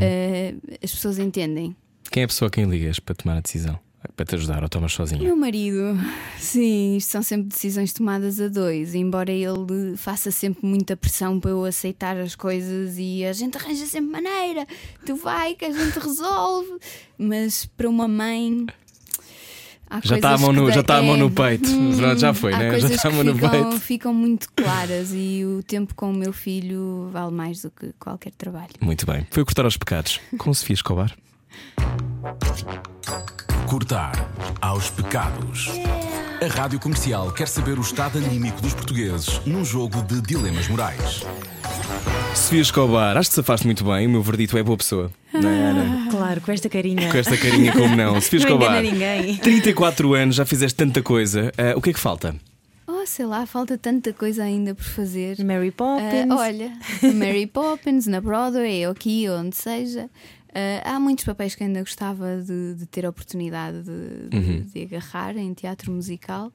eh, 0.02 0.56
as 0.84 0.92
pessoas 0.92 1.20
entendem. 1.20 1.76
Quem 2.10 2.22
é 2.22 2.24
a 2.26 2.28
pessoa 2.28 2.48
a 2.48 2.52
quem 2.52 2.66
ligas 2.66 3.00
para 3.00 3.14
tomar 3.14 3.38
a 3.38 3.42
decisão? 3.42 3.80
Para 4.16 4.26
te 4.26 4.36
ajudar 4.36 4.64
ou 4.64 4.70
tomas 4.70 4.94
sozinha? 4.94 5.22
Meu 5.22 5.36
marido, 5.36 5.96
sim, 6.40 6.98
isto 6.98 7.10
são 7.10 7.22
sempre 7.22 7.50
decisões 7.50 7.92
tomadas 7.94 8.40
a 8.40 8.48
dois, 8.48 8.96
embora 8.96 9.32
ele 9.32 9.98
faça 9.98 10.32
sempre 10.32 10.66
muita 10.66 10.96
pressão 10.96 11.40
para 11.40 11.52
eu 11.52 11.66
aceitar 11.66 12.18
as 12.18 12.36
coisas 12.36 12.96
e 12.98 13.26
a 13.26 13.34
gente 13.34 13.58
arranja 13.58 13.86
sempre 13.86 14.10
maneira, 14.10 14.66
tu 15.06 15.16
vai 15.16 15.56
que 15.56 15.66
a 15.66 15.72
gente 15.72 16.00
resolve, 16.00 16.80
mas 17.18 17.66
para 17.66 17.90
uma 17.90 18.08
mãe. 18.08 18.66
Há 19.90 20.00
Já 20.04 20.16
está 20.18 20.30
a 20.30 20.32
coisas 20.32 20.42
mão 20.42 20.54
no, 20.54 20.68
dá- 20.68 20.74
já 20.74 20.82
está 20.82 20.98
a 20.98 21.02
mão 21.02 21.16
é, 21.16 21.18
no 21.18 21.32
peito. 21.32 21.70
Pronto, 21.98 22.20
já 22.20 22.34
foi, 22.34 22.52
né? 22.56 22.80
Já 22.80 22.88
está 22.90 23.08
a 23.08 23.12
mão 23.12 23.24
no 23.24 23.34
ficam, 23.34 23.50
peito. 23.50 23.80
ficam 23.80 24.14
muito 24.14 24.48
claras 24.56 25.10
e 25.14 25.44
o 25.46 25.64
tempo 25.64 25.94
com 25.96 26.10
o 26.12 26.14
meu 26.14 26.32
filho 26.34 27.10
vale 27.12 27.32
mais 27.32 27.62
do 27.62 27.72
que 27.72 27.94
qualquer 28.00 28.32
trabalho. 28.38 28.70
Muito 28.82 29.06
bem. 29.06 29.26
Foi 29.32 29.44
cortar 29.44 29.66
aos 29.66 29.78
pecados 29.78 30.20
com 30.38 30.54
Sofia 30.54 30.74
Escobar. 30.76 31.16
Cortar 33.68 34.30
aos 34.62 34.90
pecados. 34.90 35.70
A 36.42 36.48
Rádio 36.48 36.80
Comercial 36.80 37.32
quer 37.32 37.48
saber 37.48 37.80
o 37.80 37.82
estado 37.82 38.20
anímico 38.20 38.62
dos 38.62 38.74
portugueses 38.74 39.42
num 39.46 39.66
jogo 39.66 40.02
de 40.04 40.22
dilemas 40.22 40.68
morais. 40.68 41.24
Sofia 42.36 42.62
Escobar, 42.62 43.18
acho 43.18 43.30
que 43.30 43.36
safaste 43.36 43.66
muito 43.66 43.84
bem. 43.84 44.06
O 44.06 44.10
meu 44.10 44.22
verdito 44.22 44.56
é 44.58 44.62
boa 44.62 44.78
pessoa. 44.78 45.12
Não 45.34 45.50
é, 45.50 45.70
Ana? 45.70 46.12
Claro, 46.12 46.42
com 46.42 46.52
esta 46.52 46.70
carinha. 46.70 47.12
Com 47.12 47.18
esta 47.18 47.36
carinha, 47.36 47.72
como 47.72 47.96
não? 47.96 48.14
Sofia 48.22 48.40
Não 48.40 48.46
Escobar, 48.48 48.82
ninguém. 48.84 49.38
34 49.38 50.14
anos, 50.14 50.36
já 50.36 50.46
fizeste 50.46 50.76
tanta 50.78 51.02
coisa. 51.02 51.52
Ah, 51.58 51.76
o 51.76 51.82
que 51.82 51.90
é 51.90 51.94
que 51.94 52.00
falta? 52.00 52.36
Oh, 52.86 53.06
sei 53.06 53.26
lá, 53.26 53.46
falta 53.46 53.78
tanta 53.78 54.14
coisa 54.14 54.44
ainda 54.44 54.76
por 54.76 54.84
fazer. 54.86 55.44
Mary 55.44 55.72
Poppins. 55.72 56.30
Ah, 56.30 56.36
olha, 56.36 56.72
Mary 57.16 57.48
Poppins, 57.48 58.06
na 58.06 58.22
Broadway, 58.22 58.86
ou 58.86 58.92
aqui, 58.92 59.28
onde 59.30 59.56
seja. 59.56 60.10
Ah, 60.54 60.96
há 60.96 61.00
muitos 61.00 61.26
papéis 61.26 61.56
que 61.56 61.64
ainda 61.64 61.80
gostava 61.82 62.42
de, 62.42 62.76
de 62.76 62.86
ter 62.86 63.06
a 63.06 63.10
oportunidade 63.10 63.84
de, 63.84 64.30
de- 64.30 64.62
de 64.72 64.82
agarrar 64.84 65.36
em 65.38 65.54
teatro 65.54 65.92
musical. 65.92 66.52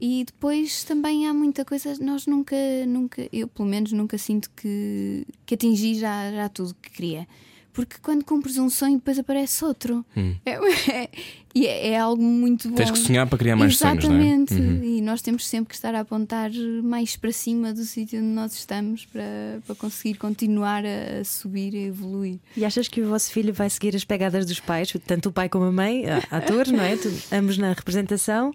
E 0.00 0.24
depois 0.24 0.84
também 0.84 1.26
há 1.26 1.34
muita 1.34 1.64
coisa, 1.64 1.92
nós 2.00 2.24
nunca, 2.26 2.54
nunca, 2.86 3.28
eu 3.32 3.48
pelo 3.48 3.68
menos 3.68 3.90
nunca 3.92 4.16
sinto 4.16 4.48
que, 4.54 5.26
que 5.44 5.54
atingi 5.54 5.96
já, 5.96 6.30
já 6.30 6.48
tudo 6.48 6.74
que 6.80 6.90
queria. 6.90 7.26
Porque 7.72 7.96
quando 8.02 8.24
cumpres 8.24 8.56
um 8.58 8.68
sonho, 8.68 8.96
depois 8.96 9.18
aparece 9.18 9.64
outro. 9.64 10.04
É, 10.44 10.52
é- 10.90 11.08
e 11.54 11.66
é, 11.66 11.88
é 11.90 11.98
algo 11.98 12.22
muito 12.22 12.68
bom. 12.68 12.74
Tens 12.74 12.90
que 12.90 12.98
sonhar 12.98 13.26
para 13.26 13.38
criar 13.38 13.56
mais 13.56 13.76
sonhos, 13.76 14.04
não 14.04 14.14
é? 14.16 14.18
Exatamente. 14.18 14.54
Uhum. 14.54 14.82
E 14.84 15.00
nós 15.00 15.22
temos 15.22 15.46
sempre 15.46 15.68
que 15.70 15.74
estar 15.74 15.94
a 15.94 16.00
apontar 16.00 16.50
mais 16.82 17.16
para 17.16 17.32
cima 17.32 17.72
do 17.72 17.84
sítio 17.84 18.18
onde 18.18 18.28
nós 18.28 18.52
estamos 18.54 19.04
para, 19.06 19.60
para 19.66 19.74
conseguir 19.76 20.18
continuar 20.18 20.84
a, 20.84 21.20
a 21.20 21.24
subir 21.24 21.72
e 21.74 21.86
evoluir. 21.86 22.38
E 22.56 22.64
achas 22.64 22.88
que 22.88 23.00
o 23.00 23.08
vosso 23.08 23.30
filho 23.32 23.52
vai 23.52 23.70
seguir 23.70 23.94
as 23.96 24.04
pegadas 24.04 24.44
dos 24.44 24.60
pais, 24.60 24.92
tanto 25.06 25.28
o 25.28 25.32
pai 25.32 25.48
como 25.48 25.64
a 25.64 25.72
mãe, 25.72 26.04
a- 26.06 26.22
atores, 26.30 26.70
não 26.72 26.82
é? 26.82 26.96
Tu- 26.96 27.12
ambos 27.32 27.56
na 27.58 27.72
representação. 27.72 28.52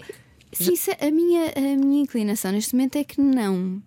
Sim, 0.51 0.75
se- 0.75 0.91
a 0.99 1.09
minha, 1.11 1.51
a 1.55 1.77
minha 1.77 2.01
inclinação 2.03 2.51
neste 2.51 2.75
momento 2.75 2.95
é 2.97 3.03
que 3.03 3.19
não. 3.19 3.81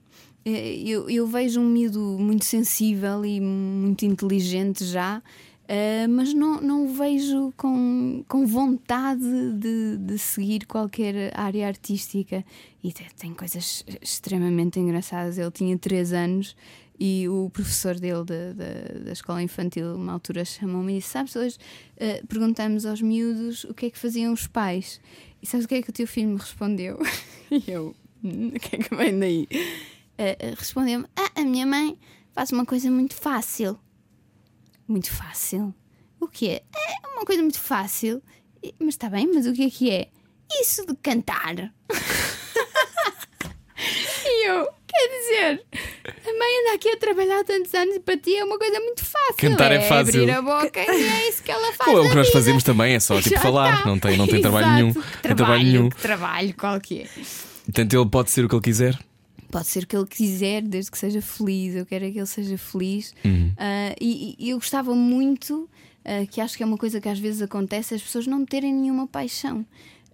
Eh, 0.47 0.81
Eu, 0.87 1.11
eu 1.11 1.27
vejo 1.27 1.61
um 1.61 1.69
miúdo 1.69 2.01
muito 2.21 2.45
sensível 2.45 3.25
e 3.25 3.41
muito 3.41 4.05
inteligente 4.07 4.85
já. 4.85 5.21
Uh, 5.69 6.09
mas 6.09 6.33
não, 6.33 6.61
não 6.61 6.85
o 6.87 6.95
vejo 6.95 7.53
com, 7.57 8.25
com 8.29 8.47
vontade 8.47 9.21
de, 9.55 9.97
de 9.97 10.17
seguir 10.17 10.65
qualquer 10.65 11.33
área 11.37 11.67
artística. 11.67 12.45
E 12.85 12.93
tem, 12.93 13.07
tem 13.19 13.35
coisas 13.35 13.85
extremamente 14.01 14.79
engraçadas. 14.79 15.39
Ele 15.39 15.51
tinha 15.51 15.77
3 15.77 16.13
anos 16.13 16.55
e 17.01 17.29
o 17.29 17.51
professor 17.51 17.99
dele 17.99 18.25
da, 18.25 18.53
da, 18.53 19.05
da 19.07 19.13
escola 19.13 19.43
infantil, 19.43 19.97
uma 19.97 20.13
altura, 20.13 20.45
chamou-me 20.45 20.93
e 20.93 20.97
disse: 20.99 21.09
Sabes, 21.09 21.35
hoje 21.35 21.57
uh, 21.97 22.25
perguntamos 22.29 22.87
aos 22.87 23.03
miúdos 23.03 23.65
o 23.65 23.75
que 23.75 23.87
é 23.87 23.91
que 23.91 23.99
faziam 23.99 24.33
os 24.33 24.47
pais. 24.47 25.01
E 25.43 25.47
sabes 25.49 25.67
o 25.67 25.69
que 25.69 25.75
é 25.75 25.83
que 25.83 25.91
o 25.91 25.93
teu 25.93 26.07
filho 26.07 26.29
me 26.29 26.37
respondeu? 26.39 26.97
e 27.51 27.69
eu: 27.69 27.93
hum, 28.23 28.53
O 28.55 28.61
que 28.61 28.77
é 28.77 28.79
que 28.79 28.95
vem 28.95 29.19
daí? 29.19 29.49
Uh, 30.19 30.55
Respondeu-me: 30.59 31.07
ah, 31.17 31.31
A 31.41 31.45
minha 31.45 31.67
mãe 31.67 31.99
faz 32.35 32.51
uma 32.51 32.65
coisa 32.65 32.91
muito 32.91 33.15
fácil. 33.15 33.79
Muito 34.89 35.13
fácil? 35.13 35.75
O 36.21 36.29
que 36.29 36.49
é? 36.49 36.63
É 36.75 37.09
uma 37.15 37.25
coisa 37.25 37.43
muito 37.43 37.61
fácil. 37.61 38.23
Mas 38.79 38.95
está 38.95 39.09
bem, 39.09 39.31
mas 39.33 39.47
o 39.47 39.53
que 39.53 39.65
é 39.67 39.71
que 39.71 39.91
é? 39.91 40.09
Isso 40.61 40.85
de 40.87 40.95
cantar. 40.97 41.55
e 44.25 44.49
eu, 44.49 44.69
quer 44.87 45.09
dizer, 45.09 45.65
a 46.05 46.39
mãe 46.39 46.61
anda 46.63 46.75
aqui 46.75 46.89
a 46.89 46.97
trabalhar 46.97 47.45
tantos 47.45 47.73
anos 47.75 47.97
e 47.97 48.01
para 48.01 48.17
ti 48.17 48.37
é 48.37 48.45
uma 48.45 48.59
coisa 48.59 48.79
muito 48.81 49.05
fácil. 49.05 49.37
Cantar 49.37 49.73
é 49.73 49.81
fácil. 49.81 50.23
abrir 50.23 50.31
a 50.31 50.43
boca 50.43 50.81
e 50.81 51.09
é 51.09 51.29
isso 51.29 51.43
que 51.43 51.51
ela 51.51 51.73
faz. 51.73 51.91
Ou 51.91 51.99
é 51.99 52.07
o 52.07 52.11
que 52.11 52.17
nós 52.17 52.27
vida. 52.29 52.39
fazemos 52.39 52.63
também, 52.65 52.95
é 52.95 53.01
só 53.01 53.17
tipo 53.21 53.35
Já 53.37 53.41
falar, 53.41 53.75
está. 53.75 53.87
não 53.89 53.99
tem, 53.99 54.17
não 54.17 54.27
tem 54.27 54.41
trabalho 54.41 54.67
Exato. 54.67 54.83
nenhum. 54.83 54.93
Que 54.95 55.01
trabalho, 55.23 55.37
trabalho 55.37 55.65
nenhum. 55.65 55.89
que 55.91 55.97
trabalho, 56.01 56.55
qual 56.55 56.81
que 56.81 57.03
é? 57.03 57.09
Portanto, 57.65 57.95
ele 57.95 58.11
pode 58.11 58.31
ser 58.31 58.45
o 58.45 58.49
que 58.49 58.55
ele 58.55 58.63
quiser. 58.63 58.99
Pode 59.51 59.67
ser 59.67 59.85
o 59.85 59.87
que 59.87 59.97
ele 59.97 60.07
quiser, 60.07 60.63
desde 60.63 60.91
que 60.91 60.99
seja 60.99 61.23
feliz. 61.23 61.75
Eu 61.75 61.87
quero 61.87 62.05
é 62.05 62.11
que 62.11 62.19
ele 62.19 62.27
seja 62.27 62.59
feliz. 62.59 63.15
Uhum. 63.25 63.53
Ah, 63.57 63.95
e, 64.01 64.37
e 64.39 64.51
eu 64.51 64.59
gostava 64.59 64.95
muito, 64.95 65.69
ah, 66.05 66.27
que 66.27 66.41
acho 66.41 66.57
que 66.57 66.63
é 66.63 66.67
uma 66.67 66.79
coisa 66.79 67.01
que 67.01 67.09
às 67.09 67.19
vezes 67.19 67.43
acontece, 67.43 67.95
as 67.95 68.03
pessoas 68.03 68.27
não 68.27 68.45
terem 68.45 68.73
nenhuma 68.75 69.07
paixão 69.07 69.65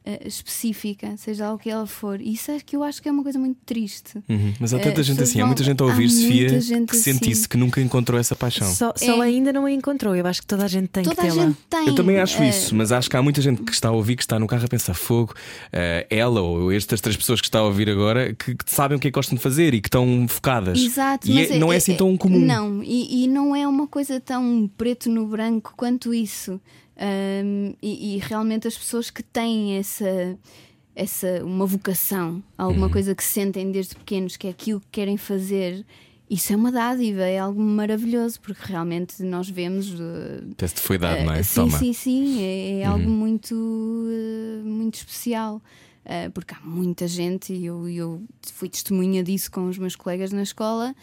ah, 0.05 0.19
específica, 0.27 1.17
seja 1.17 1.47
lá 1.47 1.55
o 1.55 1.59
que 1.59 1.71
ela 1.71 1.87
for. 1.87 2.21
E 2.21 2.33
isso 2.35 2.51
é 2.51 2.59
que 2.61 2.75
eu 2.77 2.83
acho 2.83 3.01
que 3.01 3.09
é 3.09 3.13
uma 3.13 3.23
coisa 3.23 3.39
muito 3.39 3.59
triste. 3.65 4.19
Uhum. 4.29 4.53
Mas 4.61 4.75
há 4.75 4.79
Eh, 4.79 4.81
tanta 4.81 5.01
as 5.01 5.07
gente 5.07 5.23
assim, 5.23 5.39
há 5.39 5.43
vão- 5.43 5.49
muita 5.49 5.63
gente 5.65 5.81
a 5.81 5.85
há 5.85 5.89
ouvir, 5.89 6.09
Sofia, 6.11 6.49
que 6.87 6.97
sente 6.97 7.25
assim. 7.25 7.31
isso, 7.31 7.49
que 7.49 7.57
nunca 7.57 7.81
encontrou 7.81 8.19
essa 8.19 8.35
paixão. 8.35 8.71
Só, 8.73 8.93
só 8.97 9.23
É. 9.23 9.27
ainda 9.27 9.53
não 9.53 9.65
a 9.65 9.71
encontrou. 9.73 10.15
Eu 10.17 10.27
acho 10.27 10.41
que 10.41 10.47
toda 10.47 10.65
a 10.65 10.69
gente 10.69 10.89
tem 10.89 11.03
Toda 11.05 11.17
que 11.17 11.21
a 11.21 11.31
tê-la. 11.31 11.47
gente 11.47 11.59
tem. 11.71 11.87
Eu 11.89 11.95
também 11.95 12.19
acho 12.19 12.41
ah, 12.43 12.49
isso, 12.49 12.75
mas 12.75 12.91
acho 12.93 13.09
que 13.09 13.17
há 13.17 13.23
muita 13.23 13.41
gente 13.41 13.63
que 13.63 13.73
está 13.73 13.89
a 13.89 13.93
ouvir, 13.93 14.17
que 14.17 14.23
está 14.23 14.39
no 14.39 14.47
carro 14.47 14.65
a 14.65 14.69
pensar 14.69 14.95
fogo, 14.95 15.35
eh, 15.73 16.07
ela 16.11 16.41
ou 16.41 16.73
estas 16.73 17.01
três 17.01 17.17
pessoas 17.17 17.41
que 17.41 17.47
está 17.47 17.61
a 17.61 17.65
ouvir 17.65 17.89
agora, 17.89 18.35
que, 18.35 18.55
que 18.55 18.65
sabem 18.71 18.97
o 18.97 19.01
que 19.01 19.09
é 19.09 19.11
que 19.11 19.15
gostam 19.15 19.37
de 19.37 19.43
fazer 19.43 19.73
e 19.75 19.81
que 19.81 19.89
estão 19.89 20.27
focadas. 20.29 20.79
Exato, 20.79 21.29
e 21.31 21.35
mas 21.35 21.51
é- 21.51 21.59
não 21.59 21.73
é 21.73 21.77
assim 21.77 21.95
tão 21.95 22.17
comum. 22.17 22.41
Não, 22.41 22.83
e, 22.83 23.25
e 23.25 23.29
não 23.29 23.55
é 23.55 23.67
uma 23.69 23.87
coisa 23.87 24.21
tão 24.21 24.69
preto 24.77 25.09
no 25.09 25.27
branco 25.27 25.75
quanto 25.77 26.13
isso. 26.13 26.61
Ahm, 26.97 27.75
e, 27.83 28.17
e 28.17 28.19
realmente 28.19 28.69
as 28.69 28.77
pessoas 28.77 29.11
que 29.11 29.23
têm 29.23 29.77
essa, 29.77 30.39
essa 30.95 31.43
uma 31.45 31.67
vocação, 31.67 32.43
alguma 32.57 32.87
Uhum. 32.87 32.93
coisa 32.93 33.15
que 33.15 33.25
sentem 33.25 33.71
desde 33.73 33.95
pequenos, 33.95 34.37
que 34.37 34.47
é 34.47 34.51
aquilo 34.51 34.81
que 34.81 34.87
querem 34.93 35.17
fazer, 35.17 35.85
isso 36.29 36.53
é 36.53 36.57
uma 36.57 36.71
dádiva, 36.73 37.23
é 37.23 37.39
algo 37.39 37.61
maravilhoso, 37.61 38.41
porque 38.41 38.63
realmente 38.65 39.23
nós 39.23 39.49
vemos. 39.51 39.91
uh, 39.93 40.51
Até 40.53 40.67
te 40.69 40.81
foi 40.81 40.97
dado, 40.99 41.25
não 41.25 41.33
é? 41.33 41.41
Uh, 41.41 41.45
sim, 41.45 41.55
Toma. 41.67 41.79
sim, 41.79 41.93
sim, 41.93 42.43
é, 42.43 42.81
é 42.83 42.87
Uhum. 42.89 42.95
algo 42.95 43.09
muito, 43.11 43.55
uh, 43.55 44.65
muito 44.65 44.95
especial. 44.97 45.61
Uh, 46.05 46.31
porque 46.33 46.53
há 46.53 46.59
muita 46.65 47.07
gente, 47.07 47.53
e 47.53 47.67
eu, 47.67 47.89
eu 47.89 48.23
fui 48.55 48.69
testemunha 48.69 49.23
disso 49.23 49.49
com 49.53 49.69
os 49.69 49.79
meus 49.79 49.95
colegas 49.95 50.33
na 50.33 50.43
escola, 50.43 50.97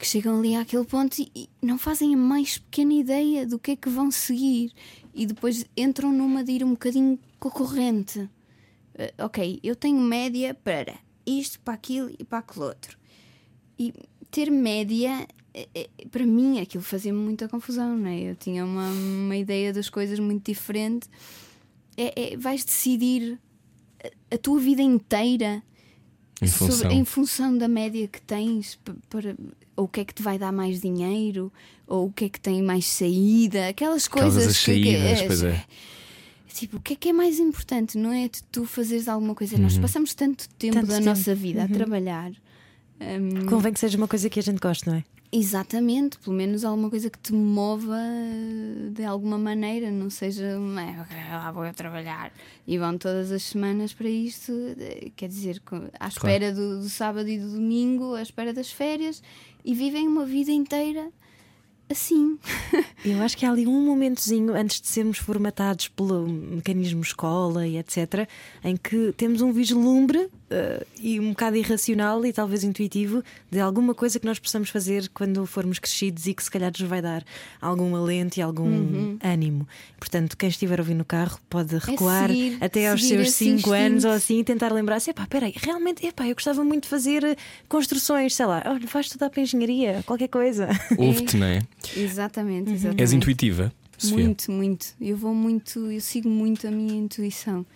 que 0.00 0.06
chegam 0.06 0.38
ali 0.38 0.56
àquele 0.56 0.84
ponto 0.86 1.18
e, 1.20 1.30
e 1.34 1.48
não 1.62 1.78
fazem 1.78 2.14
a 2.14 2.16
mais 2.16 2.56
pequena 2.58 2.94
ideia 2.94 3.46
do 3.46 3.58
que 3.58 3.72
é 3.72 3.76
que 3.76 3.88
vão 3.90 4.10
seguir. 4.10 4.72
E 5.14 5.26
depois 5.26 5.66
entram 5.76 6.10
numa 6.10 6.42
de 6.42 6.52
ir 6.52 6.64
um 6.64 6.70
bocadinho 6.70 7.18
com 7.38 7.48
a 7.48 7.50
corrente. 7.52 8.18
Uh, 8.18 9.24
ok, 9.26 9.60
eu 9.62 9.76
tenho 9.76 10.00
média 10.00 10.54
para 10.54 10.94
isto, 11.26 11.60
para 11.60 11.74
aquilo 11.74 12.10
e 12.18 12.24
para 12.24 12.38
aquele 12.38 12.64
outro. 12.64 12.98
E 13.78 13.92
ter 14.30 14.50
média, 14.50 15.26
eh, 15.52 15.68
eh, 15.74 15.90
para 16.10 16.24
mim, 16.24 16.60
aquilo 16.60 16.82
fazia-me 16.82 17.18
muita 17.18 17.46
confusão, 17.48 17.96
não 17.96 18.08
é? 18.08 18.20
Eu 18.30 18.36
tinha 18.36 18.64
uma, 18.64 18.88
uma 18.90 19.36
ideia 19.36 19.72
das 19.72 19.90
coisas 19.90 20.18
muito 20.18 20.50
diferente. 20.50 21.08
É, 21.96 22.32
é- 22.32 22.36
vais 22.38 22.64
decidir 22.64 23.38
a, 24.02 24.34
a 24.34 24.38
tua 24.38 24.58
vida 24.60 24.80
inteira 24.82 25.62
Em 26.40 26.46
sobre- 26.46 26.72
função. 26.72 26.90
em 26.90 27.04
função 27.04 27.58
da 27.58 27.68
média 27.68 28.08
que 28.08 28.20
tens, 28.22 28.78
para, 29.08 29.36
ou 29.80 29.84
o 29.86 29.88
que 29.88 30.00
é 30.00 30.04
que 30.04 30.12
te 30.14 30.22
vai 30.22 30.38
dar 30.38 30.52
mais 30.52 30.80
dinheiro, 30.80 31.50
ou 31.86 32.06
o 32.08 32.12
que 32.12 32.26
é 32.26 32.28
que 32.28 32.38
tem 32.38 32.62
mais 32.62 32.84
saída, 32.86 33.68
aquelas 33.68 34.06
Aquelas 34.06 34.08
coisas 34.08 34.46
as 34.48 34.58
que- 34.64 34.74
que- 34.82 34.92
saídas, 34.92 35.22
pois 35.22 35.42
é. 35.42 35.64
Tipo, 36.52 36.76
o 36.76 36.80
que 36.80 36.92
é 36.92 36.96
que 36.96 37.08
é 37.08 37.12
mais 37.12 37.38
importante? 37.38 37.96
Não 37.96 38.12
é 38.12 38.28
de 38.28 38.42
tu 38.52 38.66
fazeres 38.66 39.08
alguma 39.08 39.34
coisa. 39.34 39.56
Nós 39.56 39.76
Uhum. 39.76 39.80
passamos 39.82 40.12
tanto 40.12 40.46
tempo 40.58 40.74
Tanto 40.74 40.88
da 40.88 40.94
tempo. 40.96 41.06
nossa 41.08 41.34
vida 41.34 41.64
a 41.64 41.68
trabalhar. 41.68 42.30
hum, 43.00 43.46
Convém 43.48 43.72
que 43.72 43.80
seja 43.80 43.96
uma 43.96 44.06
coisa 44.08 44.28
que 44.28 44.38
a 44.38 44.42
gente 44.42 44.58
goste, 44.60 44.86
não 44.86 44.96
é? 44.96 45.04
Exatamente, 45.32 46.18
pelo 46.18 46.34
menos 46.36 46.64
alguma 46.64 46.90
coisa 46.90 47.08
que 47.08 47.18
te 47.18 47.32
mova 47.32 47.96
de 48.92 49.04
alguma 49.04 49.38
maneira, 49.38 49.88
não 49.90 50.10
seja 50.10 50.56
"Ah, 51.30 51.36
lá 51.44 51.52
vou 51.52 51.64
eu 51.64 51.72
trabalhar 51.72 52.32
e 52.66 52.76
vão 52.76 52.98
todas 52.98 53.30
as 53.30 53.44
semanas 53.44 53.92
para 53.92 54.08
isto, 54.08 54.52
eh, 54.78 55.10
quer 55.16 55.28
dizer, 55.28 55.62
à 56.00 56.08
espera 56.08 56.52
do, 56.52 56.80
do 56.80 56.88
sábado 56.90 57.28
e 57.28 57.38
do 57.38 57.48
domingo, 57.52 58.14
à 58.16 58.22
espera 58.22 58.52
das 58.52 58.70
férias 58.72 59.22
e 59.64 59.74
vivem 59.74 60.06
uma 60.06 60.24
vida 60.24 60.50
inteira 60.50 61.10
assim. 61.90 62.38
Eu 63.04 63.20
acho 63.22 63.36
que 63.36 63.44
há 63.46 63.50
ali 63.50 63.66
um 63.66 63.80
momentozinho 63.84 64.54
antes 64.54 64.80
de 64.80 64.86
sermos 64.88 65.18
formatados 65.18 65.88
pelo 65.88 66.28
mecanismo 66.28 67.00
escola 67.02 67.66
e 67.66 67.76
etc., 67.78 68.28
em 68.62 68.76
que 68.76 69.12
temos 69.16 69.40
um 69.40 69.52
vislumbre 69.52 70.28
eh, 70.50 70.86
e 71.00 71.18
um 71.18 71.30
bocado 71.30 71.56
irracional 71.56 72.24
e 72.26 72.32
talvez 72.32 72.62
intuitivo 72.64 73.22
de 73.50 73.58
alguma 73.60 73.94
coisa 73.94 74.18
que 74.20 74.26
nós 74.26 74.38
possamos 74.38 74.68
fazer 74.68 75.08
quando 75.14 75.44
formos 75.46 75.78
crescidos 75.78 76.26
e 76.26 76.34
que 76.34 76.42
se 76.44 76.50
calhar 76.50 76.70
nos 76.70 76.88
vai 76.88 77.00
dar 77.00 77.24
algum 77.60 77.94
alento 77.96 78.38
e 78.38 78.42
algum 78.42 78.60
Uhum. 78.70 79.18
ânimo. 79.22 79.66
Portanto, 79.98 80.36
quem 80.36 80.48
estiver 80.48 80.78
ouvir 80.80 80.94
no 80.94 81.04
carro 81.04 81.38
pode 81.48 81.76
recuar 81.78 82.28
seguir- 82.28 82.58
até 82.60 82.88
aos 82.90 83.04
seus 83.06 83.28
esse 83.28 83.44
5 83.44 83.72
anos 83.72 84.04
ou 84.04 84.10
assim 84.12 84.40
e 84.40 84.44
tentar 84.44 84.72
lembrar-se: 84.72 85.10
epá, 85.10 85.26
peraí, 85.26 85.54
realmente, 85.56 86.06
epá, 86.06 86.26
eu 86.26 86.34
gostava 86.34 86.62
muito 86.64 86.84
de 86.84 86.88
fazer 86.88 87.36
construções, 87.68 88.34
sei 88.34 88.46
lá, 88.46 88.62
olha, 88.66 88.86
vais 88.86 89.06
estudar 89.06 89.30
para 89.30 89.42
engenharia, 89.42 90.02
qualquer 90.06 90.28
coisa. 90.28 90.68
Ouve-te, 90.98 91.36
não 91.36 91.46
é? 91.46 91.60
Exatamente, 91.96 92.70
exatamente. 92.70 93.02
És 93.02 93.12
intuitiva, 93.12 93.72
Sofia. 94.00 94.24
Muito, 94.24 94.50
muito. 94.50 94.86
Eu 95.00 95.16
vou 95.16 95.34
muito, 95.34 95.90
eu 95.92 96.00
sigo 96.00 96.28
muito 96.28 96.66
a 96.66 96.70
minha 96.70 96.94
intuição. 96.94 97.66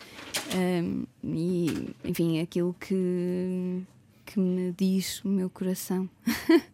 Ahm, 0.54 1.04
e, 1.22 1.94
enfim, 2.02 2.40
aquilo 2.40 2.74
que, 2.80 3.82
que 4.24 4.40
me 4.40 4.72
diz 4.72 5.22
o 5.22 5.28
meu 5.28 5.50
coração. 5.50 6.08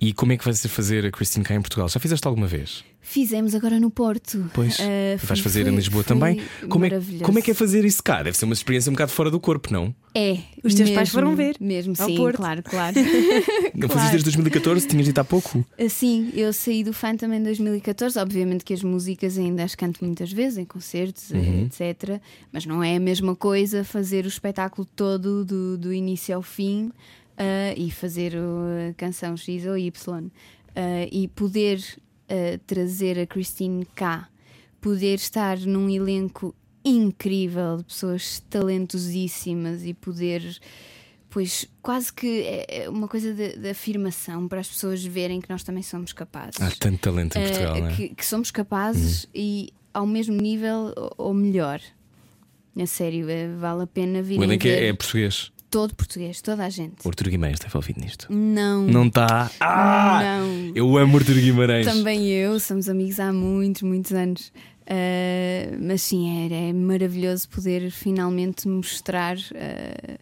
E 0.00 0.12
como 0.12 0.32
é 0.32 0.36
que 0.36 0.44
vais 0.44 0.64
fazer 0.66 1.06
a 1.06 1.10
Christine 1.10 1.44
cá 1.44 1.54
em 1.54 1.60
Portugal? 1.60 1.88
Já 1.88 1.98
fizeste 1.98 2.26
alguma 2.28 2.46
vez? 2.46 2.84
Fizemos 3.00 3.54
agora 3.54 3.78
no 3.80 3.88
Porto. 3.90 4.50
Pois. 4.52 4.78
Ah, 4.80 5.14
E 5.14 5.16
vais 5.16 5.38
foi- 5.38 5.38
fazer 5.38 5.62
foi- 5.62 5.72
em 5.72 5.76
Lisboa 5.76 6.02
foi 6.02 6.14
também? 6.16 6.42
Como 6.68 6.84
é, 6.84 6.88
maravilhoso. 6.90 7.24
como 7.24 7.38
é 7.38 7.42
que 7.42 7.50
é 7.52 7.54
fazer 7.54 7.84
isso 7.84 8.02
cá? 8.02 8.22
Deve 8.22 8.36
ser 8.36 8.44
uma 8.44 8.52
experiência 8.52 8.90
um 8.90 8.92
bocado 8.94 9.12
fora 9.12 9.30
do 9.30 9.38
corpo, 9.40 9.72
não? 9.72 9.94
É. 10.14 10.38
Os 10.62 10.74
teus 10.74 10.90
pais 10.90 11.08
mesmo, 11.08 11.12
foram 11.12 11.36
ver 11.36 11.56
Mesmo, 11.60 11.94
ao 11.98 12.08
sim, 12.08 12.16
Porto. 12.16 12.36
claro, 12.36 12.62
claro. 12.62 12.96
Não 13.74 13.88
Claro. 13.88 13.92
fazias 13.94 14.10
desde 14.10 14.24
2014? 14.24 14.86
Tinhas 14.88 15.06
dito 15.06 15.18
há 15.18 15.24
pouco? 15.24 15.64
Sim, 15.88 16.30
eu 16.34 16.52
saí 16.52 16.82
do 16.82 16.92
fã 16.92 17.14
também 17.16 17.38
em 17.38 17.42
2014. 17.44 18.18
Obviamente 18.18 18.64
que 18.64 18.74
as 18.74 18.82
músicas 18.82 19.38
ainda 19.38 19.62
as 19.62 19.74
canto 19.74 20.04
muitas 20.04 20.32
vezes 20.32 20.58
em 20.58 20.64
concertos, 20.64 21.30
Uhum. 21.30 21.66
etc. 21.66 22.20
Mas 22.52 22.66
não 22.66 22.82
é 22.82 22.96
a 22.96 23.00
mesma 23.00 23.36
coisa 23.36 23.84
fazer 23.84 24.24
o 24.24 24.28
espetáculo 24.28 24.86
todo 24.96 25.44
do, 25.44 25.78
do 25.78 25.92
início 25.92 26.34
ao 26.34 26.42
fim 26.42 26.90
ah, 27.36 27.74
e 27.76 27.90
fazer 27.90 28.34
a 28.36 28.94
canção 28.94 29.36
X 29.36 29.66
ou 29.66 29.76
Y. 29.76 30.30
Ah, 30.74 31.08
e 31.10 31.28
poder 31.28 31.82
ah, 32.28 32.58
trazer 32.66 33.18
a 33.18 33.26
Christine 33.26 33.84
cá, 33.94 34.28
poder 34.80 35.14
estar 35.14 35.58
num 35.58 35.88
elenco 35.88 36.54
incrível 36.84 37.78
de 37.78 37.84
pessoas 37.84 38.40
talentosíssimas 38.48 39.84
e 39.84 39.92
poder 39.92 40.58
pois 41.28 41.66
quase 41.82 42.12
que 42.12 42.42
é 42.42 42.84
é 42.84 42.88
uma 42.88 43.08
coisa 43.08 43.34
de, 43.34 43.58
de 43.58 43.68
afirmação 43.70 44.46
para 44.48 44.60
as 44.60 44.68
pessoas 44.68 45.04
verem 45.04 45.40
que 45.40 45.50
nós 45.50 45.62
também 45.64 45.82
somos 45.82 46.12
capazes. 46.12 46.60
Há 46.60 46.70
tanto 46.78 46.98
talento 46.98 47.36
em 47.36 47.42
Portugal, 47.42 47.76
não 47.80 47.88
é? 47.88 47.94
que, 47.94 48.08
que 48.10 48.24
somos 48.24 48.50
capazes 48.50 49.28
e 49.34 49.70
ao 49.92 50.06
mesmo 50.06 50.36
nível 50.36 50.92
ou- 51.16 51.34
melhor. 51.34 51.80
A 52.78 52.86
sério, 52.86 53.28
eh, 53.30 53.48
vale 53.58 53.84
a 53.84 53.86
pena 53.86 54.22
vir 54.22 54.38
O 54.38 54.44
elenco 54.44 54.66
é, 54.68 54.88
é 54.88 54.92
português. 54.92 55.50
Todo 55.76 55.94
português, 55.94 56.40
toda 56.40 56.64
a 56.64 56.70
gente. 56.70 57.04
O 57.04 57.08
Arturo 57.10 57.28
Guimarães 57.28 57.58
está 57.58 57.68
envolvido 57.68 58.00
nisto. 58.00 58.32
Não, 58.32 58.86
Não 58.86 59.08
está. 59.08 59.50
Ah! 59.60 60.20
não. 60.22 60.72
Eu 60.74 60.96
amo 60.96 61.18
Arturo 61.18 61.38
Guimarães. 61.38 61.84
Também 61.84 62.30
eu, 62.30 62.58
somos 62.58 62.88
amigos 62.88 63.20
há 63.20 63.30
muitos, 63.30 63.82
muitos 63.82 64.12
anos. 64.12 64.48
Uh, 64.86 65.76
mas 65.78 66.00
sim, 66.00 66.50
é, 66.50 66.70
é 66.70 66.72
maravilhoso 66.72 67.46
poder 67.50 67.90
finalmente 67.90 68.66
mostrar 68.66 69.36
uh, 69.36 70.14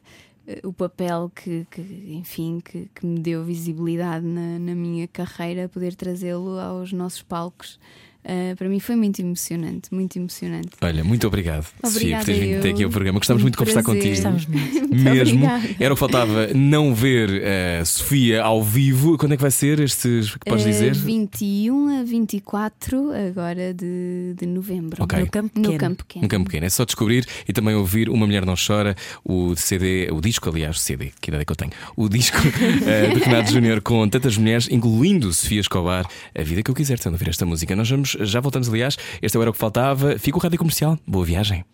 uh, 0.48 0.68
o 0.68 0.72
papel 0.72 1.30
que, 1.32 1.64
que, 1.70 1.82
enfim, 2.08 2.58
que, 2.58 2.90
que 2.92 3.06
me 3.06 3.20
deu 3.20 3.44
visibilidade 3.44 4.26
na, 4.26 4.58
na 4.58 4.74
minha 4.74 5.06
carreira, 5.06 5.68
poder 5.68 5.94
trazê-lo 5.94 6.58
aos 6.58 6.92
nossos 6.92 7.22
palcos. 7.22 7.78
Uh, 8.24 8.56
para 8.56 8.68
mim 8.68 8.80
foi 8.80 8.96
muito 8.96 9.20
emocionante, 9.20 9.92
muito 9.92 10.16
emocionante. 10.18 10.70
Olha, 10.80 11.04
muito 11.04 11.26
obrigado, 11.26 11.64
Sofia, 11.64 11.80
por 11.82 11.88
Obrigada 11.96 12.24
teres 12.24 12.40
vindo 12.40 12.58
até 12.58 12.70
aqui 12.70 12.84
ao 12.84 12.90
programa. 12.90 13.18
Gostávamos 13.18 13.42
muito 13.42 13.54
de 13.54 13.58
conversar 13.58 13.82
Prazer. 13.82 14.00
contigo. 14.02 14.14
Gostávamos 14.14 14.46
muito. 14.46 14.88
Muito 14.88 15.02
Mesmo. 15.04 15.44
obrigada. 15.44 15.74
Era 15.78 15.92
o 15.92 15.96
que 15.96 16.00
faltava 16.00 16.46
não 16.54 16.94
ver 16.94 17.42
a 17.80 17.84
Sofia 17.84 18.42
ao 18.42 18.62
vivo. 18.62 19.18
Quando 19.18 19.32
é 19.32 19.36
que 19.36 19.42
vai 19.42 19.50
ser 19.50 19.78
estes 19.80 20.34
que 20.36 20.48
podes 20.50 20.64
Uh, 20.64 20.68
dizer? 20.68 20.94
21 20.94 22.00
a 22.00 22.04
24 22.04 23.10
agora 23.28 23.74
de, 23.74 24.34
de 24.38 24.46
novembro. 24.46 25.02
Ok. 25.02 25.18
No 25.20 25.26
campo 25.30 25.50
No 25.54 25.62
pequeno. 25.62 25.78
campo 25.78 26.04
pequeno. 26.04 26.24
Um 26.24 26.28
campo 26.28 26.44
pequeno, 26.46 26.66
é 26.66 26.70
só 26.70 26.84
descobrir 26.84 27.26
e 27.48 27.52
também 27.52 27.74
ouvir 27.74 28.08
Uma 28.08 28.26
Mulher 28.26 28.46
Não 28.46 28.54
Chora, 28.54 28.94
o 29.24 29.54
CD, 29.56 30.08
o 30.10 30.20
disco, 30.20 30.48
aliás, 30.48 30.80
CD, 30.80 31.10
que 31.20 31.30
idade 31.30 31.42
é 31.42 31.44
que 31.44 31.52
eu 31.52 31.56
tenho? 31.56 31.72
O 31.96 32.08
disco 32.08 32.38
eh, 32.86 33.14
de 33.14 33.20
Renato 33.20 33.52
Júnior 33.52 33.80
com 33.82 34.08
tantas 34.08 34.36
mulheres, 34.38 34.68
incluindo 34.70 35.32
Sofia 35.32 35.60
Escobar, 35.60 36.06
a 36.34 36.42
vida 36.42 36.62
que 36.62 36.70
eu 36.70 36.74
quiser, 36.74 36.98
tendo 36.98 37.12
a 37.12 37.16
ouvir 37.16 37.28
esta 37.28 37.44
música. 37.44 37.74
Nós 37.76 37.88
vamos, 37.90 38.13
já 38.20 38.40
voltamos, 38.40 38.68
aliás, 38.68 38.96
este 39.20 39.36
era 39.38 39.50
o 39.50 39.52
que 39.52 39.58
faltava. 39.58 40.18
Fica 40.18 40.36
o 40.36 40.40
rádio 40.40 40.58
comercial. 40.58 40.98
Boa 41.06 41.24
viagem. 41.24 41.64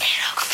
Era 0.00 0.32
o 0.32 0.40
que. 0.40 0.49